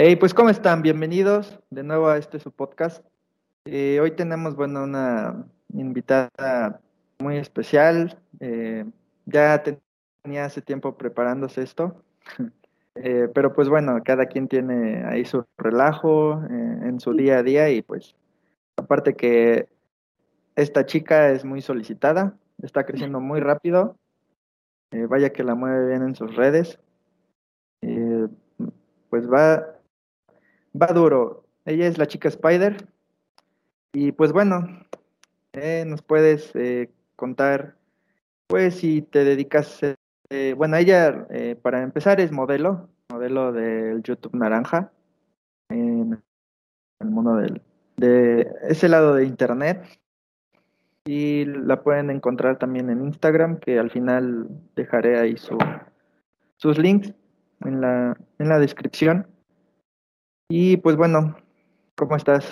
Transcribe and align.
Hey, 0.00 0.14
pues 0.14 0.32
¿cómo 0.32 0.48
están? 0.48 0.80
Bienvenidos 0.82 1.58
de 1.70 1.82
nuevo 1.82 2.06
a 2.06 2.18
este 2.18 2.38
su 2.38 2.52
podcast. 2.52 3.04
Eh, 3.64 3.98
hoy 4.00 4.12
tenemos, 4.12 4.54
bueno, 4.54 4.84
una 4.84 5.44
invitada 5.74 6.80
muy 7.18 7.36
especial. 7.36 8.16
Eh, 8.38 8.84
ya 9.26 9.60
tenía 10.22 10.44
hace 10.44 10.62
tiempo 10.62 10.96
preparándose 10.96 11.62
esto, 11.62 12.00
eh, 12.94 13.26
pero 13.34 13.52
pues 13.52 13.68
bueno, 13.68 14.00
cada 14.04 14.26
quien 14.26 14.46
tiene 14.46 15.04
ahí 15.04 15.24
su 15.24 15.44
relajo 15.56 16.44
en 16.44 17.00
su 17.00 17.12
día 17.12 17.38
a 17.38 17.42
día 17.42 17.68
y 17.68 17.82
pues 17.82 18.14
aparte 18.76 19.16
que 19.16 19.68
esta 20.54 20.86
chica 20.86 21.30
es 21.30 21.44
muy 21.44 21.60
solicitada, 21.60 22.36
está 22.62 22.86
creciendo 22.86 23.18
muy 23.18 23.40
rápido, 23.40 23.96
vaya 24.92 25.32
que 25.32 25.42
la 25.42 25.56
mueve 25.56 25.88
bien 25.88 26.02
en 26.02 26.14
sus 26.14 26.36
redes. 26.36 26.78
pues 29.10 29.28
va 29.28 29.77
va 30.74 30.86
duro. 30.88 31.44
Ella 31.64 31.86
es 31.86 31.98
la 31.98 32.06
chica 32.06 32.28
Spider. 32.28 32.76
Y 33.92 34.12
pues 34.12 34.32
bueno, 34.32 34.66
eh, 35.52 35.84
nos 35.86 36.02
puedes 36.02 36.54
eh, 36.54 36.90
contar, 37.16 37.76
pues 38.46 38.76
si 38.76 39.02
te 39.02 39.24
dedicas, 39.24 39.80
eh, 40.30 40.54
bueno, 40.56 40.76
ella 40.76 41.26
para 41.62 41.82
empezar 41.82 42.20
es 42.20 42.32
modelo, 42.32 42.88
modelo 43.10 43.52
del 43.52 44.02
YouTube 44.02 44.34
Naranja, 44.34 44.92
en 45.70 46.22
el 47.00 47.08
mundo 47.08 47.36
del, 47.36 47.62
de 47.96 48.50
ese 48.62 48.88
lado 48.88 49.14
de 49.14 49.24
Internet. 49.24 49.82
Y 51.06 51.46
la 51.46 51.82
pueden 51.82 52.10
encontrar 52.10 52.58
también 52.58 52.90
en 52.90 53.02
Instagram, 53.02 53.58
que 53.58 53.78
al 53.78 53.90
final 53.90 54.46
dejaré 54.76 55.18
ahí 55.18 55.38
su, 55.38 55.56
sus 56.58 56.76
links 56.76 57.14
en 57.64 57.80
la, 57.80 58.14
en 58.38 58.48
la 58.48 58.58
descripción. 58.58 59.26
Y 60.50 60.78
pues 60.78 60.96
bueno, 60.96 61.36
¿cómo 61.94 62.16
estás, 62.16 62.46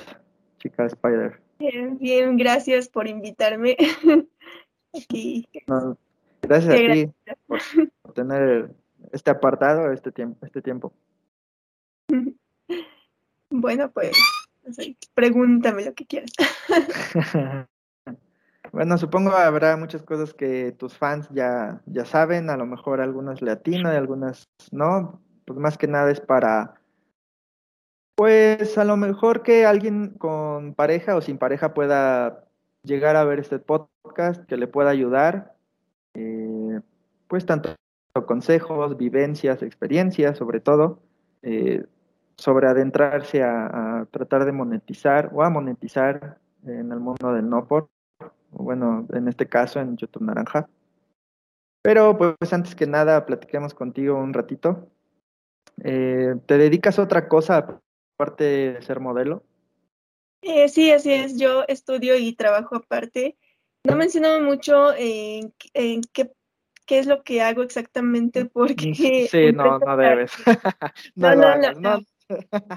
chica 0.58 0.84
Spider? 0.84 1.40
Bien, 1.58 1.96
bien, 1.96 2.36
gracias 2.36 2.90
por 2.90 3.08
invitarme 3.08 3.74
gracias 6.42 6.74
a 6.74 6.92
ti 6.92 7.10
por, 7.46 8.12
tener 8.12 8.70
este 9.12 9.30
apartado, 9.30 9.92
este 9.92 10.12
tiempo, 10.12 10.44
este 10.44 10.62
tiempo. 10.62 10.92
Bueno, 13.48 13.90
pues, 13.92 14.10
pregúntame 15.14 15.84
lo 15.84 15.94
que 15.94 16.04
quieras. 16.04 16.32
bueno, 18.72 18.98
supongo 18.98 19.30
habrá 19.30 19.76
muchas 19.76 20.02
cosas 20.02 20.34
que 20.34 20.72
tus 20.72 20.98
fans 20.98 21.28
ya, 21.30 21.80
ya 21.86 22.04
saben, 22.04 22.50
a 22.50 22.56
lo 22.56 22.66
mejor 22.66 23.00
algunas 23.00 23.40
le 23.40 23.56
y 23.64 23.76
algunas 23.76 24.50
no. 24.72 25.22
Pues 25.46 25.58
más 25.60 25.78
que 25.78 25.86
nada 25.86 26.10
es 26.10 26.20
para 26.20 26.74
pues 28.16 28.78
a 28.78 28.84
lo 28.84 28.96
mejor 28.96 29.42
que 29.42 29.66
alguien 29.66 30.14
con 30.18 30.74
pareja 30.74 31.16
o 31.16 31.20
sin 31.20 31.36
pareja 31.36 31.74
pueda 31.74 32.44
llegar 32.82 33.14
a 33.14 33.24
ver 33.24 33.38
este 33.38 33.58
podcast, 33.58 34.42
que 34.46 34.56
le 34.56 34.66
pueda 34.66 34.90
ayudar, 34.90 35.54
eh, 36.14 36.80
pues 37.28 37.44
tanto 37.44 37.74
consejos, 38.26 38.96
vivencias, 38.96 39.62
experiencias, 39.62 40.38
sobre 40.38 40.60
todo, 40.60 41.02
eh, 41.42 41.84
sobre 42.38 42.68
adentrarse 42.68 43.42
a, 43.42 44.06
tratar 44.10 44.46
de 44.46 44.52
monetizar 44.52 45.30
o 45.34 45.42
a 45.42 45.50
monetizar 45.50 46.38
en 46.64 46.90
el 46.90 47.00
mundo 47.00 47.34
del 47.34 47.50
no 47.50 47.66
por, 47.66 47.88
bueno, 48.50 49.06
en 49.12 49.28
este 49.28 49.46
caso 49.46 49.78
en 49.80 49.98
YouTube 49.98 50.22
Naranja. 50.22 50.66
Pero 51.82 52.16
pues 52.16 52.52
antes 52.54 52.74
que 52.74 52.86
nada, 52.86 53.26
platiquemos 53.26 53.74
contigo 53.74 54.16
un 54.16 54.32
ratito. 54.32 54.88
Eh, 55.84 56.34
¿Te 56.46 56.56
dedicas 56.56 56.98
a 56.98 57.02
otra 57.02 57.28
cosa 57.28 57.80
aparte 58.16 58.44
de 58.44 58.82
ser 58.82 59.00
modelo? 59.00 59.44
Eh, 60.42 60.68
sí, 60.68 60.90
así 60.90 61.12
es. 61.12 61.38
Yo 61.38 61.64
estudio 61.68 62.16
y 62.16 62.32
trabajo 62.32 62.76
aparte. 62.76 63.36
No 63.84 63.94
menciono 63.94 64.40
mucho 64.40 64.92
en, 64.96 65.52
qué, 66.12 66.32
qué, 66.86 66.98
es 66.98 67.06
lo 67.06 67.22
que 67.22 67.42
hago 67.42 67.62
exactamente 67.62 68.44
mm, 68.44 68.48
porque... 68.48 69.28
Sí, 69.30 69.52
no, 69.52 69.78
no 69.78 69.96
debes. 69.96 70.32
no, 71.14 71.34
no, 71.34 71.56
no, 71.56 72.00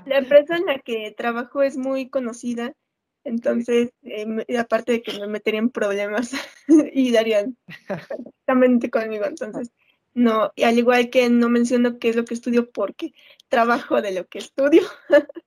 La 0.06 0.18
empresa 0.18 0.58
en 0.58 0.66
la 0.66 0.80
que 0.80 1.12
trabajo 1.18 1.64
es 1.64 1.78
muy 1.78 2.10
conocida, 2.10 2.74
entonces, 3.24 3.92
eh, 4.04 4.58
aparte 4.58 4.94
de 4.94 5.02
que 5.02 5.20
me 5.20 5.28
meterían 5.28 5.70
problemas 5.70 6.32
y 6.94 7.12
darían 7.12 7.58
exactamente 7.68 8.90
conmigo, 8.90 9.26
entonces 9.26 9.72
no, 10.20 10.52
y 10.58 10.64
al 10.64 10.78
igual 10.78 11.10
que 11.10 11.30
no 11.30 11.48
menciono 11.48 11.98
qué 11.98 12.10
es 12.10 12.16
lo 12.18 12.26
que 12.26 12.34
estudio 12.34 12.70
porque 12.70 13.14
trabajo 13.48 14.02
de 14.02 14.12
lo 14.12 14.28
que 14.28 14.40
estudio, 14.40 14.82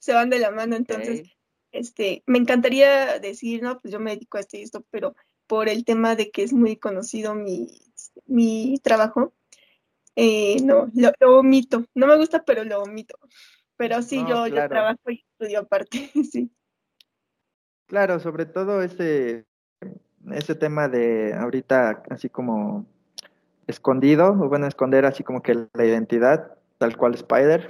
se 0.00 0.14
van 0.14 0.30
de 0.30 0.38
la 0.38 0.50
mano, 0.50 0.76
entonces, 0.76 1.28
este, 1.72 2.22
me 2.24 2.38
encantaría 2.38 3.18
decir, 3.18 3.62
no, 3.62 3.78
pues 3.80 3.92
yo 3.92 4.00
me 4.00 4.12
dedico 4.12 4.38
a 4.38 4.40
esto 4.40 4.56
y 4.56 4.62
esto, 4.62 4.82
pero 4.90 5.14
por 5.46 5.68
el 5.68 5.84
tema 5.84 6.16
de 6.16 6.30
que 6.30 6.42
es 6.42 6.54
muy 6.54 6.76
conocido 6.76 7.34
mi, 7.34 7.68
mi 8.24 8.78
trabajo, 8.82 9.34
eh, 10.16 10.56
no, 10.62 10.90
lo, 10.94 11.38
omito, 11.38 11.84
no 11.94 12.06
me 12.06 12.16
gusta, 12.16 12.44
pero 12.46 12.64
lo 12.64 12.82
omito, 12.82 13.18
pero 13.76 14.00
sí, 14.00 14.24
yo, 14.26 14.46
yo 14.46 14.66
trabajo 14.68 15.10
y 15.10 15.22
estudio 15.32 15.60
aparte, 15.60 16.10
sí. 16.32 16.50
Claro, 17.84 18.18
sobre 18.20 18.46
todo 18.46 18.80
ese, 18.80 19.44
ese 20.32 20.54
tema 20.54 20.88
de 20.88 21.34
ahorita, 21.34 22.04
así 22.08 22.30
como 22.30 22.86
escondido, 23.66 24.30
o 24.32 24.48
bueno, 24.48 24.66
esconder 24.66 25.06
así 25.06 25.22
como 25.22 25.42
que 25.42 25.54
la 25.72 25.84
identidad, 25.84 26.52
tal 26.78 26.96
cual 26.96 27.14
Spider. 27.14 27.68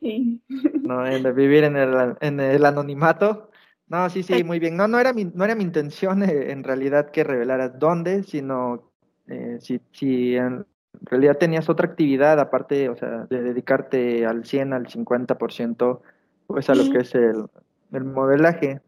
Sí. 0.00 0.40
No, 0.82 1.06
en 1.06 1.34
vivir 1.36 1.62
en 1.62 1.76
el, 1.76 2.16
en 2.20 2.40
el 2.40 2.64
anonimato. 2.64 3.50
No, 3.86 4.08
sí, 4.10 4.22
sí, 4.22 4.42
muy 4.42 4.58
bien. 4.58 4.76
No, 4.76 4.88
no 4.88 4.98
era 4.98 5.12
mi, 5.12 5.24
no 5.24 5.44
era 5.44 5.54
mi 5.54 5.62
intención 5.62 6.22
eh, 6.22 6.50
en 6.50 6.64
realidad 6.64 7.10
que 7.10 7.22
revelaras 7.22 7.78
dónde, 7.78 8.24
sino 8.24 8.90
eh, 9.28 9.58
si, 9.60 9.80
si 9.92 10.36
en 10.36 10.66
realidad 11.02 11.38
tenías 11.38 11.68
otra 11.68 11.86
actividad 11.86 12.40
aparte, 12.40 12.88
o 12.88 12.96
sea, 12.96 13.26
de 13.30 13.42
dedicarte 13.42 14.26
al 14.26 14.44
100, 14.44 14.72
al 14.72 14.86
50%, 14.86 16.00
pues 16.46 16.70
a 16.70 16.74
lo 16.74 16.90
que 16.90 16.98
es 16.98 17.14
el, 17.14 17.46
el 17.92 18.04
modelaje. 18.04 18.80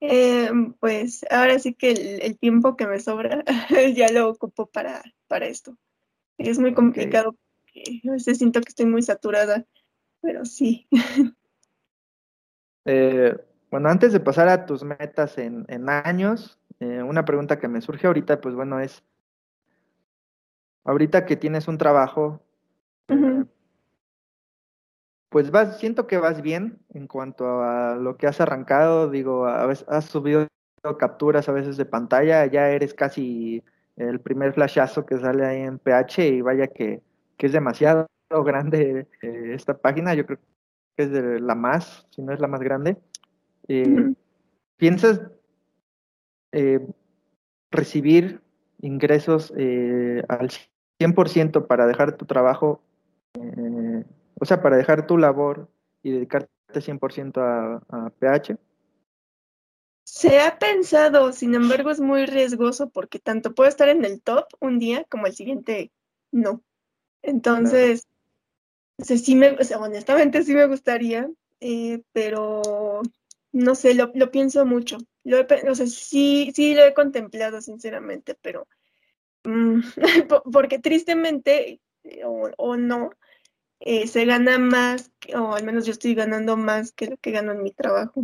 Eh, 0.00 0.50
pues 0.80 1.26
ahora 1.30 1.58
sí 1.58 1.74
que 1.74 2.20
el, 2.22 2.38
tiempo 2.38 2.74
que 2.76 2.86
me 2.86 2.98
sobra 3.00 3.44
ya 3.94 4.10
lo 4.10 4.30
ocupo 4.30 4.66
para, 4.66 5.02
para 5.28 5.46
esto. 5.46 5.76
Es 6.38 6.58
muy 6.58 6.72
complicado 6.72 7.36
porque 7.60 8.00
a 8.08 8.12
veces 8.12 8.38
siento 8.38 8.60
que 8.62 8.70
estoy 8.70 8.86
muy 8.86 9.02
saturada, 9.02 9.66
pero 10.20 10.44
sí. 10.44 10.88
Eh, 12.86 13.36
bueno, 13.70 13.90
antes 13.90 14.10
de 14.14 14.20
pasar 14.20 14.48
a 14.48 14.64
tus 14.64 14.82
metas 14.82 15.36
en, 15.36 15.66
en 15.68 15.90
años, 15.90 16.58
eh, 16.80 17.02
una 17.02 17.26
pregunta 17.26 17.58
que 17.58 17.68
me 17.68 17.82
surge 17.82 18.06
ahorita, 18.06 18.40
pues 18.40 18.54
bueno, 18.54 18.80
es, 18.80 19.04
ahorita 20.84 21.26
que 21.26 21.36
tienes 21.36 21.68
un 21.68 21.76
trabajo, 21.76 22.42
pues 25.30 25.52
vas, 25.52 25.78
siento 25.78 26.06
que 26.06 26.18
vas 26.18 26.42
bien 26.42 26.80
en 26.92 27.06
cuanto 27.06 27.62
a 27.62 27.94
lo 27.94 28.16
que 28.16 28.26
has 28.26 28.40
arrancado, 28.40 29.08
digo, 29.08 29.46
a 29.46 29.64
veces 29.64 29.86
has 29.88 30.06
subido 30.06 30.48
capturas 30.98 31.48
a 31.48 31.52
veces 31.52 31.76
de 31.76 31.84
pantalla, 31.84 32.46
ya 32.46 32.70
eres 32.70 32.94
casi 32.94 33.62
el 33.96 34.20
primer 34.20 34.52
flashazo 34.52 35.06
que 35.06 35.18
sale 35.18 35.46
ahí 35.46 35.60
en 35.62 35.78
PH 35.78 36.28
y 36.28 36.40
vaya 36.40 36.66
que, 36.66 37.02
es 37.38 37.52
demasiado 37.52 38.06
grande 38.44 39.06
eh, 39.22 39.52
esta 39.54 39.78
página, 39.78 40.14
yo 40.14 40.26
creo 40.26 40.38
que 40.96 41.04
es 41.04 41.10
de 41.10 41.40
la 41.40 41.54
más, 41.54 42.06
si 42.10 42.22
no 42.22 42.32
es 42.32 42.40
la 42.40 42.48
más 42.48 42.60
grande. 42.60 42.96
Eh, 43.68 44.12
¿Piensas 44.76 45.22
eh, 46.52 46.84
recibir 47.70 48.42
ingresos 48.80 49.52
al 49.52 50.50
100% 50.98 51.66
para 51.66 51.86
dejar 51.86 52.16
tu 52.16 52.26
trabajo 52.26 52.82
o 54.40 54.44
sea, 54.44 54.60
para 54.62 54.76
dejar 54.76 55.06
tu 55.06 55.18
labor 55.18 55.68
y 56.02 56.12
dedicarte 56.12 56.50
100% 56.72 57.40
a, 57.40 57.82
a 57.88 58.10
PH. 58.10 58.56
Se 60.02 60.40
ha 60.40 60.58
pensado, 60.58 61.32
sin 61.32 61.54
embargo, 61.54 61.90
es 61.90 62.00
muy 62.00 62.26
riesgoso 62.26 62.90
porque 62.90 63.20
tanto 63.20 63.54
puedo 63.54 63.68
estar 63.68 63.88
en 63.88 64.04
el 64.04 64.20
top 64.20 64.46
un 64.58 64.78
día 64.78 65.04
como 65.08 65.26
el 65.26 65.34
siguiente 65.34 65.92
no. 66.32 66.62
Entonces, 67.22 68.08
sí 68.98 69.34
me, 69.36 69.56
honestamente 69.78 70.42
sí 70.42 70.54
me 70.54 70.66
gustaría, 70.66 71.30
eh, 71.60 72.02
pero 72.12 73.02
no 73.52 73.74
sé, 73.74 73.94
lo, 73.94 74.30
pienso 74.30 74.64
mucho. 74.64 74.98
Lo 75.22 75.38
o 75.40 75.74
sea, 75.74 75.86
sí, 75.86 76.50
sí 76.54 76.74
lo 76.74 76.84
he 76.84 76.94
contemplado, 76.94 77.60
sinceramente, 77.60 78.36
pero 78.40 78.66
mm, 79.44 79.80
porque 80.52 80.78
tristemente, 80.78 81.80
eh, 82.04 82.22
o 82.24 82.76
no, 82.76 83.10
eh, 83.80 84.06
se 84.06 84.24
gana 84.26 84.58
más, 84.58 85.10
o 85.34 85.54
al 85.54 85.64
menos 85.64 85.86
yo 85.86 85.92
estoy 85.92 86.14
ganando 86.14 86.56
más 86.56 86.92
que 86.92 87.06
lo 87.06 87.16
que 87.16 87.30
gano 87.30 87.52
en 87.52 87.62
mi 87.62 87.72
trabajo. 87.72 88.22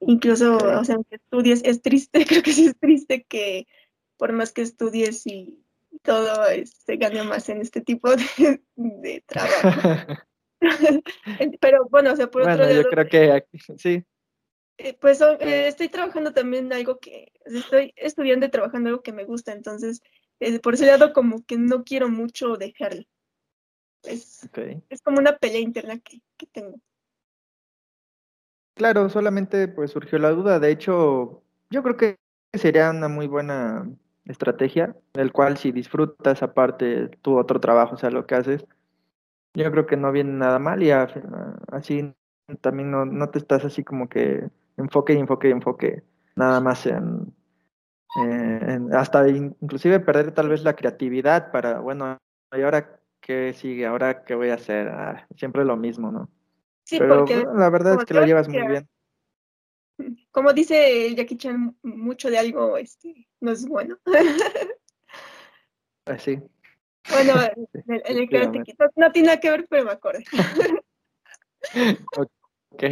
Incluso, 0.00 0.56
o 0.56 0.84
sea, 0.84 0.96
aunque 0.96 1.16
estudies, 1.16 1.62
es 1.64 1.80
triste, 1.80 2.24
creo 2.26 2.42
que 2.42 2.52
sí 2.52 2.66
es 2.66 2.76
triste 2.78 3.24
que 3.24 3.66
por 4.16 4.32
más 4.32 4.52
que 4.52 4.62
estudies 4.62 5.26
y 5.26 5.64
todo 6.02 6.44
se 6.64 6.96
gane 6.96 7.22
más 7.22 7.48
en 7.48 7.60
este 7.60 7.80
tipo 7.80 8.10
de, 8.76 9.24
trabajo. 9.26 10.22
Pero 11.60 11.88
bueno, 11.88 12.12
o 12.12 12.16
sea, 12.16 12.30
por 12.30 12.42
bueno, 12.42 12.54
otro 12.54 12.66
lado. 12.66 12.82
yo 12.82 12.88
creo 12.88 13.08
que 13.08 13.32
aquí, 13.32 13.58
sí. 13.76 14.04
Eh, 14.78 14.96
pues 15.00 15.20
eh, 15.20 15.68
estoy 15.68 15.88
trabajando 15.88 16.32
también 16.32 16.72
algo 16.72 16.98
que. 16.98 17.32
Estoy 17.44 17.92
estudiando 17.96 18.46
y 18.46 18.50
trabajando 18.50 18.88
algo 18.88 19.02
que 19.02 19.12
me 19.12 19.24
gusta, 19.24 19.52
entonces, 19.52 20.02
eh, 20.40 20.58
por 20.58 20.74
ese 20.74 20.86
lado, 20.86 21.12
como 21.12 21.44
que 21.44 21.56
no 21.56 21.84
quiero 21.84 22.08
mucho 22.08 22.56
dejarlo. 22.56 23.04
Es, 24.04 24.44
Okay. 24.48 24.82
es 24.88 25.00
como 25.02 25.18
una 25.18 25.36
pelea 25.36 25.60
interna 25.60 25.98
que, 25.98 26.20
que 26.36 26.46
tengo. 26.46 26.78
Claro, 28.74 29.08
solamente 29.08 29.68
pues 29.68 29.90
surgió 29.90 30.18
la 30.18 30.30
duda. 30.30 30.58
De 30.58 30.70
hecho, 30.70 31.42
yo 31.70 31.82
creo 31.82 31.96
que 31.96 32.16
sería 32.52 32.90
una 32.90 33.08
muy 33.08 33.26
buena 33.26 33.88
estrategia, 34.24 34.96
el 35.14 35.32
cual 35.32 35.56
si 35.58 35.72
disfrutas 35.72 36.42
aparte 36.42 37.08
tu 37.22 37.38
otro 37.38 37.60
trabajo, 37.60 37.94
o 37.94 37.98
sea, 37.98 38.10
lo 38.10 38.26
que 38.26 38.34
haces, 38.34 38.64
yo 39.54 39.70
creo 39.70 39.86
que 39.86 39.96
no 39.96 40.12
viene 40.12 40.32
nada 40.32 40.58
mal 40.58 40.82
y 40.82 40.90
así 40.90 42.14
también 42.60 42.90
no, 42.90 43.04
no 43.04 43.30
te 43.30 43.38
estás 43.38 43.64
así 43.64 43.84
como 43.84 44.08
que 44.08 44.48
enfoque 44.76 45.14
y 45.14 45.18
enfoque 45.18 45.48
y 45.48 45.52
enfoque 45.52 46.02
nada 46.36 46.60
más 46.60 46.86
en, 46.86 47.34
eh, 48.16 48.60
en- 48.68 48.94
hasta 48.94 49.28
in- 49.28 49.56
inclusive 49.60 50.00
perder 50.00 50.32
tal 50.32 50.48
vez 50.48 50.62
la 50.64 50.76
creatividad 50.76 51.50
para, 51.52 51.80
bueno, 51.80 52.18
¿y 52.56 52.62
ahora 52.62 53.00
qué 53.22 53.54
sigue? 53.54 53.86
¿Ahora 53.86 54.24
qué 54.24 54.34
voy 54.34 54.50
a 54.50 54.54
hacer? 54.54 54.88
Ah, 54.88 55.26
siempre 55.36 55.64
lo 55.64 55.76
mismo, 55.76 56.12
¿no? 56.12 56.28
Sí, 56.84 56.98
Pero 56.98 57.20
porque 57.20 57.46
la 57.56 57.70
verdad 57.70 57.94
es 57.94 58.04
que 58.04 58.14
te 58.14 58.26
llevas 58.26 58.48
muy 58.48 58.66
bien. 58.66 58.88
como 60.30 60.52
dice 60.52 61.14
Jackie 61.14 61.38
Chan, 61.38 61.74
mucho 61.82 62.28
de 62.28 62.38
algo 62.38 62.76
este, 62.76 63.28
no 63.40 63.52
es 63.52 63.66
bueno. 63.66 63.96
Eh, 66.04 66.18
Sí, 66.18 66.42
Bueno, 67.10 67.34
en 67.86 67.94
el, 67.94 68.02
en 68.04 68.18
el 68.18 68.28
no, 68.78 68.86
no 68.96 69.12
tiene 69.12 69.26
nada 69.28 69.40
que 69.40 69.50
ver, 69.50 69.66
pero 69.70 69.84
me 69.84 69.92
acordé. 69.92 70.24
Ok, 72.74 72.82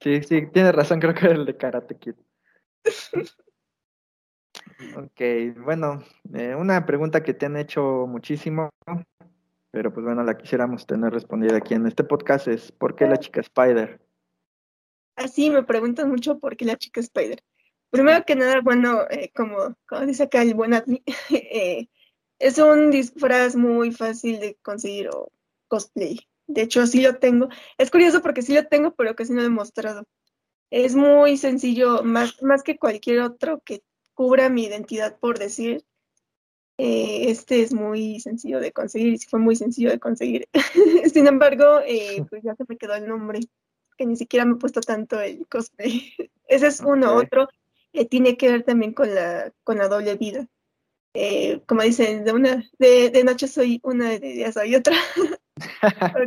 sí, 0.00 0.22
sí, 0.22 0.46
tienes 0.52 0.74
razón, 0.74 1.00
creo 1.00 1.12
que 1.12 1.26
era 1.26 1.34
el 1.34 1.44
de 1.44 1.56
Karate 1.56 1.96
Kid. 1.96 2.14
Ok, 4.94 5.20
bueno, 5.64 6.02
eh, 6.34 6.54
una 6.54 6.84
pregunta 6.84 7.22
que 7.22 7.34
te 7.34 7.46
han 7.46 7.56
hecho 7.56 8.06
muchísimo, 8.06 8.70
pero 9.76 9.92
pues 9.92 10.06
bueno, 10.06 10.24
la 10.24 10.38
quisiéramos 10.38 10.86
tener 10.86 11.12
respondida 11.12 11.58
aquí 11.58 11.74
en 11.74 11.86
este 11.86 12.02
podcast 12.02 12.48
es 12.48 12.72
¿por 12.72 12.96
qué 12.96 13.06
la 13.06 13.18
chica 13.18 13.42
Spider? 13.42 14.00
Así 15.16 15.50
me 15.50 15.64
preguntan 15.64 16.08
mucho 16.08 16.38
por 16.38 16.56
qué 16.56 16.64
la 16.64 16.78
chica 16.78 16.98
Spider. 17.00 17.44
Primero 17.90 18.24
que 18.24 18.36
nada, 18.36 18.62
bueno, 18.62 19.02
eh, 19.10 19.30
como, 19.36 19.76
como 19.86 20.06
dice 20.06 20.22
acá 20.22 20.40
el 20.40 20.54
buen 20.54 20.72
eh, 21.30 21.88
es 22.38 22.56
un 22.56 22.90
disfraz 22.90 23.54
muy 23.54 23.92
fácil 23.92 24.40
de 24.40 24.56
conseguir 24.62 25.10
o 25.10 25.30
cosplay. 25.68 26.26
De 26.46 26.62
hecho, 26.62 26.86
sí 26.86 27.02
lo 27.02 27.18
tengo. 27.18 27.50
Es 27.76 27.90
curioso 27.90 28.22
porque 28.22 28.40
sí 28.40 28.54
lo 28.54 28.66
tengo, 28.66 28.94
pero 28.94 29.14
casi 29.14 29.34
no 29.34 29.42
lo 29.42 29.48
he 29.48 29.50
mostrado. 29.50 30.04
Es 30.70 30.94
muy 30.94 31.36
sencillo, 31.36 32.02
más, 32.02 32.42
más 32.42 32.62
que 32.62 32.78
cualquier 32.78 33.20
otro 33.20 33.60
que 33.62 33.82
cubra 34.14 34.48
mi 34.48 34.64
identidad, 34.64 35.18
por 35.18 35.38
decir. 35.38 35.84
Eh, 36.78 37.30
este 37.30 37.62
es 37.62 37.72
muy 37.72 38.20
sencillo 38.20 38.60
de 38.60 38.70
conseguir 38.72 39.14
y 39.14 39.18
sí 39.18 39.26
fue 39.28 39.38
muy 39.40 39.56
sencillo 39.56 39.90
de 39.90 39.98
conseguir. 39.98 40.46
Sin 41.12 41.26
embargo, 41.26 41.80
eh, 41.86 42.24
pues 42.30 42.42
ya 42.42 42.54
se 42.54 42.64
me 42.68 42.76
quedó 42.76 42.94
el 42.94 43.06
nombre, 43.08 43.40
que 43.96 44.06
ni 44.06 44.16
siquiera 44.16 44.44
me 44.44 44.52
he 44.52 44.56
puesto 44.56 44.80
tanto 44.80 45.20
el 45.20 45.46
cosplay. 45.48 46.12
Ese 46.48 46.66
es 46.66 46.80
uno. 46.80 47.14
Otro 47.16 47.48
eh, 47.92 48.04
tiene 48.06 48.36
que 48.36 48.50
ver 48.50 48.62
también 48.62 48.92
con 48.92 49.14
la, 49.14 49.52
con 49.64 49.78
la 49.78 49.88
doble 49.88 50.16
vida. 50.16 50.46
Eh, 51.14 51.62
como 51.66 51.80
dicen, 51.82 52.24
de, 52.24 52.32
una, 52.32 52.62
de, 52.78 53.08
de 53.08 53.24
noche 53.24 53.48
soy 53.48 53.80
una, 53.82 54.10
de 54.10 54.20
día 54.20 54.52
soy 54.52 54.74
otra. 54.74 54.94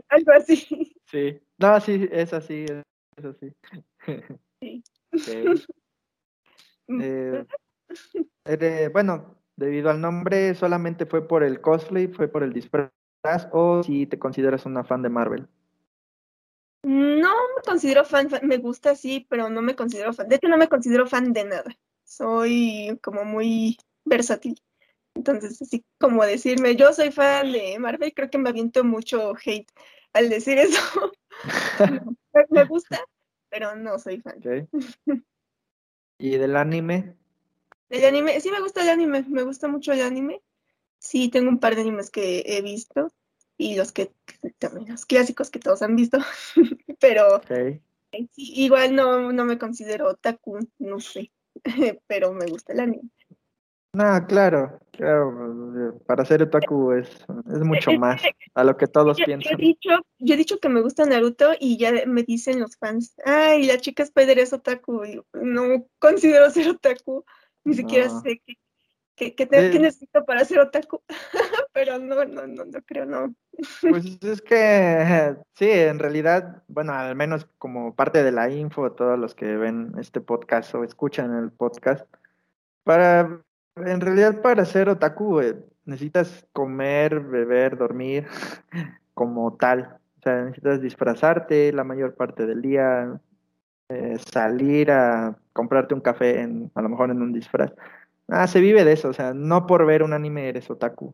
Algo 0.10 0.32
así. 0.32 0.96
Sí, 1.06 1.40
no, 1.60 1.80
sí, 1.80 2.08
es 2.12 2.34
así, 2.34 2.66
es 3.18 3.26
así. 3.26 3.52
Sí. 4.62 4.84
Ok. 5.14 5.60
Eh, 7.02 7.46
eres- 8.46 8.92
bueno, 8.92 9.39
debido 9.60 9.90
al 9.90 10.02
nombre, 10.02 10.56
¿solamente 10.56 11.06
fue 11.06 11.28
por 11.28 11.44
el 11.44 11.62
cosplay, 11.62 12.08
fue 12.08 12.28
por 12.28 12.44
el 12.44 12.54
disfraz 12.54 12.90
o 13.52 13.84
si 13.84 14.08
te 14.08 14.18
consideras 14.18 14.66
una 14.66 14.84
fan 14.84 15.02
de 15.02 15.10
Marvel? 15.10 15.48
No 16.84 17.30
me 17.56 17.62
considero 17.66 18.06
fan, 18.06 18.30
fan, 18.30 18.48
me 18.48 18.58
gusta 18.58 18.96
sí, 18.96 19.28
pero 19.30 19.50
no 19.50 19.62
me 19.62 19.76
considero 19.76 20.14
fan. 20.14 20.30
De 20.30 20.38
hecho, 20.38 20.48
no 20.48 20.58
me 20.58 20.70
considero 20.70 21.06
fan 21.08 21.34
de 21.34 21.44
nada. 21.44 21.78
Soy 22.06 22.98
como 23.04 23.26
muy 23.26 23.78
versátil. 24.06 24.60
Entonces, 25.14 25.62
así 25.62 25.84
como 26.00 26.26
decirme, 26.26 26.78
yo 26.78 26.94
soy 26.94 27.12
fan 27.12 27.52
de 27.52 27.78
Marvel, 27.80 28.14
creo 28.14 28.30
que 28.30 28.38
me 28.38 28.50
aviento 28.50 28.84
mucho 28.86 29.34
hate 29.36 29.70
al 30.14 30.30
decir 30.30 30.58
eso. 30.58 30.80
Me- 32.50 32.64
gusta, 32.66 33.04
pero 33.50 33.76
no 33.76 34.00
soy 34.00 34.22
fan. 34.22 34.40
¿Y 36.18 36.38
del 36.38 36.56
anime? 36.56 37.16
El 37.90 38.06
anime, 38.06 38.40
sí 38.40 38.52
me 38.52 38.62
gusta 38.62 38.82
el 38.82 38.90
anime, 38.90 39.26
me 39.28 39.44
gusta 39.44 39.68
mucho 39.68 39.92
el 39.92 40.02
anime. 40.02 40.42
Sí, 41.00 41.30
tengo 41.30 41.50
un 41.50 41.60
par 41.60 41.76
de 41.76 41.82
animes 41.82 42.12
que 42.12 42.44
he 42.46 42.62
visto 42.62 43.12
y 43.58 43.76
los 43.76 43.92
que 43.92 44.12
también 44.58 44.90
los 44.90 45.06
clásicos 45.06 45.50
que 45.50 45.60
todos 45.60 45.82
han 45.82 45.96
visto, 45.96 46.18
pero 47.00 47.42
sí, 47.48 47.82
igual 48.36 48.96
no, 48.96 49.32
no 49.32 49.46
me 49.46 49.58
considero 49.58 50.08
otaku, 50.10 50.60
no 50.80 51.00
sé, 51.00 51.32
pero 52.08 52.34
me 52.34 52.46
gusta 52.48 52.74
el 52.74 52.80
anime. 52.82 53.10
No, 53.92 54.28
claro, 54.28 54.80
claro, 54.92 56.00
para 56.06 56.24
ser 56.24 56.44
otaku 56.44 56.92
es, 56.92 57.10
es 57.52 57.60
mucho 57.62 57.92
más 57.94 58.22
a 58.54 58.64
lo 58.64 58.78
que 58.78 58.86
todos 58.86 59.18
Yo, 59.18 59.22
yo 59.22 59.24
he 59.24 59.26
piensan. 59.26 59.58
dicho, 59.58 59.90
yo 60.20 60.34
he 60.36 60.38
dicho 60.38 60.60
que 60.60 60.70
me 60.70 60.82
gusta 60.82 61.06
Naruto 61.06 61.54
y 61.60 61.78
ya 61.78 61.92
me 62.06 62.22
dicen 62.22 62.60
los 62.60 62.78
fans, 62.78 63.16
ay, 63.26 63.66
la 63.66 63.78
chica 63.78 64.04
Spider 64.04 64.38
es 64.38 64.54
otaku. 64.54 65.06
Y 65.06 65.22
no 65.34 65.88
considero 65.98 66.52
ser 66.52 66.70
otaku, 66.70 67.26
ni 67.70 67.76
siquiera 67.76 68.08
No. 68.08 68.22
sé 68.22 68.42
qué, 68.46 68.56
qué, 69.16 69.36
qué 69.36 69.46
te- 69.46 69.72
qué 69.72 69.80
necesito 69.80 70.26
para 70.26 70.44
ser 70.46 70.60
otaku, 70.60 71.02
pero 71.74 72.00
no, 72.00 72.26
no, 72.26 72.48
no, 72.48 72.66
no 72.66 72.82
creo, 72.86 73.06
no. 73.06 73.34
Pues 73.82 74.18
es 74.22 74.42
que 74.42 75.36
sí, 75.56 75.70
en 75.70 76.00
realidad, 76.00 76.64
bueno, 76.68 76.94
al 76.94 77.16
menos 77.16 77.48
como 77.58 77.94
parte 77.96 78.24
de 78.24 78.32
la 78.32 78.50
info, 78.50 78.92
todos 78.94 79.20
los 79.20 79.36
que 79.36 79.56
ven 79.58 79.94
este 80.00 80.22
podcast 80.22 80.74
o 80.76 80.84
escuchan 80.84 81.36
el 81.38 81.52
podcast, 81.52 82.08
para, 82.84 83.42
en 83.76 84.02
realidad 84.02 84.42
para 84.42 84.66
ser 84.66 84.90
otaku 84.90 85.42
eh, 85.42 85.58
necesitas 85.86 86.48
comer, 86.54 87.20
beber, 87.20 87.78
dormir 87.78 88.26
como 89.14 89.56
tal. 89.58 89.98
O 90.20 90.22
sea, 90.22 90.44
necesitas 90.44 90.82
disfrazarte 90.82 91.72
la 91.72 91.84
mayor 91.84 92.16
parte 92.16 92.46
del 92.46 92.62
día, 92.62 93.20
eh, 93.90 94.18
salir 94.32 94.92
a 94.92 95.38
comprarte 95.60 95.94
un 95.94 96.00
café 96.00 96.40
en, 96.40 96.72
a 96.74 96.82
lo 96.82 96.88
mejor 96.88 97.12
en 97.12 97.22
un 97.22 97.34
disfraz. 97.34 97.74
Ah, 98.30 98.48
se 98.48 98.62
vive 98.62 98.86
de 98.86 98.94
eso, 98.94 99.10
o 99.10 99.14
sea, 99.14 99.34
no 99.34 99.68
por 99.68 99.86
ver 99.86 100.04
un 100.04 100.14
anime 100.14 100.48
eres 100.48 100.70
otaku. 100.70 101.14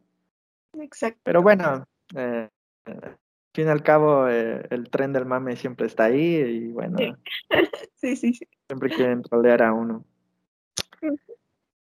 Exacto. 0.80 1.20
Pero 1.24 1.42
bueno, 1.42 1.84
eh, 2.16 2.48
al 2.86 3.18
fin 3.54 3.66
y 3.66 3.70
al 3.70 3.82
cabo, 3.82 4.28
eh, 4.30 4.68
el 4.70 4.88
tren 4.92 5.14
del 5.14 5.26
mame 5.26 5.56
siempre 5.56 5.88
está 5.88 6.06
ahí 6.06 6.36
y 6.36 6.68
bueno, 6.68 6.98
Sí. 7.00 7.12
Sí, 7.96 8.16
sí, 8.16 8.34
sí. 8.36 8.48
siempre 8.68 8.90
quieren 8.92 9.24
trolear 9.24 9.64
a 9.64 9.74
uno. 9.74 10.06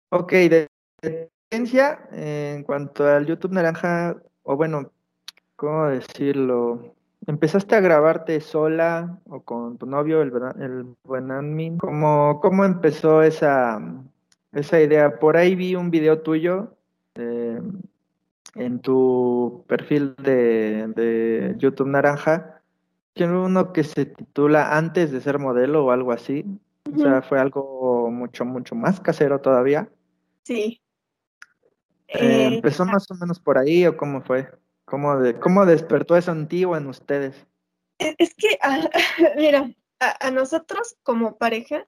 Ok, 0.09 0.33
de 0.33 0.67
en 1.49 2.63
cuanto 2.63 3.07
al 3.07 3.25
YouTube 3.25 3.53
Naranja, 3.53 4.15
o 4.43 4.55
bueno, 4.55 4.91
¿cómo 5.55 5.87
decirlo? 5.87 6.95
¿Empezaste 7.27 7.75
a 7.75 7.81
grabarte 7.81 8.41
sola 8.41 9.19
o 9.25 9.41
con 9.41 9.77
tu 9.77 9.85
novio, 9.85 10.21
el, 10.21 10.95
buen 11.03 11.31
admin? 11.31 11.77
¿Cómo, 11.77 12.39
cómo 12.41 12.65
empezó 12.65 13.21
esa, 13.21 13.79
esa 14.51 14.81
idea? 14.81 15.19
Por 15.19 15.37
ahí 15.37 15.55
vi 15.55 15.75
un 15.75 15.91
video 15.91 16.21
tuyo 16.21 16.75
eh, 17.15 17.61
en 18.55 18.79
tu 18.79 19.63
perfil 19.67 20.15
de, 20.17 20.87
de 20.95 21.55
YouTube 21.57 21.87
Naranja, 21.87 22.61
era 23.15 23.39
uno 23.39 23.73
que 23.73 23.83
se 23.83 24.05
titula 24.05 24.77
Antes 24.77 25.11
de 25.11 25.21
ser 25.21 25.39
modelo 25.39 25.85
o 25.85 25.91
algo 25.91 26.11
así. 26.11 26.45
O 26.93 26.97
sea, 26.97 27.21
fue 27.21 27.39
algo 27.39 28.09
mucho, 28.11 28.45
mucho 28.45 28.75
más 28.75 28.99
casero 28.99 29.39
todavía. 29.39 29.89
Sí. 30.43 30.81
Eh, 32.07 32.19
Eh, 32.19 32.55
¿Empezó 32.55 32.85
más 32.85 33.09
o 33.11 33.15
menos 33.15 33.39
por 33.39 33.57
ahí 33.57 33.85
o 33.85 33.95
cómo 33.95 34.21
fue? 34.21 34.49
¿Cómo, 34.91 35.17
de, 35.17 35.39
cómo 35.39 35.65
despertó 35.65 36.17
eso 36.17 36.31
antiguo 36.31 36.75
en 36.75 36.87
ustedes? 36.87 37.47
Es 37.97 38.13
es 38.17 38.35
que, 38.35 38.59
ah, 38.61 38.89
mira, 39.37 39.73
a, 40.01 40.27
a 40.27 40.31
nosotros 40.31 40.97
como 41.01 41.37
pareja 41.37 41.87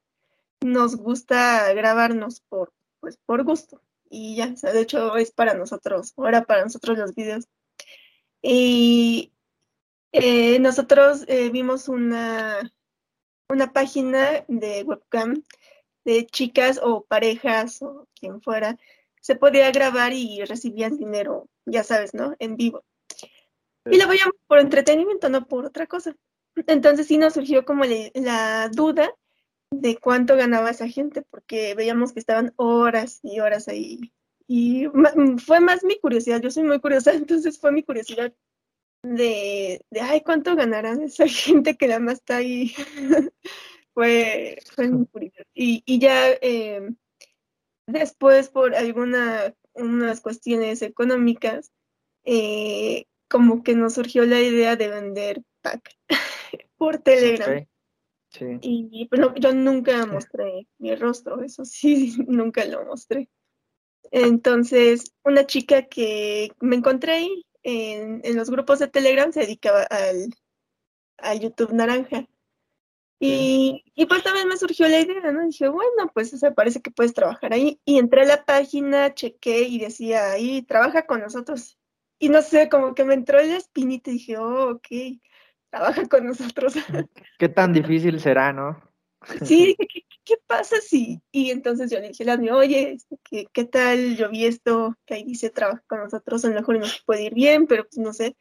nos 0.61 0.95
gusta 0.95 1.73
grabarnos 1.73 2.39
por, 2.47 2.71
pues, 3.01 3.17
por 3.25 3.43
gusto. 3.43 3.81
Y 4.09 4.37
ya, 4.37 4.51
o 4.53 4.55
sea, 4.55 4.71
de 4.71 4.79
hecho 4.79 5.17
es 5.17 5.31
para 5.31 5.53
nosotros, 5.53 6.13
ahora 6.15 6.45
para 6.45 6.63
nosotros 6.63 6.97
los 6.97 7.13
videos. 7.13 7.49
Y 8.41 9.33
eh, 10.13 10.59
nosotros 10.59 11.25
eh, 11.27 11.49
vimos 11.49 11.89
una, 11.89 12.71
una 13.49 13.73
página 13.73 14.45
de 14.47 14.83
webcam 14.83 15.43
de 16.05 16.25
chicas 16.25 16.79
o 16.81 17.03
parejas 17.03 17.81
o 17.81 18.07
quien 18.17 18.41
fuera, 18.41 18.77
se 19.19 19.35
podía 19.35 19.71
grabar 19.71 20.13
y 20.13 20.45
recibían 20.45 20.97
dinero, 20.97 21.49
ya 21.65 21.83
sabes, 21.83 22.13
¿no? 22.13 22.33
En 22.39 22.55
vivo. 22.55 22.85
Y 23.85 23.97
lo 23.97 24.07
veíamos 24.07 24.35
por 24.47 24.59
entretenimiento, 24.59 25.29
no 25.29 25.45
por 25.47 25.65
otra 25.65 25.87
cosa. 25.87 26.15
Entonces 26.67 27.07
sí 27.07 27.17
nos 27.17 27.33
surgió 27.33 27.65
como 27.65 27.83
la 28.13 28.69
duda 28.69 29.13
de 29.71 29.97
cuánto 29.97 30.35
ganaba 30.35 30.69
esa 30.69 30.87
gente, 30.87 31.23
porque 31.23 31.75
veíamos 31.75 32.13
que 32.13 32.19
estaban 32.19 32.53
horas 32.55 33.19
y 33.23 33.39
horas 33.39 33.67
ahí. 33.67 34.13
Y 34.47 34.87
fue 35.45 35.59
más 35.59 35.83
mi 35.83 35.99
curiosidad, 35.99 36.41
yo 36.41 36.51
soy 36.51 36.63
muy 36.63 36.79
curiosa, 36.79 37.13
entonces 37.13 37.59
fue 37.59 37.71
mi 37.71 37.83
curiosidad 37.83 38.33
de, 39.03 39.85
de 39.89 40.01
ay, 40.01 40.21
¿cuánto 40.21 40.55
ganarán 40.55 41.01
esa 41.01 41.27
gente 41.27 41.75
que 41.75 41.87
nada 41.87 41.99
más 41.99 42.15
está 42.15 42.37
ahí? 42.37 42.73
fue, 43.93 44.59
fue 44.75 44.89
muy 44.89 45.05
curioso. 45.07 45.43
Y, 45.53 45.83
y 45.85 45.99
ya 45.99 46.29
eh, 46.41 46.89
después, 47.87 48.49
por 48.49 48.75
algunas 48.75 49.53
unas 49.75 50.21
cuestiones 50.21 50.81
económicas, 50.81 51.71
eh, 52.25 53.05
como 53.33 53.63
que 53.63 53.73
nos 53.73 53.95
surgió 53.95 54.27
la 54.27 54.39
idea 54.39 54.75
de 54.75 54.89
vender 54.89 55.41
pack 55.63 55.97
por 56.77 56.99
Telegram. 56.99 57.65
Y 58.61 59.07
pero 59.09 59.33
yo 59.33 59.53
nunca 59.53 60.05
mostré 60.05 60.67
mi 60.77 60.93
rostro, 60.93 61.41
eso 61.41 61.65
sí, 61.65 62.15
nunca 62.27 62.63
lo 62.65 62.85
mostré. 62.85 63.31
Entonces, 64.11 65.15
una 65.23 65.47
chica 65.47 65.87
que 65.87 66.51
me 66.59 66.75
encontré 66.75 67.13
ahí 67.13 67.45
en, 67.63 68.21
los 68.35 68.51
grupos 68.51 68.77
de 68.77 68.87
Telegram 68.87 69.31
se 69.33 69.39
dedicaba 69.39 69.81
al, 69.81 70.29
al 71.17 71.39
YouTube 71.39 71.73
Naranja. 71.73 72.27
Y, 73.19 73.83
y, 73.95 74.05
pues 74.05 74.21
también 74.21 74.47
me 74.47 74.57
surgió 74.57 74.87
la 74.87 74.99
idea, 74.99 75.31
¿no? 75.31 75.47
Dije, 75.47 75.69
bueno, 75.69 76.11
pues 76.13 76.29
se 76.29 76.51
parece 76.51 76.81
que 76.81 76.91
puedes 76.91 77.13
trabajar 77.15 77.53
ahí. 77.53 77.79
Y 77.83 77.97
entré 77.97 78.23
a 78.23 78.25
la 78.25 78.45
página, 78.45 79.15
chequé 79.15 79.61
y 79.61 79.79
decía 79.79 80.31
ahí, 80.31 80.61
trabaja 80.61 81.07
con 81.07 81.21
nosotros. 81.21 81.79
Y 82.23 82.29
no 82.29 82.41
sé, 82.41 82.69
como 82.69 82.95
que 82.95 83.03
me 83.03 83.15
entró 83.15 83.37
el 83.39 83.51
espinita 83.51 84.09
y 84.09 84.13
dije, 84.13 84.37
oh, 84.37 84.71
ok 84.71 84.87
trabaja 85.73 86.05
con 86.07 86.27
nosotros. 86.27 86.75
¿Qué 87.39 87.49
tan 87.49 87.73
difícil 87.73 88.19
será, 88.19 88.53
no? 88.53 88.79
Sí, 89.43 89.75
¿qué, 90.23 90.35
pasa 90.47 90.77
si? 90.79 91.19
Y 91.31 91.49
entonces 91.49 91.89
yo 91.91 91.99
le 91.99 92.09
dije 92.09 92.29
a 92.29 92.55
oye, 92.55 92.91
este, 92.93 93.17
¿qué, 93.23 93.47
¿qué, 93.51 93.65
tal? 93.65 94.15
Yo 94.15 94.29
vi 94.29 94.45
esto, 94.45 94.95
que 95.05 95.15
ahí 95.15 95.23
dice 95.23 95.49
trabaja 95.49 95.83
con 95.87 95.99
nosotros, 95.99 96.45
a 96.45 96.49
lo 96.49 96.53
mejor 96.53 96.79
nos 96.79 97.03
puede 97.03 97.23
ir 97.23 97.33
bien, 97.33 97.65
pero 97.65 97.83
pues 97.83 97.97
no 97.97 98.13
sé. 98.13 98.37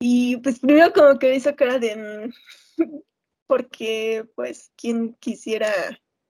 Y 0.00 0.38
pues 0.38 0.58
primero 0.58 0.92
como 0.92 1.18
que 1.18 1.28
me 1.28 1.36
hizo 1.36 1.54
cara 1.54 1.78
de, 1.78 1.96
mm, 1.96 2.32
porque 3.46 4.24
pues 4.34 4.72
quien 4.74 5.14
quisiera 5.20 5.70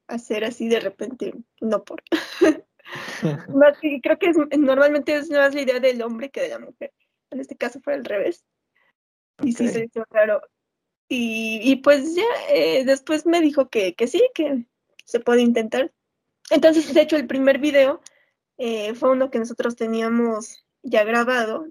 hacer 0.09 0.45
así 0.45 0.69
de 0.69 0.81
repente, 0.81 1.33
no 1.61 1.83
por. 1.85 2.03
creo 4.03 4.19
que 4.19 4.33
normalmente 4.59 5.17
es 5.17 5.31
más 5.31 5.55
la 5.55 5.63
idea 5.63 5.81
del 5.81 6.03
hombre 6.03 6.31
que 6.31 6.43
de 6.43 6.49
la 6.51 6.59
mujer. 6.59 6.93
En 7.31 7.41
este 7.41 7.57
caso 7.57 7.81
fue 7.81 7.95
al 7.95 8.05
revés. 8.05 8.45
Y 9.43 9.53
sí 9.53 9.69
se 9.69 9.85
hizo 9.85 10.05
raro. 10.11 10.41
Y, 11.09 11.61
y 11.63 11.77
pues 11.77 12.15
ya 12.15 12.25
eh, 12.51 12.85
después 12.85 13.27
me 13.27 13.41
dijo 13.41 13.69
que, 13.69 13.95
que, 13.95 14.07
sí, 14.07 14.23
que 14.35 14.67
se 15.05 15.21
puede 15.21 15.43
intentar. 15.43 15.93
Entonces, 16.51 16.93
de 16.93 17.01
hecho, 17.01 17.17
el 17.17 17.27
primer 17.27 17.59
video 17.59 18.01
eh, 18.59 18.95
fue 18.95 19.11
uno 19.11 19.31
que 19.31 19.39
nosotros 19.39 19.77
teníamos 19.77 20.65
ya 20.83 21.05
grabado, 21.05 21.67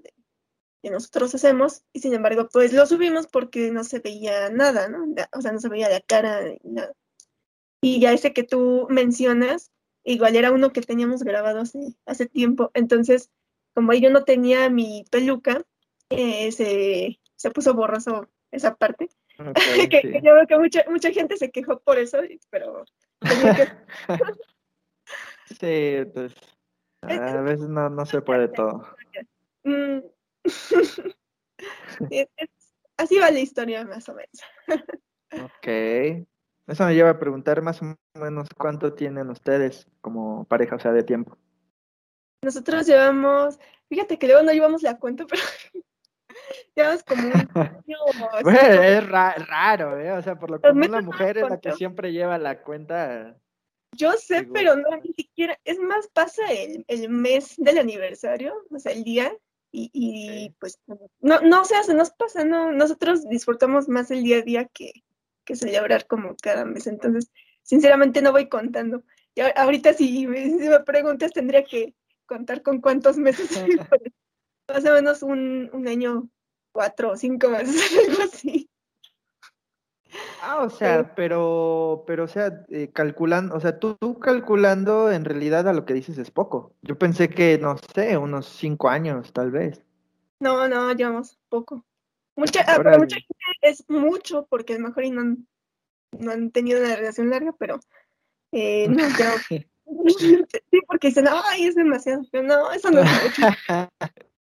que 0.82 0.90
nosotros 0.90 1.34
hacemos, 1.34 1.82
y 1.92 2.00
sin 2.00 2.12
embargo, 2.14 2.48
pues 2.52 2.72
lo 2.72 2.84
subimos 2.86 3.26
porque 3.26 3.70
no 3.70 3.84
se 3.84 4.00
veía 4.00 4.50
nada, 4.50 4.88
¿no? 4.88 5.06
O 5.32 5.40
sea, 5.40 5.52
no 5.52 5.60
se 5.60 5.68
veía 5.68 5.88
la 5.88 6.00
cara 6.00 6.42
ni 6.42 6.72
nada. 6.72 6.92
Y 7.80 8.00
ya 8.00 8.12
ese 8.12 8.32
que 8.32 8.44
tú 8.44 8.86
mencionas, 8.90 9.70
igual 10.04 10.36
era 10.36 10.52
uno 10.52 10.72
que 10.72 10.82
teníamos 10.82 11.22
grabado 11.22 11.60
hace, 11.60 11.96
hace 12.06 12.26
tiempo. 12.26 12.70
Entonces, 12.74 13.30
como 13.74 13.92
yo 13.94 14.10
no 14.10 14.24
tenía 14.24 14.70
mi 14.70 15.04
peluca, 15.10 15.64
eh, 16.10 16.52
se, 16.52 17.20
se 17.36 17.50
puso 17.50 17.74
borroso 17.74 18.28
esa 18.50 18.76
parte. 18.76 19.08
que, 19.90 20.20
yo 20.22 20.34
veo 20.34 20.46
que 20.46 20.58
mucha, 20.58 20.84
mucha 20.88 21.10
gente 21.10 21.36
se 21.36 21.50
quejó 21.50 21.80
por 21.80 21.98
eso, 21.98 22.18
pero... 22.50 22.84
sí, 25.58 25.96
pues 26.12 26.34
a 27.02 27.40
veces 27.42 27.68
no, 27.68 27.90
no 27.90 28.06
se 28.06 28.22
puede 28.22 28.48
todo. 28.48 28.86
Mm. 29.64 29.98
así 32.96 33.18
va 33.18 33.30
la 33.30 33.40
historia 33.40 33.84
más 33.84 34.08
o 34.08 34.14
menos. 34.14 34.40
ok. 35.32 36.26
Eso 36.66 36.84
me 36.86 36.94
lleva 36.94 37.10
a 37.10 37.18
preguntar 37.18 37.60
más 37.62 37.82
o 37.82 37.96
menos 38.18 38.48
cuánto 38.56 38.94
tienen 38.94 39.28
ustedes 39.28 39.86
como 40.00 40.44
pareja, 40.46 40.76
o 40.76 40.78
sea, 40.78 40.92
de 40.92 41.02
tiempo. 41.02 41.36
Nosotros 42.42 42.86
llevamos, 42.86 43.58
fíjate 43.88 44.18
que 44.18 44.26
luego 44.26 44.42
no 44.42 44.52
llevamos 44.52 44.82
la 44.82 44.98
cuenta, 44.98 45.26
pero 46.74 46.90
es 46.92 47.04
como 47.04 47.30
es 48.50 49.08
raro, 49.08 49.98
¿eh? 49.98 50.12
O 50.12 50.22
sea, 50.22 50.38
por 50.38 50.50
lo 50.50 50.60
común 50.60 50.90
la 50.90 51.00
mujer 51.02 51.38
es 51.38 51.48
la 51.48 51.60
que 51.60 51.72
siempre 51.72 52.12
lleva 52.12 52.38
la 52.38 52.62
cuenta. 52.62 53.36
Yo 53.96 54.12
sé, 54.12 54.48
pero 54.52 54.74
no, 54.74 54.88
ni 54.96 55.12
siquiera, 55.12 55.58
es 55.64 55.78
más, 55.78 56.08
pasa 56.08 56.50
el, 56.50 56.84
el 56.88 57.08
mes 57.08 57.54
del 57.58 57.78
aniversario, 57.78 58.52
o 58.70 58.78
sea, 58.78 58.92
el 58.92 59.04
día, 59.04 59.32
y, 59.70 59.90
y 59.92 60.50
pues, 60.58 60.80
no, 61.20 61.40
no, 61.40 61.60
o 61.60 61.64
sea, 61.64 61.82
se 61.84 61.94
nos 61.94 62.10
pasa, 62.10 62.44
no, 62.44 62.72
nosotros 62.72 63.28
disfrutamos 63.28 63.88
más 63.88 64.10
el 64.10 64.24
día 64.24 64.38
a 64.38 64.42
día 64.42 64.64
que, 64.64 65.04
que 65.44 65.56
celebrar 65.56 66.06
como 66.06 66.34
cada 66.42 66.64
mes, 66.64 66.86
entonces, 66.86 67.30
sinceramente 67.62 68.22
no 68.22 68.32
voy 68.32 68.48
contando. 68.48 69.04
Y 69.34 69.40
ahorita 69.40 69.92
si 69.94 70.26
me, 70.26 70.44
si 70.44 70.68
me 70.68 70.80
preguntas, 70.80 71.32
tendría 71.32 71.64
que 71.64 71.94
contar 72.26 72.62
con 72.62 72.80
cuántos 72.80 73.16
meses, 73.16 73.50
más 74.68 74.84
o 74.84 74.92
menos 74.92 75.22
un, 75.22 75.70
un 75.72 75.88
año 75.88 76.28
cuatro 76.72 77.12
o 77.12 77.16
cinco 77.16 77.48
meses, 77.50 77.76
algo 78.08 78.22
así. 78.24 78.68
Ah, 80.42 80.62
o 80.62 80.70
sea, 80.70 81.14
pero, 81.14 82.04
pero, 82.06 82.24
o 82.24 82.28
sea, 82.28 82.64
eh, 82.68 82.90
calculando, 82.92 83.54
o 83.56 83.60
sea, 83.60 83.78
tú, 83.78 83.96
tú, 83.96 84.18
calculando 84.18 85.10
en 85.10 85.24
realidad 85.24 85.66
a 85.66 85.72
lo 85.72 85.84
que 85.84 85.94
dices 85.94 86.18
es 86.18 86.30
poco. 86.30 86.74
Yo 86.82 86.98
pensé 86.98 87.28
que, 87.28 87.58
no 87.58 87.76
sé, 87.94 88.16
unos 88.16 88.46
cinco 88.46 88.88
años, 88.88 89.32
tal 89.32 89.50
vez. 89.50 89.82
No, 90.40 90.68
no, 90.68 90.92
llevamos 90.92 91.38
poco. 91.48 91.84
Mucha, 92.36 92.60
ah, 92.62 92.76
para 92.76 92.98
mucha 92.98 93.16
gente 93.16 93.34
es 93.62 93.84
mucho, 93.88 94.46
porque 94.50 94.74
a 94.74 94.78
lo 94.78 94.88
mejor 94.88 95.08
no, 95.10 95.36
no 96.18 96.32
han 96.32 96.50
tenido 96.50 96.80
una 96.80 96.96
relación 96.96 97.30
larga, 97.30 97.54
pero 97.58 97.80
eh, 98.52 98.88
no, 98.88 99.04
creo. 99.16 99.32
sí, 100.18 100.44
porque 100.86 101.08
dicen, 101.08 101.26
ay, 101.28 101.66
es 101.66 101.74
demasiado. 101.74 102.22
Pero 102.30 102.44
no, 102.44 102.72
eso 102.72 102.90
no 102.90 103.00
es 103.00 103.10
mucho. 103.22 103.42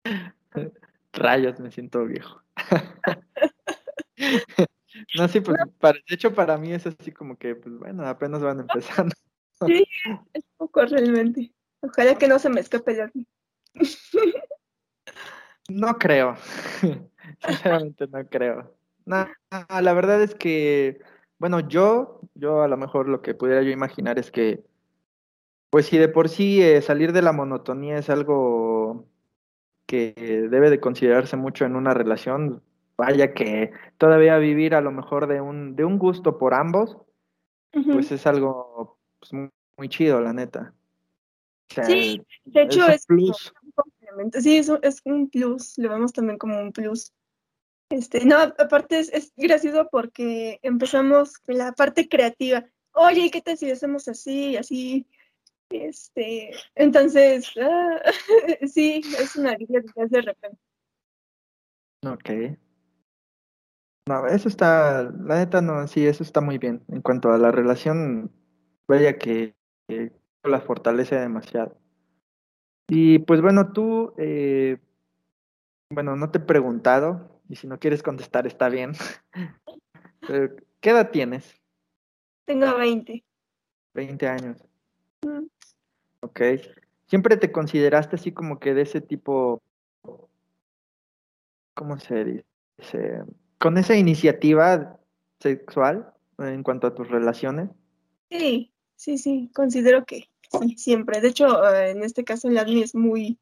Rayos, 1.12 1.60
me 1.60 1.70
siento 1.70 2.04
viejo. 2.04 2.42
no, 5.16 5.28
sí, 5.28 5.40
pues 5.40 5.58
Para, 5.78 5.98
de 6.08 6.14
hecho 6.14 6.34
para 6.34 6.58
mí 6.58 6.72
es 6.72 6.86
así 6.86 7.12
como 7.12 7.36
que, 7.36 7.54
pues 7.54 7.78
bueno, 7.78 8.06
apenas 8.06 8.42
van 8.42 8.60
empezando. 8.60 9.14
sí, 9.66 9.84
es 10.32 10.44
poco 10.56 10.84
realmente. 10.84 11.52
Ojalá 11.80 12.16
que 12.16 12.28
no 12.28 12.38
se 12.38 12.48
me 12.48 12.60
escape 12.60 12.94
de 12.94 13.02
aquí. 13.02 13.26
no 15.68 15.98
creo. 15.98 16.36
Sinceramente 17.46 18.06
no 18.08 18.24
creo. 18.26 18.74
No, 19.04 19.26
la 19.50 19.92
verdad 19.94 20.22
es 20.22 20.34
que, 20.34 21.00
bueno, 21.38 21.60
yo, 21.60 22.20
yo 22.34 22.62
a 22.62 22.68
lo 22.68 22.76
mejor 22.76 23.08
lo 23.08 23.20
que 23.20 23.34
pudiera 23.34 23.62
yo 23.62 23.70
imaginar 23.70 24.18
es 24.18 24.30
que, 24.30 24.62
pues 25.70 25.86
si 25.86 25.98
de 25.98 26.08
por 26.08 26.28
sí 26.28 26.62
eh, 26.62 26.82
salir 26.82 27.12
de 27.12 27.22
la 27.22 27.32
monotonía 27.32 27.98
es 27.98 28.10
algo 28.10 29.06
que 29.86 30.14
debe 30.50 30.70
de 30.70 30.80
considerarse 30.80 31.36
mucho 31.36 31.64
en 31.64 31.76
una 31.76 31.94
relación. 31.94 32.62
Vaya 32.96 33.34
que 33.34 33.72
todavía 33.98 34.38
vivir 34.38 34.74
a 34.74 34.80
lo 34.80 34.92
mejor 34.92 35.26
de 35.26 35.40
un, 35.40 35.76
de 35.76 35.84
un 35.84 35.98
gusto 35.98 36.38
por 36.38 36.54
ambos, 36.54 36.96
pues 37.72 38.12
es 38.12 38.26
algo 38.26 38.98
pues, 39.18 39.50
muy, 39.76 39.88
chido, 39.88 40.20
la 40.20 40.32
neta. 40.32 40.72
sí, 41.68 42.22
de 42.44 42.62
hecho 42.62 42.86
es, 42.88 43.06
un 43.08 43.16
plus. 43.16 43.52
Sí, 44.40 44.56
es 44.58 44.68
un, 44.68 44.78
es 44.82 45.00
un 45.04 45.28
plus, 45.28 45.76
lo 45.78 45.88
vemos 45.88 46.12
también 46.12 46.38
como 46.38 46.60
un 46.60 46.72
plus. 46.72 47.12
Este, 47.92 48.24
no, 48.24 48.38
aparte 48.38 49.00
es, 49.00 49.10
es 49.12 49.34
gracioso 49.36 49.86
porque 49.90 50.58
empezamos 50.62 51.34
la 51.46 51.72
parte 51.72 52.08
creativa. 52.08 52.64
Oye, 52.94 53.30
¿qué 53.30 53.42
tal 53.42 53.58
si 53.58 53.70
hacemos 53.70 54.08
así, 54.08 54.56
así? 54.56 55.06
Este, 55.68 56.52
entonces, 56.74 57.50
ah, 57.60 58.00
sí, 58.66 59.02
es 59.18 59.36
una 59.36 59.56
vida 59.56 59.82
de 59.94 60.22
repente. 60.22 60.58
Ok. 62.06 62.58
No, 64.08 64.26
eso 64.26 64.48
está, 64.48 65.02
la 65.02 65.36
neta 65.36 65.60
no, 65.60 65.86
sí, 65.86 66.06
eso 66.06 66.22
está 66.22 66.40
muy 66.40 66.56
bien. 66.56 66.82
En 66.88 67.02
cuanto 67.02 67.30
a 67.30 67.36
la 67.36 67.52
relación, 67.52 68.32
vaya 68.88 69.18
que, 69.18 69.54
la 70.44 70.62
fortalece 70.62 71.16
demasiado. 71.16 71.76
Y 72.88 73.18
pues 73.18 73.42
bueno, 73.42 73.72
tú, 73.72 74.14
eh, 74.16 74.78
bueno, 75.90 76.16
no 76.16 76.30
te 76.30 76.38
he 76.38 76.40
preguntado, 76.40 77.31
y 77.48 77.56
si 77.56 77.66
no 77.66 77.78
quieres 77.78 78.02
contestar 78.02 78.46
está 78.46 78.68
bien. 78.68 78.92
¿Qué 80.80 80.90
edad 80.90 81.10
tienes? 81.10 81.60
Tengo 82.44 82.76
20. 82.76 83.24
20 83.94 84.28
años. 84.28 84.58
Ok. 86.20 86.40
¿Siempre 87.06 87.36
te 87.36 87.52
consideraste 87.52 88.16
así 88.16 88.32
como 88.32 88.58
que 88.58 88.74
de 88.74 88.82
ese 88.82 89.00
tipo 89.00 89.62
¿cómo 91.74 91.98
se 91.98 92.44
dice? 92.78 93.22
Con 93.58 93.78
esa 93.78 93.96
iniciativa 93.96 94.98
sexual 95.40 96.12
en 96.38 96.62
cuanto 96.62 96.86
a 96.86 96.94
tus 96.94 97.08
relaciones. 97.08 97.70
Sí, 98.30 98.72
sí, 98.96 99.18
sí, 99.18 99.50
considero 99.54 100.04
que 100.04 100.28
sí, 100.60 100.76
siempre. 100.76 101.20
De 101.20 101.28
hecho, 101.28 101.64
eh, 101.72 101.90
en 101.90 102.02
este 102.02 102.24
caso, 102.24 102.48
el 102.48 102.58
admin 102.58 102.82
es 102.82 102.94
muy 102.94 103.38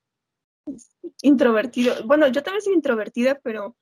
introvertido. 1.23 1.95
Bueno, 2.07 2.29
yo 2.29 2.43
también 2.43 2.63
soy 2.63 2.75
introvertida, 2.75 3.39
pero 3.43 3.77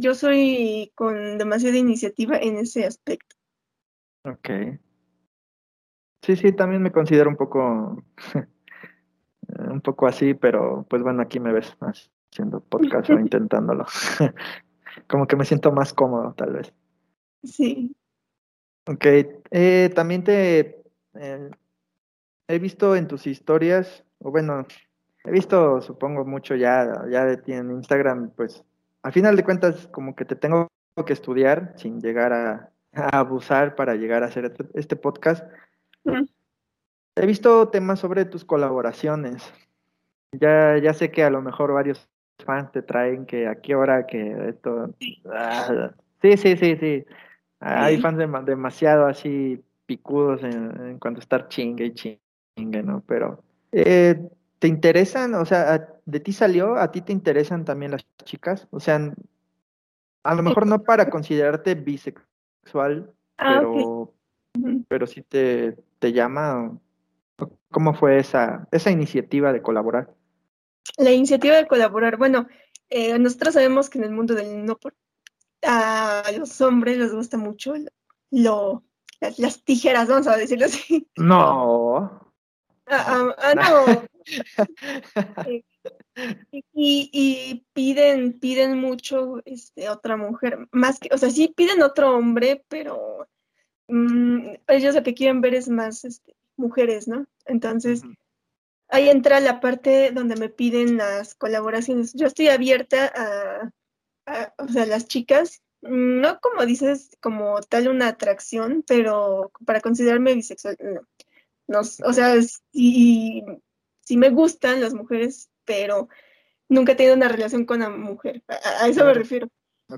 yo 0.00 0.14
soy 0.14 0.92
con 0.94 1.38
demasiada 1.38 1.76
iniciativa 1.76 2.36
en 2.36 2.58
ese 2.58 2.84
aspecto. 2.84 3.36
Ok. 4.24 4.48
Sí, 6.22 6.36
sí, 6.36 6.52
también 6.52 6.82
me 6.82 6.92
considero 6.92 7.30
un 7.30 7.36
poco, 7.36 8.04
un 9.70 9.80
poco 9.80 10.06
así, 10.06 10.34
pero 10.34 10.86
pues 10.88 11.02
bueno, 11.02 11.22
aquí 11.22 11.40
me 11.40 11.52
ves 11.52 11.76
más 11.80 12.10
haciendo 12.30 12.60
podcast 12.60 13.10
o 13.10 13.12
intentándolo. 13.18 13.86
Como 15.08 15.26
que 15.26 15.36
me 15.36 15.44
siento 15.44 15.72
más 15.72 15.94
cómodo, 15.94 16.34
tal 16.34 16.52
vez. 16.52 16.72
Sí. 17.42 17.94
Ok, 18.86 19.06
eh, 19.50 19.90
también 19.94 20.24
te 20.24 20.82
eh, 21.14 21.50
he 22.48 22.58
visto 22.58 22.96
en 22.96 23.06
tus 23.06 23.26
historias, 23.26 24.04
o 24.18 24.30
bueno, 24.30 24.66
he 25.24 25.30
visto, 25.30 25.80
supongo, 25.80 26.24
mucho 26.24 26.54
ya, 26.56 27.04
ya 27.10 27.24
de 27.24 27.36
ti 27.36 27.52
en 27.52 27.70
Instagram, 27.70 28.30
pues 28.36 28.64
al 29.02 29.12
final 29.12 29.36
de 29.36 29.44
cuentas, 29.44 29.86
como 29.88 30.14
que 30.14 30.24
te 30.24 30.36
tengo 30.36 30.68
que 31.06 31.12
estudiar 31.12 31.72
sin 31.76 32.00
llegar 32.00 32.32
a, 32.32 32.70
abusar 32.92 33.76
para 33.76 33.94
llegar 33.94 34.22
a 34.22 34.26
hacer 34.26 34.46
este, 34.46 34.64
este 34.74 34.96
podcast. 34.96 35.46
He 37.16 37.26
visto 37.26 37.68
temas 37.68 38.00
sobre 38.00 38.24
tus 38.24 38.44
colaboraciones. 38.44 39.52
Ya, 40.32 40.78
ya 40.78 40.92
sé 40.94 41.10
que 41.10 41.22
a 41.22 41.30
lo 41.30 41.42
mejor 41.42 41.72
varios 41.72 42.08
fans 42.44 42.72
te 42.72 42.82
traen 42.82 43.26
que 43.26 43.46
a 43.46 43.56
qué 43.56 43.74
hora 43.74 44.06
que 44.06 44.48
esto. 44.48 44.94
Ah, 45.30 45.92
sí, 46.22 46.36
sí, 46.36 46.56
sí, 46.56 46.76
sí. 46.76 47.04
Hay 47.60 48.00
fans 48.00 48.18
demasiado 48.46 49.06
así 49.06 49.62
picudos 49.86 50.42
en, 50.42 50.98
cuanto 50.98 51.20
a 51.20 51.22
estar 51.22 51.48
chingue 51.48 51.86
y 51.86 51.94
chingue, 51.94 52.82
¿no? 52.82 53.02
Pero, 53.06 53.42
eh, 53.72 54.18
¿te 54.60 54.68
interesan? 54.68 55.34
O 55.34 55.44
sea, 55.44 55.88
¿de 56.04 56.20
ti 56.20 56.32
salió? 56.32 56.76
¿A 56.76 56.92
ti 56.92 57.00
te 57.00 57.12
interesan 57.12 57.64
también 57.64 57.90
las 57.90 58.06
chicas? 58.24 58.68
O 58.70 58.78
sea, 58.78 59.12
a 60.22 60.34
lo 60.34 60.42
mejor 60.42 60.66
no 60.66 60.82
para 60.84 61.10
considerarte 61.10 61.74
bisexual, 61.74 63.12
ah, 63.38 63.58
pero, 63.58 64.14
pero 64.86 65.06
sí 65.06 65.22
te, 65.22 65.76
te 65.98 66.12
llama. 66.12 66.78
¿Cómo 67.70 67.94
fue 67.94 68.18
esa, 68.18 68.68
esa 68.70 68.90
iniciativa 68.90 69.52
de 69.52 69.62
colaborar? 69.62 70.14
La 70.98 71.10
iniciativa 71.10 71.56
de 71.56 71.66
colaborar, 71.66 72.18
bueno, 72.18 72.46
eh, 72.90 73.18
nosotros 73.18 73.54
sabemos 73.54 73.88
que 73.88 73.98
en 73.98 74.04
el 74.04 74.10
mundo 74.10 74.34
del 74.34 74.64
no 74.64 74.76
por 74.76 74.94
a 75.62 76.22
los 76.38 76.60
hombres 76.60 76.96
les 76.96 77.12
gusta 77.12 77.36
mucho 77.36 77.74
lo, 78.30 78.82
las, 79.38 79.62
tijeras, 79.62 80.08
vamos 80.08 80.26
a 80.26 80.36
decirlo 80.36 80.66
así. 80.66 81.08
No. 81.16 82.34
Ah, 82.86 83.06
ah, 83.06 83.34
ah 83.38 83.54
no. 83.54 84.09
Y, 86.72 87.10
y, 87.12 87.66
piden, 87.72 88.38
piden 88.38 88.78
mucho 88.78 89.40
este, 89.44 89.88
otra 89.88 90.16
mujer, 90.16 90.68
más 90.72 90.98
que, 90.98 91.08
o 91.12 91.18
sea, 91.18 91.30
sí 91.30 91.48
piden 91.48 91.82
otro 91.82 92.16
hombre, 92.16 92.64
pero 92.68 93.28
mm, 93.88 94.54
ellos 94.68 94.94
lo 94.94 95.02
que 95.02 95.14
quieren 95.14 95.40
ver 95.40 95.54
es 95.54 95.68
más 95.68 96.04
este, 96.04 96.34
mujeres, 96.56 97.08
¿no? 97.08 97.26
Entonces, 97.46 98.02
ahí 98.88 99.08
entra 99.08 99.40
la 99.40 99.60
parte 99.60 100.10
donde 100.12 100.36
me 100.36 100.48
piden 100.48 100.96
las 100.98 101.34
colaboraciones. 101.34 102.12
Yo 102.14 102.26
estoy 102.26 102.48
abierta 102.48 103.12
a, 103.14 103.72
o 104.58 104.68
sea, 104.68 104.86
las 104.86 105.06
chicas, 105.06 105.62
no 105.80 106.40
como 106.40 106.66
dices, 106.66 107.16
como 107.20 107.60
tal 107.60 107.88
una 107.88 108.08
atracción, 108.08 108.84
pero 108.86 109.50
para 109.64 109.80
considerarme 109.80 110.34
bisexual, 110.34 110.76
no. 111.66 111.80
o 111.80 112.12
sea, 112.12 112.40
sí, 112.72 113.44
sí, 114.10 114.16
me 114.16 114.30
gustan 114.30 114.80
las 114.80 114.92
mujeres, 114.92 115.52
pero 115.64 116.08
nunca 116.68 116.92
he 116.92 116.96
tenido 116.96 117.14
una 117.14 117.28
relación 117.28 117.64
con 117.64 117.76
una 117.76 117.90
mujer. 117.90 118.42
A, 118.48 118.88
eso 118.88 119.04
me 119.04 119.14
refiero. 119.14 119.48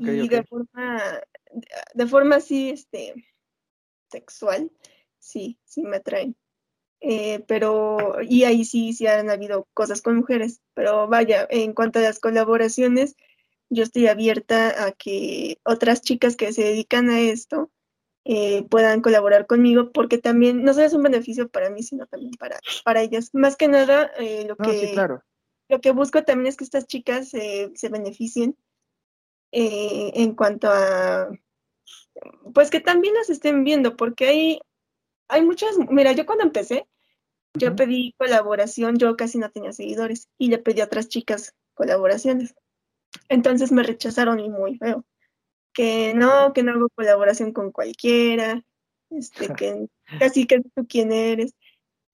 y 0.00 0.28
de 0.28 0.42
forma, 0.42 1.02
de 1.94 2.06
forma 2.06 2.36
así, 2.36 2.68
este, 2.68 3.14
sexual, 4.10 4.70
sí, 5.18 5.58
sí 5.64 5.82
me 5.82 5.96
atraen. 5.96 6.36
Eh, 7.00 7.42
pero, 7.48 8.18
y 8.20 8.44
ahí 8.44 8.66
sí, 8.66 8.92
sí 8.92 9.06
han 9.06 9.30
habido 9.30 9.66
cosas 9.72 10.02
con 10.02 10.16
mujeres, 10.16 10.60
pero 10.74 11.08
vaya, 11.08 11.46
en 11.48 11.72
cuanto 11.72 11.98
a 11.98 12.02
las 12.02 12.20
colaboraciones, 12.20 13.16
yo 13.70 13.82
estoy 13.82 14.08
abierta 14.08 14.84
a 14.84 14.92
que 14.92 15.58
otras 15.64 16.02
chicas 16.02 16.36
que 16.36 16.52
se 16.52 16.64
dedican 16.64 17.08
a 17.08 17.18
esto 17.18 17.70
eh, 18.24 18.64
puedan 18.68 19.00
colaborar 19.00 19.46
conmigo, 19.46 19.90
porque 19.92 20.18
también 20.18 20.62
no 20.62 20.74
solo 20.74 20.86
es 20.86 20.94
un 20.94 21.02
beneficio 21.02 21.48
para 21.48 21.70
mí, 21.70 21.82
sino 21.82 22.06
también 22.06 22.32
para, 22.38 22.58
para 22.84 23.02
ellas. 23.02 23.30
Más 23.32 23.56
que 23.56 23.68
nada, 23.68 24.10
eh, 24.18 24.44
lo, 24.46 24.56
que, 24.56 24.94
lo 25.68 25.80
que 25.80 25.90
busco 25.92 26.22
también 26.22 26.48
es 26.48 26.56
que 26.56 26.64
estas 26.64 26.86
chicas 26.86 27.28
se 27.28 27.88
beneficien 27.88 28.56
en 29.50 30.34
cuanto 30.34 30.70
a, 30.70 31.28
pues 32.54 32.70
que 32.70 32.80
también 32.80 33.14
las 33.14 33.30
estén 33.30 33.64
viendo, 33.64 33.96
porque 33.96 34.26
hay, 34.26 34.60
hay 35.28 35.42
muchas, 35.42 35.76
mira, 35.90 36.12
yo 36.12 36.26
cuando 36.26 36.44
empecé, 36.44 36.86
yo 37.54 37.76
pedí 37.76 38.14
colaboración, 38.18 38.98
yo 38.98 39.16
casi 39.16 39.38
no 39.38 39.50
tenía 39.50 39.72
seguidores 39.72 40.28
y 40.38 40.48
le 40.48 40.58
pedí 40.58 40.80
a 40.80 40.84
otras 40.84 41.08
chicas 41.08 41.54
colaboraciones. 41.74 42.54
Entonces 43.28 43.72
me 43.72 43.82
rechazaron 43.82 44.40
y 44.40 44.48
muy 44.48 44.76
feo. 44.78 45.04
Que 45.72 46.12
no, 46.14 46.52
que 46.52 46.62
no 46.62 46.72
hago 46.72 46.88
colaboración 46.90 47.52
con 47.52 47.72
cualquiera, 47.72 48.62
este, 49.10 49.48
que 49.56 49.88
casi 50.18 50.46
que 50.46 50.60
tú 50.60 50.86
quién 50.88 51.12
eres. 51.12 51.54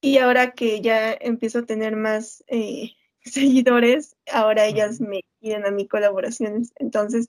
Y 0.00 0.18
ahora 0.18 0.52
que 0.52 0.80
ya 0.80 1.12
empiezo 1.12 1.60
a 1.60 1.66
tener 1.66 1.96
más 1.96 2.44
eh, 2.46 2.92
seguidores, 3.22 4.16
ahora 4.32 4.66
ellas 4.66 5.00
me 5.00 5.22
piden 5.40 5.66
a 5.66 5.70
mí 5.70 5.88
colaboraciones. 5.88 6.72
Entonces, 6.76 7.28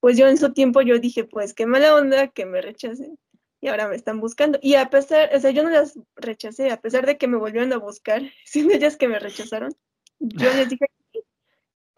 pues 0.00 0.16
yo 0.16 0.28
en 0.28 0.38
su 0.38 0.52
tiempo 0.52 0.80
yo 0.80 0.98
dije, 0.98 1.24
pues 1.24 1.54
qué 1.54 1.66
mala 1.66 1.94
onda 1.94 2.28
que 2.28 2.46
me 2.46 2.62
rechacen 2.62 3.18
y 3.60 3.68
ahora 3.68 3.88
me 3.88 3.96
están 3.96 4.20
buscando. 4.20 4.58
Y 4.62 4.74
a 4.74 4.88
pesar, 4.88 5.30
o 5.34 5.40
sea, 5.40 5.50
yo 5.50 5.62
no 5.62 5.70
las 5.70 5.98
rechacé, 6.16 6.70
a 6.70 6.80
pesar 6.80 7.06
de 7.06 7.18
que 7.18 7.28
me 7.28 7.36
volvieron 7.36 7.72
a 7.72 7.78
buscar, 7.78 8.22
siendo 8.44 8.74
ellas 8.74 8.96
que 8.96 9.08
me 9.08 9.18
rechazaron, 9.18 9.74
yo 10.18 10.52
les 10.54 10.68
dije 10.68 10.86
que 11.12 11.20
sí. 11.20 11.24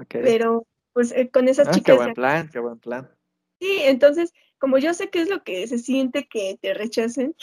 Pero, 0.09 0.67
pues, 0.93 1.13
eh, 1.13 1.31
con 1.31 1.49
esas 1.49 1.69
ah, 1.69 1.71
chicas... 1.71 1.97
Qué 1.97 2.03
buen 2.03 2.15
plan, 2.15 2.51
qué 2.51 2.59
buen 2.59 2.79
plan. 2.79 3.11
Sí, 3.63 3.79
entonces, 3.85 4.33
como 4.59 4.79
yo 4.79 4.93
sé 4.93 5.11
qué 5.11 5.23
es 5.23 5.29
lo 5.29 5.45
que 5.45 5.67
se 5.69 5.79
siente 5.79 6.27
que 6.27 6.59
te 6.61 6.75
rechacen, 6.75 7.37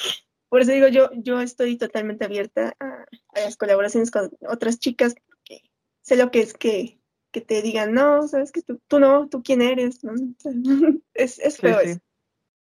por 0.49 0.61
eso 0.61 0.71
digo, 0.71 0.87
yo, 0.87 1.09
yo 1.13 1.39
estoy 1.39 1.77
totalmente 1.77 2.25
abierta 2.25 2.75
a, 2.79 3.05
las 3.35 3.55
colaboraciones 3.55 4.11
con 4.11 4.31
otras 4.47 4.79
chicas, 4.79 5.15
porque 5.27 5.61
sé 6.01 6.17
lo 6.17 6.31
que 6.31 6.41
es 6.41 6.53
que, 6.53 6.99
que 7.31 7.41
te 7.41 7.61
digan, 7.61 7.93
no, 7.93 8.27
sabes 8.27 8.51
que 8.51 8.61
tú, 8.61 8.81
tú 8.87 8.99
no, 8.99 9.29
tú 9.29 9.41
quién 9.43 9.61
eres, 9.61 10.03
¿no? 10.03 10.13
es, 11.13 11.39
es 11.39 11.57
feo 11.57 11.79
eso 11.79 12.01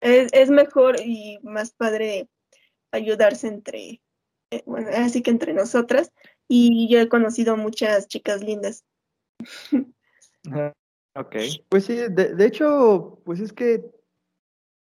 es, 0.05 0.29
es 0.33 0.49
mejor 0.49 0.99
y 0.99 1.39
más 1.41 1.71
padre 1.71 2.29
ayudarse 2.91 3.47
entre, 3.47 4.01
eh, 4.51 4.63
bueno, 4.65 4.89
así 4.93 5.21
que 5.21 5.31
entre 5.31 5.53
nosotras. 5.53 6.11
Y 6.47 6.87
yo 6.89 6.99
he 6.99 7.09
conocido 7.09 7.57
muchas 7.57 8.07
chicas 8.07 8.41
lindas. 8.41 8.85
Ok, 11.17 11.35
pues 11.69 11.85
sí, 11.85 11.95
de, 12.09 12.45
hecho, 12.45 13.19
pues 13.23 13.39
es 13.39 13.53
que 13.53 13.85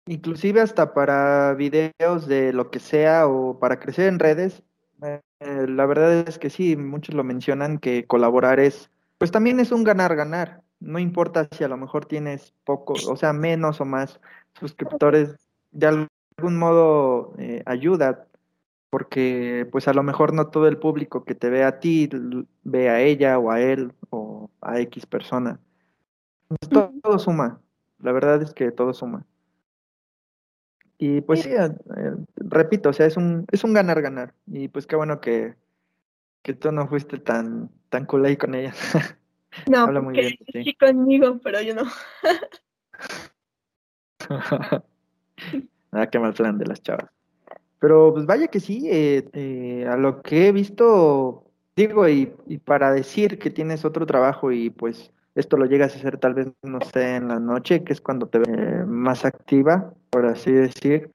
inclusive 0.06 0.60
hasta 0.60 0.94
para 0.94 1.52
videos 1.54 2.28
de 2.28 2.52
lo 2.52 2.70
que 2.70 2.78
sea 2.78 3.26
o 3.26 3.58
para 3.58 3.80
crecer 3.80 4.06
en 4.06 4.20
redes, 4.20 4.62
eh, 5.02 5.20
la 5.40 5.84
verdad 5.86 6.28
es 6.28 6.38
que 6.38 6.48
sí, 6.48 6.76
muchos 6.76 7.16
lo 7.16 7.24
mencionan 7.24 7.78
que 7.78 8.06
colaborar 8.06 8.60
es, 8.60 8.88
pues 9.18 9.32
también 9.32 9.58
es 9.58 9.72
un 9.72 9.82
ganar-ganar. 9.82 10.62
No 10.78 11.00
importa 11.00 11.48
si 11.50 11.64
a 11.64 11.68
lo 11.68 11.76
mejor 11.76 12.06
tienes 12.06 12.54
poco, 12.64 12.92
o 12.92 13.16
sea, 13.16 13.32
menos 13.32 13.80
o 13.80 13.84
más 13.84 14.20
suscriptores, 14.60 15.34
de 15.72 15.86
algún 15.88 16.56
modo 16.56 17.34
eh, 17.38 17.64
ayuda, 17.66 18.28
porque 18.90 19.66
pues 19.72 19.88
a 19.88 19.92
lo 19.92 20.04
mejor 20.04 20.34
no 20.34 20.48
todo 20.48 20.68
el 20.68 20.78
público 20.78 21.24
que 21.24 21.34
te 21.34 21.50
ve 21.50 21.64
a 21.64 21.80
ti 21.80 22.08
ve 22.62 22.90
a 22.90 23.00
ella 23.00 23.38
o 23.40 23.50
a 23.50 23.60
él 23.60 23.92
o 24.10 24.50
a 24.60 24.78
X 24.78 25.06
persona. 25.06 25.58
Pues, 26.60 26.70
todo, 27.02 27.18
suma, 27.18 27.60
la 28.00 28.12
verdad 28.12 28.42
es 28.42 28.52
que 28.54 28.70
todo 28.70 28.92
suma. 28.94 29.26
Y 30.98 31.20
pues 31.20 31.42
sí, 31.42 31.50
eh, 31.50 31.70
repito, 32.36 32.90
o 32.90 32.92
sea, 32.92 33.06
es 33.06 33.16
un, 33.16 33.44
es 33.50 33.64
un 33.64 33.74
ganar-ganar. 33.74 34.34
Y 34.46 34.68
pues 34.68 34.86
qué 34.86 34.94
bueno 34.94 35.20
que, 35.20 35.56
que 36.42 36.54
tú 36.54 36.70
no 36.70 36.86
fuiste 36.86 37.18
tan, 37.18 37.70
tan 37.88 38.06
cool 38.06 38.24
ahí 38.24 38.36
con 38.36 38.54
ella. 38.54 38.72
No, 39.68 39.78
Habla 39.86 40.00
muy 40.00 40.14
bien, 40.14 40.38
sí. 40.52 40.74
conmigo, 40.74 41.40
pero 41.42 41.60
yo 41.60 41.74
no. 41.74 41.82
ah, 45.92 46.06
qué 46.06 46.18
mal 46.18 46.34
plan 46.34 46.58
de 46.58 46.66
las 46.66 46.82
chavas. 46.82 47.10
Pero 47.82 48.12
pues 48.14 48.26
vaya 48.26 48.46
que 48.46 48.60
sí, 48.60 48.88
eh, 48.88 49.28
eh, 49.32 49.86
a 49.88 49.96
lo 49.96 50.22
que 50.22 50.46
he 50.46 50.52
visto, 50.52 51.50
digo, 51.74 52.08
y, 52.08 52.26
para 52.64 52.92
decir 52.92 53.40
que 53.40 53.50
tienes 53.50 53.84
otro 53.84 54.06
trabajo 54.06 54.52
y 54.52 54.70
pues 54.70 55.10
esto 55.34 55.56
lo 55.56 55.66
llegas 55.66 55.94
a 55.94 55.98
hacer 55.98 56.18
tal 56.18 56.34
vez, 56.34 56.48
no 56.62 56.80
sé, 56.80 57.16
en 57.16 57.28
la 57.28 57.38
noche, 57.38 57.84
que 57.84 57.92
es 57.92 58.00
cuando 58.00 58.26
te 58.26 58.38
ves 58.38 58.86
más 58.86 59.24
activa, 59.24 59.94
por 60.10 60.26
así 60.26 60.52
decir. 60.52 61.10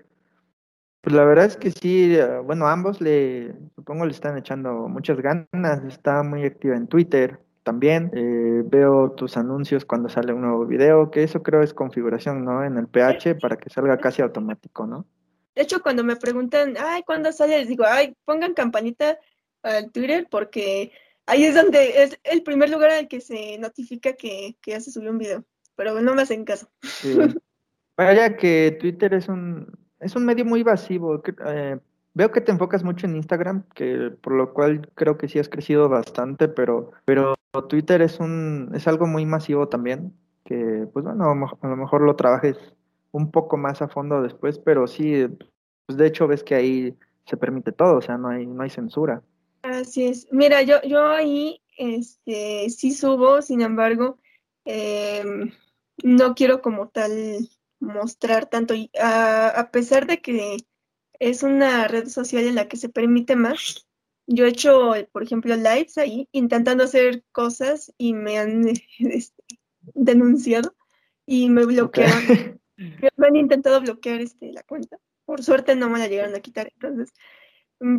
Pues 1.01 1.15
la 1.15 1.23
verdad 1.23 1.45
es 1.45 1.57
que 1.57 1.71
sí, 1.71 2.15
eh, 2.15 2.39
bueno, 2.39 2.67
ambos 2.67 2.99
le, 2.99 3.53
supongo 3.75 4.05
le 4.05 4.11
están 4.11 4.37
echando 4.37 4.87
muchas 4.89 5.19
ganas, 5.19 5.83
está 5.87 6.23
muy 6.23 6.43
activa 6.43 6.75
en 6.75 6.87
Twitter 6.87 7.39
también, 7.63 8.11
eh, 8.13 8.63
veo 8.65 9.11
tus 9.11 9.35
anuncios 9.35 9.83
cuando 9.85 10.09
sale 10.09 10.33
un 10.33 10.41
nuevo 10.41 10.65
video, 10.65 11.11
que 11.11 11.23
eso 11.23 11.43
creo 11.43 11.61
es 11.61 11.73
configuración, 11.73 12.45
¿no? 12.45 12.63
En 12.63 12.77
el 12.77 12.87
PH 12.87 13.35
para 13.35 13.57
que 13.57 13.69
salga 13.69 13.97
casi 13.97 14.21
automático, 14.21 14.87
¿no? 14.87 15.05
De 15.53 15.63
hecho, 15.63 15.81
cuando 15.81 16.03
me 16.03 16.15
preguntan, 16.15 16.75
ay, 16.79 17.03
¿cuándo 17.03 17.31
sale? 17.31 17.59
Les 17.59 17.67
digo, 17.67 17.83
ay, 17.85 18.15
pongan 18.25 18.53
campanita 18.53 19.17
al 19.63 19.91
Twitter 19.91 20.27
porque 20.29 20.91
ahí 21.27 21.43
es 21.43 21.55
donde 21.55 22.03
es 22.03 22.19
el 22.23 22.41
primer 22.41 22.69
lugar 22.69 22.89
al 22.89 23.07
que 23.07 23.21
se 23.21 23.57
notifica 23.59 24.13
que, 24.13 24.57
que 24.61 24.71
ya 24.71 24.81
se 24.81 24.91
subió 24.91 25.11
un 25.11 25.19
video, 25.19 25.45
pero 25.75 26.01
no 26.01 26.15
me 26.15 26.23
hacen 26.23 26.43
caso. 26.43 26.69
Sí. 26.81 27.17
Vaya 27.97 28.35
que 28.37 28.77
Twitter 28.79 29.13
es 29.13 29.27
un, 29.27 29.77
es 29.99 30.15
un 30.15 30.25
medio 30.25 30.45
muy 30.45 30.63
vasivo. 30.63 31.21
Eh, 31.47 31.79
veo 32.13 32.31
que 32.31 32.41
te 32.41 32.51
enfocas 32.51 32.83
mucho 32.83 33.05
en 33.05 33.15
Instagram, 33.15 33.63
que 33.73 34.11
por 34.21 34.33
lo 34.33 34.53
cual 34.53 34.89
creo 34.95 35.17
que 35.17 35.27
sí 35.27 35.39
has 35.39 35.49
crecido 35.49 35.89
bastante, 35.89 36.47
pero, 36.47 36.91
pero 37.05 37.35
Twitter 37.67 38.01
es 38.01 38.19
un, 38.19 38.71
es 38.73 38.87
algo 38.87 39.07
muy 39.07 39.25
masivo 39.25 39.67
también, 39.67 40.13
que 40.45 40.87
pues 40.93 41.05
bueno, 41.05 41.25
a 41.25 41.67
lo 41.67 41.75
mejor 41.75 42.01
lo 42.01 42.15
trabajes 42.15 42.57
un 43.11 43.31
poco 43.31 43.57
más 43.57 43.81
a 43.81 43.87
fondo 43.87 44.21
después, 44.21 44.59
pero 44.59 44.87
sí, 44.87 45.27
pues 45.85 45.97
de 45.97 46.07
hecho 46.07 46.27
ves 46.27 46.43
que 46.43 46.55
ahí 46.55 46.97
se 47.25 47.37
permite 47.37 47.71
todo, 47.71 47.97
o 47.97 48.01
sea, 48.01 48.17
no 48.17 48.29
hay, 48.29 48.45
no 48.45 48.63
hay 48.63 48.69
censura. 48.69 49.21
Así 49.67 50.05
es. 50.05 50.27
Mira, 50.31 50.61
yo, 50.61 50.81
yo 50.83 51.05
ahí 51.07 51.61
este, 51.77 52.69
sí 52.69 52.93
subo, 52.93 53.41
sin 53.41 53.59
embargo, 53.59 54.17
em, 54.63 55.51
no 56.03 56.35
quiero 56.35 56.61
como 56.61 56.87
tal 56.87 57.49
mostrar 57.79 58.45
tanto, 58.45 58.73
a, 58.97 59.69
pesar 59.71 60.07
de 60.07 60.21
que 60.21 60.57
es 61.19 61.43
una 61.43 61.87
red 61.89 62.07
social 62.07 62.45
en 62.45 62.55
la 62.55 62.69
que 62.69 62.77
se 62.77 62.87
permite 62.87 63.35
más, 63.35 63.85
yo 64.25 64.45
he 64.45 64.49
hecho, 64.49 64.93
por 65.11 65.23
ejemplo, 65.23 65.53
lives 65.57 65.97
ahí 65.97 66.29
intentando 66.31 66.85
hacer 66.85 67.25
cosas 67.33 67.93
y 67.97 68.13
me 68.13 68.37
han 68.39 68.69
este, 68.99 69.43
denunciado 69.93 70.75
y 71.25 71.49
me 71.49 71.65
bloquearon. 71.65 72.61
Me 73.17 73.25
han 73.25 73.35
intentado 73.35 73.81
bloquear 73.81 74.21
este, 74.21 74.51
la 74.53 74.61
cuenta. 74.61 74.99
Por 75.25 75.43
suerte 75.43 75.75
no 75.75 75.89
me 75.89 75.97
la 75.97 76.07
llegaron 76.07 76.35
a 76.35 76.41
quitar. 76.41 76.71
Entonces, 76.75 77.11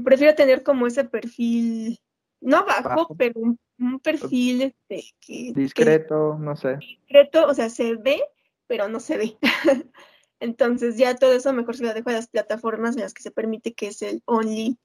prefiero 0.04 0.34
tener 0.34 0.62
como 0.62 0.86
ese 0.86 1.04
perfil, 1.04 1.98
no 2.40 2.64
bajo, 2.64 3.14
pero 3.16 3.40
un, 3.40 4.00
perfil 4.00 4.62
este, 4.62 5.04
que, 5.20 5.52
discreto, 5.54 6.36
no 6.38 6.56
sé. 6.56 6.76
Discreto, 6.76 7.46
o 7.46 7.54
sea, 7.54 7.70
se 7.70 7.94
ve, 7.96 8.22
pero 8.66 8.88
no 8.88 9.00
se 9.00 9.16
ve. 9.16 9.38
Entonces 10.40 10.96
ya 10.96 11.16
todo 11.16 11.32
eso 11.32 11.52
mejor 11.52 11.76
se 11.76 11.84
lo 11.84 11.94
dejo 11.94 12.10
a 12.10 12.14
las 12.14 12.28
plataformas 12.28 12.96
en 12.96 13.02
las 13.02 13.14
que 13.14 13.22
se 13.22 13.30
permite 13.30 13.74
que 13.74 13.88
es 13.88 14.02
el 14.02 14.22
Only 14.24 14.78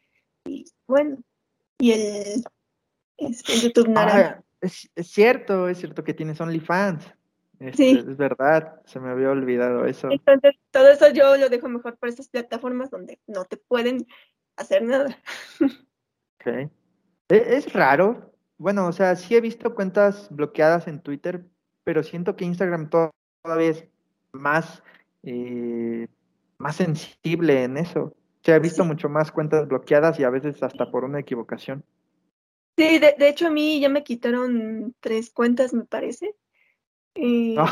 y 0.45 0.65
bueno, 0.87 1.17
y 1.77 1.91
el, 1.91 2.43
este, 3.17 3.59
YouTube 3.59 3.89
Naranja. 3.89 4.39
Ah, 4.39 4.43
es, 4.61 4.89
cierto, 5.01 5.67
es 5.69 5.77
cierto 5.77 6.03
que 6.03 6.13
tienes 6.13 6.39
OnlyFans. 6.39 7.05
Es, 7.59 7.75
sí. 7.75 7.91
es 7.91 8.17
verdad, 8.17 8.81
se 8.85 8.99
me 8.99 9.09
había 9.09 9.29
olvidado 9.29 9.85
eso. 9.85 10.09
Entonces, 10.11 10.55
todo 10.71 10.89
eso 10.89 11.09
yo 11.09 11.37
lo 11.37 11.49
dejo 11.49 11.69
mejor 11.69 11.97
para 11.97 12.09
estas 12.09 12.29
plataformas 12.29 12.89
donde 12.89 13.19
no 13.27 13.45
te 13.45 13.57
pueden 13.57 14.05
hacer 14.57 14.83
nada. 14.83 15.17
Ok. 16.39 16.47
E, 16.47 16.69
es 17.29 17.71
raro. 17.73 18.33
Bueno, 18.57 18.87
o 18.87 18.91
sea, 18.91 19.15
sí 19.15 19.35
he 19.35 19.41
visto 19.41 19.75
cuentas 19.75 20.27
bloqueadas 20.29 20.87
en 20.87 21.01
Twitter, 21.01 21.45
pero 21.83 22.03
siento 22.03 22.35
que 22.35 22.45
Instagram 22.45 22.89
todavía 22.89 23.69
es 23.69 23.85
más, 24.31 24.83
eh, 25.23 26.07
más 26.57 26.75
sensible 26.75 27.63
en 27.63 27.77
eso. 27.77 28.15
Se 28.41 28.53
ha 28.53 28.59
visto 28.59 28.83
mucho 28.83 29.09
más 29.09 29.31
cuentas 29.31 29.67
bloqueadas 29.67 30.19
y 30.19 30.23
a 30.23 30.29
veces 30.29 30.61
hasta 30.61 30.91
por 30.91 31.03
una 31.05 31.19
equivocación. 31.19 31.83
Sí, 32.77 32.99
de, 32.99 33.15
de 33.17 33.29
hecho 33.29 33.47
a 33.47 33.51
mí 33.51 33.79
ya 33.79 33.89
me 33.89 34.03
quitaron 34.03 34.95
tres 34.99 35.29
cuentas, 35.29 35.73
me 35.73 35.85
parece. 35.85 36.35
Eh, 37.15 37.55
ah. 37.57 37.71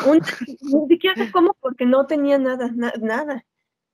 ni 0.61 0.87
siquiera 0.87 1.15
sé 1.15 1.31
cómo 1.31 1.55
porque 1.59 1.85
no 1.85 2.05
tenía 2.05 2.37
nada, 2.37 2.71
nada. 2.99 3.45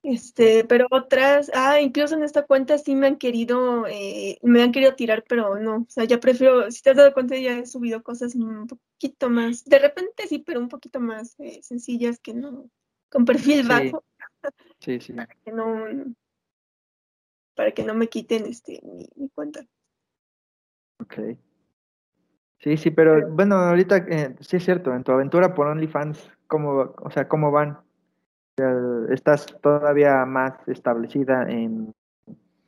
Este, 0.09 0.63
pero 0.63 0.87
otras, 0.89 1.51
ah, 1.53 1.81
incluso 1.81 2.15
en 2.15 2.23
esta 2.23 2.45
cuenta 2.45 2.77
sí 2.77 2.95
me 2.95 3.07
han 3.07 3.17
querido, 3.17 3.85
eh, 3.87 4.39
me 4.41 4.63
han 4.63 4.71
querido 4.71 4.95
tirar, 4.95 5.25
pero 5.27 5.59
no, 5.59 5.79
o 5.79 5.85
sea, 5.89 6.05
ya 6.05 6.17
prefiero, 6.17 6.71
si 6.71 6.81
te 6.81 6.91
has 6.91 6.95
dado 6.95 7.13
cuenta, 7.13 7.35
ya 7.35 7.59
he 7.59 7.65
subido 7.65 8.01
cosas 8.03 8.33
un 8.33 8.67
poquito 8.67 9.29
más, 9.29 9.65
de 9.65 9.79
repente 9.79 10.25
sí, 10.25 10.39
pero 10.39 10.61
un 10.61 10.69
poquito 10.69 11.01
más 11.01 11.37
eh, 11.39 11.59
sencillas 11.61 12.19
que 12.19 12.33
no, 12.33 12.69
con 13.09 13.25
perfil 13.25 13.67
bajo. 13.67 14.05
Sí, 14.79 15.01
sí. 15.01 15.11
Para 15.13 15.27
que 15.43 15.51
no, 15.51 16.15
para 17.53 17.71
que 17.73 17.83
no 17.83 17.93
me 17.93 18.07
quiten 18.07 18.45
este 18.45 18.79
mi, 18.83 19.09
cuenta. 19.35 19.67
Ok. 21.01 21.15
Sí, 22.59 22.77
sí, 22.77 22.91
pero 22.91 23.29
bueno, 23.29 23.55
ahorita 23.55 23.97
eh, 24.07 24.37
sí 24.39 24.55
es 24.55 24.63
cierto, 24.63 24.93
en 24.93 25.03
tu 25.03 25.11
aventura 25.11 25.53
por 25.53 25.67
OnlyFans, 25.67 26.31
¿cómo, 26.47 26.95
o 26.97 27.11
sea, 27.11 27.27
cómo 27.27 27.51
van? 27.51 27.85
¿Estás 29.09 29.45
todavía 29.61 30.25
más 30.25 30.53
establecida 30.67 31.43
en, 31.49 31.93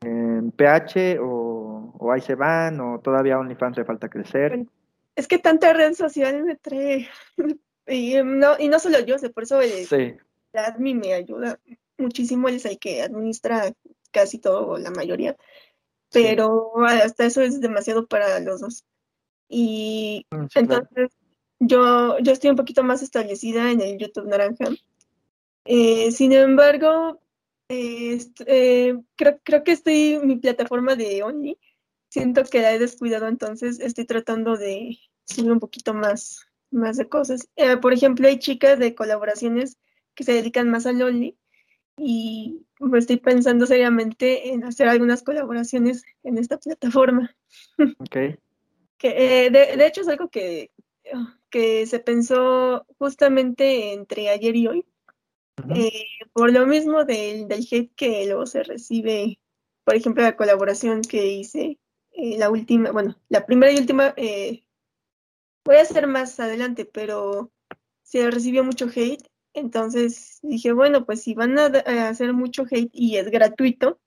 en 0.01 0.51
PH 0.51 1.19
o, 1.19 1.93
o, 1.97 2.11
ahí 2.11 2.21
se 2.21 2.35
van 2.35 2.79
o 2.79 2.99
todavía 2.99 3.39
OnlyFans 3.39 3.77
le 3.77 3.85
falta 3.85 4.09
crecer? 4.09 4.65
Es 5.15 5.27
que 5.27 5.39
tanta 5.39 5.73
red 5.73 5.93
social 5.93 6.43
me 6.43 6.55
trae, 6.55 7.07
y 7.87 8.15
no, 8.23 8.59
y 8.59 8.69
no 8.69 8.79
solo 8.79 8.99
yo, 8.99 9.15
por 9.33 9.43
eso 9.43 9.61
el, 9.61 9.87
sí. 9.87 10.15
admin 10.53 10.99
me 10.99 11.13
ayuda 11.13 11.59
muchísimo, 11.97 12.47
él 12.47 12.55
es 12.55 12.65
el 12.65 12.79
que 12.79 13.01
administra 13.01 13.73
casi 14.11 14.39
todo, 14.39 14.77
la 14.77 14.91
mayoría, 14.91 15.35
pero 16.11 16.71
hasta 16.85 17.25
eso 17.25 17.41
es 17.41 17.59
demasiado 17.61 18.07
para 18.07 18.39
los 18.39 18.61
dos. 18.61 18.85
Y 19.47 20.25
mm, 20.31 20.45
entonces 20.55 21.09
yo, 21.59 22.19
yo 22.19 22.31
estoy 22.31 22.51
un 22.51 22.55
poquito 22.55 22.83
más 22.83 23.01
establecida 23.01 23.71
en 23.71 23.81
el 23.81 23.97
YouTube 23.97 24.27
Naranja. 24.27 24.65
Eh, 25.71 26.11
sin 26.11 26.33
embargo, 26.33 27.21
eh, 27.69 28.17
creo, 29.15 29.39
creo 29.43 29.63
que 29.63 29.71
estoy, 29.71 30.19
mi 30.23 30.37
plataforma 30.37 30.95
de 30.95 31.21
Only, 31.21 31.59
siento 32.09 32.43
que 32.43 32.63
la 32.63 32.73
he 32.73 32.79
descuidado, 32.79 33.27
entonces 33.27 33.79
estoy 33.79 34.05
tratando 34.05 34.57
de 34.57 34.97
subir 35.25 35.51
un 35.51 35.59
poquito 35.59 35.93
más, 35.93 36.47
más 36.71 36.97
de 36.97 37.07
cosas. 37.07 37.47
Eh, 37.55 37.77
por 37.77 37.93
ejemplo, 37.93 38.27
hay 38.27 38.39
chicas 38.39 38.79
de 38.79 38.95
colaboraciones 38.95 39.77
que 40.15 40.23
se 40.23 40.33
dedican 40.33 40.71
más 40.71 40.87
al 40.87 41.03
Only 41.03 41.37
y 41.97 42.65
me 42.79 42.97
estoy 42.97 43.17
pensando 43.17 43.67
seriamente 43.67 44.51
en 44.51 44.63
hacer 44.63 44.87
algunas 44.87 45.21
colaboraciones 45.21 46.03
en 46.23 46.39
esta 46.39 46.57
plataforma. 46.57 47.35
Okay. 47.99 48.37
que, 48.97 49.45
eh, 49.45 49.51
de, 49.51 49.85
hecho 49.85 50.01
es 50.01 50.07
algo 50.07 50.29
que, 50.29 50.71
que 51.51 51.85
se 51.85 51.99
pensó 51.99 52.87
justamente 52.97 53.93
entre 53.93 54.29
ayer 54.29 54.55
y 54.55 54.67
hoy. 54.67 54.85
Eh, 55.75 56.05
por 56.33 56.51
lo 56.51 56.65
mismo 56.65 57.05
del, 57.05 57.47
del 57.47 57.67
hate 57.69 57.93
que 57.95 58.25
luego 58.25 58.45
se 58.45 58.63
recibe, 58.63 59.39
por 59.83 59.95
ejemplo, 59.95 60.23
la 60.23 60.35
colaboración 60.35 61.01
que 61.01 61.27
hice, 61.27 61.79
eh, 62.11 62.37
la 62.37 62.49
última, 62.49 62.91
bueno, 62.91 63.15
la 63.29 63.45
primera 63.45 63.71
y 63.71 63.77
última, 63.77 64.13
voy 65.65 65.75
a 65.75 65.81
hacer 65.81 66.07
más 66.07 66.39
adelante, 66.39 66.85
pero 66.85 67.51
se 68.03 68.29
recibió 68.31 68.63
mucho 68.63 68.87
hate 68.87 69.29
entonces 69.53 70.39
dije, 70.41 70.73
bueno, 70.73 71.05
pues 71.05 71.23
si 71.23 71.33
van 71.33 71.57
a, 71.57 71.65
hacer 72.07 72.33
mucho 72.33 72.63
hate 72.69 72.91
y 72.93 73.17
es 73.17 73.29
gratuito, 73.29 73.99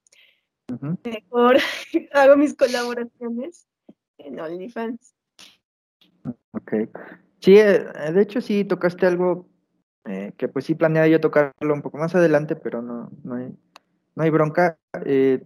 mejor 1.04 1.56
hago 2.12 2.36
mis 2.36 2.54
colaboraciones 2.54 3.66
en 4.18 4.40
OnlyFans. 4.40 5.14
Ok. 6.52 6.72
Sí, 7.40 7.56
eh, 7.58 7.84
de 8.12 8.22
hecho 8.22 8.40
sí 8.40 8.64
tocaste 8.64 9.06
algo 9.06 9.48
eh, 10.06 10.32
que 10.36 10.48
pues 10.48 10.64
sí 10.64 10.74
planeaba 10.74 11.08
yo 11.08 11.20
tocarlo 11.20 11.74
un 11.74 11.82
poco 11.82 11.98
más 11.98 12.14
adelante, 12.14 12.56
pero 12.56 12.82
no, 12.82 13.10
no, 13.24 13.34
hay, 13.36 13.54
no 14.16 14.22
hay 14.22 14.30
bronca. 14.30 14.78
Eh, 15.04 15.44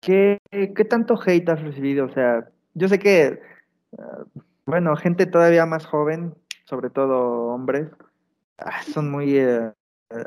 ¿qué, 0.00 0.38
¿Qué 0.50 0.84
tanto 0.84 1.18
hate 1.24 1.48
has 1.48 1.62
recibido? 1.62 2.06
O 2.06 2.10
sea, 2.10 2.48
yo 2.74 2.88
sé 2.88 2.98
que, 2.98 3.40
ah, 3.98 4.24
bueno, 4.66 4.96
gente 4.96 5.26
todavía 5.26 5.66
más 5.66 5.86
joven, 5.86 6.34
sobre 6.64 6.90
todo 6.90 7.48
hombres, 7.48 7.88
Ah, 8.64 8.82
son 8.82 9.10
muy 9.10 9.38
eh, 9.38 9.72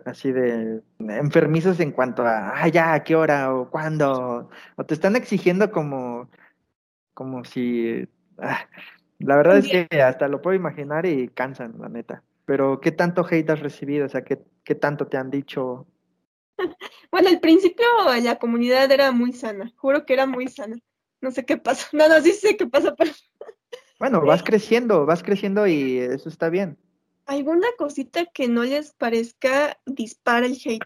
así 0.05 0.31
de 0.31 0.81
enfermizos 0.99 1.79
en 1.79 1.91
cuanto 1.91 2.23
a, 2.25 2.51
ah, 2.61 2.67
ya, 2.67 2.93
¿a 2.93 3.03
qué 3.03 3.15
hora 3.15 3.53
o 3.53 3.69
cuándo? 3.69 4.49
O 4.75 4.85
te 4.85 4.93
están 4.93 5.15
exigiendo 5.15 5.71
como, 5.71 6.29
como 7.13 7.45
si, 7.45 8.07
ah, 8.39 8.67
la 9.19 9.35
verdad 9.37 9.57
es 9.59 9.67
que 9.69 10.01
hasta 10.01 10.27
lo 10.27 10.41
puedo 10.41 10.55
imaginar 10.55 11.05
y 11.05 11.29
cansan, 11.29 11.75
la 11.79 11.89
neta. 11.89 12.23
Pero, 12.45 12.79
¿qué 12.79 12.91
tanto 12.91 13.25
hate 13.29 13.49
has 13.49 13.59
recibido? 13.59 14.05
O 14.05 14.09
sea, 14.09 14.23
¿qué, 14.23 14.43
qué 14.63 14.75
tanto 14.75 15.07
te 15.07 15.17
han 15.17 15.31
dicho? 15.31 15.87
Bueno, 17.11 17.29
al 17.29 17.39
principio 17.39 17.85
la 18.21 18.37
comunidad 18.39 18.91
era 18.91 19.11
muy 19.11 19.31
sana, 19.31 19.71
juro 19.77 20.05
que 20.05 20.13
era 20.13 20.25
muy 20.25 20.47
sana. 20.47 20.77
No 21.21 21.31
sé 21.31 21.45
qué 21.45 21.57
pasa, 21.57 21.87
no, 21.93 22.07
no, 22.09 22.21
sí 22.21 22.33
sé 22.33 22.57
qué 22.57 22.67
pasa, 22.67 22.93
pero 22.95 23.11
Bueno, 23.99 24.21
vas 24.21 24.43
creciendo, 24.43 25.05
vas 25.05 25.23
creciendo 25.23 25.65
y 25.67 25.97
eso 25.97 26.27
está 26.27 26.49
bien. 26.49 26.77
Alguna 27.25 27.67
cosita 27.77 28.25
que 28.25 28.47
no 28.47 28.63
les 28.63 28.93
parezca 28.93 29.79
dispara 29.85 30.45
el 30.45 30.57
hate. 30.63 30.83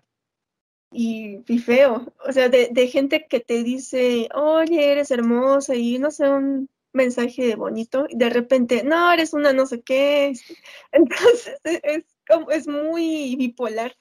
Y, 0.92 1.44
feo. 1.60 2.14
O 2.28 2.32
sea, 2.32 2.50
de, 2.50 2.70
de, 2.72 2.88
gente 2.88 3.28
que 3.28 3.40
te 3.40 3.64
dice, 3.64 4.30
oye, 4.34 4.92
eres 4.92 5.12
hermosa 5.12 5.76
y 5.76 6.00
no 6.00 6.12
sé, 6.12 6.30
un 6.30 6.70
mensaje 6.94 7.56
bonito. 7.56 8.06
Y 8.10 8.18
de 8.18 8.30
repente, 8.30 8.84
no, 8.84 9.12
eres 9.12 9.34
una 9.34 9.54
no 9.54 9.66
sé 9.66 9.82
qué. 9.82 10.34
Entonces, 10.92 11.60
es, 11.64 12.06
como, 12.28 12.52
es 12.52 12.68
muy 12.68 13.36
bipolar. 13.36 13.96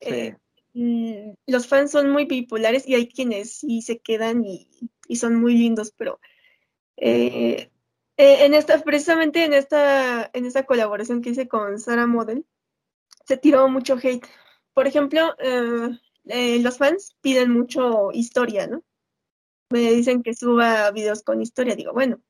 Eh, 0.00 0.36
los 0.74 1.68
fans 1.68 1.92
son 1.92 2.10
muy 2.10 2.24
bipolares 2.24 2.86
y 2.88 2.94
hay 2.94 3.08
quienes 3.08 3.58
sí 3.58 3.80
se 3.80 4.00
quedan 4.00 4.44
y, 4.44 4.68
y 5.06 5.16
son 5.16 5.36
muy 5.36 5.54
lindos, 5.54 5.92
pero 5.96 6.20
eh, 6.96 7.70
eh, 8.16 8.44
en 8.44 8.54
esta, 8.54 8.78
precisamente 8.82 9.44
en 9.44 9.52
esta, 9.54 10.30
en 10.32 10.46
esta 10.46 10.64
colaboración 10.64 11.22
que 11.22 11.30
hice 11.30 11.48
con 11.48 11.78
Sara 11.78 12.06
Model, 12.06 12.44
se 13.26 13.36
tiró 13.36 13.68
mucho 13.68 13.96
hate. 14.02 14.26
Por 14.72 14.86
ejemplo, 14.86 15.34
eh, 15.38 16.58
los 16.60 16.78
fans 16.78 17.16
piden 17.20 17.50
mucho 17.50 18.10
historia, 18.12 18.66
¿no? 18.66 18.82
Me 19.70 19.92
dicen 19.92 20.22
que 20.22 20.34
suba 20.34 20.90
videos 20.90 21.22
con 21.22 21.42
historia. 21.42 21.76
Digo, 21.76 21.92
bueno, 21.92 22.20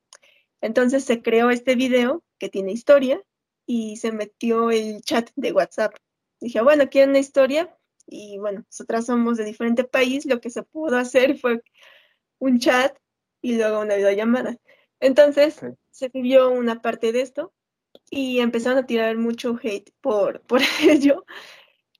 entonces 0.61 1.05
se 1.05 1.23
creó 1.23 1.51
este 1.51 1.75
video 1.75 2.23
que 2.38 2.49
tiene 2.49 2.73
historia 2.73 3.23
y 3.66 3.97
se 3.97 4.12
metió 4.12 4.70
el 4.70 5.03
chat 5.03 5.31
de 5.37 5.53
WhatsApp. 5.53 5.94
Dije, 6.40 6.61
bueno, 6.62 6.88
quieren 6.88 7.11
una 7.11 7.18
historia 7.18 7.77
y 8.07 8.38
bueno, 8.38 8.64
nosotras 8.70 9.07
somos 9.07 9.38
de 9.38 9.44
diferente 9.44 9.85
país, 9.85 10.27
lo 10.27 10.40
que 10.40 10.51
se 10.51 10.62
pudo 10.62 10.97
hacer 10.97 11.38
fue 11.38 11.62
un 12.38 12.59
chat 12.59 12.97
y 13.40 13.57
luego 13.57 13.81
una 13.81 13.97
videollamada. 13.97 14.57
Entonces 15.01 15.61
se 15.90 16.09
vivió 16.09 16.51
una 16.51 16.81
parte 16.81 17.12
de 17.12 17.20
esto 17.20 17.53
y 18.11 18.40
empezaron 18.40 18.79
a 18.79 18.87
tirar 18.87 19.16
mucho 19.16 19.59
hate 19.62 19.90
por, 20.01 20.40
por 20.47 20.61
ello, 20.83 21.25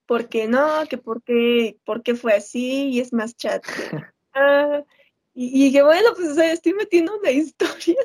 porque 0.07 0.49
no, 0.49 0.87
que 0.89 0.99
por 0.99 1.23
qué, 1.23 1.79
por 1.85 2.03
qué 2.03 2.15
fue 2.15 2.35
así 2.35 2.89
y 2.89 3.01
es 3.01 3.13
más 3.13 3.37
chat. 3.37 3.65
Ah, 4.33 4.83
y, 5.35 5.73
que 5.73 5.83
bueno, 5.83 6.11
pues 6.15 6.37
estoy 6.39 6.75
metiendo 6.75 7.17
una 7.19 7.31
historia 7.33 7.97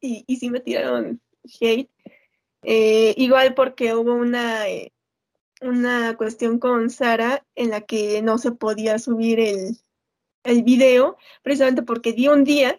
y, 0.00 0.24
y 0.26 0.36
sí 0.36 0.50
me 0.50 0.60
tiraron 0.60 1.20
hate. 1.60 1.90
Eh, 2.62 3.14
igual 3.16 3.54
porque 3.54 3.94
hubo 3.94 4.14
una, 4.14 4.68
eh, 4.68 4.92
una 5.62 6.16
cuestión 6.16 6.58
con 6.58 6.90
Sara 6.90 7.46
en 7.54 7.70
la 7.70 7.82
que 7.82 8.20
no 8.22 8.38
se 8.38 8.52
podía 8.52 8.98
subir 8.98 9.40
el, 9.40 9.78
el 10.44 10.62
video, 10.62 11.16
precisamente 11.42 11.82
porque 11.82 12.12
di 12.12 12.28
un 12.28 12.44
día 12.44 12.76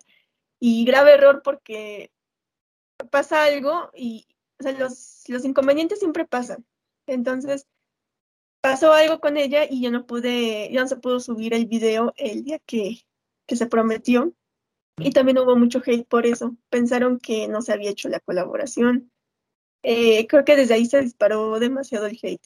y 0.60 0.86
grave 0.86 1.14
error 1.14 1.42
porque 1.44 2.12
pasa 3.10 3.44
algo 3.46 3.90
y 3.96 4.28
o 4.60 4.64
sea, 4.64 4.74
los, 4.74 5.24
los 5.28 5.44
inconvenientes 5.44 6.00
siempre 6.00 6.26
pasan. 6.26 6.66
Entonces, 7.08 7.68
pasó 8.62 8.94
algo 8.94 9.20
con 9.20 9.38
ella 9.38 9.66
y 9.68 9.82
yo 9.82 9.90
no 9.92 10.06
pude, 10.06 10.70
ya 10.72 10.82
no 10.82 10.88
se 10.88 10.98
pudo 10.98 11.20
subir 11.20 11.54
el 11.56 11.66
video 11.66 12.14
el 12.16 12.44
día 12.44 12.60
que, 12.60 13.02
que 13.52 13.58
se 13.58 13.66
prometió. 13.66 14.34
Y 14.98 15.12
también 15.12 15.38
hubo 15.40 15.58
mucho 15.58 15.82
hate 15.86 16.08
por 16.08 16.26
eso. 16.26 16.56
Pensaron 16.70 17.20
que 17.20 17.50
no 17.50 17.62
se 17.62 17.74
había 17.74 17.90
hecho 17.90 18.08
la 18.08 18.22
colaboración. 18.22 19.12
Eh, 19.84 20.26
creo 20.28 20.46
que 20.46 20.56
desde 20.56 20.76
ahí 20.76 20.86
se 20.86 21.02
disparó 21.02 21.60
demasiado 21.60 22.06
el 22.06 22.18
hate. 22.22 22.46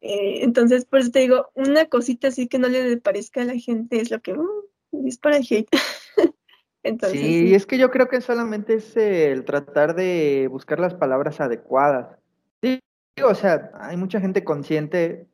Eh, 0.00 0.42
entonces, 0.42 0.84
por 0.84 0.98
eso 0.98 1.12
te 1.12 1.20
digo, 1.20 1.50
una 1.54 1.84
cosita 1.84 2.28
así 2.28 2.48
que 2.48 2.58
no 2.58 2.66
le 2.66 2.96
parezca 2.96 3.42
a 3.42 3.44
la 3.44 3.56
gente 3.56 4.00
es 4.00 4.10
lo 4.10 4.20
que 4.20 4.32
uh, 4.32 4.64
dispara 4.90 5.36
el 5.36 5.46
hate. 5.48 5.68
entonces, 6.82 7.20
sí, 7.20 7.54
es 7.54 7.66
que 7.66 7.78
yo 7.78 7.92
creo 7.92 8.08
que 8.08 8.20
solamente 8.20 8.74
es 8.74 8.96
el 8.96 9.44
tratar 9.44 9.94
de 9.94 10.48
buscar 10.50 10.80
las 10.80 10.94
palabras 10.94 11.40
adecuadas. 11.40 12.18
Sí, 12.62 12.80
o 13.22 13.34
sea, 13.36 13.70
hay 13.74 13.96
mucha 13.96 14.20
gente 14.20 14.42
consciente 14.42 15.28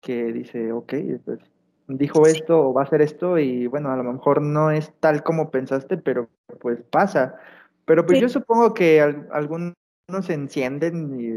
que 0.00 0.32
dice, 0.32 0.72
ok, 0.72 0.94
pues 1.26 1.40
dijo 1.86 2.26
esto 2.26 2.68
o 2.68 2.74
va 2.74 2.82
a 2.82 2.84
hacer 2.84 3.02
esto 3.02 3.38
y 3.38 3.66
bueno, 3.66 3.90
a 3.90 3.96
lo 3.96 4.04
mejor 4.04 4.40
no 4.40 4.70
es 4.70 4.92
tal 5.00 5.22
como 5.22 5.50
pensaste, 5.50 5.96
pero 5.96 6.28
pues 6.60 6.80
pasa. 6.90 7.36
Pero 7.84 8.06
pues 8.06 8.20
yo 8.20 8.28
supongo 8.28 8.72
que 8.72 9.00
algunos 9.00 9.74
se 10.22 10.34
encienden 10.34 11.20
y, 11.20 11.28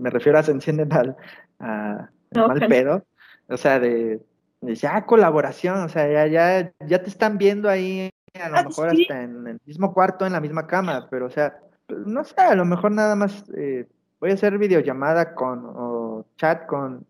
me 0.00 0.10
refiero 0.10 0.38
a 0.38 0.42
se 0.42 0.52
encienden 0.52 0.92
al, 0.92 1.16
a, 1.60 2.10
mal 2.34 2.66
pedo, 2.68 3.04
o 3.48 3.56
sea, 3.56 3.78
de, 3.78 4.20
ya 4.60 5.06
colaboración, 5.06 5.80
o 5.80 5.88
sea, 5.88 6.10
ya, 6.10 6.26
ya, 6.26 6.72
ya 6.86 7.02
te 7.02 7.08
están 7.08 7.38
viendo 7.38 7.68
ahí, 7.68 8.10
a 8.40 8.48
lo 8.48 8.56
ah, 8.58 8.64
mejor 8.64 8.88
hasta 8.88 9.22
en 9.22 9.46
el 9.46 9.60
mismo 9.64 9.92
cuarto, 9.94 10.26
en 10.26 10.32
la 10.32 10.40
misma 10.40 10.66
cama, 10.66 11.06
pero 11.10 11.26
o 11.26 11.30
sea, 11.30 11.58
no 11.88 12.24
sé, 12.24 12.34
a 12.40 12.54
lo 12.54 12.64
mejor 12.64 12.90
nada 12.90 13.14
más 13.14 13.44
eh, 13.56 13.86
voy 14.20 14.30
a 14.30 14.34
hacer 14.34 14.58
videollamada 14.58 15.34
con, 15.34 15.64
o 15.64 16.26
chat 16.36 16.66
con, 16.66 17.06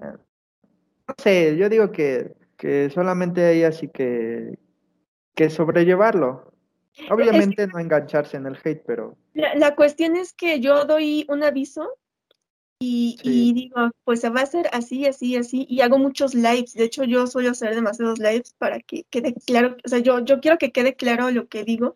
eh, 0.00 0.16
sé, 1.18 1.56
yo 1.56 1.68
digo 1.68 1.90
que, 1.92 2.34
que 2.56 2.90
solamente 2.90 3.44
hay 3.44 3.64
así 3.64 3.88
que, 3.88 4.58
que 5.34 5.50
sobrellevarlo. 5.50 6.52
Obviamente 7.10 7.66
no 7.66 7.78
engancharse 7.78 8.36
en 8.36 8.46
el 8.46 8.58
hate, 8.62 8.82
pero... 8.86 9.16
la, 9.32 9.74
cuestión 9.74 10.16
es 10.16 10.32
que 10.34 10.60
yo 10.60 10.84
doy 10.84 11.24
un 11.28 11.42
aviso 11.42 11.98
y, 12.84 13.52
digo, 13.54 13.90
pues 14.04 14.20
se 14.20 14.28
va 14.28 14.40
a 14.40 14.42
hacer 14.42 14.68
así, 14.72 15.06
así, 15.06 15.36
así, 15.36 15.66
y 15.68 15.80
hago 15.82 15.98
muchos 15.98 16.34
lives. 16.34 16.74
De 16.74 16.84
hecho, 16.84 17.04
yo 17.04 17.26
suelo 17.28 17.50
hacer 17.50 17.74
demasiados 17.74 18.18
lives 18.18 18.54
para 18.58 18.80
que 18.80 19.04
quede 19.04 19.34
claro, 19.46 19.76
o 19.84 19.88
sea, 19.88 20.00
yo, 20.00 20.18
yo 20.24 20.40
quiero 20.40 20.58
que 20.58 20.72
quede 20.72 20.96
claro 20.96 21.30
lo 21.30 21.46
que 21.46 21.64
digo, 21.64 21.94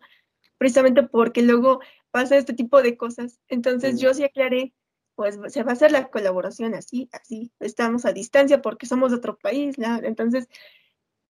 precisamente 0.57 1.03
porque 1.03 1.41
luego 1.41 1.81
pasa 2.09 2.37
este 2.37 2.53
tipo 2.53 2.81
de 2.81 2.95
cosas. 2.95 3.39
Entonces, 3.49 3.99
yo 3.99 4.13
sí 4.13 4.23
aclaré, 4.23 4.73
pues 5.17 5.39
se 5.47 5.63
va 5.63 5.71
a 5.71 5.73
hacer 5.73 5.91
la 5.91 6.09
colaboración 6.09 6.75
así, 6.75 7.09
así, 7.11 7.51
estamos 7.59 8.05
a 8.05 8.13
distancia 8.13 8.61
porque 8.61 8.85
somos 8.85 9.09
de 9.09 9.17
otro 9.17 9.35
país, 9.35 9.79
¿la? 9.79 9.99
entonces, 10.03 10.47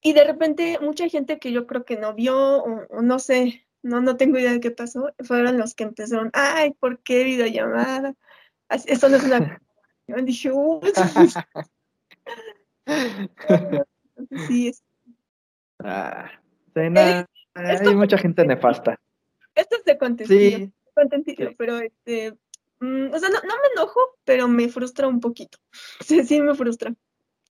y 0.01 0.11
de 0.11 0.25
repente 0.25 0.77
mucha 0.81 1.07
gente 1.07 1.39
que 1.39 1.53
yo 1.53 1.65
creo 1.65 1.85
que 1.85 1.95
no 1.95 2.13
vio, 2.13 2.61
o, 2.61 3.01
no 3.01 3.19
sé, 3.19 3.65
no, 3.81 4.01
no 4.01 4.17
tengo 4.17 4.37
idea 4.37 4.51
de 4.51 4.59
qué 4.59 4.71
pasó, 4.71 5.13
fueron 5.23 5.57
los 5.57 5.75
que 5.75 5.85
empezaron, 5.85 6.29
ay, 6.33 6.71
¿por 6.71 6.99
qué 6.99 7.23
videollamada? 7.23 8.15
Eso 8.69 9.07
no 9.07 9.15
es 9.15 9.23
una... 9.23 9.61
Dije, 10.23 10.51
sí, 14.47 14.67
es... 14.67 14.83
Ah, 15.81 16.29
hay 16.75 17.95
mucha 17.95 18.17
gente 18.17 18.45
nefasta. 18.45 18.99
Esto 19.55 19.77
es 19.77 19.85
de 19.85 19.97
contenido, 19.97 20.57
sí. 20.57 21.55
pero 21.57 21.77
este, 21.77 22.37
mm, 22.79 23.13
o 23.13 23.19
sea, 23.19 23.29
no, 23.29 23.35
no, 23.35 23.55
me 23.55 23.73
enojo, 23.75 23.99
pero 24.23 24.47
me 24.47 24.69
frustra 24.69 25.07
un 25.07 25.19
poquito. 25.19 25.57
Sí, 26.01 26.23
sí 26.23 26.41
me 26.41 26.55
frustra. 26.55 26.93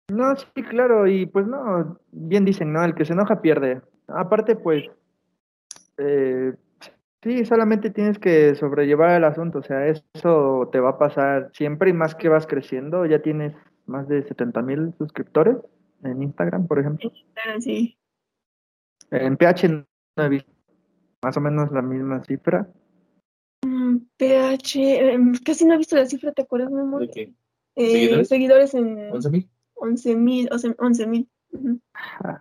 No, 0.08 0.36
sí, 0.36 0.62
claro, 0.62 1.06
y 1.06 1.26
pues 1.26 1.46
no, 1.46 1.98
bien 2.12 2.44
dicen, 2.44 2.72
¿no? 2.72 2.84
El 2.84 2.94
que 2.94 3.04
se 3.04 3.14
enoja 3.14 3.40
pierde. 3.40 3.80
Aparte, 4.06 4.54
pues, 4.54 4.84
eh, 5.96 6.52
Sí, 7.24 7.42
solamente 7.46 7.88
tienes 7.88 8.18
que 8.18 8.54
sobrellevar 8.54 9.16
el 9.16 9.24
asunto, 9.24 9.60
o 9.60 9.62
sea, 9.62 9.86
eso 9.86 10.68
te 10.70 10.78
va 10.78 10.90
a 10.90 10.98
pasar 10.98 11.50
siempre 11.54 11.88
y 11.88 11.94
más 11.94 12.14
que 12.14 12.28
vas 12.28 12.46
creciendo, 12.46 13.06
ya 13.06 13.20
tienes 13.20 13.54
más 13.86 14.06
de 14.08 14.22
70 14.24 14.60
mil 14.60 14.92
suscriptores 14.98 15.56
en 16.02 16.22
Instagram, 16.22 16.66
por 16.66 16.80
ejemplo. 16.80 17.10
sí. 17.60 17.96
En 19.10 19.38
PH 19.38 19.68
no 19.68 19.84
he 20.22 20.28
visto 20.28 20.52
más 21.22 21.34
o 21.38 21.40
menos 21.40 21.72
la 21.72 21.80
misma 21.80 22.22
cifra. 22.24 22.68
PH, 24.16 24.76
em, 24.76 25.32
casi 25.44 25.64
no 25.64 25.74
he 25.74 25.78
visto 25.78 25.96
la 25.96 26.06
cifra, 26.06 26.32
¿te 26.32 26.42
acuerdas, 26.42 26.70
mi 26.70 26.80
amor? 26.80 27.02
¿De 27.02 27.10
qué? 27.10 27.32
Eh, 27.76 28.24
¿Seguidores? 28.24 28.74
en... 28.74 29.10
¿11 29.10 29.30
mil? 29.30 29.48
11 29.74 30.16
mil, 30.16 30.48
11 30.78 31.06
mil. 31.06 31.28
O 31.52 32.40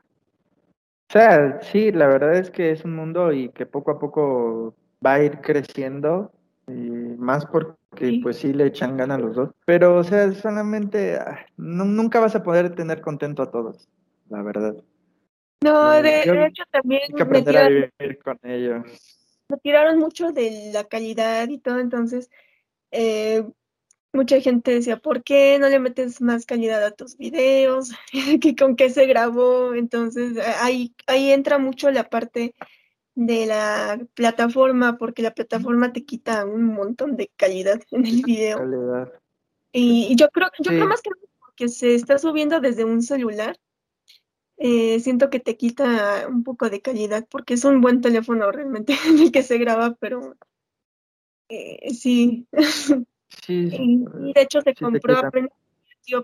sea, 1.10 1.60
sí, 1.62 1.92
la 1.92 2.08
verdad 2.08 2.36
es 2.36 2.50
que 2.50 2.72
es 2.72 2.86
un 2.86 2.96
mundo 2.96 3.32
y 3.32 3.50
que 3.50 3.66
poco 3.66 3.92
a 3.92 4.00
poco 4.00 4.76
va 5.06 5.16
a 5.16 5.24
ir 5.24 5.42
creciendo 5.42 6.32
y 6.68 6.72
más 6.72 7.46
porque 7.46 8.20
pues 8.24 8.38
sí 8.38 8.54
le 8.54 8.68
echan 8.68 8.98
ganas 8.98 9.20
a 9.20 9.22
los 9.22 9.36
dos. 9.36 9.50
Pero, 9.66 9.98
o 9.98 10.04
sea, 10.04 10.32
solamente 10.32 11.18
ah, 11.18 11.46
nunca 11.58 12.20
vas 12.20 12.36
a 12.36 12.44
poder 12.44 12.74
tener 12.74 13.02
contento 13.02 13.44
a 13.44 13.52
todos, 13.52 13.88
la 14.30 14.42
verdad. 14.42 14.76
No, 15.64 15.94
eh, 15.94 16.02
de, 16.02 16.46
hecho 16.48 16.64
también 16.72 17.02
hay 17.08 17.14
que 17.14 17.24
aprender 17.24 17.58
a 17.58 17.70
vivir 17.70 18.20
con 18.24 18.40
ellos. 18.44 19.13
Me 19.50 19.58
tiraron 19.58 20.00
mucho 20.00 20.32
de 20.32 20.72
la 20.74 20.86
calidad 20.86 21.48
y 21.50 21.60
todo, 21.60 21.80
entonces 21.80 22.30
eh, 22.92 23.44
mucha 24.14 24.40
gente 24.40 24.72
decía, 24.72 24.98
¿por 24.98 25.24
qué 25.24 25.58
no 25.60 25.68
le 25.68 25.80
metes 25.80 26.22
más 26.22 26.46
calidad 26.46 26.84
a 26.84 26.92
tus 26.92 27.18
videos? 27.18 27.92
que 28.42 28.56
¿Con 28.56 28.76
qué 28.76 28.90
se 28.90 29.06
grabó? 29.08 29.74
Entonces, 29.74 30.38
ahí, 30.62 30.96
ahí 31.08 31.32
entra 31.32 31.58
mucho 31.58 31.92
la 31.92 32.10
parte 32.10 32.54
de 33.16 33.46
la 33.46 34.00
plataforma, 34.14 34.98
porque 34.98 35.22
la 35.22 35.34
plataforma 35.34 35.94
te 35.94 36.06
quita 36.06 36.46
un 36.46 36.64
montón 36.64 37.16
de 37.16 37.32
calidad 37.36 37.82
en 37.92 38.06
el 38.06 38.22
video. 38.24 39.12
Y, 39.72 40.16
yo 40.16 40.30
creo, 40.30 40.50
yo 40.60 40.70
creo 40.70 40.88
más 40.88 41.02
que 41.02 41.10
porque 41.40 41.68
se 41.68 41.96
está 41.96 42.20
subiendo 42.20 42.60
desde 42.60 42.86
un 42.86 43.02
celular, 43.02 43.58
eh, 44.66 45.02
siento 45.02 45.30
que 45.30 45.42
te 45.42 45.58
quita 45.58 46.26
un 46.30 46.46
poco 46.46 46.70
de 46.70 46.82
calidad 46.82 47.28
porque 47.30 47.56
es 47.56 47.66
un 47.66 47.82
buen 47.82 48.00
teléfono 48.00 48.50
realmente 48.50 48.94
en 49.08 49.20
el 49.20 49.32
que 49.32 49.44
se 49.44 49.58
graba, 49.58 49.96
pero 50.00 50.38
eh, 51.50 51.94
sí. 51.94 52.48
Sí, 53.48 53.68
y, 53.72 54.30
y 54.30 54.34
de 54.34 54.42
hecho 54.42 54.62
se 54.62 54.76
sí 54.76 54.84
compró 54.84 55.18
apenas 55.18 55.50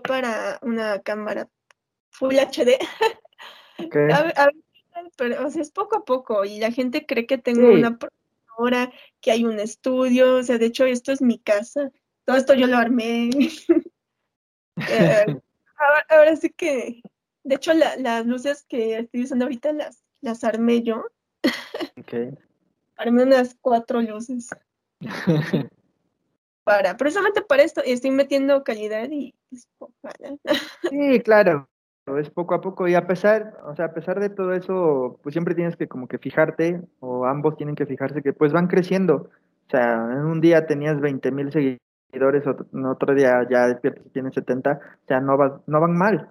para 0.06 0.60
una 0.62 1.00
cámara 1.00 1.48
Full 2.12 2.36
HD. 2.38 2.78
Ok. 3.78 3.96
A 4.14 4.44
a 4.44 4.50
pero 5.16 5.46
o 5.46 5.50
sea, 5.50 5.60
es 5.60 5.70
poco 5.70 5.96
a 5.96 6.04
poco 6.04 6.44
y 6.44 6.60
la 6.60 6.70
gente 6.70 7.04
cree 7.04 7.26
que 7.26 7.36
tengo 7.36 7.68
Sí. 7.68 7.74
una 7.74 7.98
productora, 7.98 8.92
que 9.20 9.32
hay 9.32 9.44
un 9.44 9.58
estudio, 9.58 10.36
o 10.36 10.42
sea, 10.42 10.56
de 10.58 10.66
hecho 10.66 10.84
esto 10.84 11.12
es 11.12 11.20
mi 11.20 11.38
casa, 11.38 11.90
todo 12.24 12.36
esto 12.36 12.54
yo 12.54 12.66
lo 12.68 12.76
armé. 12.76 13.30
Eh, 14.88 15.26
ahora, 15.76 16.06
ahora 16.08 16.36
sí 16.36 16.50
que, 16.50 17.02
de 17.44 17.54
hecho 17.54 17.72
la- 17.74 17.96
las 17.96 18.26
luces 18.26 18.64
que 18.68 18.98
estoy 18.98 19.24
usando 19.24 19.44
ahorita 19.46 19.72
las, 19.72 20.02
las 20.20 20.44
armé 20.44 20.82
yo, 20.82 21.04
Ok. 21.98 22.12
armé 22.96 23.22
unas 23.22 23.56
cuatro 23.60 24.00
luces 24.02 24.48
para, 26.64 26.96
precisamente 26.96 27.42
para 27.42 27.62
esto, 27.62 27.82
y 27.84 27.92
estoy 27.92 28.10
metiendo 28.10 28.62
calidad 28.64 29.08
y 29.10 29.34
pues, 29.48 29.68
ojalá. 29.78 30.36
Sí, 30.90 31.20
claro, 31.20 31.68
es 32.18 32.30
poco 32.30 32.54
a 32.54 32.60
poco 32.60 32.88
y 32.88 32.94
a 32.94 33.06
pesar, 33.06 33.56
o 33.64 33.74
sea, 33.76 33.86
a 33.86 33.94
pesar 33.94 34.20
de 34.20 34.28
todo 34.30 34.52
eso, 34.52 35.18
pues 35.22 35.32
siempre 35.32 35.54
tienes 35.54 35.76
que 35.76 35.88
como 35.88 36.08
que 36.08 36.18
fijarte, 36.18 36.80
o 37.00 37.24
ambos 37.26 37.56
tienen 37.56 37.74
que 37.76 37.86
fijarse 37.86 38.22
que 38.22 38.32
pues 38.32 38.52
van 38.52 38.66
creciendo. 38.66 39.30
O 39.66 39.70
sea, 39.70 39.94
en 39.94 40.24
un 40.26 40.40
día 40.40 40.66
tenías 40.66 41.00
20 41.00 41.30
mil 41.30 41.52
seguidores, 41.52 42.44
en 42.72 42.86
otro 42.86 43.14
día 43.14 43.46
ya 43.48 43.68
despiertas 43.68 44.04
y 44.06 44.10
tienes 44.10 44.34
70, 44.34 44.80
o 45.04 45.06
sea, 45.06 45.20
no, 45.20 45.38
va, 45.38 45.62
no 45.66 45.80
van 45.80 45.96
mal, 45.96 46.30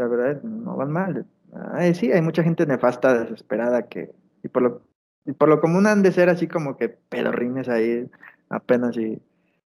la 0.00 0.08
verdad, 0.08 0.42
no 0.42 0.76
van 0.76 0.90
mal. 0.90 1.26
Ay, 1.72 1.94
sí, 1.94 2.10
hay 2.10 2.22
mucha 2.22 2.42
gente 2.42 2.66
nefasta, 2.66 3.22
desesperada, 3.22 3.86
que, 3.88 4.12
y 4.42 4.48
por 4.48 4.62
lo, 4.62 4.82
y 5.26 5.32
por 5.32 5.48
lo 5.48 5.60
común 5.60 5.86
han 5.86 6.02
de 6.02 6.12
ser 6.12 6.28
así 6.28 6.48
como 6.48 6.76
que 6.76 6.88
pedorrines 6.88 7.68
ahí, 7.68 8.08
apenas 8.48 8.96
y 8.96 9.20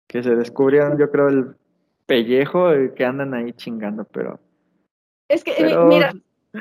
que 0.08 0.22
se 0.24 0.36
descubrieron, 0.36 0.98
yo 0.98 1.10
creo, 1.12 1.30
el 1.30 1.56
pellejo 2.06 2.76
y 2.76 2.94
que 2.94 3.06
andan 3.06 3.34
ahí 3.34 3.54
chingando, 3.54 4.06
pero... 4.06 4.40
Es 5.28 5.44
que, 5.44 5.54
Pero 5.58 5.86
mira, 5.86 6.14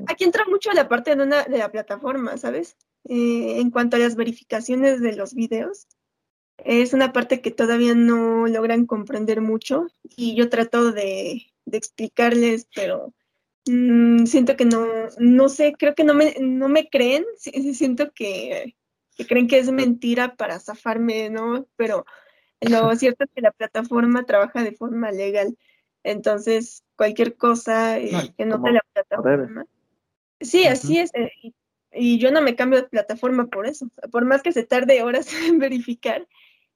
aquí 0.09 0.25
entra 0.25 0.45
mucho 0.49 0.71
la 0.73 0.89
parte 0.89 1.17
de, 1.17 1.23
una, 1.23 1.45
de 1.45 1.59
la 1.59 1.71
plataforma, 1.71 2.37
¿sabes? 2.37 2.77
Eh, 3.05 3.61
en 3.61 3.71
cuanto 3.71 3.97
a 3.97 4.01
las 4.01 4.17
verificaciones 4.17 5.01
de 5.01 5.17
los 5.17 5.35
videos, 5.35 5.87
es 6.59 6.93
una 6.93 7.13
parte 7.13 7.41
que 7.41 7.51
todavía 7.51 7.95
no 7.95 8.47
logran 8.47 8.85
comprender 8.85 9.41
mucho 9.41 9.87
y 10.03 10.35
yo 10.35 10.51
trato 10.51 10.93
de, 10.93 11.47
de 11.65 11.79
explicarles, 11.79 12.69
pero 12.75 13.15
mm, 13.69 14.27
siento 14.27 14.57
que 14.57 14.65
no, 14.65 14.87
no 15.19 15.49
sé, 15.49 15.75
creo 15.79 15.95
que 15.95 16.05
no 16.05 16.15
me, 16.15 16.35
no 16.41 16.69
me 16.69 16.89
creen, 16.89 17.25
siento 17.75 18.13
que, 18.13 18.77
que 19.17 19.27
creen 19.27 19.49
que 19.49 19.59
es 19.59 19.71
mentira 19.71 20.37
para 20.37 20.61
zafarme, 20.61 21.31
¿no? 21.31 21.67
Pero 21.77 22.05
lo 22.61 22.95
cierto 22.97 23.25
es 23.25 23.31
que 23.35 23.41
la 23.41 23.53
plataforma 23.53 24.25
trabaja 24.25 24.63
de 24.63 24.73
forma 24.73 25.13
legal, 25.13 25.57
entonces 26.03 26.85
cualquier 26.97 27.37
cosa 27.37 27.99
eh, 27.99 28.11
No, 28.13 28.35
que 28.37 28.45
note 28.47 28.61
como 28.61 28.73
la 28.73 28.85
plataforma. 28.93 29.67
Sí, 30.41 30.67
así 30.67 30.99
es. 30.99 31.11
eh, 31.15 31.31
y, 31.43 31.55
y 31.93 32.19
yo 32.19 32.31
no 32.31 32.43
me 32.43 32.57
cambio 32.57 32.81
de 32.81 32.89
plataforma 32.89 33.47
por 33.47 33.67
eso. 33.67 33.89
Por 34.11 34.25
más 34.25 34.43
que 34.43 34.53
se 34.53 34.65
tarde 34.65 35.03
horas 35.03 35.29
en 35.49 35.59
verificar, 35.59 36.27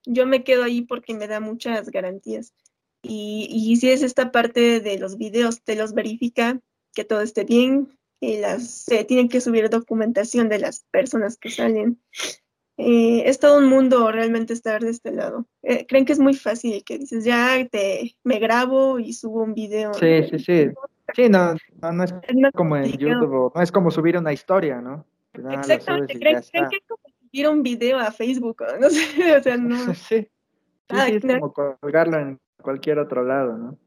yo 0.05 0.25
me 0.25 0.43
quedo 0.43 0.63
ahí 0.63 0.81
porque 0.81 1.13
me 1.13 1.27
da 1.27 1.39
muchas 1.39 1.89
garantías. 1.89 2.53
Y, 3.01 3.47
y 3.51 3.75
si 3.77 3.89
es 3.89 4.01
esta 4.01 4.31
parte 4.31 4.79
de 4.79 4.97
los 4.97 5.17
videos, 5.17 5.61
te 5.61 5.75
los 5.75 5.93
verifica 5.93 6.59
que 6.93 7.03
todo 7.03 7.21
esté 7.21 7.43
bien, 7.43 7.89
que 8.21 8.39
las, 8.39 8.67
se 8.69 9.03
tienen 9.03 9.29
que 9.29 9.41
subir 9.41 9.69
documentación 9.69 10.49
de 10.49 10.59
las 10.59 10.85
personas 10.91 11.37
que 11.37 11.49
salen. 11.49 11.99
Eh, 12.77 13.23
es 13.29 13.39
todo 13.39 13.59
un 13.59 13.67
mundo 13.67 14.11
realmente 14.11 14.53
estar 14.53 14.81
de 14.81 14.89
este 14.89 15.11
lado. 15.11 15.45
Eh, 15.61 15.85
creen 15.85 16.05
que 16.05 16.13
es 16.13 16.19
muy 16.19 16.33
fácil, 16.33 16.83
que 16.83 16.97
dices, 16.97 17.23
ya 17.23 17.67
te, 17.69 18.15
me 18.23 18.39
grabo 18.39 18.97
y 18.99 19.13
subo 19.13 19.43
un 19.43 19.53
video. 19.53 19.93
Sí, 19.93 20.23
sí, 20.29 20.39
sí. 20.39 20.69
Sí, 21.13 21.29
no, 21.29 21.53
no, 21.81 21.91
no 21.91 22.03
es 22.03 22.13
como 22.55 22.77
en. 22.77 22.91
YouTube, 22.93 23.51
no 23.53 23.61
es 23.61 23.71
como 23.71 23.91
subir 23.91 24.17
una 24.17 24.33
historia, 24.33 24.81
¿no? 24.81 25.05
Nada, 25.37 25.55
Exactamente, 25.55 26.13
y 26.13 26.19
creen, 26.19 26.41
creen 26.51 26.69
que 26.69 26.77
es 26.77 26.83
como 26.87 27.03
subir 27.19 27.47
un 27.49 27.61
video 27.63 27.99
a 27.99 28.11
Facebook, 28.11 28.63
no 28.79 28.89
sé, 28.89 29.01
o 29.37 29.43
sea, 29.43 29.57
no. 29.57 29.93
Sí, 29.93 30.21
sí, 30.21 30.27
Ah, 30.89 31.05
sí, 31.07 31.15
es 31.15 31.25
no. 31.25 31.39
como 31.39 31.53
colgarlo 31.53 32.19
en 32.19 32.39
cualquier 32.61 32.99
otro 32.99 33.23
lado, 33.23 33.57
¿no? 33.57 33.77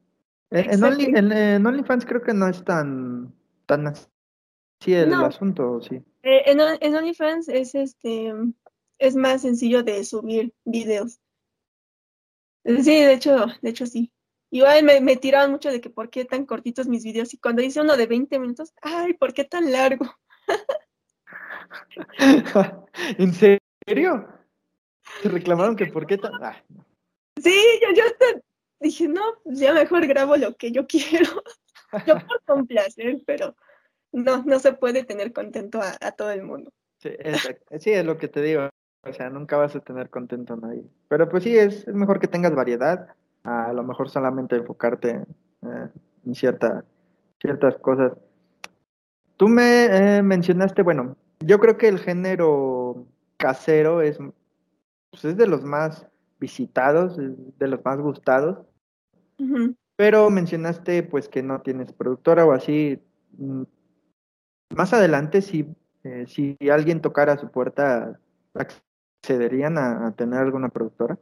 En, 0.51 0.71
en 0.71 0.81
Only- 0.83 1.05
Exacto. 1.09 1.19
en- 1.19 1.33
en 1.33 1.67
OnlyFans 1.67 2.07
creo 2.07 2.23
que 2.23 2.33
no 2.35 2.47
es 2.49 2.65
tan, 2.65 3.35
tan 3.67 3.87
así 3.89 4.07
el 4.87 5.11
No. 5.11 5.27
asunto, 5.27 5.81
sí. 5.81 5.97
Eh, 6.23 6.43
en, 6.47 6.61
On- 6.61 6.79
en 6.81 6.95
OnlyFans 6.95 7.49
es 7.49 7.75
este 7.75 8.33
es 8.99 9.15
más 9.17 9.43
sencillo 9.43 9.83
de 9.83 10.05
subir 10.05 10.55
videos. 10.65 11.21
Eh, 12.65 12.83
Sí, 12.83 12.95
de 12.95 13.13
hecho, 13.13 13.47
de 13.63 13.71
hecho 13.71 13.87
sí. 13.87 14.13
Igual 14.51 14.85
me, 14.85 15.01
me 15.01 15.17
tiraban 15.17 15.51
mucho 15.51 15.71
de 15.71 15.81
que 15.81 15.91
por 15.91 16.09
qué 16.09 16.25
tan 16.25 16.47
cortitos 16.47 16.87
mis 16.87 17.03
videos 17.05 17.35
y 17.35 17.39
cuando 17.39 17.63
hice 17.63 17.81
uno 17.81 17.97
de 17.97 18.07
20 18.07 18.39
minutos, 18.39 18.73
ay, 18.81 19.13
¿por 19.15 19.35
qué 19.35 19.45
tan 19.45 19.71
largo? 19.73 20.07
¿En 23.19 23.33
serio? 23.35 24.29
¿Te 25.23 25.29
reclamaron 25.29 25.77
que 25.77 25.87
por 25.87 26.07
qué 26.07 26.19
tan...? 26.19 26.33
Ah. 26.43 26.63
Sí, 27.43 27.55
yo, 27.83 27.89
yo 27.95 28.05
dije, 28.87 29.09
no, 29.09 29.23
ya 29.45 29.73
mejor 29.73 30.07
grabo 30.07 30.37
lo 30.37 30.55
que 30.55 30.73
yo 30.73 30.87
quiero. 30.87 31.43
Yo 32.07 32.15
por 32.15 32.43
complacer, 32.45 33.23
pero 33.25 33.55
no, 34.13 34.43
no 34.43 34.59
se 34.59 34.73
puede 34.73 35.05
tener 35.05 35.33
contento 35.33 35.81
a, 35.81 36.11
todo 36.13 36.31
el 36.31 36.43
mundo. 36.43 36.73
Sí, 36.99 37.11
exacto. 37.11 37.65
Sí, 37.79 37.93
es 37.93 38.05
lo 38.05 38.19
que 38.19 38.27
te 38.29 38.43
digo. 38.43 38.69
O 39.03 39.13
sea, 39.13 39.31
nunca 39.31 39.57
vas 39.57 39.77
a 39.77 39.81
tener 39.81 40.11
contento 40.11 40.55
a 40.55 40.57
nadie. 40.57 40.85
Pero 41.09 41.29
pues 41.29 41.45
sí, 41.45 41.57
es, 41.57 41.87
es 41.87 41.95
mejor 41.95 42.19
que 42.19 42.27
tengas 42.27 42.55
variedad. 42.55 43.09
A 43.45 43.73
lo 43.73 43.85
mejor 43.85 44.11
solamente 44.11 44.57
enfocarte 44.57 45.11
eh, 45.63 45.89
en 46.27 46.35
cierta, 46.35 46.85
ciertas 47.41 47.77
cosas. 47.77 48.13
Tú 49.37 49.49
me 49.49 49.85
eh, 49.85 50.23
mencionaste, 50.23 50.83
bueno, 50.83 51.17
yo 51.41 51.59
creo 51.61 51.77
que 51.77 51.89
el 51.89 51.99
género 51.99 53.07
casero 53.37 54.03
es, 54.03 54.19
pues, 55.11 55.25
es 55.25 55.37
de 55.37 55.47
los 55.47 55.63
más 55.63 56.07
visitados, 56.39 57.17
de 57.17 57.69
los 57.69 57.85
más 57.85 57.99
gustados. 58.01 58.59
Pero 59.97 60.31
mencionaste 60.31 61.03
pues 61.03 61.29
que 61.29 61.43
no 61.43 61.63
tienes 61.63 61.93
productora 61.93 62.45
o 62.45 62.53
así. 62.53 62.99
Mm, 63.39 63.63
Más 64.75 64.93
adelante, 64.93 65.43
si, 65.43 65.67
eh, 66.05 66.27
si 66.27 66.57
alguien 66.71 67.01
tocara 67.01 67.35
a 67.35 67.39
su 67.39 67.51
puerta, 67.51 68.19
¿accederían 68.55 69.79
a, 69.79 70.09
a 70.09 70.13
tener 70.13 70.41
alguna 70.41 70.69
productora? 70.69 71.19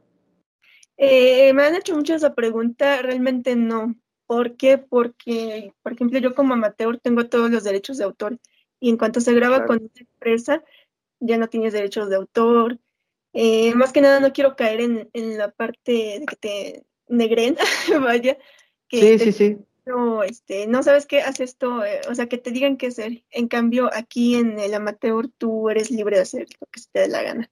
Eh, 0.97 1.53
me 1.53 1.63
han 1.63 1.75
hecho 1.75 1.95
mucho 1.95 2.15
esa 2.15 2.33
pregunta, 2.33 3.01
realmente 3.01 3.55
no. 3.55 3.95
¿Por 4.27 4.55
qué? 4.57 4.77
Porque, 4.77 5.73
por 5.83 5.93
ejemplo, 5.93 6.17
yo 6.19 6.33
como 6.33 6.53
amateur 6.53 6.99
tengo 6.99 7.27
todos 7.27 7.51
los 7.51 7.63
derechos 7.63 7.97
de 7.97 8.05
autor 8.05 8.39
y 8.79 8.89
en 8.89 8.97
cuanto 8.97 9.21
se 9.21 9.33
graba 9.33 9.57
Claro. 9.57 9.67
con 9.67 9.77
una 9.83 9.91
empresa, 9.95 10.63
ya 11.19 11.37
no 11.37 11.47
tienes 11.47 11.73
derechos 11.73 12.09
de 12.09 12.15
autor. 12.15 12.79
Eh, 13.33 13.75
más 13.75 13.91
que 13.93 14.01
nada 14.01 14.19
no 14.19 14.31
quiero 14.33 14.55
caer 14.55 14.81
en, 14.81 15.09
en 15.13 15.37
la 15.37 15.51
parte 15.51 16.19
de 16.19 16.25
que 16.25 16.35
te 16.37 16.85
negren, 17.07 17.55
vaya, 18.01 18.37
que 18.87 19.17
Sí, 19.17 19.17
te 19.17 19.25
sí, 19.25 19.31
sí. 19.31 19.57
no, 19.85 20.23
este, 20.23 20.67
no 20.67 20.83
sabes 20.83 21.05
qué, 21.05 21.21
haz 21.21 21.39
esto, 21.39 21.83
eh, 21.85 22.01
o 22.09 22.15
sea, 22.15 22.27
que 22.27 22.37
te 22.37 22.51
digan 22.51 22.77
qué 22.77 22.87
hacer. 22.87 23.23
En 23.31 23.47
cambio, 23.47 23.89
aquí 23.93 24.35
en 24.35 24.59
el 24.59 24.73
amateur 24.73 25.29
tú 25.37 25.69
eres 25.69 25.91
libre 25.91 26.17
de 26.17 26.23
hacer 26.23 26.47
lo 26.59 26.67
que 26.71 26.79
se 26.79 26.89
te 26.91 26.99
dé 27.01 27.07
la 27.09 27.23
gana. 27.23 27.51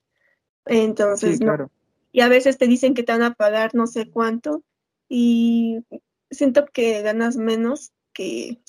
Entonces, 0.66 1.38
Sí, 1.38 1.44
no. 1.44 1.52
claro. 1.52 1.72
Y 2.12 2.22
a 2.22 2.28
veces 2.30 2.58
te 2.58 2.68
dicen 2.68 2.94
que 2.94 3.04
te 3.04 3.12
van 3.12 3.24
a 3.24 3.34
pagar 3.34 3.74
no 3.76 3.88
sé 3.88 4.10
cuánto 4.10 4.63
y 5.10 5.80
siento 6.32 6.66
que 6.68 7.02
ganas 7.02 7.38
menos 7.38 7.92
que, 8.13 8.60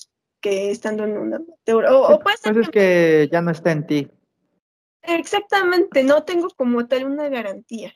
que 0.40 0.70
estando 0.70 1.05
en 1.05 1.16
un 1.18 1.35
amateur. 1.35 1.85
O, 1.87 2.09
o 2.14 2.18
puede 2.20 2.37
ser 2.38 2.55
Pues 2.55 2.66
es 2.66 2.73
que 2.73 3.29
ya 3.31 3.42
no 3.42 3.51
está 3.51 3.73
en 3.73 3.87
ti. 3.87 4.11
Exactamente, 5.03 6.03
no 6.03 6.24
tengo 6.24 6.49
como 6.57 6.87
tal 6.87 7.05
una 7.05 7.28
garantía. 7.28 7.95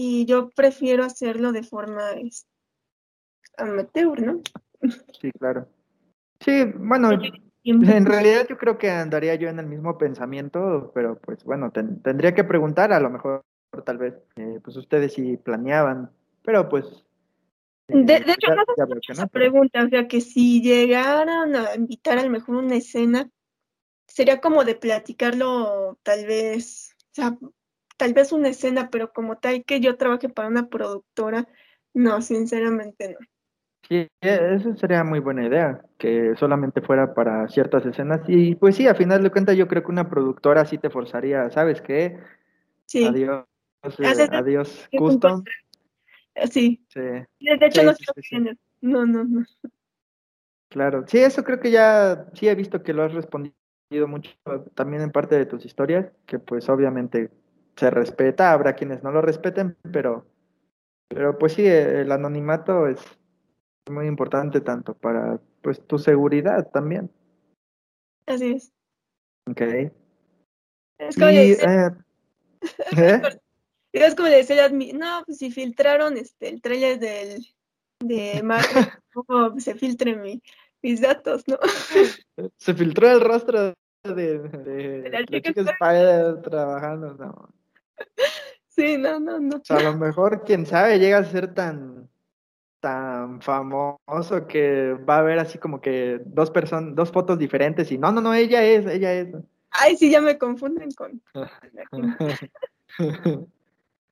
Y 0.00 0.26
yo 0.26 0.48
prefiero 0.50 1.02
hacerlo 1.02 1.50
de 1.50 1.64
forma 1.64 2.12
es, 2.12 2.46
amateur, 3.56 4.20
¿no? 4.22 4.40
Sí, 5.20 5.32
claro. 5.32 5.66
Sí, 6.38 6.66
bueno, 6.76 7.10
en 7.64 8.06
realidad 8.06 8.46
yo 8.48 8.56
creo 8.56 8.78
que 8.78 8.90
andaría 8.90 9.34
yo 9.34 9.48
en 9.48 9.58
el 9.58 9.66
mismo 9.66 9.98
pensamiento, 9.98 10.92
pero 10.94 11.18
pues 11.18 11.42
bueno, 11.42 11.72
ten- 11.72 12.00
tendría 12.00 12.32
que 12.32 12.44
preguntar, 12.44 12.92
a 12.92 13.00
lo 13.00 13.10
mejor 13.10 13.42
tal 13.84 13.98
vez, 13.98 14.14
eh, 14.36 14.60
pues 14.62 14.76
ustedes 14.76 15.14
sí 15.14 15.36
planeaban, 15.36 16.12
pero 16.44 16.68
pues... 16.68 16.84
eh, 17.88 17.96
De, 17.96 18.04
de 18.04 18.18
hecho, 18.18 18.36
ya- 18.46 18.54
no 18.54 18.64
ya 18.76 19.12
esa 19.14 19.26
pregunta, 19.26 19.82
o 19.84 19.88
sea, 19.88 20.06
que 20.06 20.20
si 20.20 20.62
llegaran 20.62 21.56
a 21.56 21.74
invitar 21.74 22.18
a 22.18 22.22
lo 22.22 22.30
mejor 22.30 22.54
una 22.54 22.76
escena, 22.76 23.28
sería 24.06 24.40
como 24.40 24.62
de 24.62 24.76
platicarlo, 24.76 25.98
tal 26.04 26.24
vez, 26.24 26.94
o 27.10 27.14
sea, 27.14 27.36
tal 27.98 28.14
vez 28.14 28.32
una 28.32 28.48
escena, 28.48 28.88
pero 28.90 29.12
como 29.12 29.36
tal 29.36 29.64
que 29.64 29.80
yo 29.80 29.96
trabaje 29.98 30.30
para 30.30 30.48
una 30.48 30.68
productora, 30.68 31.46
no, 31.92 32.22
sinceramente 32.22 33.10
no. 33.10 33.26
Sí, 33.88 34.06
e, 34.20 34.54
eso 34.54 34.76
sería 34.76 35.02
muy 35.02 35.18
buena 35.18 35.46
idea, 35.46 35.82
que 35.98 36.34
solamente 36.36 36.80
fuera 36.80 37.14
para 37.14 37.48
ciertas 37.48 37.84
escenas. 37.86 38.20
Y 38.28 38.54
pues 38.54 38.76
sí, 38.76 38.86
a 38.86 38.94
final 38.94 39.22
de 39.22 39.30
cuentas 39.30 39.56
yo 39.56 39.66
creo 39.66 39.82
que 39.82 39.90
una 39.90 40.08
productora 40.08 40.64
sí 40.64 40.78
te 40.78 40.90
forzaría, 40.90 41.50
¿sabes 41.50 41.82
qué? 41.82 42.18
Sí. 42.86 43.04
Adiós, 43.04 43.44
eh, 43.82 44.04
Haces- 44.04 44.30
adiós, 44.32 44.88
custom. 44.96 45.42
Sí. 46.50 46.84
Sí, 46.88 47.00
De 47.00 47.66
hecho, 47.66 47.80
Sí, 47.80 47.86
no 47.86 47.92
sí, 47.94 48.04
quiero. 48.28 48.52
No, 48.80 49.06
no, 49.06 49.24
no. 49.24 49.44
claro. 50.68 51.04
Sí, 51.08 51.18
eso 51.18 51.42
creo 51.42 51.58
que 51.58 51.70
ya, 51.70 52.26
sí 52.34 52.48
he 52.48 52.54
visto 52.54 52.82
que 52.82 52.92
lo 52.92 53.02
has 53.02 53.12
respondido 53.12 53.54
mucho 54.06 54.30
también 54.74 55.02
en 55.02 55.10
parte 55.10 55.36
de 55.36 55.46
tus 55.46 55.64
historias, 55.64 56.12
que 56.26 56.38
pues 56.38 56.68
obviamente 56.68 57.30
se 57.78 57.90
respeta, 57.90 58.52
habrá 58.52 58.74
quienes 58.74 59.02
no 59.02 59.12
lo 59.12 59.22
respeten, 59.22 59.76
pero, 59.92 60.26
pero 61.08 61.38
pues 61.38 61.52
sí, 61.52 61.64
el 61.66 62.10
anonimato 62.10 62.86
es 62.88 63.00
muy 63.88 64.06
importante 64.06 64.60
tanto 64.60 64.94
para 64.94 65.40
pues 65.62 65.80
tu 65.86 65.98
seguridad 65.98 66.68
también. 66.70 67.10
Así 68.26 68.52
es. 68.52 68.72
Ok. 69.48 69.60
Es 70.98 71.16
como, 71.16 71.30
le 71.30 71.48
decía, 71.48 71.86
eh, 71.86 72.60
¿eh? 72.98 73.22
es 73.92 74.14
como 74.14 74.28
le 74.28 74.36
decía 74.38 74.62
a 74.62 74.66
Admi, 74.66 74.92
no, 74.92 75.22
pues 75.24 75.38
si 75.38 75.50
filtraron 75.50 76.16
este, 76.16 76.48
el 76.48 76.60
trailer 76.60 76.98
del, 76.98 77.46
de 78.00 78.42
Marvel, 78.42 78.66
¿cómo 79.14 79.58
se 79.60 79.74
filtren 79.76 80.20
mi- 80.20 80.42
mis 80.82 81.00
datos, 81.00 81.44
no? 81.46 81.58
Se 82.56 82.74
filtró 82.74 83.10
el 83.10 83.20
rostro 83.20 83.74
de, 84.04 84.14
de, 84.14 84.38
De 85.02 85.10
la 85.10 85.20
la 85.20 85.26
chica 85.26 85.48
chica 85.48 85.76
Spider 85.80 86.42
trabajando, 86.42 87.14
no. 87.14 87.48
Sí, 88.68 88.96
no, 88.96 89.18
no, 89.18 89.40
no. 89.40 89.56
O 89.56 89.64
sea, 89.64 89.78
a 89.78 89.82
lo 89.82 89.96
mejor, 89.96 90.44
quién 90.44 90.64
sabe, 90.64 91.00
llega 91.00 91.18
a 91.18 91.24
ser 91.24 91.52
tan, 91.52 92.08
tan 92.78 93.42
famoso 93.42 94.46
que 94.46 94.92
va 94.92 95.16
a 95.16 95.18
haber 95.18 95.40
así 95.40 95.58
como 95.58 95.80
que 95.80 96.20
dos 96.24 96.52
personas, 96.52 96.94
dos 96.94 97.10
fotos 97.10 97.40
diferentes 97.40 97.90
y 97.90 97.98
no, 97.98 98.12
no, 98.12 98.20
no, 98.20 98.32
ella 98.34 98.62
es, 98.62 98.86
ella 98.86 99.14
es. 99.14 99.34
Ay, 99.70 99.96
sí, 99.96 100.12
ya 100.12 100.20
me 100.20 100.38
confunden 100.38 100.92
con. 100.92 101.20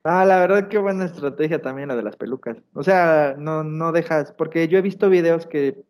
Ah, 0.09 0.25
la 0.25 0.39
verdad 0.39 0.69
qué 0.69 0.79
buena 0.79 1.05
estrategia 1.05 1.61
también 1.61 1.89
la 1.89 1.97
de 1.97 2.05
las 2.05 2.15
pelucas. 2.15 2.57
O 2.75 2.85
sea, 2.85 3.35
no, 3.37 3.65
no 3.65 3.91
dejas, 3.91 4.31
porque 4.31 4.69
yo 4.69 4.79
he 4.79 4.83
visto 4.83 5.11
videos 5.11 5.49
que 5.49 5.83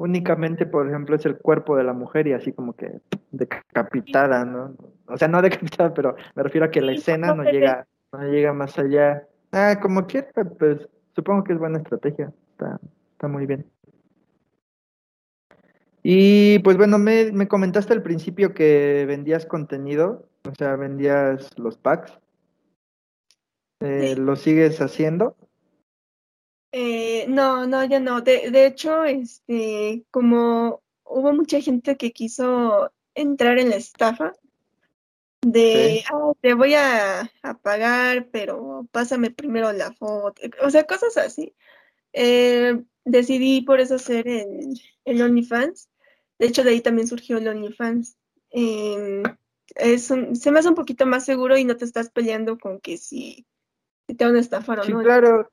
únicamente, 0.00 0.64
por 0.64 0.88
ejemplo, 0.88 1.14
es 1.14 1.26
el 1.26 1.36
cuerpo 1.36 1.76
de 1.76 1.84
la 1.84 1.92
mujer 1.92 2.26
y 2.26 2.32
así 2.32 2.52
como 2.52 2.72
que 2.72 3.00
decapitada, 3.32 4.46
¿no? 4.46 4.74
O 5.06 5.18
sea, 5.18 5.28
no 5.28 5.42
decapitada, 5.42 5.92
pero 5.92 6.16
me 6.34 6.42
refiero 6.42 6.66
a 6.66 6.70
que 6.70 6.80
la 6.80 6.92
escena 6.92 7.34
no 7.34 7.44
llega, 7.44 7.86
no 8.10 8.22
llega 8.22 8.54
más 8.54 8.78
allá. 8.78 9.28
Ah, 9.52 9.78
como 9.80 10.06
quiera, 10.06 10.30
pues 10.58 10.88
supongo 11.14 11.44
que 11.44 11.52
es 11.52 11.58
buena 11.58 11.78
estrategia. 11.78 12.32
Está, 12.52 12.80
está 13.12 13.28
muy 13.28 13.44
bien. 13.44 13.66
Y 16.02 16.60
pues 16.60 16.78
bueno, 16.78 16.98
me, 16.98 17.30
me 17.32 17.46
comentaste 17.46 17.92
al 17.92 18.02
principio 18.02 18.54
que 18.54 19.04
vendías 19.06 19.44
contenido, 19.44 20.26
o 20.48 20.54
sea, 20.54 20.76
vendías 20.76 21.58
los 21.58 21.76
packs. 21.76 22.18
Eh. 23.80 24.14
¿Lo 24.16 24.34
sigues 24.36 24.80
haciendo? 24.80 25.36
Eh, 26.72 27.26
no, 27.28 27.66
no, 27.66 27.84
ya 27.84 28.00
no. 28.00 28.20
De, 28.20 28.50
de 28.50 28.66
hecho, 28.66 29.04
este, 29.04 30.04
como 30.10 30.82
hubo 31.04 31.32
mucha 31.32 31.60
gente 31.60 31.96
que 31.96 32.12
quiso 32.12 32.92
entrar 33.14 33.58
en 33.58 33.70
la 33.70 33.76
estafa 33.76 34.34
de, 35.42 36.02
Sí. 36.02 36.04
"Ah, 36.12 36.32
te 36.40 36.54
voy 36.54 36.74
a, 36.74 37.22
a 37.42 37.58
pagar, 37.58 38.28
pero 38.30 38.86
pásame 38.92 39.30
primero 39.30 39.72
la 39.72 39.92
foto. 39.92 40.40
O 40.62 40.70
sea, 40.70 40.84
cosas 40.84 41.16
así. 41.16 41.54
Eh, 42.12 42.82
decidí 43.04 43.62
por 43.62 43.80
eso 43.80 43.94
hacer 43.96 44.28
el, 44.28 44.80
el 45.04 45.22
OnlyFans. 45.22 45.88
De 46.38 46.46
hecho, 46.46 46.62
de 46.62 46.70
ahí 46.70 46.80
también 46.80 47.08
surgió 47.08 47.38
el 47.38 47.48
OnlyFans. 47.48 48.16
Em, 48.50 49.22
es 49.76 50.10
un- 50.10 50.36
se 50.36 50.50
me 50.50 50.58
hace 50.58 50.68
un 50.68 50.74
poquito 50.74 51.06
más 51.06 51.24
seguro 51.24 51.56
y 51.56 51.64
no 51.64 51.76
te 51.76 51.84
estás 51.84 52.10
peleando 52.10 52.58
con 52.58 52.80
que 52.80 52.96
si, 52.98 53.46
si 54.06 54.14
te 54.14 54.24
van 54.24 54.36
a 54.36 54.40
estafar 54.40 54.80
o 54.80 54.84
Sí, 54.84 54.92
no. 54.92 55.00
claro, 55.02 55.50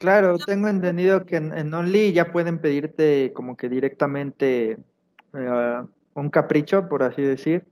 claro, 0.00 0.38
tengo 0.38 0.66
entendido 0.66 1.24
que 1.24 1.36
en, 1.36 1.56
en 1.56 1.72
Only 1.72 2.12
ya 2.12 2.32
pueden 2.32 2.58
pedirte 2.58 3.32
como 3.34 3.56
que 3.56 3.68
directamente 3.68 4.78
eh, 5.34 5.82
un 6.14 6.30
capricho, 6.30 6.88
por 6.88 7.04
así 7.04 7.22
decir, 7.22 7.64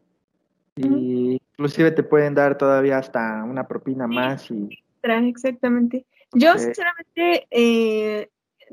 y 0.77 1.41
inclusive 1.53 1.91
te 1.91 2.05
pueden 2.05 2.35
dar 2.35 2.57
todavía 2.57 2.99
hasta 2.99 3.43
una 3.43 3.67
propina 3.67 4.07
más 4.07 4.51
y 4.51 4.69
Exactamente. 5.03 6.05
Yo, 6.33 6.59
sinceramente, 6.59 7.47
eh, 7.51 8.29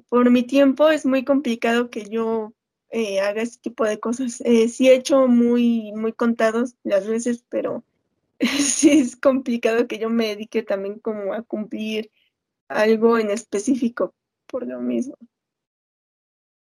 por 0.09 0.29
mi 0.29 0.43
tiempo 0.43 0.89
es 0.89 1.05
muy 1.05 1.23
complicado 1.23 1.89
que 1.89 2.05
yo 2.09 2.53
eh, 2.89 3.21
haga 3.21 3.41
ese 3.41 3.59
tipo 3.59 3.85
de 3.85 3.99
cosas. 3.99 4.41
Eh, 4.41 4.67
sí 4.67 4.89
he 4.89 4.95
hecho 4.95 5.27
muy, 5.27 5.93
muy 5.93 6.13
contados 6.13 6.75
las 6.83 7.07
veces, 7.07 7.45
pero 7.49 7.83
sí 8.39 8.99
es 8.99 9.15
complicado 9.15 9.87
que 9.87 9.97
yo 9.97 10.09
me 10.09 10.27
dedique 10.27 10.63
también 10.63 10.99
como 10.99 11.33
a 11.33 11.41
cumplir 11.43 12.11
algo 12.67 13.17
en 13.17 13.31
específico 13.31 14.13
por 14.47 14.67
lo 14.67 14.79
mismo. 14.79 15.15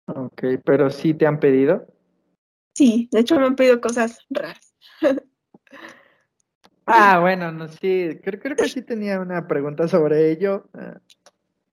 ok, 0.07 0.43
pero 0.63 0.89
sí 0.89 1.13
te 1.13 1.25
han 1.25 1.39
pedido. 1.39 1.87
Sí, 2.75 3.07
de 3.11 3.19
hecho 3.19 3.39
me 3.39 3.45
han 3.45 3.55
pedido 3.55 3.79
cosas 3.81 4.19
raras. 4.29 4.73
Ah, 6.85 7.19
bueno, 7.21 7.49
no, 7.53 7.69
sí, 7.69 8.19
creo, 8.21 8.41
creo 8.41 8.57
que 8.57 8.67
sí 8.67 8.81
tenía 8.81 9.17
una 9.21 9.47
pregunta 9.47 9.87
sobre 9.87 10.31
ello, 10.31 10.65
eh, 10.77 10.95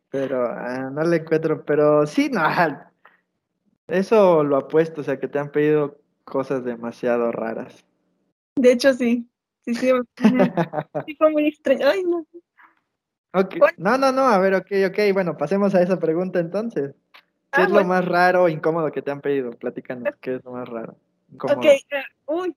pero 0.09 0.47
ah, 0.47 0.89
no 0.93 1.03
le 1.03 1.17
encuentro, 1.17 1.65
pero 1.65 2.07
sí, 2.07 2.31
no, 2.31 2.41
eso 3.89 4.45
lo 4.45 4.57
apuesto, 4.57 5.01
o 5.01 5.05
sea, 5.05 5.19
que 5.19 5.27
te 5.27 5.41
han 5.41 5.51
pedido 5.51 6.01
cosas 6.25 6.65
demasiado 6.65 7.33
raras. 7.33 7.85
De 8.57 8.73
hecho, 8.73 8.95
sí. 8.95 9.29
Sí, 9.65 9.75
sí, 9.75 9.91
sí 11.07 11.15
fue 11.17 11.31
muy 11.31 11.49
extraño. 11.49 11.87
Ay, 11.87 12.03
no. 12.05 12.27
Ok, 13.33 13.57
Bueno. 13.59 13.75
No, 13.79 13.99
no, 13.99 14.13
no, 14.13 14.23
a 14.27 14.39
ver, 14.39 14.55
ok, 14.55 14.71
ok, 14.89 14.99
bueno, 15.13 15.37
pasemos 15.37 15.75
a 15.75 15.83
esa 15.83 15.99
pregunta 15.99 16.41
entonces. 16.41 16.95
¿Qué 17.53 17.63
Ah, 17.63 17.65
es 17.65 17.71
lo 17.71 17.85
más 17.85 18.05
raro 18.05 18.45
o 18.45 18.49
incómodo 18.49 18.91
que 18.93 19.03
te 19.03 19.11
han 19.11 19.21
pedido? 19.21 19.51
Platícanos, 19.51 20.15
¿qué 20.21 20.37
es 20.37 20.45
lo 20.45 20.53
más 20.53 20.69
raro? 20.69 20.97
Incómodo. 21.33 21.59
Ok, 21.61 21.65
eh, 21.67 21.85
uy. 22.27 22.57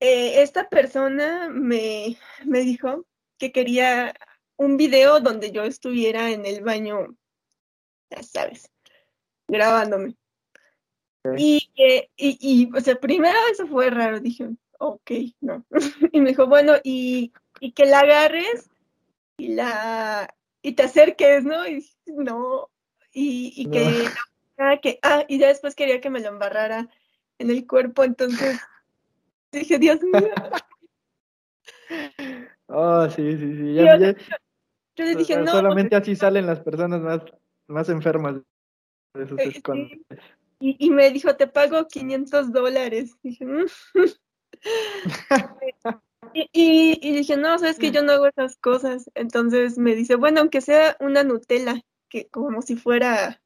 Eh, 0.00 0.42
esta 0.42 0.68
persona 0.68 1.48
me, 1.50 2.16
me 2.44 2.60
dijo 2.60 3.06
que 3.38 3.52
quería 3.52 4.14
un 4.56 4.76
video 4.76 5.20
donde 5.20 5.52
yo 5.52 5.62
estuviera 5.62 6.30
en 6.30 6.44
el 6.44 6.62
baño, 6.62 7.14
ya 8.10 8.22
sabes, 8.22 8.70
grabándome. 9.48 10.16
Y, 11.36 11.70
que- 11.74 12.10
y, 12.16 12.36
y, 12.40 12.76
o 12.76 12.80
sea, 12.80 12.96
primero 12.96 13.38
eso 13.52 13.66
fue 13.68 13.90
raro, 13.90 14.18
dije, 14.20 14.48
ok, 14.78 15.10
no. 15.40 15.64
Y 16.12 16.20
me 16.20 16.30
dijo, 16.30 16.46
bueno, 16.46 16.74
y, 16.82 17.32
y 17.60 17.72
que 17.72 17.86
la 17.86 18.00
agarres 18.00 18.68
y 19.36 19.54
la 19.54 20.34
y 20.62 20.72
te 20.72 20.84
acerques, 20.84 21.44
¿no? 21.44 21.66
Y 21.66 21.76
dije, 21.76 21.94
no. 22.06 22.70
Y, 23.12 23.52
y 23.56 23.70
que, 23.70 24.08
ah, 24.58 24.78
que, 24.80 24.98
ah, 25.02 25.24
y 25.28 25.38
ya 25.38 25.48
después 25.48 25.74
quería 25.74 26.00
que 26.00 26.10
me 26.10 26.20
lo 26.20 26.28
embarrara 26.28 26.88
en 27.38 27.50
el 27.50 27.66
cuerpo, 27.66 28.04
entonces 28.04 28.58
dije, 29.52 29.78
Dios 29.78 30.02
mío. 30.02 30.14
Oh, 32.68 33.08
sí, 33.10 33.36
sí, 33.36 33.56
sí, 33.56 33.74
ya, 33.74 33.96
Yo 34.96 35.04
le 35.04 35.14
dije, 35.14 35.36
no. 35.36 35.52
solamente 35.52 35.94
así 35.94 36.16
salen 36.16 36.46
las 36.46 36.60
personas 36.60 37.02
más, 37.02 37.20
más 37.68 37.88
enfermas 37.90 38.40
de 39.14 39.28
sus 39.28 39.38
Eh, 39.40 39.48
escondes. 39.48 40.00
Y, 40.58 40.86
y 40.86 40.90
me 40.90 41.10
dijo, 41.10 41.36
te 41.36 41.46
pago 41.46 41.86
500 41.86 42.50
dólares. 42.50 43.14
Dije, 43.22 43.44
"Mm". 43.44 43.66
y, 46.34 46.48
y, 46.52 46.98
y 47.08 47.16
dije, 47.16 47.36
no, 47.36 47.58
sabes 47.58 47.78
que 47.78 47.90
yo 47.90 48.02
no 48.02 48.12
hago 48.12 48.26
esas 48.26 48.56
cosas. 48.56 49.10
Entonces 49.14 49.78
me 49.78 49.94
dice, 49.94 50.16
bueno, 50.16 50.40
aunque 50.40 50.60
sea 50.60 50.96
una 51.00 51.22
Nutella, 51.24 51.80
que 52.08 52.28
como 52.28 52.62
si 52.62 52.76
fuera. 52.76 53.40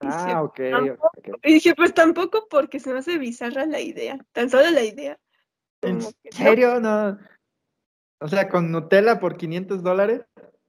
Dije, 0.00 0.14
Ah, 0.16 0.42
ok, 0.42 0.60
"Tampoco". 0.70 1.10
ok. 1.16 1.38
Y 1.44 1.54
dije, 1.54 1.74
pues 1.74 1.94
tampoco 1.94 2.46
porque 2.48 2.80
se 2.80 2.92
me 2.92 2.98
hace 2.98 3.18
bizarra 3.18 3.66
la 3.66 3.80
idea. 3.80 4.18
Tan 4.32 4.50
solo 4.50 4.70
la 4.70 4.82
idea. 4.82 5.18
¿En 5.82 5.98
que 5.98 6.04
no. 6.04 6.36
serio? 6.36 6.80
No. 6.80 7.18
O 8.20 8.28
sea, 8.28 8.48
con 8.48 8.70
Nutella 8.70 9.20
por 9.20 9.36
500 9.36 9.82
dólares. 9.82 10.22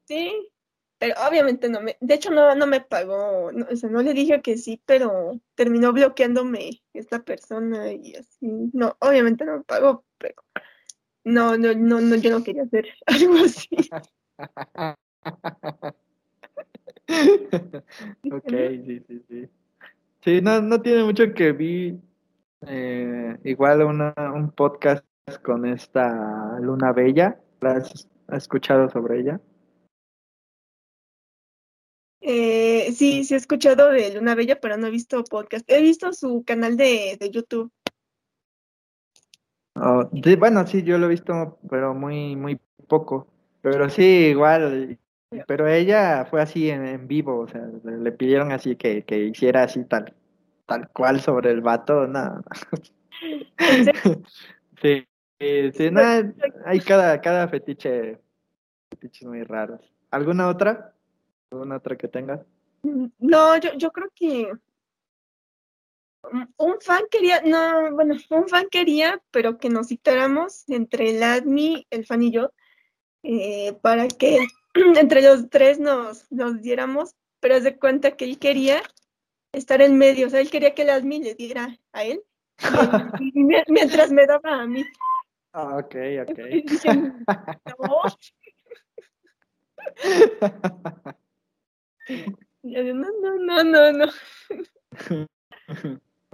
Sí, 0.07 0.51
pero 0.97 1.15
obviamente 1.27 1.69
no 1.69 1.81
me, 1.81 1.97
de 1.99 2.13
hecho 2.13 2.31
no, 2.31 2.55
no 2.55 2.67
me 2.67 2.81
pagó, 2.81 3.51
no, 3.51 3.65
o 3.71 3.75
sea, 3.75 3.89
no 3.89 4.01
le 4.01 4.13
dije 4.13 4.41
que 4.41 4.57
sí, 4.57 4.81
pero 4.85 5.39
terminó 5.55 5.91
bloqueándome 5.91 6.83
esta 6.93 7.23
persona 7.23 7.91
y 7.91 8.15
así, 8.15 8.69
no, 8.73 8.95
obviamente 8.99 9.45
no 9.45 9.57
me 9.57 9.63
pagó, 9.63 10.05
pero 10.17 10.35
no, 11.25 11.57
no, 11.57 11.73
no, 11.73 11.99
no, 12.01 12.15
yo 12.15 12.31
no 12.31 12.43
quería 12.43 12.63
hacer 12.63 12.87
algo 13.07 13.35
así. 13.43 13.67
ok, 18.31 18.49
sí, 18.85 19.03
sí, 19.07 19.23
sí. 19.27 19.49
Sí, 20.23 20.41
no, 20.41 20.61
no 20.61 20.81
tiene 20.81 21.03
mucho 21.03 21.33
que 21.33 21.51
vi 21.51 21.99
eh, 22.67 23.37
igual 23.43 23.83
una, 23.83 24.13
un 24.33 24.51
podcast 24.51 25.05
con 25.43 25.65
esta 25.65 26.57
Luna 26.61 26.93
Bella. 26.93 27.39
¿La 27.61 27.73
has, 27.73 28.07
has 28.27 28.43
escuchado 28.43 28.89
sobre 28.89 29.19
ella? 29.19 29.41
Eh, 32.21 32.65
Eh, 32.87 32.91
sí, 32.91 33.23
sí 33.23 33.33
he 33.33 33.37
escuchado 33.37 33.89
de 33.89 34.13
Luna 34.13 34.35
Bella, 34.35 34.59
pero 34.59 34.77
no 34.77 34.85
he 34.87 34.91
visto 34.91 35.23
podcast. 35.23 35.67
He 35.67 35.81
visto 35.81 36.13
su 36.13 36.43
canal 36.45 36.77
de, 36.77 37.17
de 37.19 37.31
YouTube. 37.31 37.71
Oh, 39.75 40.09
bueno, 40.37 40.65
sí, 40.65 40.83
yo 40.83 40.97
lo 40.97 41.07
he 41.07 41.09
visto, 41.09 41.59
pero 41.69 41.93
muy, 41.93 42.35
muy 42.35 42.59
poco. 42.87 43.27
Pero 43.61 43.89
sí, 43.89 44.27
igual. 44.29 44.97
Pero 45.47 45.67
ella 45.67 46.25
fue 46.25 46.41
así 46.41 46.69
en, 46.69 46.85
en 46.85 47.07
vivo, 47.07 47.39
o 47.39 47.47
sea, 47.47 47.61
le 47.83 48.11
pidieron 48.13 48.51
así 48.51 48.75
que, 48.77 49.03
que 49.03 49.25
hiciera 49.25 49.63
así 49.63 49.83
tal, 49.83 50.13
tal 50.65 50.87
cual 50.89 51.19
sobre 51.19 51.51
el 51.51 51.61
vato, 51.61 52.07
nada. 52.07 52.41
sí, 54.81 55.05
sí, 55.39 55.91
nada, 55.91 56.31
hay 56.65 56.79
cada, 56.79 57.19
cada 57.19 57.47
fetiche, 57.49 58.19
fetiches 58.89 59.27
muy 59.27 59.43
raros. 59.43 59.81
¿Alguna 60.11 60.47
otra? 60.47 60.93
¿Alguna 61.51 61.77
otra 61.77 61.97
que 61.97 62.07
tengas? 62.07 62.39
No, 63.19 63.57
yo, 63.57 63.73
yo 63.73 63.91
creo 63.91 64.09
que 64.15 64.51
un 66.57 66.77
fan 66.81 67.03
quería, 67.09 67.41
no, 67.41 67.93
bueno, 67.93 68.15
un 68.29 68.47
fan 68.47 68.67
quería, 68.69 69.21
pero 69.31 69.57
que 69.57 69.69
nos 69.69 69.87
citáramos 69.87 70.67
entre 70.69 71.11
el 71.11 71.23
admi, 71.23 71.87
el 71.89 72.05
fan 72.05 72.23
y 72.23 72.31
yo, 72.31 72.51
eh, 73.23 73.73
para 73.81 74.07
que 74.07 74.47
entre 74.97 75.21
los 75.21 75.49
tres 75.49 75.79
nos, 75.79 76.31
nos 76.31 76.61
diéramos, 76.61 77.15
pero 77.39 77.55
es 77.55 77.63
de 77.63 77.77
cuenta 77.77 78.15
que 78.15 78.25
él 78.25 78.39
quería 78.39 78.81
estar 79.51 79.81
en 79.81 79.97
medio, 79.97 80.27
o 80.27 80.29
sea, 80.29 80.41
él 80.41 80.49
quería 80.49 80.73
que 80.73 80.83
el 80.83 80.89
admi 80.89 81.19
le 81.19 81.35
diera 81.35 81.77
a 81.93 82.03
él, 82.03 82.21
mientras 83.67 84.11
me 84.11 84.25
daba 84.25 84.61
a 84.61 84.67
mí. 84.67 84.85
Ah, 85.53 85.77
ok, 85.77 85.95
ok. 86.29 86.37
Dije, 86.65 86.93
no. 86.93 88.01
Yo, 92.63 92.81
no, 92.93 93.07
no, 93.21 93.35
no, 93.37 93.63
no, 93.63 93.91
no. 93.91 94.07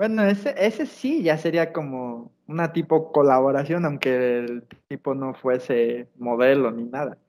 Bueno, 0.02 0.24
ese, 0.26 0.56
ese 0.58 0.88
sí 0.88 1.22
ya 1.22 1.38
sería 1.38 1.72
como 1.72 2.32
una 2.48 2.74
tipo 2.74 3.12
colaboración, 3.12 3.86
aunque 3.86 4.40
el 4.40 4.64
tipo 4.88 5.14
no 5.14 5.36
fuese 5.36 6.08
modelo 6.18 6.72
ni 6.72 6.86
nada. 6.86 7.20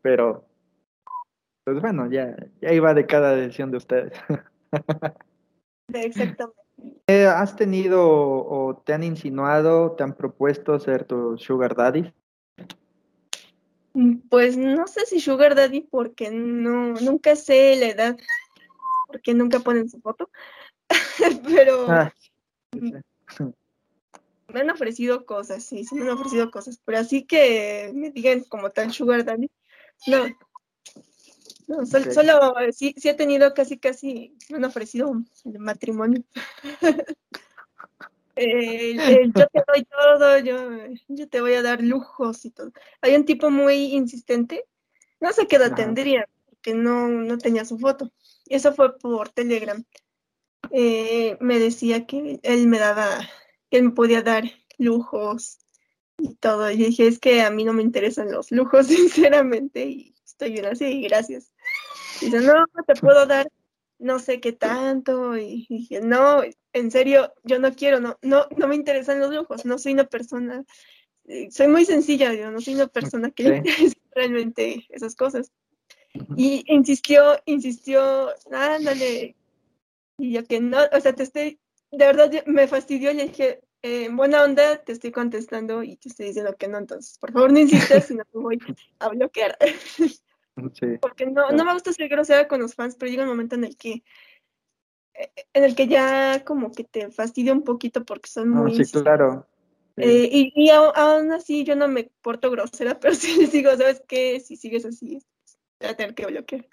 Pero, 0.00 0.46
pues 1.62 1.78
bueno, 1.82 2.10
ya, 2.10 2.34
ya 2.62 2.72
iba 2.72 2.94
de 2.94 3.04
cada 3.04 3.36
decisión 3.36 3.70
de 3.70 3.76
ustedes. 3.76 4.14
Exactamente. 5.92 6.58
Eh, 7.06 7.26
¿Has 7.26 7.54
tenido 7.54 8.00
o 8.02 8.82
te 8.82 8.94
han 8.94 9.02
insinuado, 9.02 9.92
te 9.92 10.02
han 10.02 10.14
propuesto 10.14 10.78
ser 10.78 11.04
tu 11.04 11.36
sugar 11.36 11.76
daddy? 11.76 12.14
Pues 14.30 14.56
no 14.56 14.86
sé 14.86 15.04
si 15.04 15.20
Sugar 15.20 15.54
Daddy, 15.54 15.82
porque 15.82 16.30
no, 16.30 16.94
nunca 16.94 17.36
sé 17.36 17.76
la 17.76 17.88
edad, 17.88 18.16
porque 19.06 19.34
nunca 19.34 19.60
ponen 19.60 19.90
su 19.90 20.00
foto, 20.00 20.30
pero 21.46 21.90
Ah, 21.90 22.12
sí, 22.72 22.92
me 24.48 24.60
han 24.60 24.70
ofrecido 24.70 25.24
cosas, 25.24 25.64
sí, 25.64 25.84
sí 25.84 25.94
me 25.94 26.02
han 26.02 26.10
ofrecido 26.10 26.50
cosas, 26.50 26.80
pero 26.84 26.98
así 26.98 27.24
que 27.24 27.90
me 27.94 28.10
digan 28.10 28.40
como 28.44 28.70
tal 28.70 28.92
Sugar 28.92 29.24
Daddy, 29.24 29.50
no. 30.06 30.26
No, 31.68 31.86
solo 31.86 32.58
eh, 32.58 32.72
sí, 32.72 32.94
sí 32.98 33.08
he 33.08 33.14
tenido 33.14 33.54
casi, 33.54 33.78
casi, 33.78 34.36
me 34.50 34.56
han 34.56 34.64
ofrecido 34.64 35.14
el 35.44 35.58
matrimonio. 35.58 36.22
Yo 38.34 39.46
te 39.46 39.62
doy 39.66 39.84
todo, 39.84 40.38
yo, 40.38 40.70
yo 41.08 41.28
te 41.28 41.40
voy 41.40 41.52
a 41.54 41.62
dar 41.62 41.82
lujos 41.82 42.44
y 42.44 42.50
todo. 42.50 42.72
Hay 43.02 43.14
un 43.14 43.26
tipo 43.26 43.50
muy 43.50 43.94
insistente, 43.94 44.64
no 45.20 45.32
sé 45.32 45.46
qué 45.46 45.56
edad 45.56 45.74
tendría, 45.74 46.26
porque 46.48 46.74
no, 46.74 47.08
no 47.08 47.38
tenía 47.38 47.64
su 47.64 47.78
foto. 47.78 48.10
Y 48.46 48.54
eso 48.54 48.72
fue 48.72 48.98
por 48.98 49.28
Telegram. 49.28 49.84
Eh, 50.72 51.36
me 51.40 51.58
decía 51.58 52.06
que 52.06 52.40
él 52.42 52.66
me 52.66 52.78
daba, 52.78 53.28
que 53.70 53.78
él 53.78 53.84
me 53.84 53.90
podía 53.90 54.22
dar 54.22 54.44
lujos 54.78 55.58
y 56.18 56.34
todo. 56.36 56.70
Y 56.70 56.76
dije, 56.76 57.06
es 57.06 57.18
que 57.18 57.42
a 57.42 57.50
mí 57.50 57.64
no 57.64 57.72
me 57.72 57.82
interesan 57.82 58.32
los 58.32 58.50
lujos, 58.50 58.86
sinceramente, 58.88 59.84
y 59.84 60.14
estoy 60.24 60.52
bien 60.52 60.66
así, 60.66 61.02
gracias. 61.02 61.52
Dice, 62.20 62.40
no, 62.40 62.64
te 62.86 62.94
puedo 62.94 63.26
dar 63.26 63.48
no 64.02 64.18
sé 64.18 64.40
qué 64.40 64.52
tanto. 64.52 65.36
Y 65.38 65.66
dije, 65.68 66.00
no, 66.00 66.42
en 66.72 66.90
serio, 66.90 67.32
yo 67.44 67.58
no 67.58 67.74
quiero, 67.74 68.00
no, 68.00 68.18
no, 68.22 68.46
no 68.56 68.68
me 68.68 68.74
interesan 68.74 69.20
los 69.20 69.32
lujos, 69.32 69.64
no 69.64 69.78
soy 69.78 69.92
una 69.94 70.04
persona, 70.04 70.64
eh, 71.26 71.50
soy 71.50 71.68
muy 71.68 71.84
sencilla, 71.84 72.34
yo 72.34 72.50
no 72.50 72.60
soy 72.60 72.74
una 72.74 72.88
persona 72.88 73.30
que 73.30 73.44
le 73.44 73.62
realmente 74.14 74.86
esas 74.90 75.14
cosas. 75.14 75.52
Y 76.36 76.64
insistió, 76.66 77.40
insistió, 77.46 78.30
ándale. 78.50 79.36
Y 80.22 80.30
yo 80.30 80.44
que 80.44 80.60
no, 80.60 80.78
o 80.92 81.00
sea, 81.00 81.12
te 81.14 81.24
estoy, 81.24 81.58
de 81.90 82.06
verdad 82.06 82.30
me 82.46 82.68
fastidió, 82.68 83.12
le 83.12 83.26
dije, 83.26 83.60
eh, 83.82 84.04
en 84.04 84.16
buena 84.16 84.44
onda, 84.44 84.76
te 84.76 84.92
estoy 84.92 85.10
contestando 85.10 85.82
y 85.82 85.96
te 85.96 86.10
estoy 86.10 86.26
diciendo 86.26 86.54
que 86.56 86.68
no, 86.68 86.78
entonces, 86.78 87.18
por 87.18 87.32
favor, 87.32 87.52
no 87.52 87.58
insistas, 87.58 88.06
si 88.06 88.14
no 88.14 88.24
te 88.24 88.38
voy 88.38 88.56
a 89.00 89.08
bloquear. 89.08 89.58
Sí. 90.74 90.98
Porque 91.00 91.24
no, 91.24 91.50
no 91.50 91.64
me 91.64 91.72
gusta 91.72 91.94
ser 91.94 92.10
grosera 92.10 92.46
con 92.46 92.60
los 92.60 92.74
fans, 92.74 92.94
pero 92.96 93.10
llega 93.10 93.22
un 93.22 93.30
momento 93.30 93.54
en 93.54 93.64
el 93.64 93.74
que 93.74 94.04
eh, 95.14 95.32
en 95.54 95.64
el 95.64 95.74
que 95.74 95.88
ya 95.88 96.44
como 96.44 96.70
que 96.72 96.84
te 96.84 97.10
fastidia 97.10 97.54
un 97.54 97.64
poquito 97.64 98.04
porque 98.04 98.28
son 98.28 98.50
No, 98.50 98.64
muy 98.64 98.84
sí, 98.84 98.92
claro. 98.92 99.48
Sí. 99.96 100.02
eh, 100.02 100.28
y, 100.30 100.52
y 100.54 100.68
aún 100.68 101.32
así 101.32 101.64
yo 101.64 101.74
no 101.74 101.88
me 101.88 102.10
porto 102.20 102.50
grosera, 102.50 103.00
pero 103.00 103.14
sí 103.14 103.40
les 103.40 103.50
digo, 103.50 103.70
¿sabes 103.78 104.02
qué? 104.06 104.40
Si 104.40 104.56
sigues 104.56 104.84
así, 104.84 105.20
te 105.78 105.86
voy 105.86 105.94
a 105.94 105.96
tener 105.96 106.14
que 106.14 106.26
bloquear. 106.26 106.68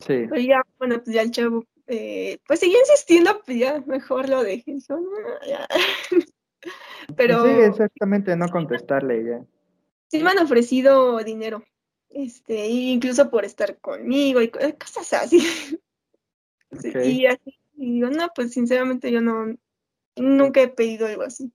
Sí. 0.00 0.26
Pero 0.28 0.40
ya, 0.40 0.66
bueno, 0.78 1.00
pues 1.00 1.14
ya 1.14 1.22
el 1.22 1.30
chavo, 1.30 1.64
eh, 1.88 2.38
pues 2.46 2.60
seguía 2.60 2.78
insistiendo, 2.80 3.40
pues 3.44 3.58
ya 3.58 3.82
mejor 3.86 4.28
lo 4.28 4.42
dejé. 4.42 4.74
Dijo, 4.74 4.96
"No, 4.96 5.46
ya". 5.46 5.66
Pero 7.16 7.42
Sí, 7.42 7.48
exactamente, 7.60 8.36
no 8.36 8.48
contestarle 8.48 9.24
ya. 9.24 9.44
sí 10.08 10.22
me 10.22 10.30
han 10.30 10.38
ofrecido 10.38 11.18
dinero, 11.22 11.62
este, 12.10 12.66
incluso 12.68 13.30
por 13.30 13.44
estar 13.44 13.78
conmigo 13.78 14.40
y 14.40 14.48
co- 14.48 14.58
cosas 14.78 15.12
así. 15.12 15.38
Y 17.04 17.26
así, 17.26 17.58
y 17.76 17.92
digo, 17.94 18.10
no, 18.10 18.28
pues 18.34 18.52
sinceramente 18.52 19.10
yo 19.10 19.20
no, 19.20 19.56
nunca 20.16 20.60
he 20.60 20.68
pedido 20.68 21.06
algo 21.06 21.22
así. 21.22 21.52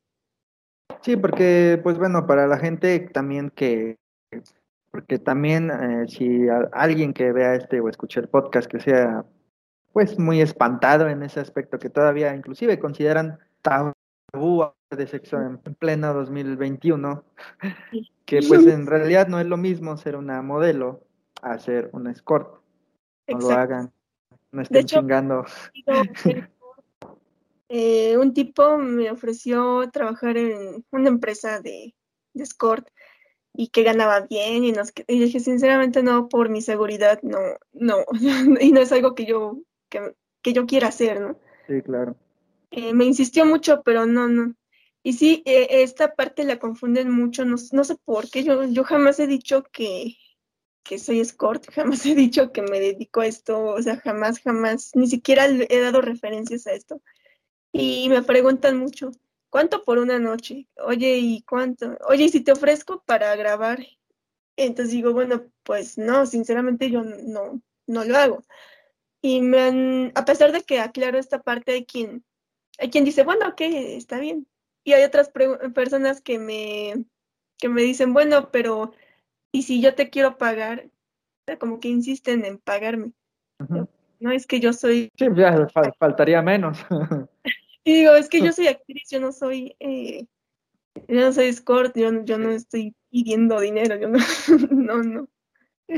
Sí, 1.02 1.16
porque, 1.18 1.80
pues 1.84 1.98
bueno, 1.98 2.26
para 2.26 2.48
la 2.48 2.58
gente 2.58 2.98
también 3.14 3.50
que, 3.52 3.98
porque 4.90 5.20
también 5.20 5.70
eh, 5.70 6.06
si 6.08 6.48
alguien 6.72 7.14
que 7.14 7.32
vea 7.34 7.56
este 7.56 7.82
o 7.82 7.90
escuche 7.90 8.20
el 8.22 8.30
podcast 8.30 8.72
que 8.72 8.80
sea, 8.80 9.26
pues 9.94 10.18
muy 10.18 10.42
espantado 10.42 11.08
en 11.10 11.24
ese 11.24 11.40
aspecto, 11.40 11.80
que 11.80 11.90
todavía 11.90 12.36
inclusive 12.36 12.80
consideran 12.80 13.40
tabú 13.62 13.94
de 14.90 15.08
sexo 15.08 15.38
en, 15.38 15.60
en 15.64 15.76
pleno 15.76 16.14
2021, 16.14 17.24
que 18.26 18.42
pues 18.48 18.66
en 18.68 18.88
realidad 18.88 19.28
no 19.28 19.40
es 19.40 19.46
lo 19.46 19.58
mismo 19.58 19.98
ser 19.98 20.16
una 20.16 20.42
modelo 20.42 21.04
a 21.42 21.58
ser 21.60 21.90
una 21.94 22.12
escort. 22.12 22.62
No 23.28 23.40
lo 23.40 23.52
hagan, 23.52 23.92
no 24.52 24.62
estén 24.62 24.82
hecho, 24.82 25.00
chingando. 25.00 25.46
eh, 27.70 28.18
un 28.18 28.34
tipo 28.34 28.78
me 28.78 29.10
ofreció 29.12 29.90
trabajar 29.92 30.38
en 30.38 30.86
una 30.92 31.08
empresa 31.08 31.62
de, 31.62 31.96
de 32.34 32.44
escort 32.44 32.88
y 33.54 33.68
que 33.68 33.84
ganaba 33.84 34.22
bien 34.22 34.64
y, 34.64 34.72
nos, 34.72 34.94
y 35.08 35.20
dije 35.20 35.40
sinceramente 35.40 36.04
no, 36.04 36.30
por 36.30 36.50
mi 36.50 36.62
seguridad, 36.62 37.22
no, 37.22 37.38
no, 37.74 37.98
y 38.62 38.72
no 38.72 38.80
es 38.80 38.92
algo 38.92 39.16
que 39.16 39.26
yo, 39.26 39.58
que, 39.92 40.16
que 40.42 40.54
yo 40.54 40.66
quiera 40.66 40.88
hacer, 40.88 41.22
¿no? 41.22 41.38
Sí, 41.68 41.82
claro. 41.84 42.16
Eh, 42.72 42.94
me 42.94 43.06
insistió 43.06 43.46
mucho, 43.46 43.84
pero 43.84 44.08
no, 44.08 44.28
no. 44.28 44.56
Y 45.04 45.14
sí, 45.14 45.44
eh, 45.46 45.68
esta 45.84 46.16
parte 46.16 46.44
la 46.46 46.58
confunden 46.58 47.12
mucho, 47.12 47.44
no, 47.44 47.58
no 47.72 47.84
sé 47.84 47.96
por 48.06 48.30
qué, 48.30 48.44
yo, 48.44 48.64
yo 48.66 48.84
jamás 48.84 49.20
he 49.20 49.28
dicho 49.28 49.64
que, 49.72 50.16
que 50.84 51.00
soy 51.00 51.20
escort, 51.20 51.66
jamás 51.74 52.06
he 52.06 52.16
dicho 52.16 52.52
que 52.52 52.62
me 52.62 52.80
dedico 52.80 53.22
a 53.22 53.28
esto, 53.28 53.64
o 53.64 53.82
sea, 53.82 53.98
jamás, 53.98 54.40
jamás, 54.40 54.92
ni 54.96 55.08
siquiera 55.08 55.46
he 55.48 55.80
dado 55.80 56.02
referencias 56.02 56.66
a 56.68 56.74
esto. 56.74 57.02
Y 57.74 58.10
me 58.10 58.22
preguntan 58.22 58.78
mucho, 58.78 59.12
¿cuánto 59.50 59.84
por 59.84 59.98
una 59.98 60.20
noche? 60.20 60.68
Oye, 60.86 61.18
¿y 61.18 61.42
cuánto? 61.44 61.98
Oye, 62.08 62.26
¿y 62.26 62.30
si 62.30 62.42
te 62.42 62.52
ofrezco 62.52 63.04
para 63.06 63.36
grabar? 63.36 63.86
Entonces 64.58 64.94
digo, 64.94 65.14
bueno, 65.14 65.46
pues 65.64 65.98
no, 65.98 66.26
sinceramente 66.26 66.92
yo 66.92 67.04
no, 67.04 67.62
no 67.88 68.04
lo 68.04 68.18
hago. 68.18 68.44
Y 69.22 69.42
me 69.42 69.60
han, 69.62 70.12
a 70.16 70.26
pesar 70.26 70.52
de 70.52 70.62
que 70.62 70.80
aclaro 70.80 71.18
esta 71.20 71.42
parte, 71.42 71.74
hay 71.74 71.86
quien, 71.86 72.24
hay 72.80 72.90
quien 72.90 73.06
dice, 73.06 73.24
bueno, 73.24 73.48
ok, 73.50 73.62
está 73.62 74.20
bien. 74.20 74.48
Y 74.84 74.94
hay 74.94 75.04
otras 75.04 75.32
personas 75.76 76.22
que 76.22 76.40
me, 76.40 77.06
que 77.60 77.70
me 77.70 77.84
dicen, 77.84 78.14
bueno, 78.14 78.50
pero 78.52 78.94
¿y 79.52 79.64
si 79.64 79.82
yo 79.82 79.94
te 79.94 80.10
quiero 80.10 80.38
pagar? 80.38 80.86
O 80.88 81.44
sea, 81.46 81.60
como 81.60 81.80
que 81.80 81.90
insisten 81.90 82.46
en 82.46 82.58
pagarme. 82.58 83.12
No 84.20 84.32
es 84.32 84.48
que 84.48 84.60
yo 84.60 84.74
soy 84.74 85.10
Sí, 85.18 85.26
ya 85.36 85.52
fal- 85.74 85.94
faltaría 85.98 86.42
menos. 86.42 86.78
Y 87.84 87.94
digo, 87.96 88.14
es 88.14 88.30
que 88.30 88.42
yo 88.42 88.52
soy 88.54 88.68
actriz, 88.68 89.10
yo 89.10 89.20
no 89.20 89.32
soy, 89.32 89.76
eh, 89.80 90.28
yo 91.08 91.20
no 91.20 91.34
soy 91.34 91.48
escort, 91.48 91.98
yo, 91.98 92.24
yo 92.26 92.38
no 92.38 92.52
estoy 92.52 92.94
pidiendo 93.10 93.60
dinero, 93.60 93.96
yo 93.96 94.08
no, 94.08 94.20
no, 94.70 95.04
no. 95.04 95.28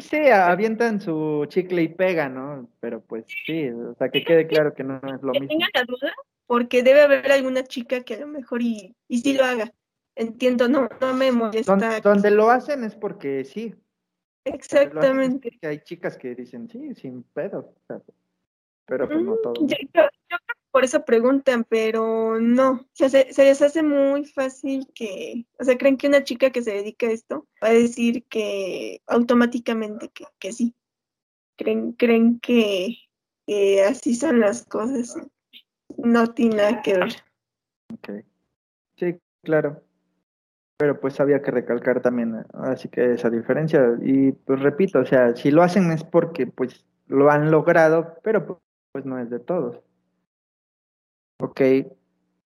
Sí, 0.02 0.18
avientan 0.18 1.00
su 1.02 1.46
chicle 1.50 1.84
y 1.84 1.88
pega, 1.90 2.30
¿no? 2.30 2.70
Pero 2.80 3.02
pues 3.02 3.26
sí, 3.46 3.70
o 3.70 3.94
sea, 3.96 4.10
que 4.10 4.24
quede 4.24 4.48
claro 4.48 4.74
que 4.74 4.84
no 4.84 4.96
es 4.98 5.22
lo 5.22 5.34
que 5.34 5.42
mismo. 5.42 5.50
tenga 5.60 5.68
la 5.74 5.84
duda, 5.84 6.14
porque 6.48 6.84
debe 6.84 7.02
haber 7.02 7.32
alguna 7.32 7.64
chica 7.64 8.04
que 8.04 8.16
a 8.16 8.20
lo 8.20 8.28
mejor 8.28 8.62
y, 8.62 8.96
y 9.08 9.20
sí 9.20 9.34
lo 9.34 9.44
haga. 9.44 9.72
Entiendo, 10.16 10.68
no, 10.68 10.88
no 11.02 11.14
me 11.14 11.32
molesta. 11.32 11.72
Donde, 11.76 12.02
donde 12.02 12.32
lo 12.32 12.50
hacen 12.50 12.84
es 12.84 12.96
porque 12.96 13.46
sí. 13.46 13.76
Es 14.46 14.54
Exactamente. 14.54 15.58
hay 15.62 15.80
chicas 15.80 16.18
que 16.18 16.36
dicen, 16.36 16.68
sí, 16.70 16.94
sin 16.96 17.24
pedo. 17.24 17.60
o 17.60 17.82
sea, 17.88 18.02
pero 18.86 19.08
pues 19.08 19.24
no 19.24 19.34
Mm, 19.34 19.42
todo. 19.42 19.68
yo, 19.68 19.78
por 20.74 20.84
eso 20.84 21.06
preguntan, 21.06 21.66
pero 21.70 22.40
no, 22.40 22.72
o 22.72 22.90
sea, 22.94 23.08
se, 23.08 23.28
les 23.38 23.62
hace 23.62 23.84
muy 23.84 24.26
fácil 24.26 24.88
que, 24.96 25.46
o 25.60 25.64
sea, 25.64 25.78
creen 25.78 25.98
que 25.98 26.08
una 26.08 26.24
chica 26.24 26.50
que 26.50 26.64
se 26.64 26.72
dedica 26.74 27.06
a 27.06 27.12
esto 27.12 27.48
va 27.64 27.68
a 27.68 27.74
decir 27.74 28.24
que 28.24 29.00
automáticamente 29.06 30.10
que, 30.10 30.26
que 30.40 30.52
sí. 30.52 30.74
Creen, 31.58 31.92
creen 31.92 32.40
que, 32.40 32.98
que 33.46 33.84
así 33.84 34.16
son 34.16 34.40
las 34.40 34.66
cosas. 34.66 35.16
No 35.96 36.34
tiene 36.34 36.56
nada 36.56 36.82
que 36.82 36.98
ver. 36.98 37.14
Ok. 37.94 38.26
Sí, 38.98 39.20
claro. 39.44 39.84
Pero 40.78 41.00
pues 41.00 41.20
había 41.20 41.44
que 41.44 41.52
recalcar 41.52 42.02
también, 42.02 42.48
así 42.52 42.90
que 42.90 43.14
esa 43.14 43.30
diferencia. 43.30 43.96
Y 44.02 44.32
pues 44.32 44.60
repito, 44.60 45.02
o 45.02 45.06
sea, 45.06 45.36
si 45.36 45.52
lo 45.52 45.62
hacen 45.62 45.92
es 45.92 46.04
porque 46.04 46.48
pues 46.48 46.84
lo 47.06 47.30
han 47.30 47.52
logrado, 47.52 48.18
pero 48.24 48.48
pu- 48.48 48.60
pues 48.92 49.06
no 49.06 49.20
es 49.20 49.30
de 49.30 49.40
todos. 49.40 49.80
Ok. 51.44 51.60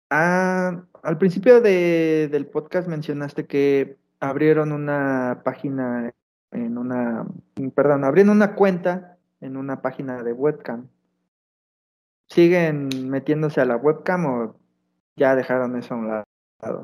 Ah, 0.08 0.84
al 1.02 1.18
principio 1.18 1.60
de, 1.60 2.28
del 2.30 2.46
podcast 2.46 2.86
mencionaste 2.86 3.44
que 3.44 3.96
abrieron 4.20 4.70
una 4.70 5.40
página 5.44 6.14
en 6.52 6.78
una, 6.78 7.26
perdón, 7.74 8.04
abrieron 8.04 8.36
una 8.36 8.54
cuenta 8.54 9.18
en 9.40 9.56
una 9.56 9.82
página 9.82 10.22
de 10.22 10.32
webcam. 10.32 10.86
¿Siguen 12.28 12.88
metiéndose 13.10 13.60
a 13.60 13.64
la 13.64 13.76
webcam 13.76 14.26
o 14.26 14.56
ya 15.16 15.34
dejaron 15.34 15.76
eso 15.76 15.94
a 15.94 15.96
un 15.96 16.08
lado? 16.08 16.24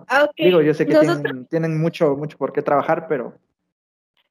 Ah, 0.08 0.24
ok. 0.24 0.34
Digo, 0.36 0.62
yo 0.62 0.74
sé 0.74 0.86
que 0.86 0.94
Nosotros- 0.94 1.22
tienen, 1.22 1.46
tienen 1.46 1.80
mucho, 1.80 2.16
mucho 2.16 2.36
por 2.38 2.52
qué 2.52 2.62
trabajar, 2.62 3.06
pero 3.08 3.34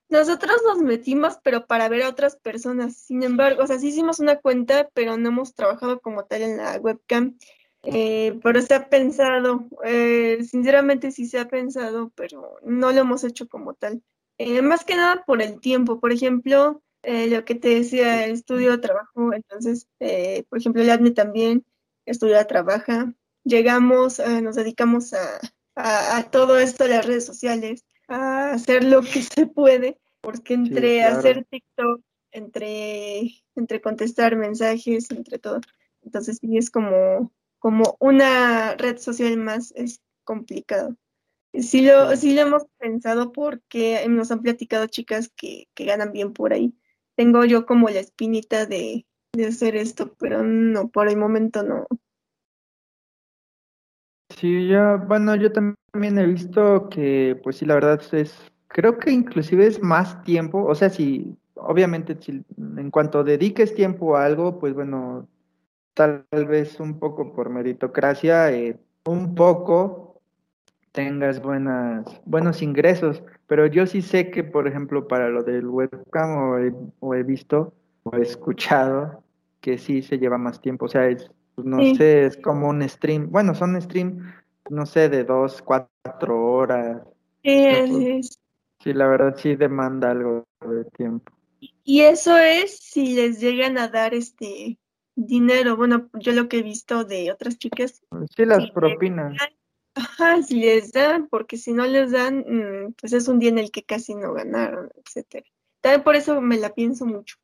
Nosotros 0.09 0.57
nos 0.65 0.82
metimos, 0.82 1.38
pero 1.43 1.65
para 1.65 1.88
ver 1.88 2.03
a 2.03 2.09
otras 2.09 2.36
personas. 2.36 2.97
Sin 2.97 3.23
embargo, 3.23 3.63
o 3.63 3.67
sea, 3.67 3.80
sí 3.80 3.88
hicimos 3.88 4.19
una 4.19 4.36
cuenta, 4.38 4.89
pero 4.93 5.15
no 5.17 5.30
hemos 5.30 5.53
trabajado 5.53 6.01
como 6.01 6.25
tal 6.25 6.41
en 6.41 6.57
la 6.57 6.77
webcam. 6.82 7.38
Eh, 7.84 8.39
pero 8.43 8.61
se 8.61 8.73
ha 8.73 8.89
pensado, 8.89 9.67
eh, 9.86 10.43
sinceramente 10.43 11.11
sí 11.11 11.27
se 11.27 11.39
ha 11.39 11.47
pensado, 11.47 12.11
pero 12.15 12.57
no 12.63 12.91
lo 12.91 12.99
hemos 12.99 13.23
hecho 13.23 13.47
como 13.47 13.73
tal. 13.73 14.03
Eh, 14.38 14.61
más 14.61 14.86
que 14.86 14.95
nada 14.95 15.23
por 15.25 15.41
el 15.41 15.59
tiempo. 15.59 15.99
Por 15.99 16.11
ejemplo, 16.11 16.82
eh, 17.03 17.27
lo 17.30 17.45
que 17.45 17.55
te 17.55 17.69
decía, 17.69 18.25
estudio, 18.25 18.80
trabajo. 18.82 19.34
Entonces, 19.34 19.88
por 20.49 20.59
ejemplo, 20.59 20.82
el 20.82 20.89
ADME 20.89 21.11
también 21.11 21.65
estudia, 22.05 22.45
trabaja. 22.47 23.13
Llegamos, 23.43 24.19
nos 24.19 24.55
dedicamos 24.55 25.13
a, 25.13 25.39
a, 25.75 26.17
a 26.17 26.32
todo 26.32 26.59
esto 26.59 26.88
las 26.88 27.05
redes 27.05 27.25
sociales 27.25 27.86
a 28.09 28.51
hacer 28.51 28.84
lo 28.84 29.01
que 29.01 29.21
se 29.21 29.45
puede, 29.45 29.97
porque 30.21 30.55
entre 30.55 30.97
claro. 30.97 31.17
hacer 31.17 31.45
TikTok, 31.45 32.01
entre, 32.32 33.32
entre 33.55 33.82
contestar 33.82 34.36
mensajes, 34.36 35.09
entre 35.11 35.39
todo, 35.39 35.61
entonces 36.01 36.39
sí 36.41 36.57
es 36.57 36.69
como, 36.69 37.32
como 37.60 37.97
una 37.99 38.76
red 38.76 38.97
social 38.97 39.38
más, 39.38 39.72
es 39.76 40.01
complicado. 40.24 40.95
Sí 41.53 41.82
lo, 41.82 42.16
Sí. 42.16 42.36
lo 42.36 42.41
hemos 42.41 42.66
pensado 42.78 43.32
porque 43.32 44.05
nos 44.10 44.32
han 44.32 44.41
platicado 44.41 44.88
chicas 44.88 45.32
que, 45.36 45.68
que 45.76 45.86
ganan 45.86 46.12
bien 46.14 46.34
por 46.34 46.53
ahí. 46.53 46.74
Tengo 47.16 47.45
yo 47.45 47.66
como 47.66 47.89
la 47.89 47.99
espinita 47.99 48.66
de, 48.66 49.05
de 49.34 49.47
hacer 49.47 49.76
esto, 49.76 50.16
pero 50.20 50.43
no, 50.43 50.89
por 50.89 51.10
el 51.10 51.18
momento 51.18 51.64
no. 51.64 51.88
sí, 54.38 54.68
ya, 54.68 54.95
bueno, 54.95 55.36
yo 55.36 55.51
también 55.51 56.18
he 56.18 56.26
visto 56.26 56.89
que, 56.89 57.39
pues 57.43 57.57
sí, 57.57 57.66
la 57.66 57.76
verdad 57.76 58.01
es, 58.14 58.36
creo 58.68 58.97
que 58.97 59.12
inclusive 59.12 59.68
es 59.68 59.82
más 59.82 60.24
tiempo, 60.24 60.64
o 60.64 60.76
sea, 60.76 60.89
si, 60.89 61.38
obviamente, 61.55 62.18
si 62.22 62.43
en 62.57 62.91
cuanto 62.91 63.24
dediques 63.24 63.74
tiempo 63.76 64.16
a 64.16 64.26
algo, 64.26 64.60
pues 64.60 64.74
bueno, 64.74 65.28
tal 65.93 66.25
vez 66.47 66.79
un 66.79 66.99
poco 66.99 67.33
por 67.33 67.49
meritocracia, 67.49 68.51
eh, 68.51 68.79
un 69.05 69.35
poco 69.35 70.21
tengas 70.91 71.41
buenas, 71.41 72.05
buenos 72.25 72.61
ingresos, 72.61 73.23
pero 73.47 73.67
yo 73.67 73.85
sí 73.85 74.01
sé 74.01 74.31
que, 74.31 74.43
por 74.43 74.67
ejemplo, 74.67 75.07
para 75.07 75.29
lo 75.29 75.43
del 75.43 75.67
webcam 75.67 76.37
o 76.37 76.57
he, 76.57 76.73
o 76.99 77.13
he 77.15 77.23
visto 77.23 77.73
o 78.03 78.15
he 78.15 78.21
escuchado 78.21 79.23
que 79.61 79.77
sí 79.77 80.01
se 80.01 80.17
lleva 80.17 80.37
más 80.37 80.61
tiempo, 80.61 80.85
o 80.85 80.89
sea, 80.89 81.07
es, 81.07 81.29
pues, 81.55 81.67
no 81.67 81.83
Sí. 81.83 81.95
sé, 81.95 82.25
es 82.25 82.37
como 82.37 82.69
un 82.69 82.87
stream, 82.87 83.29
bueno, 83.29 83.53
son 83.53 83.79
stream, 83.81 84.31
no 84.69 84.85
sé, 84.85 85.09
de 85.09 85.23
dos, 85.23 85.61
cuatro 85.61 86.53
horas, 86.53 87.01
Sí, 87.43 87.67
es. 87.69 88.39
sí, 88.79 88.93
la 88.93 89.07
verdad 89.07 89.35
sí 89.37 89.55
demanda 89.55 90.11
algo 90.11 90.45
de 90.61 90.85
tiempo. 90.85 91.31
Y 91.83 92.01
eso 92.01 92.37
es 92.37 92.77
si 92.79 93.15
les 93.15 93.39
llegan 93.41 93.77
a 93.77 93.89
dar 93.89 94.13
este 94.13 94.77
dinero. 95.28 95.76
Bueno, 95.76 96.09
yo 96.13 96.32
lo 96.32 96.47
que 96.47 96.59
he 96.59 96.63
visto 96.63 97.03
de 97.03 97.32
otras 97.32 97.57
chicas, 97.57 98.01
Sí, 98.36 98.45
las 98.45 98.70
propinas. 98.72 99.38
ajá, 99.95 100.41
si 100.41 100.59
les 100.61 100.91
dan, 100.91 101.28
porque 101.28 101.57
si 101.57 101.74
no 101.74 101.86
les 101.86 102.11
dan, 102.11 102.39
mm, 102.39 102.93
pues 102.99 103.13
es 103.13 103.28
un 103.28 103.39
día 103.39 103.49
en 103.49 103.59
el 103.59 103.72
que 103.72 103.84
casi 103.84 104.15
no 104.15 104.34
ganaron, 104.34 104.89
etcétera. 105.03 105.45
También 105.82 106.03
por 106.03 106.15
eso 106.15 106.41
me 106.41 106.57
la 106.57 106.74
pienso 106.74 107.05
mucho. 107.05 107.38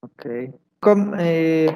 Ok. 0.00 0.26
Com- 0.80 1.14
eh, 1.18 1.74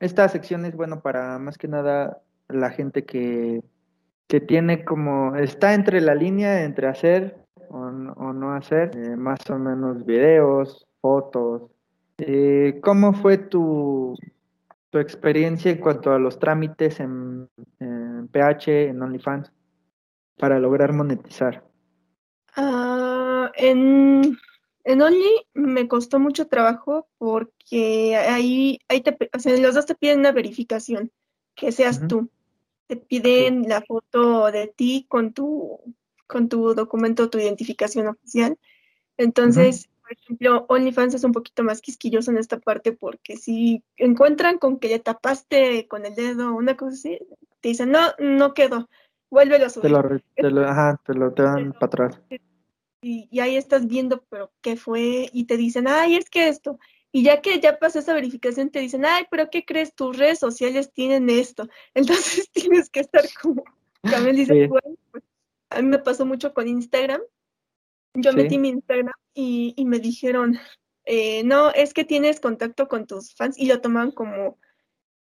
esta 0.00 0.28
sección 0.28 0.64
es 0.64 0.74
bueno 0.74 1.00
para 1.00 1.38
más 1.38 1.58
que 1.58 1.68
nada 1.68 2.22
la 2.48 2.70
gente 2.70 3.04
que, 3.04 3.62
que 4.26 4.40
tiene 4.40 4.84
como, 4.84 5.36
está 5.36 5.74
entre 5.74 6.00
la 6.00 6.14
línea 6.14 6.64
entre 6.64 6.88
hacer 6.88 7.36
o, 7.68 7.78
o 7.78 8.32
no 8.32 8.52
hacer, 8.54 8.90
eh, 8.96 9.16
más 9.16 9.38
o 9.48 9.58
menos 9.58 10.04
videos, 10.04 10.86
fotos. 11.00 11.70
Eh, 12.24 12.78
¿cómo 12.84 13.14
fue 13.14 13.36
tu, 13.36 14.16
tu 14.90 14.98
experiencia 14.98 15.72
en 15.72 15.78
cuanto 15.78 16.12
a 16.12 16.20
los 16.20 16.38
trámites 16.38 17.00
en, 17.00 17.48
en 17.80 18.28
PH, 18.28 18.90
en 18.90 19.02
OnlyFans, 19.02 19.50
para 20.36 20.60
lograr 20.60 20.92
monetizar? 20.92 21.64
Ah, 22.54 23.50
en, 23.56 24.38
en 24.84 25.02
Only 25.02 25.46
me 25.54 25.88
costó 25.88 26.20
mucho 26.20 26.46
trabajo 26.46 27.08
porque 27.18 28.14
ahí, 28.16 28.78
ahí 28.88 29.00
te, 29.00 29.16
o 29.34 29.38
sea, 29.40 29.56
los 29.56 29.74
dos 29.74 29.86
te 29.86 29.96
piden 29.96 30.20
una 30.20 30.30
verificación, 30.30 31.10
que 31.56 31.72
seas 31.72 32.06
tú. 32.06 32.30
Te 32.86 32.96
piden 32.96 33.68
la 33.68 33.80
foto 33.80 34.52
de 34.52 34.68
ti 34.68 35.06
con 35.08 35.32
tu, 35.32 35.80
con 36.28 36.48
tu 36.48 36.72
documento, 36.74 37.30
tu 37.30 37.38
identificación 37.38 38.06
oficial. 38.06 38.58
Entonces, 39.16 39.88
por 40.14 40.24
ejemplo, 40.24 40.66
OnlyFans 40.68 41.14
es 41.14 41.24
un 41.24 41.32
poquito 41.32 41.62
más 41.64 41.80
quisquilloso 41.80 42.30
en 42.30 42.38
esta 42.38 42.58
parte 42.58 42.92
porque 42.92 43.36
si 43.36 43.82
encuentran 43.96 44.58
con 44.58 44.78
que 44.78 44.88
le 44.88 44.98
tapaste 44.98 45.86
con 45.88 46.04
el 46.04 46.14
dedo 46.14 46.54
una 46.54 46.76
cosa 46.76 46.94
así, 46.94 47.18
te 47.60 47.68
dicen, 47.70 47.90
no, 47.90 48.00
no 48.18 48.54
quedó, 48.54 48.88
vuélvelo 49.30 49.64
a 49.66 49.68
Te 49.68 49.74
subir. 49.74 49.90
lo, 49.90 50.02
re- 50.02 50.24
te 50.36 50.50
lo, 50.50 50.68
ajá, 50.68 51.00
te 51.04 51.14
lo 51.14 51.32
te 51.32 51.42
dan 51.42 51.72
para 51.72 51.86
atrás. 51.86 52.20
Y, 53.00 53.28
y 53.30 53.40
ahí 53.40 53.56
estás 53.56 53.86
viendo, 53.86 54.22
pero 54.28 54.52
qué 54.60 54.76
fue, 54.76 55.28
y 55.32 55.44
te 55.44 55.56
dicen, 55.56 55.88
ay, 55.88 56.16
es 56.16 56.30
que 56.30 56.48
esto. 56.48 56.78
Y 57.10 57.24
ya 57.24 57.40
que 57.42 57.60
ya 57.60 57.78
pasó 57.78 57.98
esa 57.98 58.14
verificación, 58.14 58.70
te 58.70 58.78
dicen, 58.80 59.04
ay, 59.04 59.24
pero 59.30 59.50
¿qué 59.50 59.64
crees? 59.64 59.94
Tus 59.94 60.16
redes 60.16 60.38
sociales 60.38 60.92
tienen 60.92 61.28
esto. 61.28 61.68
Entonces 61.94 62.50
tienes 62.52 62.88
que 62.90 63.00
estar 63.00 63.24
como, 63.42 63.64
también 64.02 64.36
Sí. 64.46 64.66
bueno, 64.66 64.96
pues, 65.10 65.24
a 65.70 65.82
mí 65.82 65.88
me 65.88 65.98
pasó 65.98 66.24
mucho 66.26 66.54
con 66.54 66.68
Instagram. 66.68 67.20
Yo 68.14 68.30
Sí. 68.32 68.36
metí 68.36 68.58
mi 68.58 68.68
Instagram 68.70 69.14
y, 69.34 69.74
y 69.76 69.84
me 69.84 69.98
dijeron, 69.98 70.58
eh, 71.04 71.42
no, 71.44 71.70
es 71.70 71.94
que 71.94 72.04
tienes 72.04 72.40
contacto 72.40 72.88
con 72.88 73.06
tus 73.06 73.34
fans 73.34 73.58
y 73.58 73.66
lo 73.66 73.80
toman 73.80 74.10
como 74.12 74.58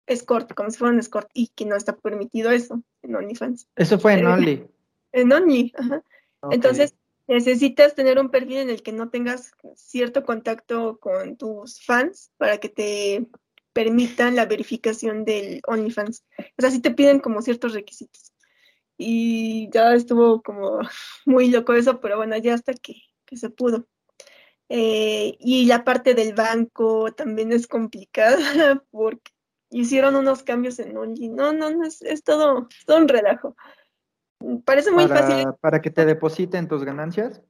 escort, 0.06 0.52
como 0.54 0.70
si 0.70 0.78
fuera 0.78 0.92
un 0.92 0.98
escort, 1.00 1.28
y 1.34 1.48
que 1.48 1.64
no 1.64 1.76
está 1.76 1.96
permitido 1.96 2.50
eso 2.50 2.82
en 3.02 3.14
OnlyFans. 3.14 3.68
Eso 3.76 3.98
fue 3.98 4.14
en 4.14 4.26
Eh, 4.26 4.28
Only. 4.28 4.66
En 5.12 5.32
Only, 5.32 5.72
ajá. 5.76 6.02
Entonces, 6.50 6.94
necesitas 7.28 7.94
tener 7.94 8.18
un 8.18 8.30
perfil 8.30 8.56
en 8.58 8.70
el 8.70 8.82
que 8.82 8.92
no 8.92 9.10
tengas 9.10 9.52
cierto 9.76 10.24
contacto 10.24 10.98
con 10.98 11.36
tus 11.36 11.84
fans 11.84 12.32
para 12.38 12.58
que 12.58 12.68
te 12.70 13.26
permitan 13.74 14.34
la 14.34 14.46
verificación 14.46 15.24
del 15.24 15.60
OnlyFans. 15.66 16.24
O 16.38 16.60
sea, 16.60 16.70
sí 16.70 16.80
te 16.80 16.90
piden 16.90 17.20
como 17.20 17.42
ciertos 17.42 17.74
requisitos. 17.74 18.31
Y 19.02 19.68
ya 19.70 19.94
estuvo 19.94 20.42
como 20.42 20.80
muy 21.26 21.50
loco 21.50 21.72
eso, 21.72 22.00
pero 22.00 22.16
bueno, 22.16 22.36
ya 22.36 22.54
hasta 22.54 22.74
que, 22.74 23.02
que 23.24 23.36
se 23.36 23.50
pudo. 23.50 23.86
Eh, 24.68 25.36
y 25.38 25.66
la 25.66 25.84
parte 25.84 26.14
del 26.14 26.34
banco 26.34 27.12
también 27.12 27.52
es 27.52 27.66
complicada 27.66 28.38
porque 28.90 29.32
hicieron 29.70 30.16
unos 30.16 30.42
cambios 30.42 30.78
en 30.78 30.96
Only. 30.96 31.28
No, 31.28 31.52
no, 31.52 31.70
no, 31.70 31.84
es, 31.84 32.02
es 32.02 32.22
todo, 32.22 32.68
es 32.70 32.84
todo 32.86 32.98
un 32.98 33.08
relajo. 33.08 33.56
Parece 34.64 34.90
muy 34.90 35.06
fácil 35.08 35.44
para, 35.44 35.56
para 35.56 35.80
que 35.82 35.90
te 35.90 36.04
depositen 36.04 36.68
tus 36.68 36.84
ganancias. 36.84 37.42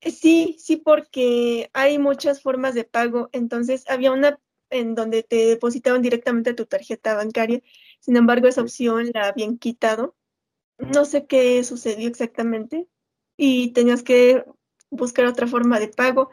Sí, 0.00 0.56
sí, 0.58 0.76
porque 0.76 1.70
hay 1.72 1.98
muchas 1.98 2.42
formas 2.42 2.74
de 2.74 2.84
pago. 2.84 3.30
Entonces, 3.32 3.84
había 3.88 4.12
una 4.12 4.38
en 4.70 4.94
donde 4.94 5.22
te 5.22 5.46
depositaban 5.46 6.02
directamente 6.02 6.50
a 6.50 6.56
tu 6.56 6.66
tarjeta 6.66 7.14
bancaria. 7.14 7.62
Sin 8.00 8.16
embargo, 8.16 8.48
esa 8.48 8.62
opción 8.62 9.10
la 9.14 9.28
habían 9.28 9.56
quitado. 9.58 10.16
No 10.78 11.04
sé 11.04 11.26
qué 11.26 11.62
sucedió 11.64 12.08
exactamente 12.08 12.88
y 13.36 13.72
tenías 13.72 14.02
que 14.02 14.44
buscar 14.90 15.26
otra 15.26 15.46
forma 15.46 15.78
de 15.80 15.88
pago, 15.88 16.30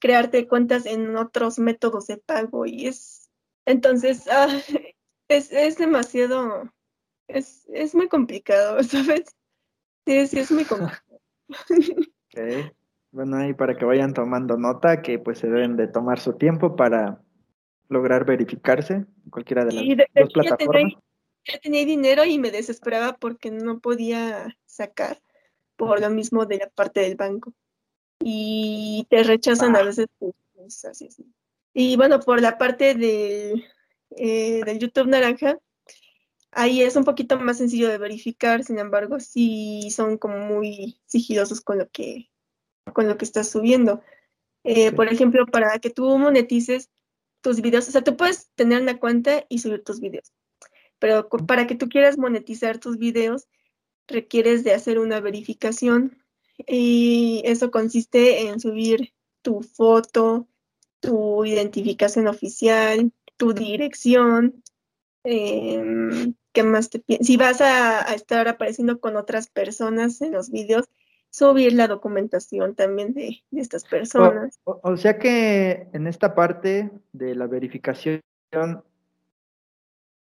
crearte 0.00 0.48
cuentas 0.48 0.86
en 0.86 1.16
otros 1.16 1.58
métodos 1.58 2.06
de 2.06 2.16
pago 2.16 2.66
y 2.66 2.86
es, 2.86 3.30
entonces, 3.66 4.28
ah, 4.30 4.48
es, 5.28 5.52
es 5.52 5.78
demasiado, 5.78 6.72
es, 7.28 7.66
es 7.72 7.94
muy 7.94 8.08
complicado, 8.08 8.82
¿sabes? 8.82 9.24
Sí, 10.06 10.26
sí, 10.26 10.38
es 10.40 10.50
muy 10.52 10.64
complicado. 10.66 11.20
Okay. 12.28 12.70
Bueno, 13.10 13.36
ahí 13.36 13.52
para 13.52 13.76
que 13.76 13.84
vayan 13.84 14.14
tomando 14.14 14.56
nota 14.56 15.02
que 15.02 15.18
pues 15.18 15.38
se 15.38 15.46
deben 15.48 15.76
de 15.76 15.86
tomar 15.86 16.18
su 16.18 16.32
tiempo 16.34 16.76
para 16.76 17.20
lograr 17.88 18.24
verificarse 18.24 18.94
en 18.94 19.30
cualquiera 19.30 19.64
de 19.66 19.72
las 19.74 19.84
Y 19.84 19.94
de- 19.94 20.08
dos 20.14 20.32
plataformas. 20.32 20.94
Ya 21.46 21.58
tenía 21.60 21.84
dinero 21.84 22.24
y 22.24 22.38
me 22.38 22.50
desesperaba 22.50 23.16
porque 23.16 23.50
no 23.50 23.80
podía 23.80 24.56
sacar 24.66 25.20
por 25.76 26.00
lo 26.00 26.10
mismo 26.10 26.46
de 26.46 26.58
la 26.58 26.68
parte 26.70 27.00
del 27.00 27.16
banco. 27.16 27.52
Y 28.20 29.06
te 29.10 29.22
rechazan 29.24 29.74
a 29.76 29.80
Ah. 29.80 29.84
veces 29.84 30.06
cosas 30.54 31.00
y 31.02 31.06
así. 31.08 31.26
Y 31.74 31.96
bueno, 31.96 32.20
por 32.20 32.40
la 32.40 32.58
parte 32.58 32.94
del, 32.94 33.64
eh, 34.10 34.62
del 34.64 34.78
YouTube 34.78 35.08
Naranja, 35.08 35.58
ahí 36.52 36.82
es 36.82 36.96
un 36.96 37.04
poquito 37.04 37.38
más 37.38 37.58
sencillo 37.58 37.88
de 37.88 37.98
verificar, 37.98 38.62
sin 38.62 38.78
embargo, 38.78 39.18
sí 39.20 39.90
son 39.90 40.18
como 40.18 40.38
muy 40.38 41.00
sigilosos 41.06 41.60
con 41.62 41.78
lo 41.78 41.88
que, 41.90 42.30
con 42.92 43.08
lo 43.08 43.16
que 43.16 43.24
estás 43.24 43.48
subiendo. 43.50 44.02
Eh, 44.64 44.90
Sí. 44.90 44.94
Por 44.94 45.08
ejemplo, 45.12 45.46
para 45.46 45.78
que 45.80 45.90
tú 45.90 46.16
monetices 46.18 46.90
tus 47.40 47.60
videos, 47.60 47.88
o 47.88 47.90
sea, 47.90 48.02
tú 48.04 48.16
puedes 48.16 48.50
tener 48.54 48.80
una 48.82 49.00
cuenta 49.00 49.44
y 49.48 49.58
subir 49.58 49.82
tus 49.82 49.98
videos, 49.98 50.32
pero 51.02 51.28
para 51.28 51.66
que 51.66 51.74
tú 51.74 51.88
quieras 51.88 52.16
monetizar 52.16 52.78
tus 52.78 52.96
videos, 52.96 53.48
requieres 54.06 54.62
de 54.62 54.72
hacer 54.72 55.00
una 55.00 55.18
verificación 55.18 56.16
y 56.64 57.42
eso 57.44 57.72
consiste 57.72 58.42
en 58.46 58.60
subir 58.60 59.12
tu 59.42 59.62
foto, 59.62 60.46
tu 61.00 61.44
identificación 61.44 62.28
oficial, 62.28 63.10
tu 63.36 63.52
dirección, 63.52 64.62
em, 65.24 66.34
¿qué 66.52 66.62
más 66.62 66.88
te 66.88 67.02
Si 67.20 67.36
vas 67.36 67.60
a, 67.60 68.08
a 68.08 68.14
estar 68.14 68.46
apareciendo 68.46 69.00
con 69.00 69.16
otras 69.16 69.48
personas 69.48 70.20
en 70.22 70.30
los 70.30 70.50
videos, 70.50 70.88
subir 71.30 71.72
la 71.72 71.88
documentación 71.88 72.76
también 72.76 73.12
de, 73.12 73.42
de 73.50 73.60
estas 73.60 73.82
O, 73.82 73.88
personas. 73.88 74.60
o- 74.62 74.78
o 74.84 74.96
sea 74.96 75.18
que 75.18 75.88
en 75.92 76.06
esta 76.06 76.36
parte 76.36 76.92
de 77.12 77.34
la 77.34 77.48
verificación, 77.48 78.20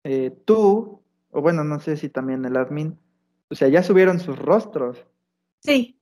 eh, 0.04 0.30
tú, 0.44 1.02
o 1.30 1.40
bueno, 1.42 1.64
no 1.64 1.80
sé 1.80 1.96
si 1.96 2.08
también 2.08 2.44
el 2.44 2.56
admin, 2.56 2.98
o 3.50 3.54
sea, 3.54 3.68
ya 3.68 3.82
subieron 3.82 4.20
sus 4.20 4.38
rostros. 4.38 5.06
Sí, 5.60 5.98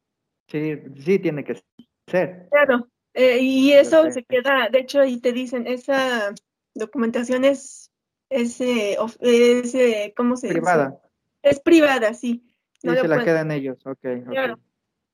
Sí, 0.48 0.74
sí 1.04 1.18
tiene 1.20 1.44
que 1.44 1.62
ser. 2.08 2.48
claro. 2.50 2.88
Eh, 3.14 3.38
y 3.40 3.72
eso 3.72 4.08
se 4.10 4.22
queda, 4.24 4.68
de 4.70 4.80
hecho, 4.80 5.00
ahí 5.00 5.20
te 5.20 5.32
dicen, 5.32 5.66
esa 5.66 6.32
documentación 6.74 7.44
es, 7.44 7.90
es, 8.30 8.60
eh, 8.60 8.96
es, 9.20 9.74
eh, 9.74 10.12
¿cómo 10.16 10.36
se 10.36 10.46
dice? 10.48 10.58
Privada. 10.60 11.00
Es 11.42 11.60
privada, 11.60 12.14
sí. 12.14 12.44
No 12.82 12.94
se 12.94 13.02
la 13.08 13.16
pueden- 13.16 13.24
quedan 13.24 13.50
ellos. 13.52 13.78
Ok. 13.86 13.98
Claro. 14.28 14.58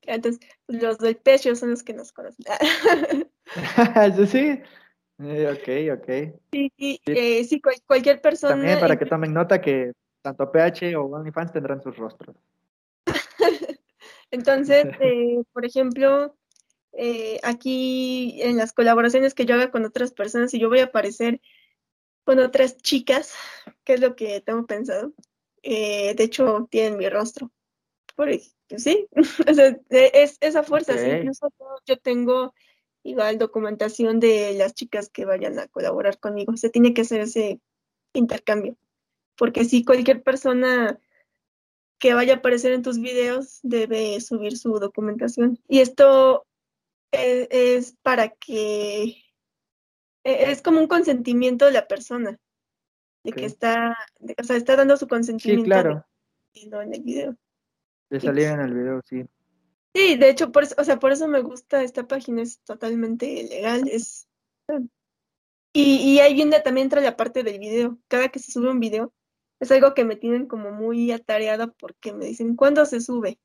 Entonces, 0.03 0.41
los 0.69 0.99
del 0.99 1.17
pecho 1.17 1.55
son 1.57 1.71
los 1.71 1.83
que 1.83 1.93
nos 1.95 2.13
conocen. 2.13 2.45
Sí. 4.31 4.61
Eh, 5.19 5.49
ok, 5.51 5.99
ok. 5.99 6.41
Sí, 6.53 6.73
sí, 6.79 7.01
eh, 7.07 7.45
sí, 7.45 7.61
cual- 7.61 7.83
cualquier 7.87 8.21
persona. 8.21 8.55
También 8.55 8.79
para 8.81 8.99
que 8.99 9.07
tomen 9.07 9.33
nota 9.33 9.61
que 9.61 9.93
tanto 10.23 10.51
PH 10.51 10.97
o 10.97 11.05
OnlyFans 11.07 11.53
tendrán 11.53 11.81
sus 11.83 11.97
rostros. 11.97 12.37
Entonces, 14.31 14.89
eh, 15.01 15.43
por 15.53 15.65
ejemplo, 15.65 16.37
eh, 16.93 17.39
aquí 17.43 18.41
en 18.43 18.57
las 18.57 18.73
colaboraciones 18.73 19.35
que 19.35 19.47
yo 19.47 19.55
haga 19.55 19.71
con 19.71 19.85
otras 19.85 20.13
personas, 20.13 20.51
si 20.51 20.59
yo 20.59 20.69
voy 20.69 20.81
a 20.81 20.85
aparecer 20.85 21.41
con 22.25 22.39
otras 22.41 22.77
chicas, 22.79 23.35
que 23.85 23.95
es 23.95 24.01
lo 24.01 24.17
que 24.17 24.41
tengo 24.41 24.67
pensado, 24.67 25.13
eh, 25.63 26.15
de 26.15 26.25
hecho, 26.25 26.67
tienen 26.71 26.99
mi 26.99 27.09
rostro. 27.09 27.53
Por, 28.17 28.31
ej- 28.31 28.53
sí, 28.77 29.07
o 29.49 29.55
sea, 29.55 29.69
e- 29.91 30.11
es 30.15 30.39
esa 30.41 30.63
fuerza. 30.63 30.99
sí, 30.99 31.09
incluso 31.09 31.49
yo 31.87 31.97
tengo 31.99 32.53
igual 33.09 33.39
documentación 33.39 34.21
de 34.21 34.55
las 34.55 34.75
chicas 34.75 35.09
que 35.09 35.25
vayan 35.25 35.59
a 35.59 35.69
colaborar 35.69 36.19
conmigo. 36.19 36.57
Se 36.57 36.71
tiene 36.71 36.95
que 36.95 37.03
hacer 37.03 37.21
ese 37.23 37.61
intercambio. 38.13 38.77
Porque 39.37 39.65
si 39.65 39.85
cualquier 39.85 40.23
persona 40.23 40.99
que 41.99 42.15
vaya 42.15 42.35
a 42.35 42.37
aparecer 42.37 42.73
en 42.73 42.83
tus 42.83 42.99
videos 43.01 43.61
debe 43.63 44.21
subir 44.21 44.57
su 44.59 44.79
documentación. 44.79 45.59
Y 45.69 45.81
esto 45.81 46.47
e- 47.13 47.49
es, 47.51 47.97
para 48.03 48.29
que 48.31 49.03
e- 50.25 50.51
es 50.51 50.61
como 50.63 50.81
un 50.81 50.89
consentimiento 50.89 51.65
de 51.67 51.73
la 51.73 51.87
persona, 51.89 52.39
de 53.25 53.33
que 53.33 53.45
está, 53.47 53.97
de- 54.21 54.35
o 54.39 54.45
sea, 54.45 54.57
está 54.57 54.77
dando 54.77 54.97
su 54.97 55.07
Sí, 55.07 55.09
consentimiento 55.09 55.63
de 55.65 55.69
claro. 55.69 56.07
verlo 56.55 56.83
en 56.83 56.95
el 56.95 57.03
video. 57.03 57.37
De 58.11 58.21
Sí. 58.21 58.27
salir 58.27 58.47
en 58.47 58.61
el 58.61 58.75
video, 58.75 59.01
sí. 59.03 59.25
Sí, 59.97 60.17
de 60.17 60.29
hecho, 60.29 60.53
por 60.53 60.63
eso, 60.65 60.75
o 60.77 60.85
sea, 60.85 60.99
por 60.99 61.11
eso 61.11 61.27
me 61.27 61.41
gusta 61.41 61.83
esta 61.83 62.07
página, 62.07 62.43
es 62.43 62.61
totalmente 62.61 63.47
legal, 63.49 63.89
es... 63.89 64.29
Y, 65.73 65.97
y 66.03 66.21
ahí 66.21 66.35
viene 66.35 66.61
también 66.61 66.87
entra 66.87 67.01
la 67.01 67.17
parte 67.17 67.43
del 67.43 67.59
video. 67.59 67.99
Cada 68.07 68.29
que 68.29 68.39
se 68.39 68.53
sube 68.53 68.71
un 68.71 68.79
video, 68.79 69.15
es 69.59 69.71
algo 69.73 69.95
que 69.95 70.05
me 70.05 70.17
tienen 70.17 70.47
como 70.47 70.71
muy 70.71 71.13
atareada 71.13 71.69
porque 71.69 72.13
me 72.13 72.27
dicen, 72.27 72.57
¿cuándo 72.57 72.85
se 72.85 73.01
sube? 73.01 73.39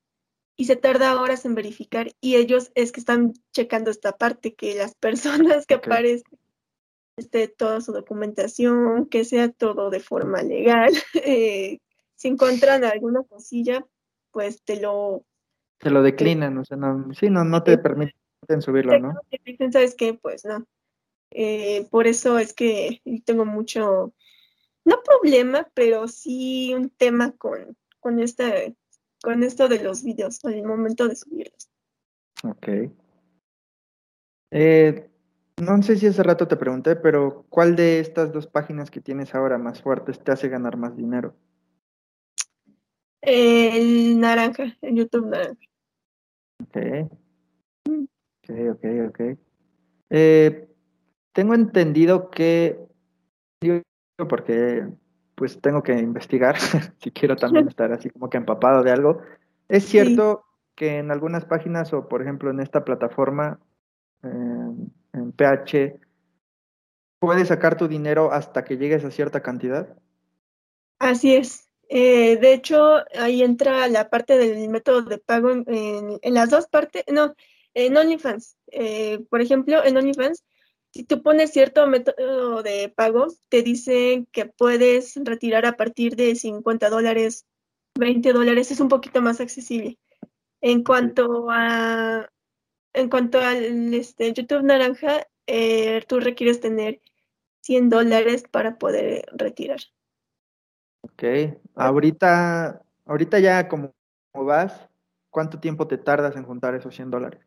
Y 0.58 0.66
se 0.66 0.76
tarda 0.76 1.22
horas 1.22 1.46
en 1.46 1.56
verificar 1.56 2.12
y 2.20 2.36
ellos 2.36 2.72
es 2.76 2.92
que 2.92 3.00
están 3.00 3.32
checando 3.54 3.90
esta 3.90 4.18
parte, 4.18 4.54
que 4.54 4.76
las 4.76 4.94
personas 5.00 5.66
que 5.66 5.76
Ok. 5.76 5.88
aparecen 5.88 6.38
esté 7.16 7.48
toda 7.48 7.80
su 7.80 7.94
documentación, 7.94 9.06
que 9.06 9.24
sea 9.24 9.50
todo 9.54 9.90
de 9.90 10.02
forma 10.02 10.44
legal. 10.44 10.92
Eh, 11.14 11.80
si 12.16 12.28
encuentran 12.28 12.84
alguna 12.84 13.24
cosilla, 13.24 13.86
pues 14.32 14.62
te 14.64 14.80
lo 14.80 15.26
Se 15.82 15.90
lo 15.90 16.04
declinan, 16.04 16.58
o 16.58 16.66
sea, 16.66 16.78
no, 16.78 17.14
sí, 17.14 17.30
no, 17.30 17.44
no 17.44 17.64
te 17.64 17.78
permiten 17.78 18.14
subirlo, 18.60 19.00
¿no? 19.00 19.14
¿sabes 19.72 19.96
qué? 19.96 20.14
Pues 20.14 20.46
no. 20.46 20.66
Eh, 21.32 21.88
por 21.90 22.08
eso 22.08 22.38
es 22.38 22.54
que 22.54 23.02
tengo 23.26 23.46
mucho, 23.46 24.14
no 24.86 25.02
problema, 25.04 25.68
pero 25.74 26.08
sí 26.08 26.74
un 26.74 26.90
tema 26.90 27.32
con, 27.32 27.78
con, 28.00 28.20
esta, 28.20 28.52
con 29.24 29.44
esto 29.44 29.68
de 29.68 29.84
los 29.84 30.04
videos, 30.04 30.44
al 30.46 30.64
momento 30.64 31.08
de 31.08 31.16
subirlos. 31.16 31.70
Ok. 32.44 32.68
Eh, 34.52 35.10
no 35.62 35.82
sé 35.84 35.96
si 35.96 36.08
hace 36.08 36.24
rato 36.24 36.48
te 36.48 36.58
pregunté, 36.58 36.96
pero 36.96 37.46
¿cuál 37.50 37.76
de 37.76 38.00
estas 38.00 38.34
dos 38.34 38.48
páginas 38.48 38.92
que 38.92 39.00
tienes 39.00 39.34
ahora 39.34 39.58
más 39.58 39.82
fuertes 39.82 40.20
te 40.20 40.32
hace 40.32 40.50
ganar 40.50 40.76
más 40.76 40.98
dinero? 40.98 41.36
El 43.22 44.20
naranja, 44.20 44.76
el 44.82 44.96
YouTube 44.96 45.28
naranja. 45.28 45.71
Ok. 46.74 47.12
Ok, 48.44 48.50
ok, 48.72 48.86
ok. 49.10 49.20
Eh, 50.10 50.68
tengo 51.34 51.54
entendido 51.54 52.30
que, 52.30 52.80
digo, 53.62 53.82
porque 54.30 54.88
pues 55.36 55.60
tengo 55.62 55.82
que 55.82 55.98
investigar 55.98 56.58
si 57.00 57.12
quiero 57.12 57.36
también 57.36 57.68
estar 57.70 57.92
así 57.92 58.10
como 58.10 58.30
que 58.30 58.38
empapado 58.38 58.84
de 58.84 58.92
algo. 58.92 59.22
Es 59.68 59.86
cierto 59.86 60.44
que 60.76 60.98
en 61.00 61.12
algunas 61.12 61.46
páginas 61.46 61.94
o 61.94 62.08
por 62.08 62.22
ejemplo 62.22 62.52
en 62.52 62.60
esta 62.60 62.84
plataforma, 62.84 63.60
eh, 64.24 64.72
en 65.14 65.32
PH, 65.32 66.00
puedes 67.20 67.48
sacar 67.48 67.78
tu 67.78 67.88
dinero 67.88 68.32
hasta 68.32 68.64
que 68.64 68.78
llegues 68.78 69.06
a 69.06 69.12
cierta 69.12 69.42
cantidad. 69.42 69.98
Así 71.00 71.36
es. 71.36 71.71
Eh, 71.94 72.38
de 72.38 72.54
hecho, 72.54 73.04
ahí 73.20 73.44
entra 73.44 73.88
la 73.90 74.10
parte 74.10 74.38
del 74.38 74.70
método 74.70 75.02
de 75.04 75.18
pago 75.18 75.52
en, 75.52 75.66
en- 75.68 76.20
en 76.22 76.34
las 76.34 76.50
dos 76.50 76.68
partes, 76.68 77.04
no, 77.12 77.36
en 77.74 77.98
OnlyFans. 77.98 78.56
Eh, 78.72 79.20
por 79.30 79.42
ejemplo, 79.42 79.84
en 79.84 79.98
OnlyFans, 79.98 80.44
si 80.94 81.04
tú 81.04 81.22
pones 81.22 81.52
cierto 81.52 81.86
método 81.88 82.64
de 82.64 82.90
pago, 82.90 83.28
te 83.50 83.62
dicen 83.64 84.26
que 84.32 84.46
puedes 84.46 85.16
retirar 85.24 85.66
a 85.66 85.76
partir 85.78 86.16
de 86.16 86.36
50 86.36 86.90
dólares, 86.90 87.46
20 87.96 88.32
dólares, 88.34 88.72
es 88.72 88.80
un 88.80 88.88
poquito 88.90 89.22
más 89.22 89.42
accesible. 89.42 89.98
En 90.62 90.84
cuanto 90.84 91.48
a, 91.50 92.30
en 92.94 93.10
cuanto 93.10 93.40
al 93.42 93.94
este, 93.94 94.32
YouTube 94.34 94.64
Naranja, 94.64 95.28
eh, 95.48 96.04
tú 96.08 96.20
requieres 96.22 96.62
tener 96.62 97.02
100 97.62 97.90
dólares 97.90 98.46
para 98.50 98.78
poder 98.78 99.26
retirar. 99.34 99.82
Ok. 101.14 101.24
Ahorita, 101.76 102.82
ahorita 103.06 103.40
ya 103.40 103.68
como, 103.68 103.94
como 104.32 104.46
vas, 104.46 104.90
¿cuánto 105.30 105.60
tiempo 105.60 105.88
te 105.88 105.98
tardas 105.98 106.36
en 106.36 106.44
juntar 106.44 106.76
esos 106.76 106.96
100 106.96 107.12
dólares? 107.12 107.42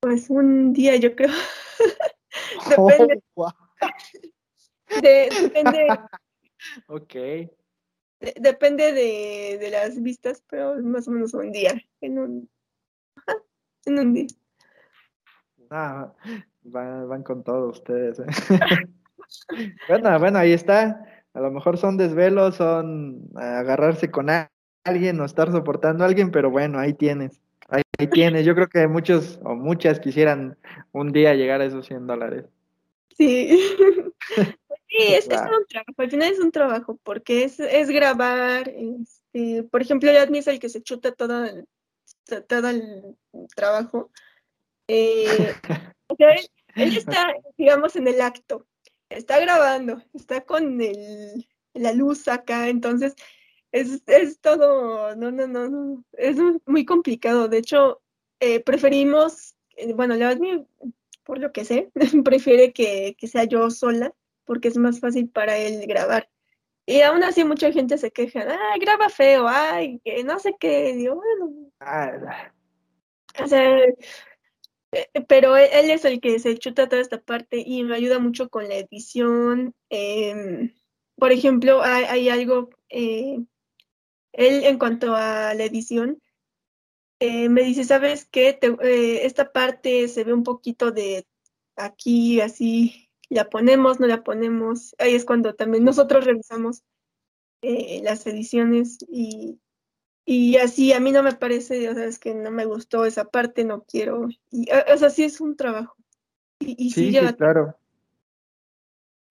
Pues 0.00 0.30
un 0.30 0.72
día, 0.72 0.96
yo 0.96 1.14
creo. 1.14 1.28
depende. 2.68 3.22
Oh, 3.34 3.48
de- 5.02 5.28
depende, 5.42 6.00
ok. 6.86 7.12
de- 7.12 8.34
depende 8.40 8.92
de, 8.92 9.58
de 9.60 9.70
las 9.70 10.00
vistas, 10.02 10.42
pero 10.48 10.76
más 10.82 11.06
o 11.08 11.10
menos 11.10 11.34
un 11.34 11.52
día. 11.52 11.74
En 12.00 12.18
un, 12.18 12.50
ajá, 13.16 13.34
en 13.86 13.98
un 13.98 14.14
día. 14.14 14.26
Ah, 15.70 16.12
van, 16.62 17.08
van 17.08 17.22
con 17.22 17.44
todo 17.44 17.68
ustedes. 17.68 18.18
¿eh? 18.18 18.24
bueno, 19.86 20.18
bueno, 20.18 20.38
ahí 20.38 20.52
está. 20.52 21.06
A 21.34 21.40
lo 21.40 21.50
mejor 21.50 21.78
son 21.78 21.96
desvelos, 21.96 22.56
son 22.56 23.28
agarrarse 23.36 24.10
con 24.10 24.28
alguien 24.84 25.20
o 25.20 25.24
estar 25.24 25.50
soportando 25.52 26.04
a 26.04 26.06
alguien, 26.08 26.30
pero 26.30 26.50
bueno, 26.50 26.78
ahí 26.78 26.92
tienes. 26.94 27.40
Ahí, 27.68 27.82
ahí 27.98 28.08
tienes. 28.08 28.44
Yo 28.44 28.54
creo 28.54 28.68
que 28.68 28.88
muchos 28.88 29.38
o 29.44 29.54
muchas 29.54 30.00
quisieran 30.00 30.56
un 30.92 31.12
día 31.12 31.34
llegar 31.34 31.60
a 31.60 31.66
esos 31.66 31.86
100 31.86 32.06
dólares. 32.06 32.46
Sí. 33.16 33.60
Sí, 34.92 34.96
es, 35.14 35.26
es 35.30 35.40
un 35.40 35.64
trabajo, 35.68 35.94
al 35.98 36.10
final 36.10 36.32
es 36.32 36.40
un 36.40 36.50
trabajo, 36.50 36.98
porque 37.04 37.44
es, 37.44 37.60
es 37.60 37.88
grabar, 37.90 38.68
este, 38.68 39.62
por 39.62 39.82
ejemplo, 39.82 40.10
Yadmi 40.10 40.38
es 40.38 40.48
el 40.48 40.58
que 40.58 40.68
se 40.68 40.82
chuta 40.82 41.12
todo 41.12 41.44
el, 41.44 41.64
to- 42.24 42.42
todo 42.42 42.68
el 42.70 43.16
trabajo. 43.54 44.10
Eh, 44.88 45.52
o 46.08 46.16
sea, 46.16 46.32
él, 46.32 46.44
él 46.74 46.96
está, 46.96 47.32
digamos, 47.56 47.94
en 47.94 48.08
el 48.08 48.20
acto, 48.20 48.66
está 49.10 49.38
grabando, 49.40 50.02
está 50.14 50.40
con 50.42 50.80
el, 50.80 51.46
la 51.74 51.92
luz 51.92 52.28
acá, 52.28 52.68
entonces 52.68 53.14
es, 53.72 54.02
es 54.06 54.40
todo, 54.40 55.14
no, 55.16 55.30
no, 55.30 55.46
no, 55.46 55.68
no, 55.68 56.04
es 56.12 56.36
muy 56.66 56.84
complicado. 56.84 57.48
De 57.48 57.58
hecho, 57.58 58.00
eh, 58.40 58.60
preferimos, 58.60 59.54
eh, 59.76 59.92
bueno, 59.92 60.16
Yadmi, 60.16 60.66
por 61.24 61.38
lo 61.38 61.52
que 61.52 61.64
sé, 61.64 61.90
prefiere 62.24 62.72
que, 62.72 63.16
que 63.18 63.26
sea 63.28 63.44
yo 63.44 63.70
sola 63.70 64.14
porque 64.44 64.68
es 64.68 64.76
más 64.76 65.00
fácil 65.00 65.28
para 65.28 65.56
él 65.58 65.86
grabar. 65.86 66.28
Y 66.86 67.02
aún 67.02 67.22
así 67.22 67.44
mucha 67.44 67.70
gente 67.70 67.98
se 67.98 68.10
queja, 68.10 68.46
ay, 68.72 68.80
graba 68.80 69.08
feo, 69.10 69.46
ay, 69.46 70.00
que 70.04 70.24
no 70.24 70.38
sé 70.40 70.56
qué, 70.58 70.94
digo, 70.94 71.16
bueno, 71.16 71.70
Ah, 71.80 72.50
o 73.42 73.46
sea, 73.46 73.78
pero 75.28 75.56
él, 75.56 75.68
él 75.72 75.90
es 75.90 76.04
el 76.04 76.20
que 76.20 76.38
se 76.38 76.58
chuta 76.58 76.88
toda 76.88 77.02
esta 77.02 77.20
parte 77.20 77.62
y 77.64 77.84
me 77.84 77.96
ayuda 77.96 78.18
mucho 78.18 78.48
con 78.50 78.68
la 78.68 78.76
edición. 78.76 79.74
em, 79.90 80.74
por 81.16 81.32
ejemplo, 81.32 81.82
hay, 81.82 82.28
algo, 82.30 82.70
eh, 82.88 83.38
él 84.32 84.64
en 84.64 84.78
cuanto 84.78 85.14
a 85.14 85.54
la 85.54 85.64
edición, 85.64 86.20
eh, 87.20 87.50
me 87.50 87.62
dice, 87.62 87.84
¿sabes 87.84 88.26
qué? 88.30 88.58
Eh, 88.82 89.26
esta 89.26 89.52
parte 89.52 90.08
se 90.08 90.24
ve 90.24 90.32
un 90.32 90.42
poquito 90.44 90.90
de 90.90 91.26
aquí, 91.76 92.40
así, 92.40 93.10
la 93.28 93.50
ponemos, 93.50 94.00
no 94.00 94.06
la 94.06 94.24
ponemos. 94.24 94.94
Ahí 94.98 95.14
es 95.14 95.24
cuando 95.26 95.54
también 95.54 95.84
nosotros 95.84 96.24
revisamos 96.24 96.82
eh, 97.62 98.00
las 98.02 98.26
ediciones 98.26 98.98
y, 99.08 99.60
y 100.32 100.56
así 100.58 100.92
a 100.92 101.00
mí 101.00 101.10
no 101.10 101.24
me 101.24 101.32
parece, 101.32 101.88
o 101.88 101.94
sea, 101.94 102.04
es 102.04 102.20
que 102.20 102.34
no 102.36 102.52
me 102.52 102.64
gustó 102.64 103.04
esa 103.04 103.24
parte, 103.24 103.64
no 103.64 103.82
quiero. 103.82 104.28
Y, 104.48 104.70
eh, 104.70 104.84
o 104.94 104.96
sea, 104.96 105.10
sí 105.10 105.24
es 105.24 105.40
un 105.40 105.56
trabajo. 105.56 105.96
Y, 106.60 106.76
y 106.78 106.90
sí, 106.90 107.00
sí, 107.00 107.04
sí, 107.06 107.10
lleva, 107.10 107.32
claro. 107.32 107.76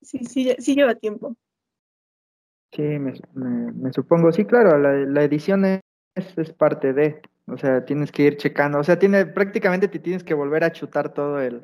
sí, 0.02 0.20
sí, 0.26 0.54
sí 0.60 0.76
lleva 0.76 0.96
tiempo. 0.96 1.38
Sí, 2.74 2.82
me, 2.82 3.14
me- 3.34 3.72
me 3.72 3.94
supongo. 3.94 4.34
Sí, 4.34 4.44
claro, 4.44 4.78
la, 4.78 4.92
la 4.94 5.24
edición 5.24 5.64
es, 5.64 5.82
es 6.36 6.52
parte 6.52 6.92
de, 6.92 7.22
o 7.48 7.58
sea, 7.58 7.86
tienes 7.86 8.12
que 8.12 8.24
ir 8.24 8.36
checando, 8.36 8.78
o 8.80 8.84
sea, 8.84 9.00
tiene, 9.00 9.26
prácticamente 9.26 9.88
te 9.88 10.00
tienes 10.00 10.26
que 10.26 10.34
volver 10.34 10.66
a 10.66 10.74
chutar 10.74 11.14
todo 11.14 11.40
el, 11.40 11.64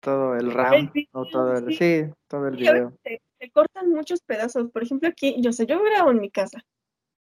todo 0.00 0.36
el 0.36 0.50
RAM 0.52 0.90
video, 0.94 1.08
o 1.12 1.26
todo 1.28 1.54
el, 1.58 1.66
sí. 1.66 1.76
sí, 1.76 2.10
todo 2.26 2.48
el 2.48 2.56
video. 2.56 2.96
se, 3.04 3.20
se 3.38 3.50
cortan 3.50 3.90
muchos 3.90 4.22
pedazos. 4.22 4.70
Por 4.70 4.84
ejemplo, 4.84 5.06
aquí, 5.06 5.36
yo 5.40 5.52
sé, 5.52 5.66
yo 5.66 5.82
grabo 5.82 6.12
en 6.12 6.20
mi 6.22 6.30
casa 6.30 6.64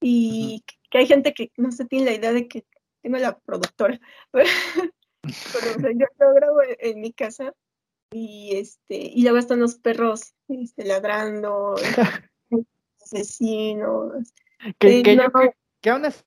y 0.02 0.64
que 0.94 1.00
hay 1.00 1.08
gente 1.08 1.34
que 1.34 1.52
no 1.58 1.72
se 1.72 1.86
tiene 1.86 2.06
la 2.06 2.14
idea 2.14 2.32
de 2.32 2.48
que 2.48 2.66
tengo 3.02 3.18
la 3.18 3.36
productora. 3.40 4.00
Pero, 4.34 4.46
o 5.24 5.80
sea, 5.80 5.92
yo 5.92 6.06
lo 6.20 6.34
grabo 6.36 6.62
en, 6.62 6.76
en 6.80 7.02
mi 7.02 7.12
casa 7.12 7.56
y 8.12 8.56
este 8.56 8.98
y 8.98 9.24
luego 9.24 9.40
están 9.40 9.60
los 9.60 9.74
perros 9.74 10.36
este, 10.48 10.86
ladrando, 10.86 11.74
asesinos. 13.02 14.34
Que, 14.78 15.00
Eh, 15.00 15.04
que 15.04 15.16
no, 15.16 15.24
yo, 15.24 15.32
que, 15.32 15.56
que 15.82 15.90
aún 15.90 16.06
así 16.06 16.22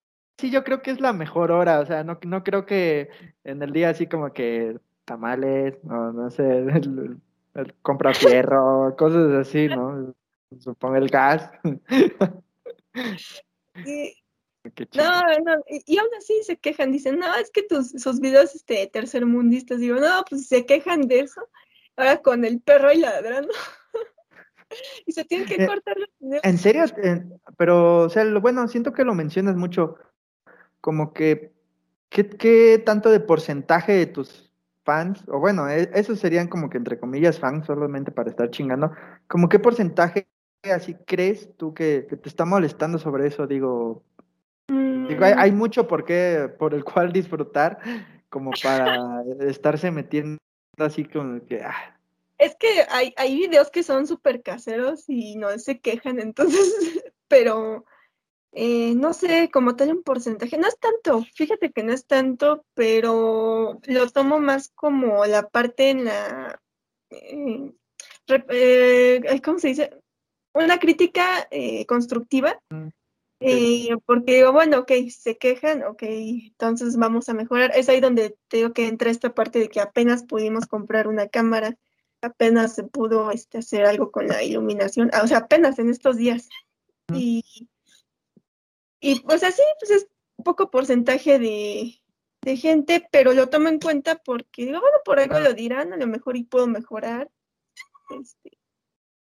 yo 0.50 0.64
creo 0.64 0.82
que 0.82 0.90
es 0.90 1.00
la 1.00 1.12
mejor 1.12 1.52
hora, 1.52 1.78
o 1.78 1.86
sea, 1.86 2.02
no, 2.02 2.18
no 2.26 2.42
creo 2.42 2.66
que 2.66 3.08
en 3.44 3.62
el 3.62 3.72
día 3.72 3.90
así 3.90 4.08
como 4.08 4.32
que 4.32 4.80
tamales, 5.04 5.78
no, 5.84 6.12
no 6.12 6.28
sé, 6.30 6.42
el, 6.42 7.20
el 7.54 7.74
compra 7.82 8.12
fierro, 8.12 8.96
cosas 8.98 9.32
así, 9.46 9.68
¿no? 9.68 10.12
Supongo 10.58 10.96
el 10.96 11.08
gas. 11.08 11.52
sí. 13.84 14.25
No, 14.94 15.22
no, 15.44 15.62
y, 15.68 15.94
y 15.94 15.98
aún 15.98 16.08
así 16.18 16.34
se 16.42 16.56
quejan, 16.56 16.92
dicen, 16.92 17.18
no, 17.18 17.34
es 17.36 17.50
que 17.50 17.62
tus 17.62 17.90
sus 17.90 18.20
videos 18.20 18.54
este, 18.54 18.86
tercermundistas, 18.86 19.80
digo, 19.80 19.98
no, 20.00 20.24
pues 20.28 20.46
se 20.48 20.64
quejan 20.66 21.02
de 21.08 21.20
eso, 21.20 21.48
ahora 21.96 22.22
con 22.22 22.44
el 22.44 22.60
perro 22.60 22.92
y 22.92 22.98
ladrando. 22.98 23.52
y 25.06 25.12
se 25.12 25.24
tienen 25.24 25.46
que 25.46 25.62
Eh, 25.62 25.66
cortar 25.66 25.96
los 25.98 26.08
videos. 26.18 26.44
En 26.44 26.58
serio, 26.58 26.84
Eh, 27.02 27.24
pero, 27.56 28.00
o 28.02 28.08
sea, 28.08 28.24
lo 28.24 28.40
bueno, 28.40 28.66
siento 28.68 28.92
que 28.92 29.04
lo 29.04 29.14
mencionas 29.14 29.56
mucho, 29.56 29.96
como 30.80 31.12
que, 31.12 31.52
¿qué, 32.08 32.28
qué 32.28 32.82
tanto 32.84 33.10
de 33.10 33.20
porcentaje 33.20 33.92
de 33.92 34.06
tus 34.06 34.52
fans, 34.84 35.24
o 35.28 35.38
bueno, 35.40 35.68
e- 35.68 35.90
esos 35.94 36.18
serían 36.20 36.48
como 36.48 36.70
que 36.70 36.78
entre 36.78 36.98
comillas 36.98 37.38
fans, 37.40 37.66
solamente 37.66 38.12
para 38.12 38.30
estar 38.30 38.50
chingando, 38.50 38.92
como 39.26 39.48
qué 39.48 39.58
porcentaje 39.58 40.28
así 40.62 40.94
crees 41.06 41.56
tú 41.56 41.74
que, 41.74 42.06
que 42.08 42.16
te 42.16 42.28
está 42.28 42.44
molestando 42.44 42.98
sobre 42.98 43.26
eso? 43.26 43.46
Digo, 43.46 44.02
digo, 45.08 45.24
hay, 45.24 45.34
hay 45.36 45.52
mucho 45.52 45.86
por 45.86 46.04
qué, 46.04 46.50
por 46.58 46.74
el 46.74 46.84
cual 46.84 47.12
disfrutar, 47.12 47.78
como 48.28 48.50
para 48.62 49.22
estarse 49.40 49.90
metiendo 49.90 50.38
así 50.78 51.04
como 51.04 51.44
que, 51.46 51.62
ah, 51.62 51.98
Es 52.38 52.56
que 52.56 52.84
hay, 52.90 53.14
hay 53.16 53.36
videos 53.36 53.70
que 53.70 53.82
son 53.82 54.06
súper 54.06 54.42
caseros 54.42 55.04
y 55.08 55.36
no 55.36 55.58
se 55.58 55.80
quejan, 55.80 56.18
entonces, 56.18 57.02
pero 57.28 57.84
eh, 58.58 58.94
no 58.94 59.12
sé, 59.12 59.50
como 59.52 59.76
tal 59.76 59.90
un 59.90 60.02
porcentaje, 60.02 60.56
no 60.56 60.66
es 60.66 60.78
tanto, 60.78 61.22
fíjate 61.34 61.72
que 61.72 61.82
no 61.82 61.92
es 61.92 62.06
tanto, 62.06 62.64
pero 62.74 63.78
lo 63.84 64.10
tomo 64.10 64.40
más 64.40 64.70
como 64.74 65.26
la 65.26 65.48
parte 65.48 65.90
en 65.90 66.06
la, 66.06 66.58
eh, 67.10 67.72
eh, 68.48 69.40
¿cómo 69.44 69.58
se 69.58 69.68
dice? 69.68 69.90
Una 70.54 70.78
crítica 70.78 71.46
constructiva, 71.86 72.58
mm, 72.70 72.88
eh, 73.40 73.96
porque 74.06 74.36
digo, 74.36 74.52
bueno, 74.52 74.80
ok, 74.80 74.92
se 75.10 75.36
quejan, 75.36 75.84
ok, 75.84 76.02
entonces 76.02 76.96
vamos 76.96 77.28
a 77.28 77.34
mejorar. 77.34 77.72
Es 77.74 77.88
ahí 77.88 78.00
donde 78.00 78.36
tengo 78.48 78.72
que 78.72 78.88
entra 78.88 79.10
esta 79.10 79.34
parte 79.34 79.58
de 79.58 79.68
que 79.68 79.80
apenas 79.80 80.24
pudimos 80.24 80.66
comprar 80.66 81.08
una 81.08 81.28
cámara 81.28 81.76
apenas 82.22 82.74
se 82.74 82.84
pudo 82.84 83.30
este, 83.30 83.58
hacer 83.58 83.86
algo 83.86 84.10
con 84.10 84.26
la 84.28 84.42
iluminación, 84.42 85.10
ah, 85.12 85.22
o 85.24 85.26
sea, 85.26 85.38
apenas 85.38 85.78
en 85.78 85.90
estos 85.90 86.16
días. 86.16 86.48
Y, 87.12 87.44
y 89.00 89.20
pues 89.20 89.42
así, 89.42 89.62
pues 89.80 89.90
es 89.90 90.08
poco 90.44 90.70
porcentaje 90.70 91.38
de, 91.38 92.02
de 92.42 92.56
gente, 92.56 93.06
pero 93.10 93.32
lo 93.32 93.48
tomo 93.48 93.68
en 93.68 93.78
cuenta 93.78 94.16
porque 94.16 94.66
digo, 94.66 94.80
bueno, 94.80 94.98
por 95.04 95.20
algo 95.20 95.38
lo 95.40 95.54
dirán, 95.54 95.92
a 95.92 95.96
lo 95.96 96.06
mejor 96.06 96.36
y 96.36 96.44
puedo 96.44 96.66
mejorar. 96.66 97.30
Este, 98.20 98.55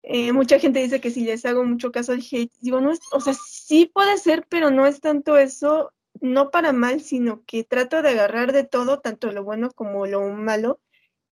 eh, 0.03 0.33
mucha 0.33 0.59
gente 0.59 0.81
dice 0.81 1.01
que 1.01 1.11
si 1.11 1.25
les 1.25 1.45
hago 1.45 1.65
mucho 1.65 1.93
caso 1.93 2.13
al 2.13 2.21
hate, 2.21 2.53
digo, 2.61 2.81
no 2.81 2.91
es, 2.93 3.01
o 3.13 3.21
sea, 3.21 3.35
sí 3.35 3.91
puede 3.93 4.17
ser, 4.19 4.47
pero 4.49 4.71
no 4.71 4.87
es 4.87 5.01
tanto 5.01 5.37
eso, 5.37 5.93
no 6.21 6.51
para 6.51 6.73
mal, 6.73 7.01
sino 7.01 7.43
que 7.45 7.65
trato 7.65 8.03
de 8.03 8.11
agarrar 8.11 8.53
de 8.53 8.65
todo, 8.65 9.01
tanto 9.01 9.31
lo 9.33 9.45
bueno 9.45 9.71
como 9.73 10.07
lo 10.07 10.29
malo, 10.31 10.81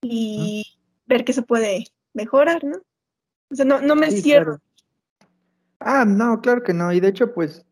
y 0.00 0.78
ver 1.06 1.24
qué 1.24 1.32
se 1.32 1.42
puede 1.42 1.84
mejorar, 2.12 2.64
¿no? 2.64 2.78
O 3.50 3.54
sea, 3.54 3.64
no, 3.64 3.80
no 3.80 3.94
me 3.96 4.10
Sí, 4.10 4.22
cierro. 4.22 4.58
claro. 4.58 4.62
Ah, 5.80 6.04
no, 6.06 6.40
claro 6.40 6.62
que 6.62 6.72
no. 6.72 6.92
Y 6.92 7.00
de 7.00 7.08
hecho, 7.08 7.34
pues, 7.34 7.66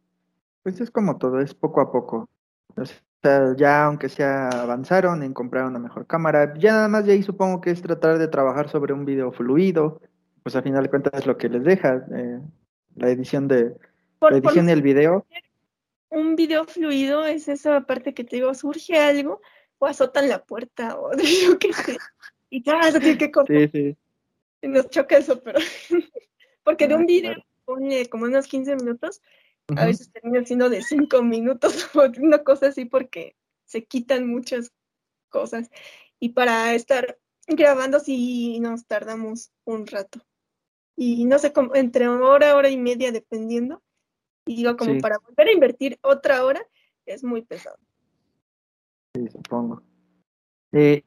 pues 0.63 0.81
es 0.81 0.91
como 0.91 1.17
todo, 1.19 1.41
es 1.41 1.55
poco 1.55 1.81
a 1.81 1.91
poco. 1.91 2.29
O 2.77 2.85
sea, 3.23 3.55
ya 3.57 3.87
aunque 3.87 4.09
sea 4.09 4.49
avanzaron 4.49 5.23
en 5.23 5.33
comprar 5.33 5.65
una 5.65 5.79
mejor 5.79 6.07
cámara, 6.07 6.55
ya 6.59 6.73
nada 6.73 6.89
más 6.89 7.07
de 7.07 7.13
ahí 7.13 7.23
supongo 7.23 7.61
que 7.61 7.71
es 7.71 7.81
tratar 7.81 8.19
de 8.19 8.29
trabajar 8.29 8.69
sobre 8.69 8.93
un 8.93 9.05
video 9.05 9.33
fluido, 9.33 10.01
pues 10.43 10.57
al 10.57 10.63
final 10.63 10.83
de 10.85 10.91
cuentas 10.91 11.13
es 11.21 11.27
lo 11.27 11.37
que 11.37 11.49
les 11.49 11.65
deja, 11.65 12.05
eh, 12.15 12.41
la 12.97 13.11
edición 13.11 13.49
de, 13.49 13.75
Por, 14.19 14.33
la 14.33 14.39
edición 14.39 14.67
del 14.67 14.83
video. 14.83 15.27
un 16.11 16.37
video 16.37 16.65
fluido 16.65 17.25
es 17.25 17.49
esa 17.49 17.81
parte 17.83 18.15
que 18.15 18.25
te 18.25 18.37
digo, 18.37 18.53
surge 18.55 18.99
algo, 18.99 19.41
o 19.79 19.87
azotan 19.87 20.29
la 20.29 20.45
puerta, 20.45 20.99
o 20.99 21.13
yo 21.47 21.59
qué 21.59 21.73
sé, 21.73 21.97
y 22.51 22.63
ya, 22.63 22.83
se 22.91 23.01
tiene 23.01 23.19
que 23.19 23.31
cortar, 23.31 23.57
Sí, 23.57 23.69
sí. 23.73 23.97
y 24.63 24.69
nos 24.69 24.89
choca 24.91 25.17
eso, 25.19 25.41
pero, 25.43 25.59
porque 26.65 26.89
de 26.89 26.95
Ah, 26.95 26.99
un 26.99 27.07
video, 27.07 27.35
pone 27.65 28.07
como 28.07 28.25
unos 28.25 28.47
15 28.47 28.77
minutos, 28.77 29.23
a 29.77 29.87
veces 29.87 30.11
termina 30.13 30.45
siendo 30.45 30.69
de 30.69 30.83
5 30.83 31.23
minutos, 31.23 31.89
o 31.97 32.03
una 32.21 32.43
cosa 32.43 32.67
así, 32.69 32.85
porque 32.85 33.37
se 33.65 33.85
quitan 33.85 34.27
muchas 34.29 34.73
cosas. 35.31 35.71
Y 36.21 36.31
para 36.31 36.75
estar 36.75 37.19
grabando 37.47 37.99
sí 38.01 38.61
nos 38.61 38.87
tardamos 38.87 39.51
un 39.65 39.87
rato. 39.87 40.21
Y 40.97 41.25
no 41.25 41.39
sé, 41.39 41.53
como 41.53 41.75
entre 41.75 42.09
hora, 42.09 42.55
hora 42.55 42.69
y 42.69 42.77
media 42.77 43.13
dependiendo. 43.13 43.83
Y 44.47 44.57
digo, 44.57 44.77
como 44.77 44.95
Sí. 44.95 45.01
para 45.01 45.19
volver 45.19 45.49
a 45.49 45.53
invertir 45.53 45.99
otra 46.03 46.45
hora, 46.45 46.67
es 47.07 47.25
muy 47.25 47.43
pesado. 47.43 47.77
Sí, 49.15 49.29
supongo. 49.29 49.83
Eh, 50.73 51.03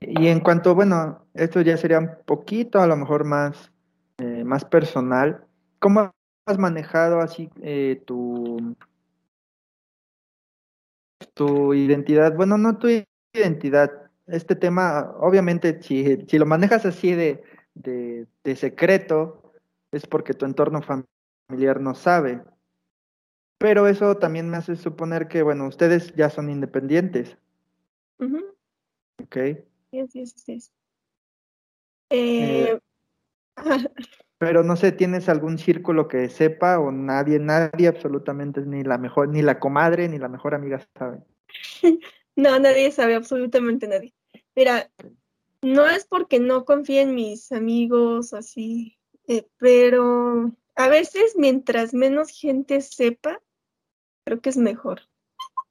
y 0.00 0.28
en 0.28 0.40
cuanto, 0.40 0.74
bueno, 0.74 1.26
esto 1.34 1.60
ya 1.60 1.76
sería 1.76 1.98
un 1.98 2.10
poquito 2.24 2.80
a 2.80 2.86
lo 2.86 2.96
mejor 2.96 3.24
más, 3.24 3.72
eh, 4.18 4.44
más 4.44 4.64
personal. 4.64 5.44
¿Cómo 5.78 6.12
has 6.46 6.58
manejado 6.58 7.20
así 7.20 7.50
eh, 7.62 8.02
tu, 8.06 8.76
tu 11.34 11.74
identidad? 11.74 12.34
Bueno, 12.34 12.58
no 12.58 12.78
tu 12.78 12.88
identidad. 13.32 14.10
Este 14.26 14.54
tema, 14.54 15.14
obviamente, 15.20 15.82
si, 15.82 16.26
si 16.26 16.38
lo 16.38 16.46
manejas 16.46 16.84
así 16.84 17.12
de, 17.12 17.42
de, 17.82 18.26
de 18.44 18.56
secreto, 18.56 19.52
es 19.92 20.06
porque 20.06 20.34
tu 20.34 20.44
entorno 20.44 20.80
familiar 20.82 21.80
no 21.80 21.94
sabe. 21.94 22.42
Pero 23.58 23.88
eso 23.88 24.16
también 24.16 24.48
me 24.48 24.56
hace 24.56 24.76
suponer 24.76 25.26
que, 25.28 25.42
bueno, 25.42 25.66
ustedes 25.66 26.14
ya 26.14 26.30
son 26.30 26.48
independientes, 26.48 27.36
¿ok? 29.22 29.36
Sí, 29.90 30.06
sí, 30.08 30.26
sí, 30.26 30.60
sí. 30.60 30.70
Eh, 32.10 32.78
Pero 34.38 34.62
no 34.62 34.76
sé, 34.76 34.92
¿tienes 34.92 35.28
algún 35.28 35.58
círculo 35.58 36.06
que 36.06 36.28
sepa 36.28 36.78
o 36.78 36.92
nadie, 36.92 37.40
nadie 37.40 37.88
absolutamente, 37.88 38.60
ni 38.60 38.84
la 38.84 38.96
mejor, 38.96 39.28
ni 39.28 39.42
la 39.42 39.58
comadre, 39.58 40.08
ni 40.08 40.18
la 40.18 40.28
mejor 40.28 40.54
amiga 40.54 40.80
sabe? 40.96 41.18
no, 42.36 42.58
nadie 42.60 42.92
sabe, 42.92 43.16
absolutamente 43.16 43.88
nadie. 43.88 44.14
Mira, 44.54 44.88
no 45.62 45.86
es 45.88 46.04
porque 46.04 46.40
no 46.40 46.64
confíe 46.64 47.00
en 47.02 47.14
mis 47.14 47.52
amigos 47.52 48.32
o 48.32 48.36
así, 48.36 48.98
eh, 49.26 49.46
pero 49.58 50.52
a 50.76 50.88
veces 50.88 51.34
mientras 51.36 51.94
menos 51.94 52.30
gente 52.30 52.80
sepa, 52.80 53.40
creo 54.24 54.40
que 54.40 54.50
es 54.50 54.56
mejor. 54.56 55.02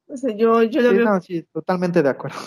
O 0.07 0.17
sea, 0.17 0.35
yo, 0.35 0.63
yo 0.63 0.81
lo 0.81 0.89
Sí, 0.91 0.95
veo. 0.97 1.05
no, 1.05 1.21
sí, 1.21 1.43
totalmente 1.53 2.01
de 2.03 2.09
acuerdo. 2.09 2.37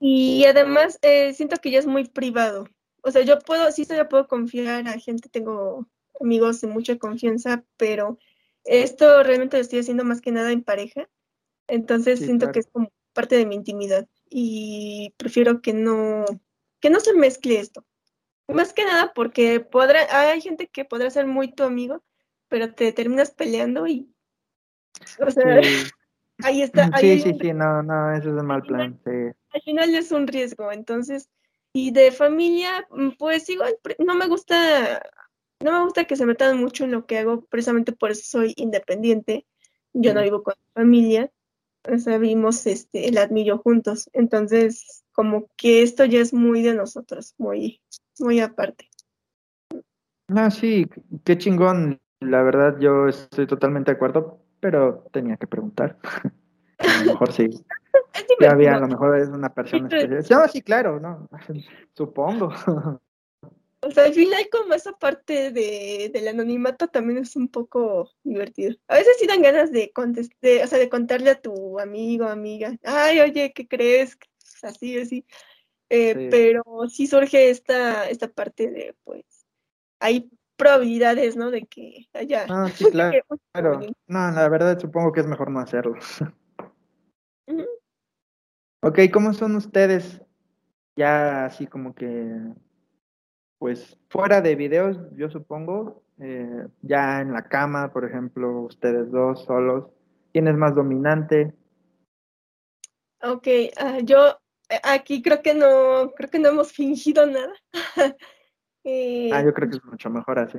Y 0.00 0.44
además 0.44 0.98
eh, 1.02 1.32
siento 1.32 1.56
que 1.56 1.70
ya 1.70 1.78
es 1.78 1.86
muy 1.86 2.04
privado. 2.08 2.68
O 3.02 3.10
sea, 3.10 3.22
yo 3.22 3.38
puedo, 3.38 3.70
sí 3.72 3.86
le 3.88 4.04
puedo 4.04 4.26
confiar 4.28 4.86
a 4.88 4.98
gente, 4.98 5.28
tengo 5.28 5.86
amigos 6.20 6.60
de 6.60 6.68
mucha 6.68 6.98
confianza, 6.98 7.64
pero 7.76 8.18
esto 8.64 9.22
realmente 9.22 9.56
lo 9.56 9.62
estoy 9.62 9.80
haciendo 9.80 10.04
más 10.04 10.20
que 10.20 10.32
nada 10.32 10.52
en 10.52 10.62
pareja. 10.62 11.08
Entonces 11.66 12.18
Sí, 12.18 12.26
siento 12.26 12.44
claro. 12.46 12.52
que 12.52 12.60
es 12.60 12.66
como 12.70 12.92
parte 13.12 13.36
de 13.36 13.46
mi 13.46 13.54
intimidad 13.54 14.08
y 14.28 15.14
prefiero 15.16 15.60
que 15.60 15.72
no, 15.72 16.24
que 16.84 16.90
no 16.90 17.00
se 17.00 17.14
mezcle 17.14 17.58
esto. 17.58 17.82
Más 18.46 18.74
que 18.74 18.84
nada 18.84 19.14
porque 19.14 19.58
podrá, 19.58 20.00
hay 20.28 20.42
gente 20.42 20.68
que 20.68 20.84
podrá 20.84 21.08
ser 21.08 21.26
muy 21.26 21.50
tu 21.50 21.62
amigo, 21.62 22.04
pero 22.48 22.74
te 22.74 22.92
terminas 22.92 23.30
peleando 23.30 23.86
y, 23.86 24.14
o 25.18 25.30
sea, 25.30 25.62
Sí, 25.62 25.68
ahí 26.42 26.60
está, 26.60 26.90
ahí 26.92 27.18
sí, 27.18 27.20
sí, 27.20 27.28
un 27.30 27.38
sí, 27.40 27.52
no, 27.54 27.82
no, 27.82 28.14
eso 28.14 28.28
es 28.28 28.36
un 28.38 28.46
mal 28.46 28.60
plan. 28.60 29.00
sí. 29.02 29.10
al 29.48 29.62
final 29.62 29.94
es 29.94 30.12
un 30.12 30.26
riesgo, 30.26 30.70
entonces, 30.72 31.30
y 31.72 31.90
de 31.90 32.12
familia, 32.12 32.86
mm, 32.90 33.12
pues 33.18 33.48
igual, 33.48 33.78
no 33.98 34.14
me 34.14 34.26
gusta, 34.26 35.02
no 35.60 35.72
me 35.72 35.84
gusta 35.84 36.04
que 36.04 36.16
se 36.16 36.26
metan 36.26 36.58
mucho 36.58 36.84
en 36.84 36.90
lo 36.90 37.06
que 37.06 37.16
hago, 37.16 37.46
precisamente 37.46 37.92
por 37.92 38.10
eso 38.10 38.24
soy 38.26 38.52
independiente, 38.58 39.46
yo 39.94 40.12
no 40.12 40.20
vivo 40.20 40.42
con 40.42 40.52
mi 40.58 40.82
familia, 40.82 41.30
o 41.90 41.98
sea, 41.98 42.18
vimos 42.18 42.66
este, 42.66 43.08
el 43.08 43.18
admillo 43.18 43.58
juntos, 43.58 44.08
entonces, 44.12 45.04
como 45.12 45.48
que 45.56 45.82
esto 45.82 46.04
ya 46.04 46.20
es 46.20 46.32
muy 46.32 46.62
de 46.62 46.74
nosotros, 46.74 47.34
muy, 47.38 47.80
muy 48.18 48.40
aparte. 48.40 48.88
No, 50.28 50.50
sí, 50.50 50.88
qué 51.24 51.36
chingón. 51.36 52.00
La 52.20 52.42
verdad, 52.42 52.78
yo 52.80 53.08
estoy 53.08 53.46
totalmente 53.46 53.90
de 53.90 53.96
acuerdo, 53.96 54.40
pero 54.60 55.06
tenía 55.12 55.36
que 55.36 55.46
preguntar. 55.46 55.98
A 56.78 57.04
lo 57.04 57.12
mejor 57.12 57.32
sí, 57.32 57.48
ya 58.40 58.52
había, 58.52 58.76
a 58.76 58.80
lo 58.80 58.88
mejor 58.88 59.18
es 59.18 59.28
una 59.28 59.52
persona 59.52 59.88
especial. 59.88 60.40
No, 60.40 60.48
sí, 60.48 60.62
claro, 60.62 60.98
no, 60.98 61.28
supongo. 61.94 62.52
O 63.86 63.90
sea, 63.90 64.04
al 64.04 64.14
final 64.14 64.48
como 64.50 64.74
esa 64.74 64.92
parte 64.92 65.50
de, 65.50 66.10
del 66.12 66.28
anonimato 66.28 66.88
también 66.88 67.18
es 67.18 67.36
un 67.36 67.48
poco 67.48 68.10
divertido. 68.22 68.76
A 68.88 68.96
veces 68.96 69.16
sí 69.18 69.26
dan 69.26 69.42
ganas 69.42 69.72
de 69.72 69.92
contestar, 69.92 70.64
o 70.64 70.66
sea, 70.66 70.78
de 70.78 70.88
contarle 70.88 71.30
a 71.30 71.40
tu 71.40 71.78
amigo, 71.78 72.26
amiga, 72.26 72.76
ay, 72.84 73.20
oye, 73.20 73.52
¿qué 73.52 73.68
crees? 73.68 74.18
Así, 74.62 74.98
así. 74.98 75.26
Eh, 75.90 76.14
Sí. 76.14 76.28
Pero 76.30 76.62
sí 76.88 77.06
surge 77.06 77.50
esta, 77.50 78.08
esta 78.08 78.28
parte 78.28 78.70
de, 78.70 78.96
pues, 79.04 79.24
hay 80.00 80.30
probabilidades, 80.56 81.36
¿no? 81.36 81.50
De 81.50 81.66
que 81.66 82.08
haya... 82.12 82.46
No, 82.46 82.68
sí, 82.68 82.84
claro. 82.90 83.22
Claro, 83.52 83.80
no, 84.06 84.30
la 84.30 84.48
verdad 84.48 84.78
supongo 84.78 85.12
que 85.12 85.20
es 85.20 85.26
mejor 85.26 85.50
no 85.50 85.60
hacerlo. 85.60 85.94
Ujú. 87.46 87.66
Ok, 88.82 89.00
¿cómo 89.12 89.32
son 89.34 89.56
ustedes? 89.56 90.20
Ya 90.96 91.46
así 91.46 91.66
como 91.66 91.94
que, 91.94 92.38
pues 93.58 93.98
fuera 94.08 94.40
de 94.40 94.54
videos, 94.56 94.98
yo 95.16 95.28
supongo, 95.30 96.02
eh, 96.20 96.66
ya 96.82 97.20
en 97.20 97.32
la 97.32 97.42
cama, 97.48 97.92
por 97.92 98.04
ejemplo, 98.04 98.60
ustedes 98.62 99.10
dos 99.10 99.44
solos, 99.44 99.86
¿quién 100.32 100.48
es 100.48 100.56
más 100.56 100.74
dominante? 100.74 101.54
Ok, 103.22 103.48
ah, 103.78 104.00
yo 104.02 104.38
eh, 104.68 104.80
aquí 104.82 105.22
creo 105.22 105.40
que 105.42 105.54
no, 105.54 106.12
creo 106.14 106.30
que 106.30 106.38
no 106.38 106.50
hemos 106.50 106.72
fingido 106.72 107.26
nada. 107.26 107.52
Eh, 108.86 109.30
Ah, 109.32 109.42
yo 109.42 109.54
creo 109.54 109.70
que 109.70 109.76
es 109.78 109.84
mucho 109.86 110.10
mejor 110.10 110.38
así. 110.38 110.58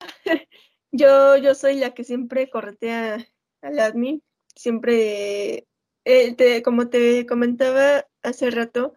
Yo, 0.90 1.36
yo 1.36 1.54
soy 1.54 1.74
la 1.74 1.90
que 1.92 2.02
siempre 2.02 2.48
corretea 2.48 3.18
al 3.60 3.78
admin, 3.78 4.22
siempre, 4.56 5.66
eh, 6.06 6.34
te- 6.34 6.62
como 6.62 6.88
te 6.88 7.26
comentaba 7.26 8.06
hace 8.22 8.50
rato, 8.50 8.94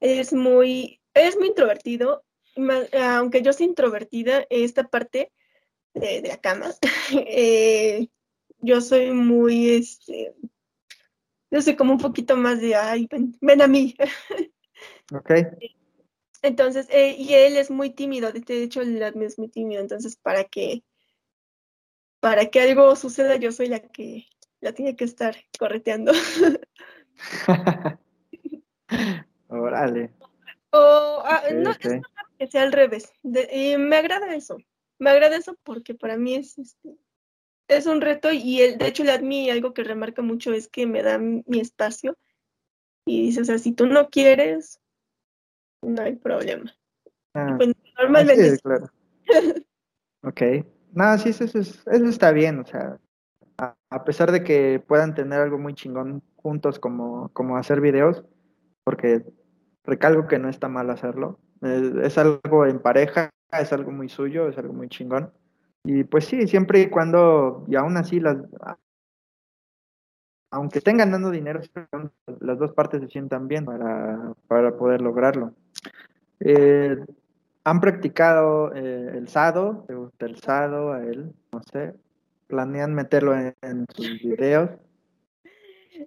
es 0.00 0.32
muy, 0.32 1.02
es 1.12 1.36
muy 1.36 1.48
introvertido, 1.48 2.24
aunque 3.00 3.42
yo 3.42 3.52
soy 3.52 3.66
introvertida, 3.66 4.46
esta 4.50 4.84
parte 4.84 5.32
de, 5.94 6.22
de 6.22 6.28
la 6.28 6.38
cama, 6.38 6.72
eh, 7.26 8.08
yo 8.60 8.80
soy 8.80 9.12
muy, 9.12 9.70
este, 9.70 10.34
yo 11.50 11.62
soy 11.62 11.76
como 11.76 11.92
un 11.92 11.98
poquito 11.98 12.36
más 12.36 12.60
de, 12.60 12.74
ay, 12.74 13.06
ven, 13.10 13.36
ven 13.40 13.62
a 13.62 13.68
mí. 13.68 13.94
Ok, 15.12 15.30
Entonces, 16.42 16.88
eh, 16.90 17.14
y 17.16 17.34
él 17.34 17.56
es 17.56 17.70
muy 17.70 17.90
tímido, 17.90 18.32
de 18.32 18.62
hecho 18.62 18.80
el 18.80 19.02
admin 19.02 19.26
es 19.26 19.38
muy 19.38 19.48
tímido, 19.48 19.80
entonces 19.80 20.16
para 20.16 20.44
que, 20.44 20.82
para 22.20 22.46
que 22.46 22.60
algo 22.60 22.96
suceda, 22.96 23.36
yo 23.36 23.52
soy 23.52 23.68
la 23.68 23.80
que 23.80 24.26
la 24.60 24.72
tiene 24.72 24.96
que 24.96 25.04
estar 25.04 25.36
correteando. 25.58 26.12
órale. 29.48 30.10
O 30.70 31.22
ah, 31.24 31.42
no, 31.52 31.70
es 31.70 31.78
que 32.38 32.46
sea 32.46 32.62
al 32.62 32.72
revés. 32.72 33.12
De- 33.22 33.48
y 33.52 33.76
me 33.78 33.96
agrada 33.96 34.34
eso. 34.34 34.56
Me 34.98 35.10
agrada 35.10 35.36
eso 35.36 35.56
porque 35.64 35.94
para 35.94 36.16
mí 36.16 36.34
es 36.34 36.58
este, 36.58 36.96
es 37.68 37.86
un 37.86 38.00
reto 38.00 38.30
y 38.32 38.60
el, 38.60 38.78
de 38.78 38.86
hecho 38.88 39.02
el 39.02 39.10
admin 39.10 39.50
algo 39.50 39.74
que 39.74 39.84
remarca 39.84 40.22
mucho 40.22 40.52
es 40.52 40.68
que 40.68 40.86
me 40.86 41.02
da 41.02 41.18
mi 41.18 41.60
espacio 41.60 42.16
y 43.06 43.22
dice, 43.22 43.40
o 43.42 43.44
sea, 43.44 43.58
si 43.58 43.72
tú 43.72 43.86
no 43.86 44.08
quieres, 44.08 44.80
no 45.82 46.02
hay 46.02 46.16
problema. 46.16 46.74
Ah, 47.34 47.54
Pues 47.56 47.74
normalmente 47.98 48.50
sí, 48.56 48.62
claro. 48.62 48.90
Ok. 50.22 50.40
No, 50.92 51.18
sí, 51.18 51.30
eso, 51.30 51.44
eso, 51.44 51.58
es- 51.58 51.82
eso 51.86 52.06
está 52.06 52.30
bien, 52.30 52.60
o 52.60 52.64
sea, 52.66 52.98
a, 53.58 53.76
a 53.90 54.04
pesar 54.04 54.30
de 54.32 54.42
que 54.44 54.80
puedan 54.80 55.14
tener 55.14 55.40
algo 55.40 55.58
muy 55.58 55.74
chingón 55.74 56.22
juntos 56.36 56.78
como, 56.78 57.28
como 57.32 57.56
hacer 57.56 57.80
videos, 57.80 58.24
porque 58.84 59.24
recalco 59.82 60.26
que 60.28 60.38
no 60.38 60.48
está 60.48 60.68
mal 60.68 60.88
hacerlo, 60.90 61.40
es 61.64 62.18
algo 62.18 62.66
en 62.66 62.78
pareja, 62.78 63.30
es 63.52 63.72
algo 63.72 63.90
muy 63.90 64.08
suyo, 64.08 64.48
es 64.48 64.58
algo 64.58 64.72
muy 64.72 64.88
chingón. 64.88 65.32
Y 65.84 66.04
pues 66.04 66.26
sí, 66.26 66.46
siempre 66.46 66.80
y 66.80 66.90
cuando, 66.90 67.64
y 67.68 67.76
aún 67.76 67.96
así, 67.96 68.20
las, 68.20 68.36
aunque 70.54 70.78
estén 70.78 70.98
ganando 70.98 71.30
dinero, 71.30 71.60
las 72.40 72.58
dos 72.58 72.72
partes 72.72 73.00
se 73.00 73.08
sientan 73.08 73.48
bien 73.48 73.64
para, 73.64 74.34
para 74.46 74.76
poder 74.76 75.02
lograrlo. 75.02 75.52
Eh, 76.40 76.96
¿Han 77.64 77.80
practicado 77.80 78.72
eh, 78.74 79.12
el 79.14 79.26
sado? 79.28 79.84
¿Te 79.88 79.94
gusta 79.94 80.26
el 80.26 80.38
sado 80.38 80.92
a 80.92 81.02
él? 81.02 81.32
No 81.50 81.60
sé. 81.72 81.94
¿Planean 82.46 82.94
meterlo 82.94 83.34
en, 83.34 83.86
sus 83.94 84.18
videos? 84.20 84.70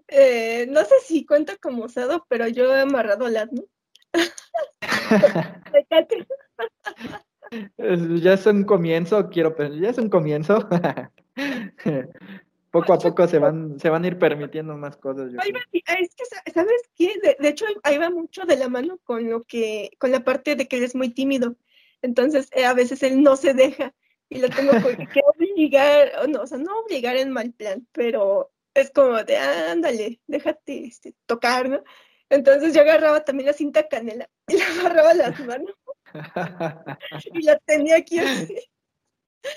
Eh, 0.10 0.68
no 0.70 0.82
sé 0.82 0.96
si 1.06 1.26
cuenta 1.26 1.56
como 1.56 1.86
usado, 1.86 2.26
pero 2.28 2.46
yo 2.50 2.76
he 2.76 2.82
amarrado 2.82 3.26
al 3.26 3.38
admin. 3.38 3.66
Ya 8.22 8.34
es 8.34 8.46
un 8.46 8.66
comienzo, 8.66 9.30
quiero 9.30 9.56
pensar, 9.56 9.80
ya 9.80 9.90
es 9.90 9.98
un 9.98 10.10
comienzo. 10.10 10.68
poco 12.72 12.94
a 12.94 13.00
poco 13.00 13.28
se 13.28 13.40
van, 13.40 13.80
se 13.80 13.90
van 13.90 14.04
a 14.04 14.08
ir 14.08 14.20
permitiendo 14.20 14.76
más 14.76 14.98
cosas. 14.98 15.32
yo 15.32 15.40
es 15.40 16.16
que, 16.16 16.52
¿sabes 16.52 16.82
qué? 16.96 17.14
De, 17.24 17.38
de 17.40 17.48
hecho, 17.48 17.66
ahí 17.84 17.98
va 17.98 18.10
mucho 18.10 18.44
de 18.44 18.58
la 18.58 18.70
mano 18.70 19.00
con 19.04 19.30
lo 19.30 19.44
que, 19.44 19.92
con 19.98 20.12
la 20.12 20.24
parte 20.24 20.56
de 20.56 20.68
que 20.68 20.78
él 20.78 20.84
es 20.84 20.96
muy 20.96 21.10
tímido. 21.10 21.56
Entonces, 22.02 22.50
eh, 22.52 22.66
a 22.66 22.74
veces 22.74 23.02
él 23.04 23.24
no 23.24 23.36
se 23.36 23.54
deja 23.54 23.94
y 24.30 24.40
lo 24.40 24.50
tengo 24.50 24.72
que 25.14 25.22
obligar, 25.26 26.12
o 26.22 26.28
no, 26.28 26.42
o 26.42 26.48
sea, 26.48 26.58
no 26.58 26.80
obligar 26.80 27.18
en 27.18 27.32
mal 27.32 27.54
plan, 27.54 27.88
pero 27.92 28.52
es 28.74 28.92
como 28.92 29.24
de, 29.24 29.38
"Ah, 29.38 29.72
ándale, 29.72 30.20
déjate 30.28 30.86
este, 30.86 31.16
tocar, 31.26 31.70
¿no? 31.70 31.84
Entonces 32.30 32.74
yo 32.74 32.82
agarraba 32.82 33.24
también 33.24 33.48
la 33.48 33.54
cinta 33.54 33.88
canela 33.88 34.30
y 34.48 34.58
le 34.58 34.64
agarraba 34.64 35.14
las 35.14 35.40
manos 35.40 35.74
y 37.34 37.42
la 37.44 37.58
tenía 37.60 37.98
aquí 37.98 38.20
así. 38.20 38.60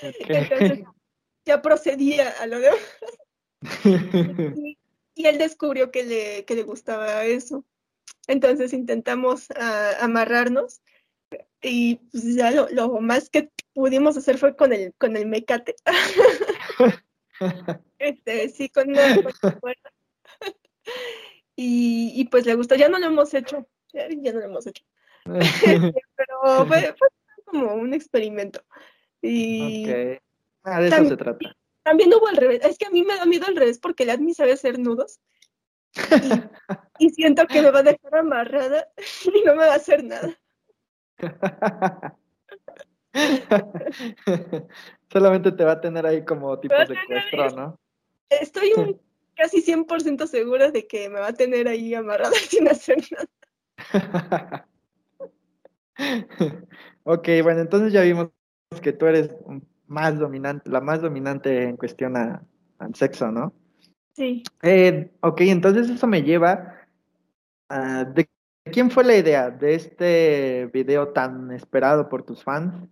Entonces 0.01 0.83
ya 1.45 1.61
procedía 1.61 2.29
a 2.29 2.47
lo 2.47 2.59
demás. 2.59 2.79
Y, 4.55 4.77
y 5.13 5.25
él 5.27 5.37
descubrió 5.37 5.91
que 5.91 6.03
le, 6.03 6.45
que 6.45 6.55
le 6.55 6.63
gustaba 6.63 7.25
eso. 7.25 7.63
Entonces 8.27 8.73
intentamos 8.73 9.47
ah, 9.55 9.91
amarrarnos 9.99 10.81
y 11.61 11.95
pues, 12.11 12.35
ya 12.35 12.51
lo, 12.51 12.67
lo 12.69 12.99
más 13.01 13.29
que 13.29 13.51
pudimos 13.73 14.17
hacer 14.17 14.37
fue 14.37 14.55
con 14.55 14.73
el, 14.73 14.93
con 14.95 15.15
el 15.15 15.25
mecate. 15.25 15.75
Este, 17.97 18.49
sí, 18.49 18.69
con 18.69 18.91
una, 18.91 19.15
con 19.15 19.33
una 19.41 19.59
cuerda. 19.59 19.91
Y, 21.63 22.11
y 22.19 22.25
pues 22.25 22.45
le 22.47 22.55
gustó. 22.55 22.73
Ya 22.75 22.89
no 22.89 22.97
lo 22.97 23.05
hemos 23.05 23.33
hecho. 23.35 23.67
Ya, 23.93 24.07
no 24.09 24.39
lo 24.39 24.45
hemos 24.45 24.65
hecho. 24.67 24.83
Pero 25.23 26.65
fue, 26.65 26.95
fue 26.97 27.07
como 27.45 27.75
un 27.75 27.93
experimento. 27.93 28.63
Y 29.21 29.83
Ok. 29.85 30.21
Ah, 30.63 30.79
de 30.79 30.87
eso 30.87 30.95
También- 30.95 31.09
se 31.17 31.17
trata. 31.17 31.55
también 31.83 32.13
hubo 32.13 32.27
al 32.27 32.37
revés. 32.37 32.61
Es 32.63 32.77
que 32.77 32.85
a 32.85 32.89
mí 32.89 33.03
me 33.03 33.15
da 33.15 33.25
miedo 33.25 33.45
al 33.47 33.55
revés 33.55 33.77
porque 33.79 34.03
el 34.03 34.09
admin 34.11 34.33
sabe 34.35 34.53
hacer 34.53 34.79
nudos. 34.79 35.19
Y, 36.99 37.07
y 37.07 37.09
siento 37.09 37.45
que 37.47 37.61
me 37.61 37.69
va 37.71 37.79
a 37.79 37.83
dejar 37.83 38.15
amarrada 38.15 38.87
y 39.25 39.41
no 39.45 39.55
me 39.55 39.65
va 39.65 39.73
a 39.73 39.75
hacer 39.75 40.03
nada. 40.03 40.37
Solamente 45.11 45.51
te 45.51 45.65
va 45.65 45.73
a 45.73 45.81
tener 45.81 46.05
ahí 46.05 46.23
como 46.23 46.57
tipo 46.59 46.75
secuestro, 46.85 47.45
eso. 47.45 47.55
¿no? 47.55 47.79
Estoy 48.29 48.71
un, 48.77 49.01
casi 49.41 49.61
100% 49.61 50.27
segura 50.27 50.69
de 50.69 50.85
que 50.85 51.09
me 51.09 51.19
va 51.19 51.29
a 51.29 51.33
tener 51.33 51.67
ahí 51.67 51.95
amarrada 51.95 52.33
sin 52.49 52.67
hacer 52.67 52.97
nada. 53.11 54.67
ok, 57.03 57.27
bueno, 57.43 57.61
entonces 57.61 57.91
ya 57.91 58.01
vimos 58.01 58.29
que 58.81 58.93
tú 58.93 59.07
eres 59.07 59.35
más 59.87 60.19
dominante, 60.19 60.69
la 60.69 60.79
más 60.79 61.01
dominante 61.01 61.63
en 61.63 61.75
cuestión 61.77 62.15
a- 62.17 62.43
al 62.77 62.93
sexo, 62.95 63.31
¿no? 63.31 63.53
Sí. 64.13 64.43
Eh, 64.61 65.11
ok, 65.21 65.41
entonces 65.41 65.89
eso 65.89 66.05
me 66.05 66.21
lleva 66.21 66.75
a... 67.69 68.05
¿De 68.05 68.29
quién 68.71 68.91
fue 68.91 69.03
la 69.03 69.17
idea 69.17 69.49
de 69.49 69.73
este 69.73 70.69
video 70.71 71.09
tan 71.09 71.51
esperado 71.51 72.09
por 72.09 72.23
tus 72.23 72.43
fans? 72.43 72.87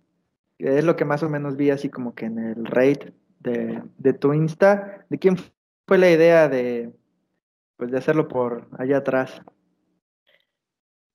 Que 0.58 0.78
Es 0.78 0.84
lo 0.84 0.96
que 0.96 1.04
más 1.04 1.22
o 1.22 1.28
menos 1.28 1.56
vi 1.56 1.70
así 1.70 1.88
como 1.90 2.14
que 2.14 2.26
en 2.26 2.38
el 2.38 2.66
rate 2.66 3.14
de, 3.38 3.82
de 3.98 4.12
tu 4.14 4.32
Insta. 4.34 5.06
¿De 5.08 5.18
quién 5.18 5.36
fue 5.90 5.98
la 5.98 6.08
idea 6.08 6.48
de, 6.48 6.92
pues, 7.76 7.90
de 7.90 7.98
hacerlo 7.98 8.28
por 8.28 8.68
allá 8.78 8.98
atrás? 8.98 9.42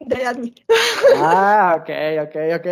Del 0.01 0.27
admin. 0.27 0.53
Ah, 1.15 1.77
ok, 1.79 1.89
ok, 2.27 2.35
ok. 2.59 2.67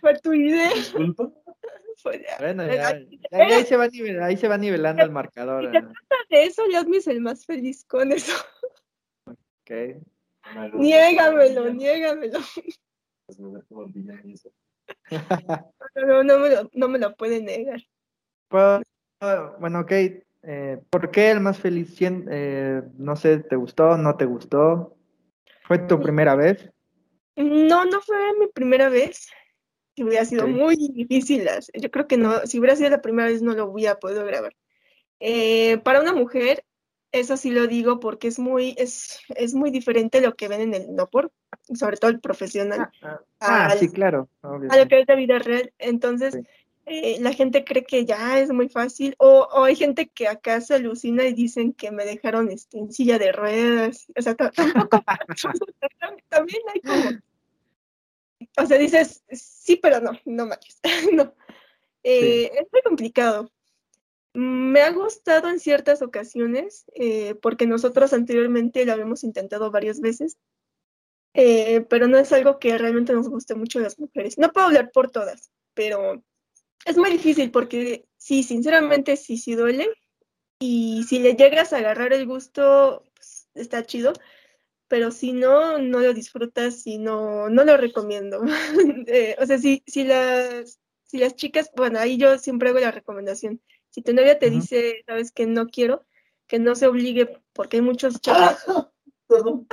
Fue 0.00 0.18
tu 0.18 0.32
idea. 0.32 0.70
Disculpa. 0.74 1.30
De- 2.04 2.26
Bueno, 2.40 2.66
ya, 2.66 2.88
admin. 2.88 3.20
ya- 3.30 3.48
ya 3.48 3.56
ahí, 3.58 3.64
se 3.64 3.76
va 3.76 3.86
nivel- 3.86 4.20
ahí 4.24 4.36
se 4.36 4.48
va 4.48 4.58
nivelando 4.58 5.04
el 5.04 5.12
marcador. 5.12 5.70
Te 5.70 5.82
¿no? 5.82 5.92
De 6.28 6.42
eso, 6.42 6.64
el 6.64 6.74
admin 6.74 6.98
es 6.98 7.06
el 7.06 7.20
más 7.20 7.46
feliz 7.46 7.84
con 7.84 8.10
eso. 8.10 8.34
Ok. 9.26 10.02
Niégamelo, 10.74 11.72
niégamelo. 11.72 12.40
Pues 13.28 13.38
eso. 14.24 14.50
No, 15.94 16.24
no 16.24 16.38
me 16.40 16.48
lo, 16.50 16.70
no 16.72 16.88
me 16.88 16.98
lo 16.98 17.14
puede 17.14 17.40
negar. 17.40 17.80
Pues, 18.48 18.82
bueno, 19.58 19.80
ok. 19.80 19.92
eh, 19.92 20.80
¿por 20.90 21.10
qué 21.10 21.30
el 21.30 21.40
más 21.40 21.58
feliz? 21.58 21.96
Eh, 22.00 22.82
no 22.98 23.16
sé, 23.16 23.38
¿te 23.38 23.56
gustó? 23.56 23.96
¿No 23.96 24.16
te 24.16 24.24
gustó? 24.24 24.96
¿Fue 25.66 25.78
tu 25.78 26.00
primera 26.00 26.34
vez? 26.36 26.70
No, 27.36 27.84
no 27.84 28.00
fue 28.00 28.16
mi 28.38 28.46
primera 28.48 28.88
vez. 28.88 29.28
Que 29.94 30.04
hubiera 30.04 30.24
sido 30.26 30.46
muy 30.46 30.76
difícil. 30.76 31.48
Yo 31.74 31.90
creo 31.90 32.06
que 32.06 32.18
no, 32.18 32.40
si 32.46 32.58
hubiera 32.58 32.76
sido 32.76 32.90
la 32.90 33.00
primera 33.00 33.28
vez 33.28 33.40
no 33.42 33.54
lo 33.54 33.66
hubiera 33.66 33.98
podido 33.98 34.24
grabar. 34.24 34.54
Eh, 35.20 35.78
para 35.78 36.02
una 36.02 36.12
mujer, 36.12 36.64
eso 37.12 37.38
sí 37.38 37.50
lo 37.50 37.66
digo 37.66 37.98
porque 37.98 38.28
es 38.28 38.38
muy, 38.38 38.74
es, 38.76 39.20
es 39.34 39.54
muy 39.54 39.70
diferente 39.70 40.20
lo 40.20 40.34
que 40.34 40.48
ven 40.48 40.60
en 40.60 40.74
el 40.74 40.94
no 40.94 41.06
por, 41.06 41.32
sobre 41.74 41.96
todo 41.96 42.10
el 42.10 42.20
profesional, 42.20 42.90
Ah, 43.40 43.68
al- 43.70 43.78
sí, 43.78 43.90
claro. 43.90 44.28
a 44.42 44.76
lo 44.76 44.86
que 44.86 45.00
es 45.00 45.08
la 45.08 45.14
vida 45.14 45.38
real. 45.38 45.72
Entonces, 45.78 46.34
Sí. 46.34 46.40
Eh, 46.86 47.18
la 47.20 47.32
gente 47.32 47.64
cree 47.64 47.84
que 47.84 48.04
ya 48.06 48.38
es 48.38 48.50
muy 48.52 48.68
fácil, 48.68 49.14
o, 49.18 49.40
o 49.52 49.64
hay 49.64 49.74
gente 49.74 50.06
que 50.08 50.28
acá 50.28 50.60
se 50.60 50.74
alucina 50.74 51.24
y 51.24 51.34
dicen 51.34 51.72
que 51.72 51.90
me 51.90 52.04
dejaron 52.04 52.48
este, 52.50 52.78
en 52.78 52.92
silla 52.92 53.18
de 53.18 53.32
ruedas. 53.32 54.06
O 54.16 54.22
sea, 54.22 54.34
ta- 54.36 54.50
tampoco. 54.52 55.02
también 56.28 56.62
hay 56.72 56.80
como. 56.80 57.10
O 58.58 58.66
sea, 58.66 58.78
dices, 58.78 59.24
sí, 59.30 59.76
pero 59.76 60.00
no, 60.00 60.12
no 60.24 60.46
manches. 60.46 60.78
no. 61.12 61.34
Eh, 62.04 62.52
Es 62.54 62.68
muy 62.72 62.82
complicado. 62.82 63.50
Me 64.32 64.82
ha 64.82 64.90
gustado 64.92 65.48
en 65.48 65.58
ciertas 65.58 66.02
ocasiones, 66.02 66.84
eh, 66.94 67.34
porque 67.42 67.66
nosotros 67.66 68.12
anteriormente 68.12 68.84
lo 68.84 68.92
habíamos 68.92 69.24
intentado 69.24 69.70
varias 69.70 70.00
veces, 70.00 70.36
pero 71.32 72.06
no 72.06 72.16
es 72.18 72.32
algo 72.32 72.58
que 72.58 72.76
realmente 72.78 73.12
nos 73.12 73.28
guste 73.28 73.54
mucho 73.54 73.78
a 73.78 73.82
las 73.82 73.98
mujeres. 73.98 74.38
No 74.38 74.52
puedo 74.52 74.66
hablar 74.66 74.90
por 74.92 75.10
todas, 75.10 75.50
pero 75.74 76.22
es 76.86 76.96
muy 76.96 77.10
difícil 77.10 77.50
porque 77.50 78.06
sí, 78.16 78.42
sinceramente 78.42 79.16
sí, 79.16 79.36
sí 79.36 79.54
duele. 79.54 79.88
Y 80.58 81.04
si 81.06 81.18
le 81.18 81.34
llegas 81.34 81.72
a 81.72 81.78
agarrar 81.78 82.14
el 82.14 82.26
gusto, 82.26 83.04
pues, 83.14 83.48
está 83.54 83.84
chido, 83.84 84.14
pero 84.88 85.10
si 85.10 85.32
no, 85.32 85.78
no 85.78 86.00
lo 86.00 86.14
disfrutas 86.14 86.86
y 86.86 86.98
no, 86.98 87.50
no 87.50 87.64
lo 87.64 87.76
recomiendo. 87.76 88.40
Eh, 89.08 89.36
o 89.38 89.46
sea, 89.46 89.58
si, 89.58 89.82
si, 89.86 90.04
las, 90.04 90.80
si 91.04 91.18
las 91.18 91.36
chicas, 91.36 91.70
bueno, 91.76 91.98
ahí 91.98 92.16
yo 92.16 92.38
siempre 92.38 92.70
hago 92.70 92.80
la 92.80 92.90
recomendación. 92.90 93.60
Si 93.90 94.02
tu 94.02 94.14
novia 94.14 94.38
te 94.38 94.50
dice, 94.50 95.02
sabes 95.06 95.32
que 95.32 95.46
no 95.46 95.66
quiero, 95.66 96.06
que 96.46 96.58
no 96.58 96.74
se 96.74 96.86
obligue, 96.86 97.40
porque 97.52 97.76
hay 97.76 97.82
muchos 97.82 98.20
chavos. 98.20 98.58
Perdón, 99.28 99.66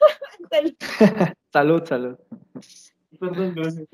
Salud, 1.52 1.84
salud. 1.84 2.16
perdón, 3.18 3.54
gracias. 3.54 3.88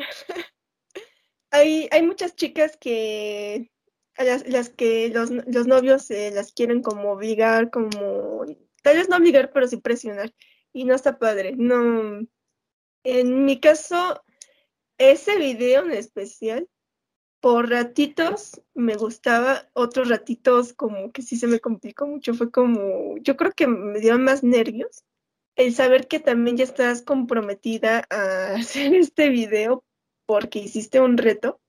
Hay, 1.54 2.02
muchas 2.02 2.34
chicas 2.34 2.76
que 2.76 3.70
a 4.16 4.24
las, 4.24 4.48
las 4.48 4.70
que 4.70 5.08
los, 5.10 5.30
novios 5.30 6.10
eh, 6.10 6.32
las 6.34 6.52
quieren 6.52 6.82
como 6.82 7.12
obligar, 7.12 7.70
como 7.70 8.44
tal 8.82 8.96
vez 8.96 9.08
no 9.08 9.16
obligar, 9.16 9.52
pero 9.52 9.68
sí 9.68 9.76
presionar. 9.76 10.34
Y 10.72 10.84
no 10.84 10.96
está 10.96 11.16
padre. 11.20 11.54
No. 11.56 12.26
En 13.04 13.44
mi 13.44 13.60
caso, 13.60 14.24
ese 14.98 15.38
video 15.38 15.84
en 15.84 15.92
especial, 15.92 16.68
por 17.38 17.70
ratitos 17.70 18.60
me 18.74 18.96
gustaba, 18.96 19.70
otros 19.74 20.08
ratitos 20.08 20.72
como 20.72 21.12
que 21.12 21.22
sí 21.22 21.36
se 21.36 21.46
me 21.46 21.60
complicó 21.60 22.04
mucho. 22.04 22.34
Fue 22.34 22.50
como, 22.50 23.16
yo 23.18 23.36
creo 23.36 23.52
que 23.52 23.68
me 23.68 24.00
dio 24.00 24.18
más 24.18 24.42
nervios 24.42 25.04
el 25.54 25.72
saber 25.72 26.08
que 26.08 26.18
también 26.18 26.56
ya 26.56 26.64
estás 26.64 27.02
comprometida 27.02 28.04
a 28.10 28.54
hacer 28.56 28.92
este 28.94 29.28
video 29.28 29.84
porque 30.26 30.60
hiciste 30.60 31.00
un 31.00 31.16
reto, 31.16 31.60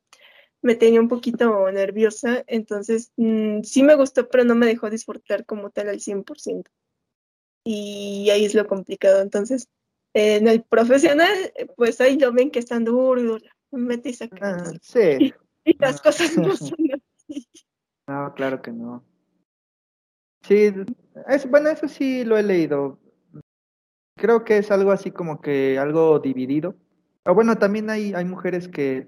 me 0.61 0.75
tenía 0.75 0.99
un 0.99 1.07
poquito 1.07 1.71
nerviosa, 1.71 2.43
entonces 2.47 3.11
mm, 3.17 3.61
sí 3.61 3.83
me 3.83 3.95
gustó, 3.95 4.27
pero 4.29 4.43
no 4.43 4.55
me 4.55 4.65
dejó 4.65 4.89
disfrutar 4.89 5.45
como 5.45 5.69
tal 5.69 5.89
al 5.89 5.99
100%. 5.99 6.69
Y 7.63 8.29
ahí 8.31 8.45
es 8.45 8.53
lo 8.53 8.67
complicado. 8.67 9.21
Entonces, 9.21 9.69
en 10.13 10.47
el 10.47 10.63
profesional, 10.63 11.53
pues 11.75 11.99
ahí 11.99 12.17
lo 12.17 12.31
ven 12.31 12.51
que 12.51 12.59
están 12.59 12.85
duro 12.85 13.19
y 13.19 13.25
duro, 13.25 13.45
mete 13.71 14.09
y 14.09 14.13
saca. 14.13 14.37
Ah, 14.41 14.71
sí. 14.81 15.33
Y 15.67 15.75
las 15.79 15.99
cosas 15.99 16.37
no 16.37 16.55
son 16.55 16.77
así. 16.93 17.47
No, 18.07 18.31
claro 18.35 18.61
que 18.61 18.71
no. 18.71 19.03
Sí, 20.43 20.71
es, 21.27 21.49
bueno, 21.49 21.69
eso 21.69 21.87
sí 21.87 22.23
lo 22.23 22.37
he 22.37 22.43
leído. 22.43 22.99
Creo 24.15 24.43
que 24.43 24.59
es 24.59 24.69
algo 24.69 24.91
así 24.91 25.09
como 25.09 25.41
que 25.41 25.79
algo 25.79 26.19
dividido. 26.19 26.75
O 27.25 27.33
bueno, 27.33 27.57
también 27.57 27.89
hay, 27.89 28.13
hay 28.13 28.25
mujeres 28.25 28.67
que 28.67 29.07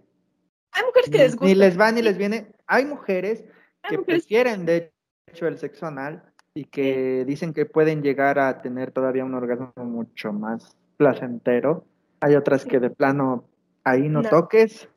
Hay 0.71 0.83
mujeres 0.85 1.09
que 1.09 1.17
ni, 1.17 1.23
les 1.23 1.31
ni 1.33 1.37
gusta. 1.49 1.55
les 1.65 1.79
va 1.79 1.91
ni 1.91 2.01
les 2.01 2.17
viene. 2.17 2.47
Hay 2.65 2.85
mujeres 2.85 3.43
Hay 3.83 3.89
que 3.91 3.97
mujeres- 3.99 4.23
prefieren, 4.23 4.65
de 4.65 4.91
hecho, 5.27 5.47
el 5.47 5.57
sexo 5.57 5.85
anal 5.85 6.23
y 6.53 6.65
que 6.65 7.23
dicen 7.25 7.53
que 7.53 7.65
pueden 7.65 8.01
llegar 8.01 8.39
a 8.39 8.61
tener 8.61 8.91
todavía 8.91 9.23
un 9.23 9.35
orgasmo 9.35 9.71
mucho 9.85 10.33
más 10.33 10.75
placentero. 10.97 11.85
Hay 12.19 12.35
otras 12.35 12.65
que 12.65 12.79
de 12.79 12.89
plano 12.89 13.45
ahí 13.83 14.09
no, 14.09 14.23
No. 14.23 14.29
toques, 14.29 14.89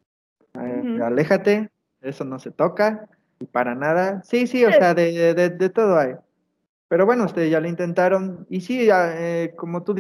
eh, 0.55 0.98
aléjate, 1.05 1.70
eso 2.01 2.24
no 2.24 2.38
se 2.38 2.51
toca. 2.51 3.06
y 3.38 3.47
para 3.47 3.74
nada. 3.74 4.22
Sí, 4.22 4.47
sí, 4.47 4.64
o 4.66 4.70
sea, 4.72 4.92
de, 4.94 5.32
de, 5.34 5.48
de 5.51 5.68
todo 5.70 5.98
hay. 5.98 6.14
Pero 6.88 7.06
bueno, 7.06 7.24
ustedes 7.24 7.51
ya 7.51 7.60
lo 7.60 7.68
intentaron 7.68 8.47
y 8.51 8.60
sí, 8.62 8.88
eh, 8.90 9.52
como 9.56 9.82
tú 9.82 9.94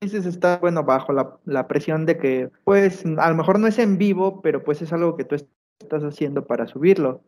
dices, 0.00 0.26
está 0.26 0.58
bueno 0.58 0.84
bajo 0.84 1.12
la, 1.12 1.38
la 1.44 1.68
presión 1.68 2.06
de 2.06 2.18
que, 2.18 2.50
pues, 2.64 3.04
a 3.04 3.30
lo 3.30 3.36
mejor 3.36 3.58
no 3.58 3.66
es 3.66 3.78
en 3.78 3.98
vivo, 3.98 4.42
pero 4.42 4.62
pues 4.62 4.82
es 4.82 4.92
algo 4.92 5.16
que 5.16 5.24
tú 5.24 5.36
estás 5.80 6.04
haciendo 6.04 6.46
para 6.46 6.66
subirlo. 6.66 7.22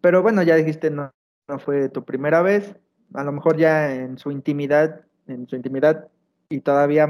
Pero 0.00 0.22
bueno, 0.22 0.42
ya 0.42 0.56
dijiste, 0.56 0.90
no, 0.90 1.12
no 1.48 1.58
fue 1.58 1.88
tu 1.88 2.04
primera 2.04 2.42
vez, 2.42 2.76
a 3.14 3.24
lo 3.24 3.32
mejor 3.32 3.56
ya 3.56 3.94
en 3.94 4.18
su 4.18 4.30
intimidad, 4.30 5.02
en 5.26 5.48
su 5.48 5.56
intimidad 5.56 6.08
y 6.48 6.60
todavía 6.60 7.08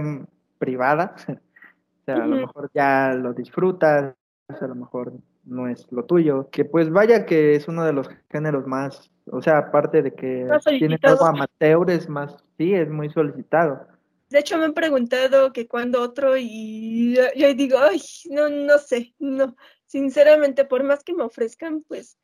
privada, 0.59 1.15
o 1.29 2.05
sea, 2.05 2.17
a 2.17 2.27
lo 2.27 2.37
mejor 2.37 2.71
ya 2.75 3.15
lo 3.15 3.33
disfrutas, 3.33 4.15
a 4.49 4.67
lo 4.67 4.75
mejor 4.75 5.13
no 5.45 5.69
es 5.69 5.91
lo 5.91 6.05
tuyo, 6.05 6.51
que 6.51 6.65
pues 6.65 6.91
vaya 6.91 7.25
que 7.25 7.55
es 7.55 7.69
uno 7.69 7.85
de 7.85 7.93
los 7.93 8.11
géneros 8.31 8.67
más, 8.67 9.11
o 9.31 9.41
sea, 9.41 9.59
aparte 9.59 10.03
de 10.03 10.15
que 10.15 10.47
tiene 10.79 10.99
algo 11.03 11.27
amateur, 11.27 11.91
es 11.91 12.09
más, 12.09 12.37
sí, 12.59 12.75
es 12.75 12.91
muy 12.91 13.09
solicitado. 13.11 13.87
De 14.29 14.41
hecho, 14.41 14.59
me 14.59 14.67
han 14.67 14.75
preguntado 14.75 15.53
que 15.53 15.67
cuándo 15.67 16.03
otro 16.03 16.37
y 16.37 17.15
yo, 17.15 17.23
yo 17.35 17.55
digo, 17.55 17.79
ay, 17.79 18.01
no, 18.31 18.49
no 18.49 18.79
sé, 18.79 19.15
no. 19.19 19.57
Sinceramente, 19.87 20.65
por 20.65 20.85
más 20.85 21.03
que 21.03 21.15
me 21.15 21.23
ofrezcan, 21.23 21.83
pues 21.83 22.19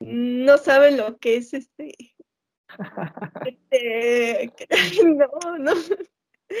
no 0.00 0.58
saben 0.58 0.96
lo 0.96 1.18
que 1.18 1.36
es 1.36 1.54
este. 1.54 1.94
este 3.46 4.52
no, 5.06 5.58
no. 5.58 5.72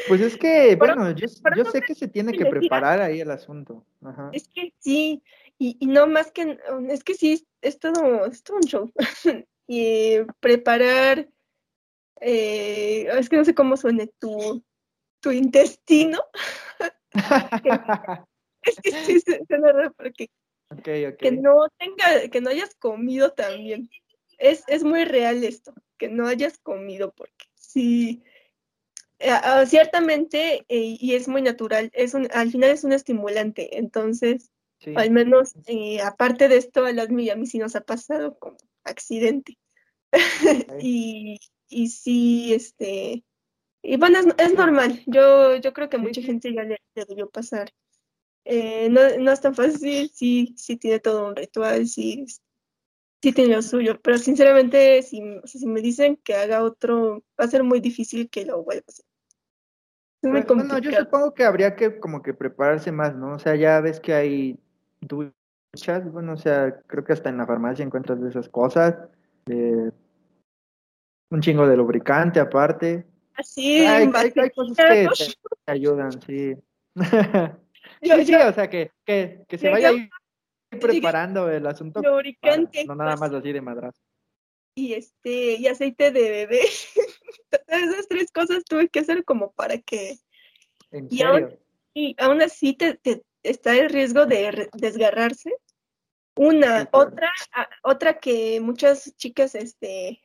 Pues 0.06 0.20
es 0.20 0.36
que, 0.36 0.76
bueno, 0.76 1.10
yo, 1.12 1.26
yo 1.56 1.64
sé 1.64 1.80
que 1.80 1.94
se 1.94 2.08
tiene 2.08 2.32
que 2.32 2.46
preparar 2.46 3.00
ahí 3.00 3.20
el 3.20 3.30
asunto. 3.30 3.86
Ajá. 4.02 4.30
Es 4.32 4.46
que 4.48 4.74
sí, 4.78 5.22
y, 5.58 5.76
y 5.80 5.86
no 5.86 6.06
más 6.06 6.30
que, 6.30 6.58
es 6.90 7.02
que 7.02 7.14
sí, 7.14 7.46
es 7.62 7.78
todo, 7.78 8.26
es 8.26 8.42
todo 8.42 8.58
un 8.58 8.62
show. 8.64 8.92
y 9.66 10.18
preparar, 10.40 11.28
eh, 12.20 13.08
es 13.18 13.28
que 13.28 13.36
no 13.36 13.44
sé 13.44 13.54
cómo 13.54 13.76
suene 13.76 14.08
tu, 14.18 14.64
tu 15.20 15.30
intestino. 15.30 16.22
Es 18.60 18.76
que 18.82 18.90
sí 18.90 19.20
suena 19.46 19.72
raro 19.72 19.92
porque 19.96 20.28
que 20.82 21.32
no 21.32 21.68
tenga, 21.78 22.28
que 22.28 22.40
no 22.40 22.50
hayas 22.50 22.74
comido 22.74 23.32
también. 23.32 23.88
Es, 24.36 24.64
es 24.66 24.84
muy 24.84 25.04
real 25.04 25.42
esto, 25.44 25.72
que 25.96 26.08
no 26.08 26.26
hayas 26.26 26.58
comido, 26.58 27.12
porque 27.12 27.46
sí, 27.54 28.22
eh, 29.18 29.30
ah, 29.30 29.64
ciertamente, 29.66 30.64
eh, 30.68 30.96
y 31.00 31.14
es 31.14 31.28
muy 31.28 31.42
natural, 31.42 31.90
es 31.94 32.14
un, 32.14 32.28
al 32.32 32.50
final 32.50 32.70
es 32.70 32.84
un 32.84 32.92
estimulante, 32.92 33.78
entonces, 33.78 34.50
Sí. 34.80 34.92
al 34.94 35.10
menos, 35.10 35.54
aparte 36.04 36.48
de 36.48 36.56
esto, 36.56 36.84
a 36.84 36.92
las 36.92 37.10
y 37.10 37.30
a 37.30 37.34
mí 37.34 37.46
sí 37.46 37.58
nos 37.58 37.74
ha 37.74 37.80
pasado 37.80 38.38
como 38.38 38.58
accidente. 38.84 39.58
y, 40.80 41.40
y 41.68 41.88
sí, 41.88 42.54
este, 42.54 43.24
y 43.82 43.96
bueno, 43.96 44.18
es, 44.18 44.26
es 44.38 44.54
normal, 44.54 45.02
yo, 45.06 45.56
yo 45.56 45.72
creo 45.72 45.88
que 45.88 45.98
mucha 45.98 46.20
gente 46.22 46.52
ya 46.52 46.62
le, 46.64 46.78
le 46.94 47.04
debió 47.04 47.28
pasar. 47.30 47.70
Eh, 48.44 48.88
no, 48.90 49.00
no 49.18 49.30
es 49.32 49.40
tan 49.40 49.54
fácil, 49.54 50.10
sí, 50.14 50.54
sí 50.56 50.76
tiene 50.76 51.00
todo 51.00 51.28
un 51.28 51.36
ritual, 51.36 51.86
sí, 51.86 52.24
sí 53.22 53.32
tiene 53.32 53.56
lo 53.56 53.62
suyo, 53.62 54.00
pero 54.00 54.16
sinceramente, 54.18 55.02
si, 55.02 55.20
o 55.22 55.46
sea, 55.46 55.60
si 55.60 55.66
me 55.66 55.80
dicen 55.82 56.16
que 56.16 56.34
haga 56.34 56.62
otro, 56.62 57.24
va 57.38 57.44
a 57.44 57.48
ser 57.48 57.62
muy 57.62 57.80
difícil 57.80 58.30
que 58.30 58.46
lo 58.46 58.62
vuelva 58.62 58.84
a 58.86 58.90
hacer. 58.90 59.04
Es 60.22 60.30
muy 60.30 60.42
Pues, 60.42 60.46
Bueno, 60.46 60.68
yo 60.68 60.74
complicado. 60.74 61.04
supongo 61.04 61.34
que 61.34 61.44
habría 61.44 61.76
que 61.76 62.00
como 62.00 62.22
que 62.22 62.34
prepararse 62.34 62.90
más, 62.90 63.14
¿no? 63.14 63.34
O 63.34 63.38
sea, 63.38 63.54
ya 63.54 63.80
ves 63.80 64.00
que 64.00 64.14
hay 64.14 64.58
duchas, 65.00 66.10
bueno, 66.10 66.32
o 66.32 66.36
sea, 66.36 66.80
creo 66.86 67.04
que 67.04 67.12
hasta 67.12 67.28
en 67.28 67.36
la 67.38 67.46
farmacia 67.46 67.84
encuentras 67.84 68.20
de 68.20 68.30
esas 68.30 68.48
cosas, 68.48 68.96
de 69.46 69.92
un 71.30 71.40
chingo 71.40 71.66
de 71.66 71.76
lubricante 71.76 72.40
aparte. 72.40 73.06
Así, 73.34 73.80
Hay, 73.86 74.10
hay- 74.14 74.32
hay 74.36 74.50
cosas 74.50 74.76
que 74.76 75.08
te, 75.16 75.34
te 75.64 75.72
ayudan, 75.72 76.12
sí. 76.22 76.54
Yo- 76.94 76.96
Sí, 78.02 78.10
sí, 78.26 78.32
yo- 78.32 78.48
o 78.48 78.52
sea, 78.52 78.68
que, 78.68 78.92
que, 79.04 79.44
que 79.48 79.58
se 79.58 79.70
vaya 79.70 79.90
yo- 79.92 79.96
ahí 79.98 80.10
preparando 80.78 81.50
el 81.50 81.66
asunto, 81.66 82.00
para- 82.02 82.14
lubricante 82.14 82.84
no 82.84 82.94
nada 82.94 83.16
pues, 83.16 83.30
más 83.32 83.40
así 83.40 83.52
de 83.52 83.60
madrazo. 83.60 84.00
y 84.74 84.92
este 84.94 85.54
y 85.54 85.66
aceite 85.66 86.10
de 86.12 86.30
bebé. 86.30 86.60
Esas 87.66 88.08
tres 88.08 88.30
cosas 88.30 88.64
tuve 88.64 88.88
que 88.88 89.00
hacer 89.00 89.24
como 89.24 89.52
para 89.52 89.78
que 89.78 90.18
En 90.90 91.08
Y 91.10 91.22
aún- 91.22 91.40
serio. 91.42 91.58
y 91.94 92.16
aún 92.18 92.42
así 92.42 92.74
te, 92.74 92.94
te- 92.94 93.22
está 93.42 93.76
el 93.76 93.88
riesgo 93.90 94.26
de 94.26 94.68
desgarrarse. 94.74 95.54
Una, 96.36 96.80
Sí, 96.82 96.86
claro. 96.86 97.06
otra, 97.08 97.32
a- 97.52 97.68
otra 97.82 98.18
que 98.20 98.60
muchas 98.60 99.14
chicas, 99.16 99.54
este, 99.54 100.20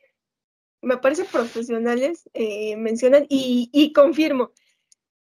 me 0.84 0.98
parece 0.98 1.24
profesionales, 1.24 2.28
eh, 2.34 2.76
mencionan 2.76 3.26
y, 3.28 3.70
y 3.72 3.92
confirmo, 3.92 4.52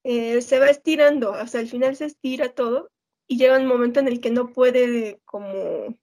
eh, 0.04 0.40
se 0.42 0.58
va 0.58 0.68
estirando, 0.68 1.32
sea, 1.46 1.60
al 1.60 1.68
final 1.68 1.96
se 1.96 2.06
estira 2.06 2.54
todo 2.54 2.90
y 3.26 3.38
llega 3.38 3.58
un 3.58 3.66
momento 3.66 4.00
en 4.00 4.08
el 4.08 4.20
que 4.20 4.30
no 4.30 4.52
puede 4.52 5.20
como 5.24 5.96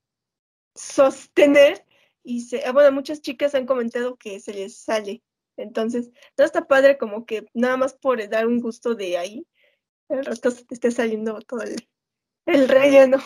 sostener 0.74 1.86
y 2.24 2.42
se, 2.42 2.64
ah, 2.66 2.72
bueno, 2.72 2.92
muchas 2.92 3.22
chicas 3.22 3.56
han 3.56 3.66
comentado 3.66 4.16
que 4.16 4.40
se 4.40 4.54
les 4.54 4.78
sale. 4.78 5.22
Entonces, 5.58 6.10
no 6.38 6.46
está 6.46 6.68
padre 6.68 6.98
como 6.98 7.26
que 7.26 7.46
nada 7.54 7.76
más 7.76 7.94
por 7.94 8.28
dar 8.30 8.48
un 8.48 8.62
gusto 8.62 8.96
de 8.96 9.18
ahí, 9.18 9.46
el 10.08 10.26
rato 10.26 10.52
se 10.52 10.64
te 10.66 10.76
esté 10.76 10.92
saliendo 10.92 11.40
todo 11.42 11.62
el, 11.62 11.76
el 12.46 12.70
relleno. 12.70 13.18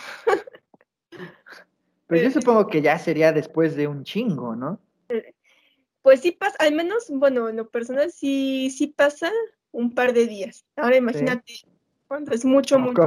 Pero 2.08 2.24
yo 2.24 2.32
supongo 2.40 2.68
que 2.68 2.82
ya 2.82 2.98
sería 2.98 3.32
después 3.32 3.76
de 3.76 3.88
un 3.88 4.04
chingo, 4.04 4.56
¿no? 4.56 4.80
Pues 6.04 6.20
sí 6.22 6.32
pasa, 6.32 6.56
al 6.60 6.76
menos, 6.76 7.10
bueno, 7.10 7.50
en 7.50 7.56
lo 7.56 7.70
personal 7.70 8.12
sí, 8.12 8.70
sí 8.70 8.88
pasa 8.88 9.32
un 9.72 9.96
par 9.96 10.14
de 10.14 10.28
días. 10.28 10.66
Ahora 10.76 10.98
imagínate 10.98 11.54
cuando 12.08 12.32
es 12.34 12.46
mucho, 12.46 12.78
mucho. 12.78 13.06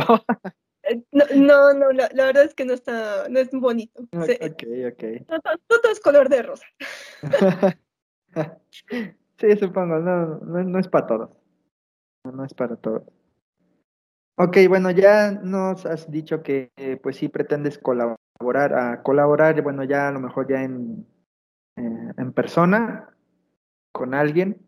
Eh, 0.82 1.02
No, 1.12 1.24
no, 1.34 1.74
no, 1.74 1.92
la, 1.92 2.08
la 2.12 2.24
verdad 2.26 2.44
es 2.44 2.54
que 2.54 2.64
no 2.64 2.72
está, 2.72 3.28
no 3.28 3.38
es 3.38 3.50
bonito. 3.50 4.02
Se- 4.24 4.38
Ok, 4.42 4.62
ok. 4.92 5.02
no, 5.28 5.36
no- 5.36 5.52
no 5.70 5.80
todo 5.80 5.92
es 5.92 6.00
color 6.00 6.28
de 6.28 6.42
rosa. 6.42 6.66
Sí, 9.38 9.54
supongo, 9.58 9.98
no, 9.98 10.38
no, 10.38 10.64
no 10.64 10.78
es 10.78 10.88
para 10.88 11.06
todos. 11.06 11.30
No, 12.24 12.32
no 12.32 12.44
es 12.44 12.54
para 12.54 12.76
todos. 12.76 13.02
Ok, 14.38 14.56
bueno, 14.68 14.90
ya 14.90 15.30
nos 15.30 15.84
has 15.86 16.10
dicho 16.10 16.42
que 16.42 16.70
eh, 16.76 16.98
pues 17.02 17.16
sí 17.16 17.28
pretendes 17.28 17.78
colaborar, 17.78 18.74
a 18.74 19.02
colaborar, 19.02 19.60
bueno, 19.62 19.84
ya 19.84 20.08
a 20.08 20.12
lo 20.12 20.20
mejor 20.20 20.48
ya 20.48 20.62
en, 20.62 21.06
eh, 21.76 22.12
en 22.16 22.32
persona 22.32 23.16
con 23.92 24.14
alguien. 24.14 24.60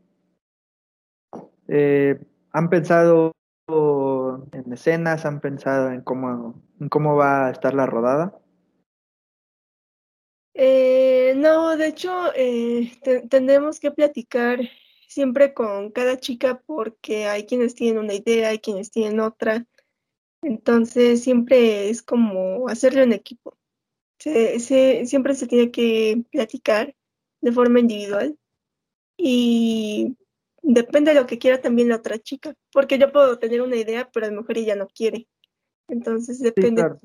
Eh, 1.68 2.18
¿han 2.52 2.70
pensado 2.70 3.32
en 4.52 4.72
escenas? 4.72 5.26
¿Han 5.26 5.40
pensado 5.40 5.90
en 5.90 6.01
cómo, 6.02 6.62
en 6.80 6.89
cómo 6.89 7.16
va 7.16 7.47
a 7.47 7.51
estar 7.51 7.74
la 7.74 7.86
rodada? 7.86 8.39
Eh, 10.55 11.35
no, 11.36 11.76
de 11.76 11.86
hecho, 11.89 12.32
eh, 12.35 12.93
te- 13.02 13.20
tendremos 13.28 13.78
que 13.78 13.90
platicar 13.90 14.60
siempre 15.06 15.55
con 15.55 15.90
cada 15.93 16.18
chica 16.18 16.60
porque 16.66 17.26
hay 17.26 17.47
quienes 17.47 17.74
tienen 17.74 18.02
una 18.02 18.14
idea, 18.14 18.48
hay 18.48 18.59
quienes 18.59 18.90
tienen 18.90 19.20
otra. 19.20 19.66
Entonces, 20.43 21.22
siempre 21.22 21.90
es 21.90 22.02
como 22.02 22.68
hacerlo 22.68 23.02
en 23.02 23.12
equipo. 23.12 23.56
Se- 24.18 24.60
se- 24.60 25.06
siempre 25.06 25.35
se 25.35 25.47
tiene 25.47 25.70
que 25.70 26.24
platicar 26.32 26.94
de 27.40 27.52
forma 27.52 27.81
individual 27.81 28.36
y 29.16 30.16
depende 30.62 31.12
de 31.15 31.20
lo 31.20 31.27
que 31.27 31.39
quiera 31.39 31.60
también 31.60 31.89
la 31.89 31.97
otra 31.97 32.19
chica, 32.19 32.55
porque 32.73 32.98
yo 32.98 33.10
puedo 33.12 33.39
tener 33.39 33.62
una 33.62 33.77
idea, 33.77 34.09
pero 34.12 34.27
a 34.27 34.31
lo 34.31 34.40
mejor 34.43 34.59
ella 34.59 34.77
no 34.77 34.86
quiere. 34.89 35.27
Entonces, 35.89 36.39
Sí, 36.39 36.44
depende. 36.44 36.82
claro. 36.82 36.98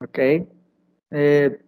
Ok. 0.00 0.18
Eh, 1.10 1.58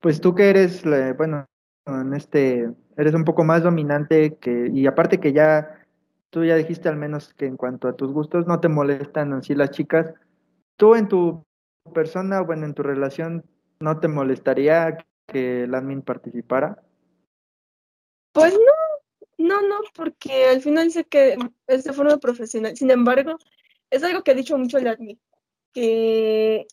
pues 0.00 0.20
tú 0.20 0.34
que 0.34 0.50
eres, 0.50 0.84
la- 0.84 1.12
bueno, 1.14 1.46
en 1.86 2.14
este, 2.14 2.68
eres 2.96 3.14
un 3.14 3.24
poco 3.24 3.44
más 3.44 3.62
dominante 3.62 4.36
que, 4.36 4.68
y 4.72 4.86
aparte 4.86 5.18
que 5.20 5.32
ya, 5.32 5.84
tú 6.30 6.44
ya 6.44 6.56
dijiste 6.56 6.88
al 6.88 6.96
menos 6.96 7.32
que 7.34 7.46
en 7.46 7.56
cuanto 7.56 7.88
a 7.88 7.96
tus 7.96 8.12
gustos 8.12 8.46
no 8.46 8.60
te 8.60 8.68
molestan 8.68 9.32
así 9.32 9.54
las 9.54 9.70
chicas. 9.70 10.12
¿Tú 10.76 10.94
en 10.94 11.08
tu 11.08 11.44
persona, 11.94 12.40
bueno, 12.40 12.66
en 12.66 12.74
tu 12.74 12.82
relación, 12.82 13.44
no 13.80 13.98
te 14.00 14.08
molestaría 14.08 14.98
que 15.28 15.64
el 15.64 15.74
admin 15.74 16.02
participara? 16.02 16.82
Pues 18.32 18.54
no, 18.54 19.46
no, 19.46 19.62
no, 19.62 19.80
porque 19.94 20.46
al 20.46 20.60
final 20.60 20.90
sé 20.90 21.04
que 21.04 21.36
es 21.66 21.84
de 21.84 21.92
forma 21.92 22.16
profesional. 22.16 22.76
Sin 22.76 22.90
embargo, 22.90 23.38
es 23.90 24.02
algo 24.02 24.22
que 24.22 24.32
ha 24.32 24.34
dicho 24.34 24.58
mucho 24.58 24.78
el 24.78 24.88
admin, 24.88 25.20
que 25.72 26.66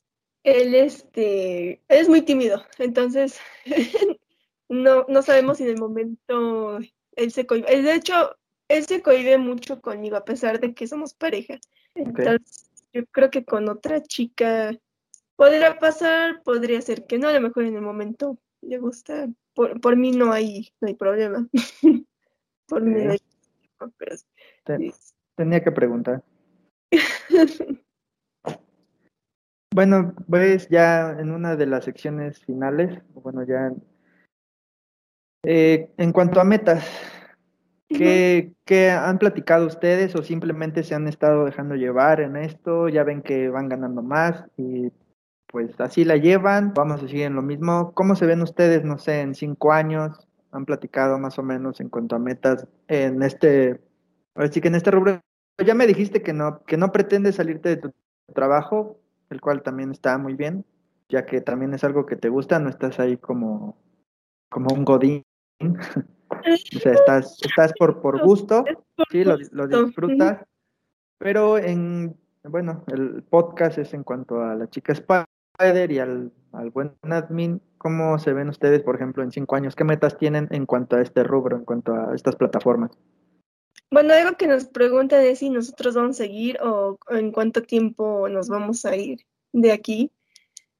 él 0.43 0.75
este, 0.75 1.73
él 1.73 1.81
es 1.87 2.09
muy 2.09 2.21
tímido, 2.21 2.63
entonces 2.77 3.39
no, 4.69 5.05
no 5.07 5.21
sabemos 5.21 5.57
si 5.57 5.63
en 5.63 5.69
el 5.69 5.77
momento 5.77 6.79
él 7.15 7.31
se 7.31 7.45
cohibe. 7.45 7.81
De 7.81 7.93
hecho, 7.93 8.37
él 8.67 8.85
se 8.85 9.01
cohibe 9.01 9.37
mucho 9.37 9.81
conmigo, 9.81 10.15
a 10.17 10.25
pesar 10.25 10.59
de 10.59 10.73
que 10.73 10.87
somos 10.87 11.13
pareja. 11.13 11.59
Entonces, 11.93 12.69
yo 12.93 13.05
creo 13.07 13.29
que 13.29 13.43
con 13.43 13.69
otra 13.69 14.01
chica 14.01 14.77
podría 15.35 15.77
pasar, 15.79 16.41
podría 16.43 16.81
ser 16.81 17.05
que 17.05 17.17
no, 17.17 17.27
a 17.27 17.33
lo 17.33 17.41
mejor 17.41 17.65
en 17.65 17.75
el 17.75 17.81
momento 17.81 18.37
le 18.65 18.77
gusta. 18.79 19.29
Por, 19.53 19.79
por 19.79 19.95
mí 19.95 20.11
no 20.11 20.31
hay, 20.31 20.69
no 20.81 20.87
hay 20.87 20.95
problema. 20.95 21.47
por 22.67 22.81
mí 22.81 23.03
no 23.03 23.11
hay 23.11 23.19
problema, 23.77 23.95
pero 23.97 24.15
sí. 24.17 24.93
tenía 25.35 25.63
que 25.63 25.71
preguntar. 25.71 26.23
Bueno, 29.73 30.15
pues 30.29 30.69
ya 30.69 31.17
en 31.19 31.31
una 31.31 31.57
de 31.57 31.65
las 31.65 31.83
secciones 31.83 32.39
finales, 32.39 33.01
bueno, 33.13 33.43
ya 33.43 33.73
eh, 35.43 35.91
en 35.97 36.13
cuanto 36.13 36.39
a 36.39 36.45
metas, 36.45 36.87
¿qué, 37.89 38.53
qué 38.63 38.89
han 38.91 39.19
platicado 39.19 39.67
ustedes 39.67 40.15
o 40.15 40.23
simplemente 40.23 40.81
se 40.83 40.95
han 40.95 41.09
estado 41.09 41.43
dejando 41.43 41.75
llevar 41.75 42.21
en 42.21 42.37
esto? 42.37 42.87
Ya 42.87 43.03
ven 43.03 43.21
que 43.21 43.49
van 43.49 43.67
ganando 43.67 44.01
más 44.01 44.45
y 44.57 44.91
pues 45.55 45.79
así 45.79 46.03
la 46.03 46.17
llevan, 46.17 46.73
vamos 46.73 47.01
a 47.01 47.07
seguir 47.07 47.27
en 47.27 47.35
lo 47.35 47.41
mismo. 47.41 47.93
¿Cómo 47.93 48.17
se 48.17 48.25
ven 48.25 48.41
ustedes, 48.41 48.83
no 48.83 48.97
sé, 48.97 49.21
en 49.21 49.33
cinco 49.35 49.71
años? 49.71 50.27
¿Han 50.51 50.65
platicado 50.65 51.17
más 51.17 51.39
o 51.39 51.43
menos 51.43 51.79
en 51.79 51.87
cuanto 51.87 52.17
a 52.17 52.19
metas 52.19 52.67
en 52.89 53.23
este, 53.23 53.79
así 54.33 54.59
que 54.59 54.67
en 54.67 54.75
este 54.75 54.91
rubro? 54.91 55.21
Ya 55.65 55.73
me 55.73 55.87
dijiste 55.87 56.21
que 56.21 56.33
no, 56.33 56.61
que 56.65 56.75
no 56.75 56.91
pretendes 56.91 57.35
salirte 57.35 57.69
de 57.69 57.77
tu 57.77 57.93
trabajo, 58.33 58.99
el 59.29 59.39
cual 59.39 59.63
también 59.63 59.91
está 59.91 60.17
muy 60.17 60.33
bien, 60.33 60.65
ya 61.07 61.25
que 61.25 61.39
también 61.39 61.73
es 61.73 61.85
algo 61.85 62.05
que 62.05 62.17
te 62.17 62.27
gusta, 62.27 62.59
no 62.59 62.67
estás 62.67 62.99
ahí 62.99 63.15
como, 63.15 63.77
como 64.49 64.75
un 64.75 64.83
godín. 64.83 65.23
O 65.61 66.79
sea, 66.81 66.91
estás, 66.91 67.37
estás 67.41 67.71
por, 67.79 68.01
por 68.01 68.21
gusto, 68.21 68.65
sí, 69.09 69.23
lo, 69.23 69.37
lo 69.53 69.67
disfrutas, 69.85 70.43
pero 71.17 71.57
en, 71.57 72.13
bueno, 72.43 72.83
el 72.87 73.23
podcast 73.23 73.77
es 73.77 73.93
en 73.93 74.03
cuanto 74.03 74.41
a 74.41 74.53
la 74.53 74.69
chica 74.69 74.91
Spider 75.59 75.91
y 75.91 75.99
al, 75.99 76.31
al 76.53 76.69
buen 76.69 76.95
admin, 77.01 77.61
¿cómo 77.77 78.17
se 78.19 78.33
ven 78.33 78.49
ustedes, 78.49 78.83
por 78.83 78.95
ejemplo, 78.95 79.23
en 79.23 79.31
cinco 79.31 79.55
años? 79.55 79.75
¿Qué 79.75 79.83
metas 79.83 80.17
tienen 80.17 80.47
en 80.51 80.65
cuanto 80.65 80.95
a 80.95 81.01
este 81.01 81.23
rubro, 81.23 81.57
en 81.57 81.65
cuanto 81.65 81.93
a 81.93 82.13
estas 82.15 82.35
plataformas? 82.35 82.91
Bueno, 83.91 84.13
algo 84.13 84.35
que 84.35 84.47
nos 84.47 84.65
preguntan 84.65 85.23
es 85.23 85.39
si 85.39 85.49
nosotros 85.49 85.95
vamos 85.95 86.19
a 86.19 86.23
seguir 86.23 86.57
o 86.61 86.97
en 87.09 87.31
cuánto 87.31 87.61
tiempo 87.61 88.27
nos 88.29 88.49
vamos 88.49 88.85
a 88.85 88.95
ir 88.95 89.25
de 89.53 89.71
aquí. 89.71 90.11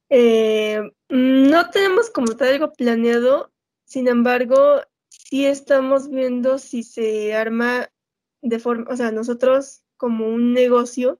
Eh, 0.09 0.81
no 1.09 1.69
tenemos 1.69 2.09
como 2.09 2.35
tal 2.35 2.49
algo 2.49 2.73
planeado, 2.73 3.51
sin 3.85 4.07
embargo, 4.07 4.81
sí 5.07 5.45
estamos 5.45 6.09
viendo 6.09 6.57
si 6.57 6.83
se 6.83 7.33
arma 7.35 7.89
de 8.41 8.59
forma, 8.59 8.85
o 8.89 8.95
sea, 8.95 9.11
nosotros 9.11 9.83
como 9.97 10.27
un 10.27 10.53
negocio 10.53 11.19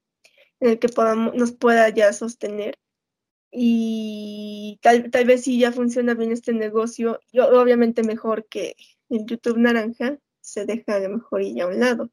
en 0.60 0.72
el 0.72 0.80
que 0.80 0.90
podamos, 0.90 1.34
nos 1.36 1.52
pueda 1.52 1.90
ya 1.90 2.11
sostener. 2.14 2.77
Y 3.57 4.80
tal, 4.82 5.10
tal 5.11 5.26
vez 5.26 5.44
si 5.44 5.57
ya 5.60 5.72
funciona 5.72 6.14
bien 6.14 6.32
este 6.34 6.52
negocio, 6.53 7.19
obviamente 7.34 8.03
mejor 8.03 8.45
que 8.48 8.76
el 9.10 9.26
YouTube 9.26 9.57
Naranja, 9.57 10.19
se 10.41 10.65
deja 10.65 10.95
a 10.95 10.99
lo 10.99 11.10
mejor 11.10 11.41
y 11.41 11.60
a 11.61 11.68
un 11.68 11.80
lado. 11.80 12.10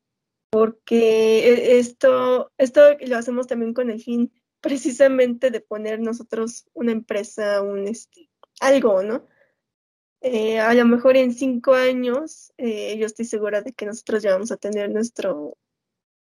Porque 0.51 1.49
e- 1.49 1.79
esto, 1.79 2.53
esto 2.59 2.81
lo 3.07 3.17
hacemos 3.17 3.47
también 3.47 3.75
con 3.75 3.91
el 3.91 4.01
fin 4.01 4.33
precisamente 4.61 5.51
de 5.51 5.61
poner 5.61 6.01
nosotros 6.01 6.65
una 6.73 6.93
empresa, 6.93 7.61
un 7.63 7.89
este, 7.89 8.31
algo, 8.61 9.03
¿no? 9.03 9.27
Eh, 10.21 10.61
a 10.61 10.73
lo 10.73 10.85
mejor 10.85 11.17
en 11.17 11.35
cinco 11.35 11.75
años, 11.75 12.53
eh, 12.57 12.97
yo 12.97 13.07
estoy 13.07 13.25
segura 13.25 13.61
de 13.63 13.73
que 13.73 13.87
nosotros 13.87 14.23
ya 14.23 14.31
vamos 14.33 14.53
a 14.53 14.57
tener 14.57 14.89
nuestro, 14.91 15.59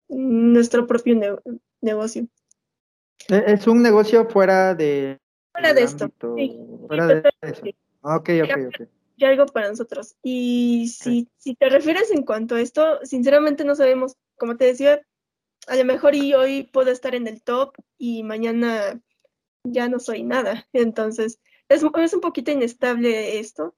nuestro 0.09 0.89
propio 0.89 1.15
ne- 1.15 1.61
negocio. 1.81 2.27
Eh, 3.29 3.45
Es 3.47 3.67
un 3.67 3.83
negocio 3.83 4.29
fuera 4.29 4.75
de... 4.75 5.19
Fuera 5.53 5.73
de 5.73 5.83
esto, 5.83 6.07
ámbito- 6.07 6.35
sí, 6.37 6.61
fuera 6.89 7.09
sí, 7.09 7.15
de 7.15 7.51
eso. 7.51 7.67
Ah, 8.03 8.17
Ok, 8.17 8.31
ok, 8.43 8.59
ok. 8.69 8.89
ya 9.17 9.29
algo 9.29 9.47
para 9.47 9.69
nosotros. 9.69 10.17
Y 10.23 10.89
si, 10.89 11.29
si 11.39 11.55
te 11.55 11.69
refieres 11.69 12.11
en 12.11 12.25
cuanto 12.25 12.57
a 12.57 12.61
esto, 12.61 12.99
sinceramente 13.05 13.65
no 13.65 13.75
sabemos, 13.77 14.17
como 14.37 14.57
te 14.57 14.65
decía, 14.67 15.01
a 15.69 15.77
lo 15.77 15.85
mejor 15.85 16.15
y 16.15 16.35
hoy 16.35 16.65
puedo 16.73 16.91
estar 16.91 17.15
en 17.15 17.29
el 17.29 17.43
top 17.43 17.77
y 17.97 18.25
mañana 18.25 19.01
ya 19.65 19.89
no 19.89 20.01
soy 20.01 20.25
nada. 20.25 20.67
Entonces, 20.73 21.39
es, 21.69 21.83
es 21.99 22.15
un 22.15 22.21
poquito 22.21 22.51
inestable 22.51 23.39
esto, 23.39 23.75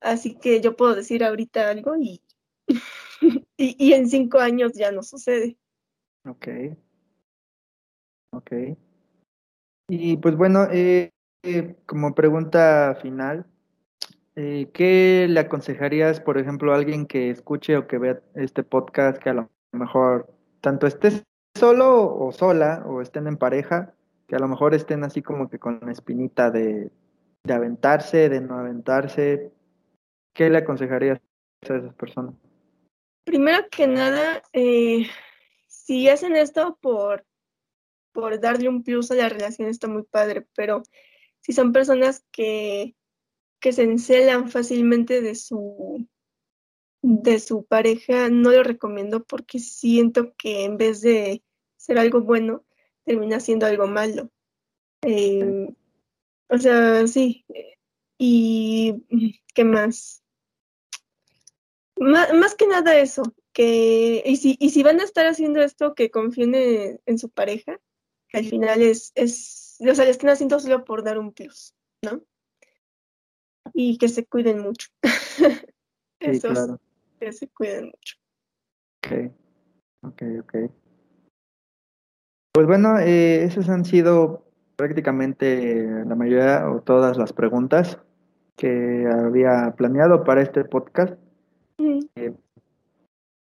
así 0.00 0.36
que 0.38 0.60
yo 0.60 0.74
puedo 0.76 0.94
decir 0.94 1.22
ahorita 1.22 1.68
algo 1.68 1.96
y, 1.96 2.22
y, 3.56 3.76
y 3.78 3.92
en 3.92 4.08
cinco 4.08 4.38
años 4.38 4.72
ya 4.72 4.90
no 4.90 5.02
sucede. 5.02 5.58
Ok. 6.26 6.48
Ok. 8.32 8.52
Y 9.88 10.16
pues 10.18 10.36
bueno, 10.36 10.68
eh, 10.70 11.10
eh, 11.42 11.76
como 11.86 12.14
pregunta 12.14 12.96
final, 13.00 13.46
eh, 14.36 14.70
¿qué 14.72 15.26
le 15.28 15.40
aconsejarías, 15.40 16.20
por 16.20 16.38
ejemplo, 16.38 16.72
a 16.72 16.76
alguien 16.76 17.06
que 17.06 17.30
escuche 17.30 17.76
o 17.76 17.86
que 17.86 17.98
vea 17.98 18.20
este 18.34 18.62
podcast, 18.62 19.20
que 19.20 19.30
a 19.30 19.34
lo 19.34 19.50
mejor 19.72 20.32
tanto 20.60 20.86
estés 20.86 21.24
solo 21.56 22.16
o 22.16 22.30
sola, 22.30 22.84
o 22.86 23.00
estén 23.00 23.26
en 23.26 23.36
pareja, 23.36 23.94
que 24.28 24.36
a 24.36 24.38
lo 24.38 24.48
mejor 24.48 24.74
estén 24.74 25.02
así 25.02 25.22
como 25.22 25.50
que 25.50 25.58
con 25.58 25.80
la 25.84 25.92
espinita 25.92 26.50
de, 26.50 26.90
de 27.44 27.52
aventarse, 27.52 28.28
de 28.28 28.40
no 28.40 28.58
aventarse? 28.58 29.50
¿Qué 30.34 30.48
le 30.48 30.58
aconsejarías 30.58 31.20
a 31.68 31.74
esas 31.74 31.94
personas? 31.94 32.34
Primero 33.24 33.66
que 33.70 33.86
nada, 33.86 34.42
eh, 34.52 35.06
si 35.66 36.08
hacen 36.08 36.36
esto 36.36 36.78
por, 36.80 37.24
por 38.12 38.40
darle 38.40 38.68
un 38.68 38.82
plus 38.82 39.10
a 39.10 39.14
la 39.14 39.28
relación, 39.28 39.68
está 39.68 39.88
muy 39.88 40.02
padre, 40.02 40.46
pero 40.54 40.82
si 41.40 41.52
son 41.52 41.72
personas 41.72 42.24
que, 42.30 42.94
que 43.60 43.72
se 43.72 43.82
encelan 43.82 44.48
fácilmente 44.50 45.20
de 45.20 45.34
su, 45.34 46.06
de 47.02 47.40
su 47.40 47.64
pareja, 47.64 48.28
no 48.28 48.50
lo 48.50 48.62
recomiendo 48.62 49.24
porque 49.24 49.58
siento 49.58 50.34
que 50.36 50.64
en 50.64 50.76
vez 50.76 51.00
de 51.00 51.42
ser 51.76 51.98
algo 51.98 52.20
bueno, 52.20 52.64
termina 53.04 53.40
siendo 53.40 53.66
algo 53.66 53.86
malo. 53.86 54.30
Eh, 55.02 55.74
o 56.48 56.58
sea, 56.58 57.06
sí. 57.06 57.44
¿Y 58.18 59.02
qué 59.54 59.64
más? 59.64 60.22
Má- 61.96 62.32
Más, 62.32 62.54
que 62.54 62.66
nada 62.66 62.98
eso, 62.98 63.22
que 63.52 64.22
y 64.24 64.36
si, 64.36 64.56
y 64.58 64.70
si 64.70 64.82
van 64.82 65.00
a 65.00 65.04
estar 65.04 65.26
haciendo 65.26 65.60
esto, 65.60 65.94
que 65.94 66.10
confíen 66.10 66.54
en, 66.54 67.18
su 67.18 67.30
pareja, 67.30 67.80
al 68.32 68.44
final 68.44 68.82
es, 68.82 69.12
es, 69.14 69.78
o 69.80 69.94
sea, 69.94 70.04
le 70.04 70.10
están 70.10 70.30
haciendo 70.30 70.58
solo 70.60 70.84
por 70.84 71.02
dar 71.02 71.18
un 71.18 71.32
plus, 71.32 71.74
¿no? 72.04 72.22
Y 73.72 73.98
que 73.98 74.08
se 74.08 74.26
cuiden 74.26 74.60
mucho. 74.60 74.88
Sí, 75.02 75.02
Eso, 76.20 76.48
claro. 76.48 76.80
que 77.18 77.32
se 77.32 77.48
cuiden 77.48 77.86
mucho. 77.86 78.16
Ok, 78.98 79.32
ok, 80.02 80.22
ok. 80.42 80.54
Pues 82.52 82.66
bueno, 82.66 82.98
eh, 82.98 83.44
esas 83.44 83.68
han 83.68 83.84
sido 83.84 84.44
prácticamente 84.76 85.84
la 86.06 86.14
mayoría 86.14 86.68
o 86.70 86.80
todas 86.82 87.16
las 87.16 87.32
preguntas 87.32 87.98
que 88.56 89.06
había 89.06 89.74
planeado 89.76 90.24
para 90.24 90.42
este 90.42 90.64
podcast. 90.64 91.14
Mm, 91.78 92.00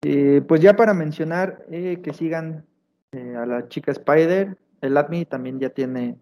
Eh, 0.05 0.43
pues 0.47 0.61
ya 0.61 0.77
para 0.77 0.95
mencionar 0.95 1.65
eh, 1.71 2.01
que 2.03 2.13
sigan 2.13 2.65
eh, 3.13 3.35
a 3.37 3.47
la 3.47 3.69
chica 3.69 3.91
Spider, 3.91 4.57
el 4.81 4.97
admin 4.97 5.27
también 5.27 5.59
ya 5.61 5.71
tiene 5.71 6.19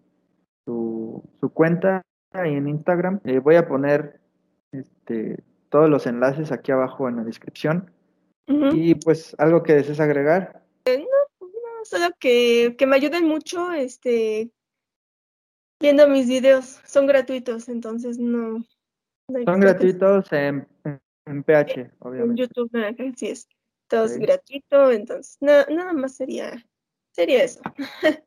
su, 0.65 1.23
su 1.41 1.51
cuenta 1.51 2.03
ahí 2.33 2.55
en 2.55 2.69
Instagram. 2.69 3.21
Eh, 3.25 3.39
voy 3.39 3.57
a 3.57 3.67
poner 3.69 4.21
este, 4.73 5.43
todos 5.69 5.89
los 5.89 6.07
enlaces 6.07 6.53
aquí 6.53 6.73
abajo 6.73 7.09
en 7.09 7.17
la 7.17 7.25
descripción. 7.25 7.91
Y 8.49 8.95
pues 8.95 9.35
algo 9.39 9.65
que 9.65 9.75
desees 9.75 9.99
agregar. 9.99 10.63
No, 10.87 11.85
solo 11.85 12.15
que, 12.21 12.77
que 12.79 12.87
me 12.87 12.95
ayuden 12.95 13.27
mucho 13.27 13.73
este, 13.73 14.53
viendo 15.81 16.09
mis 16.09 16.29
videos. 16.29 16.81
Son 16.85 17.07
gratuitos, 17.09 17.69
entonces 17.69 18.19
no. 18.19 18.59
no 19.29 19.45
Son 19.45 19.61
gratuitos 19.61 20.33
en, 20.33 20.69
en 21.27 21.43
PH, 21.43 21.81
En 21.81 21.93
obviamente. 21.99 22.43
YouTube, 22.43 22.71
naranja, 22.73 23.03
así 23.13 23.29
es. 23.31 23.49
Todo 23.89 24.05
es 24.05 24.17
gratuito, 24.19 24.91
entonces 24.93 25.37
na- 25.41 25.67
nada 25.67 25.93
más 25.93 26.15
sería, 26.17 26.65
sería 27.13 27.43
eso. 27.43 27.61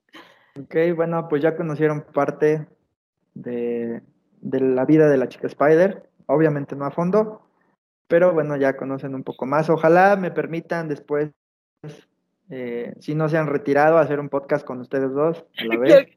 Ok, 0.61 0.75
bueno, 0.95 1.27
pues 1.29 1.41
ya 1.41 1.55
conocieron 1.55 2.01
parte 2.13 2.67
de, 3.33 4.01
de 4.41 4.59
la 4.59 4.85
vida 4.85 5.09
de 5.09 5.17
la 5.17 5.29
chica 5.29 5.47
Spider. 5.47 6.09
Obviamente 6.25 6.75
no 6.75 6.85
a 6.85 6.91
fondo, 6.91 7.41
pero 8.07 8.33
bueno, 8.33 8.57
ya 8.57 8.75
conocen 8.75 9.15
un 9.15 9.23
poco 9.23 9.45
más. 9.45 9.69
Ojalá 9.69 10.15
me 10.15 10.31
permitan 10.31 10.87
después, 10.87 11.31
eh, 12.49 12.93
si 12.99 13.15
no 13.15 13.29
se 13.29 13.37
han 13.37 13.47
retirado, 13.47 13.97
hacer 13.97 14.19
un 14.19 14.29
podcast 14.29 14.65
con 14.65 14.79
ustedes 14.79 15.11
dos 15.13 15.45
a 15.57 15.65
la 15.65 15.77
vez. 15.77 16.07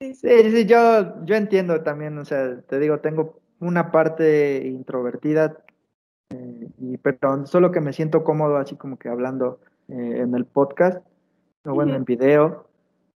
Sí, 0.00 0.14
sí. 0.14 0.66
Yo, 0.66 1.24
yo 1.24 1.34
entiendo 1.34 1.82
también, 1.82 2.16
o 2.18 2.24
sea, 2.24 2.60
te 2.60 2.78
digo, 2.78 3.00
tengo 3.00 3.40
una 3.60 3.90
parte 3.90 4.66
introvertida, 4.66 5.56
eh, 6.30 6.68
y, 6.78 6.98
pero 6.98 7.46
solo 7.46 7.72
que 7.72 7.80
me 7.80 7.92
siento 7.92 8.22
cómodo 8.22 8.58
así 8.58 8.76
como 8.76 8.98
que 8.98 9.08
hablando 9.08 9.60
eh, 9.88 10.20
en 10.20 10.34
el 10.34 10.44
podcast, 10.44 11.04
o 11.64 11.74
bueno, 11.74 11.94
en 11.94 12.04
video. 12.04 12.65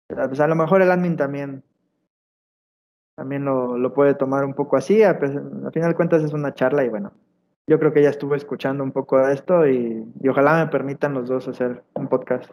Pues 0.10 0.40
a 0.40 0.48
lo 0.48 0.56
mejor 0.56 0.82
el 0.82 0.92
admin 0.92 1.16
también 1.16 1.64
también 3.16 3.46
lo, 3.46 3.78
lo 3.78 3.94
puede 3.94 4.16
tomar 4.16 4.44
un 4.46 4.54
poco 4.54 4.78
así. 4.78 5.04
A, 5.04 5.20
pes- 5.20 5.36
a 5.36 5.72
final 5.72 5.90
de 5.90 5.96
cuentas 5.96 6.24
es 6.24 6.34
una 6.34 6.54
charla 6.54 6.84
y 6.86 6.90
bueno, 6.90 7.12
yo 7.68 7.78
creo 7.78 7.94
que 7.94 8.00
ella 8.00 8.10
estuvo 8.10 8.34
escuchando 8.34 8.84
un 8.84 8.92
poco 8.92 9.20
de 9.20 9.34
esto 9.34 9.68
y, 9.68 10.06
y 10.22 10.28
ojalá 10.30 10.64
me 10.64 10.72
permitan 10.72 11.14
los 11.14 11.28
dos 11.28 11.48
hacer 11.48 11.84
un 11.96 12.08
podcast 12.08 12.52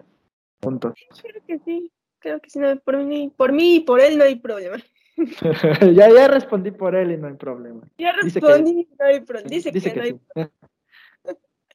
juntos. 0.62 0.94
Creo 1.22 1.42
que 1.46 1.58
sí, 1.60 1.90
creo 2.18 2.40
que 2.40 2.50
sí, 2.50 2.58
no, 2.58 2.76
por 2.80 2.96
mí, 2.98 3.32
por 3.36 3.52
mí 3.52 3.76
y 3.76 3.80
por 3.80 4.00
él 4.00 4.18
no 4.18 4.24
hay 4.24 4.36
problema. 4.36 4.76
ya, 5.94 6.10
ya 6.10 6.28
respondí 6.28 6.72
por 6.72 6.94
él 6.94 7.12
y 7.12 7.16
no 7.16 7.28
hay 7.28 7.34
problema. 7.34 7.82
Ya 7.96 8.12
respondí, 8.12 8.88
no 8.98 9.06
hay 9.06 9.20
problema. 9.20 9.48
Dice, 9.48 9.70
que, 9.70 9.94
no 9.94 10.02
hay 10.02 10.20
sí. 10.34 10.42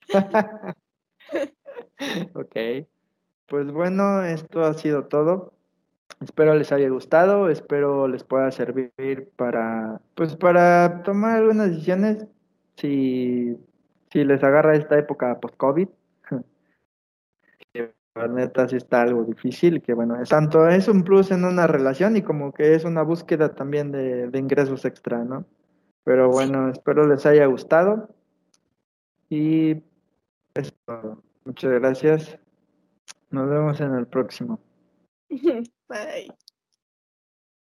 ok. 2.36 2.56
Pues 3.48 3.72
bueno, 3.72 4.24
esto 4.24 4.64
ha 4.64 4.74
sido 4.74 5.06
todo. 5.06 5.54
Espero 6.22 6.54
les 6.54 6.72
haya 6.72 6.88
gustado, 6.90 7.50
espero 7.50 8.08
les 8.08 8.24
pueda 8.24 8.52
servir 8.52 8.92
para, 9.36 10.02
pues 10.16 10.36
para 10.36 11.02
tomar 11.04 11.38
algunas 11.38 11.72
decisiones 11.72 12.28
si, 12.76 13.58
si 14.12 14.24
les 14.24 14.44
agarra 14.44 14.76
esta 14.76 14.98
época 14.98 15.40
post-COVID. 15.40 15.88
Que 17.74 17.94
la 18.16 18.28
neta 18.28 18.68
sí 18.68 18.76
está 18.76 19.02
algo 19.02 19.24
difícil, 19.24 19.82
que 19.82 19.94
bueno, 19.94 20.22
es 20.22 20.30
tanto 20.30 20.68
es 20.68 20.88
un 20.88 21.04
plus 21.04 21.32
en 21.32 21.46
una 21.46 21.68
relación 21.68 22.18
y 22.18 22.22
como 22.22 22.54
que 22.54 22.76
es 22.76 22.84
una 22.84 23.02
búsqueda 23.02 23.54
también 23.56 23.92
de, 23.92 24.28
de 24.28 24.40
ingresos 24.40 24.86
extra, 24.86 25.24
¿no? 25.24 25.46
Pero 26.04 26.30
bueno, 26.30 26.70
espero 26.70 27.08
les 27.08 27.26
haya 27.26 27.46
gustado. 27.46 28.10
Y 29.30 29.82
eso. 30.54 31.24
Muchas 31.46 31.72
gracias. 31.72 32.38
Nos 33.30 33.50
vemos 33.50 33.80
en 33.82 33.96
el 33.96 34.08
próximo. 34.08 34.60
Bye. 35.90 36.30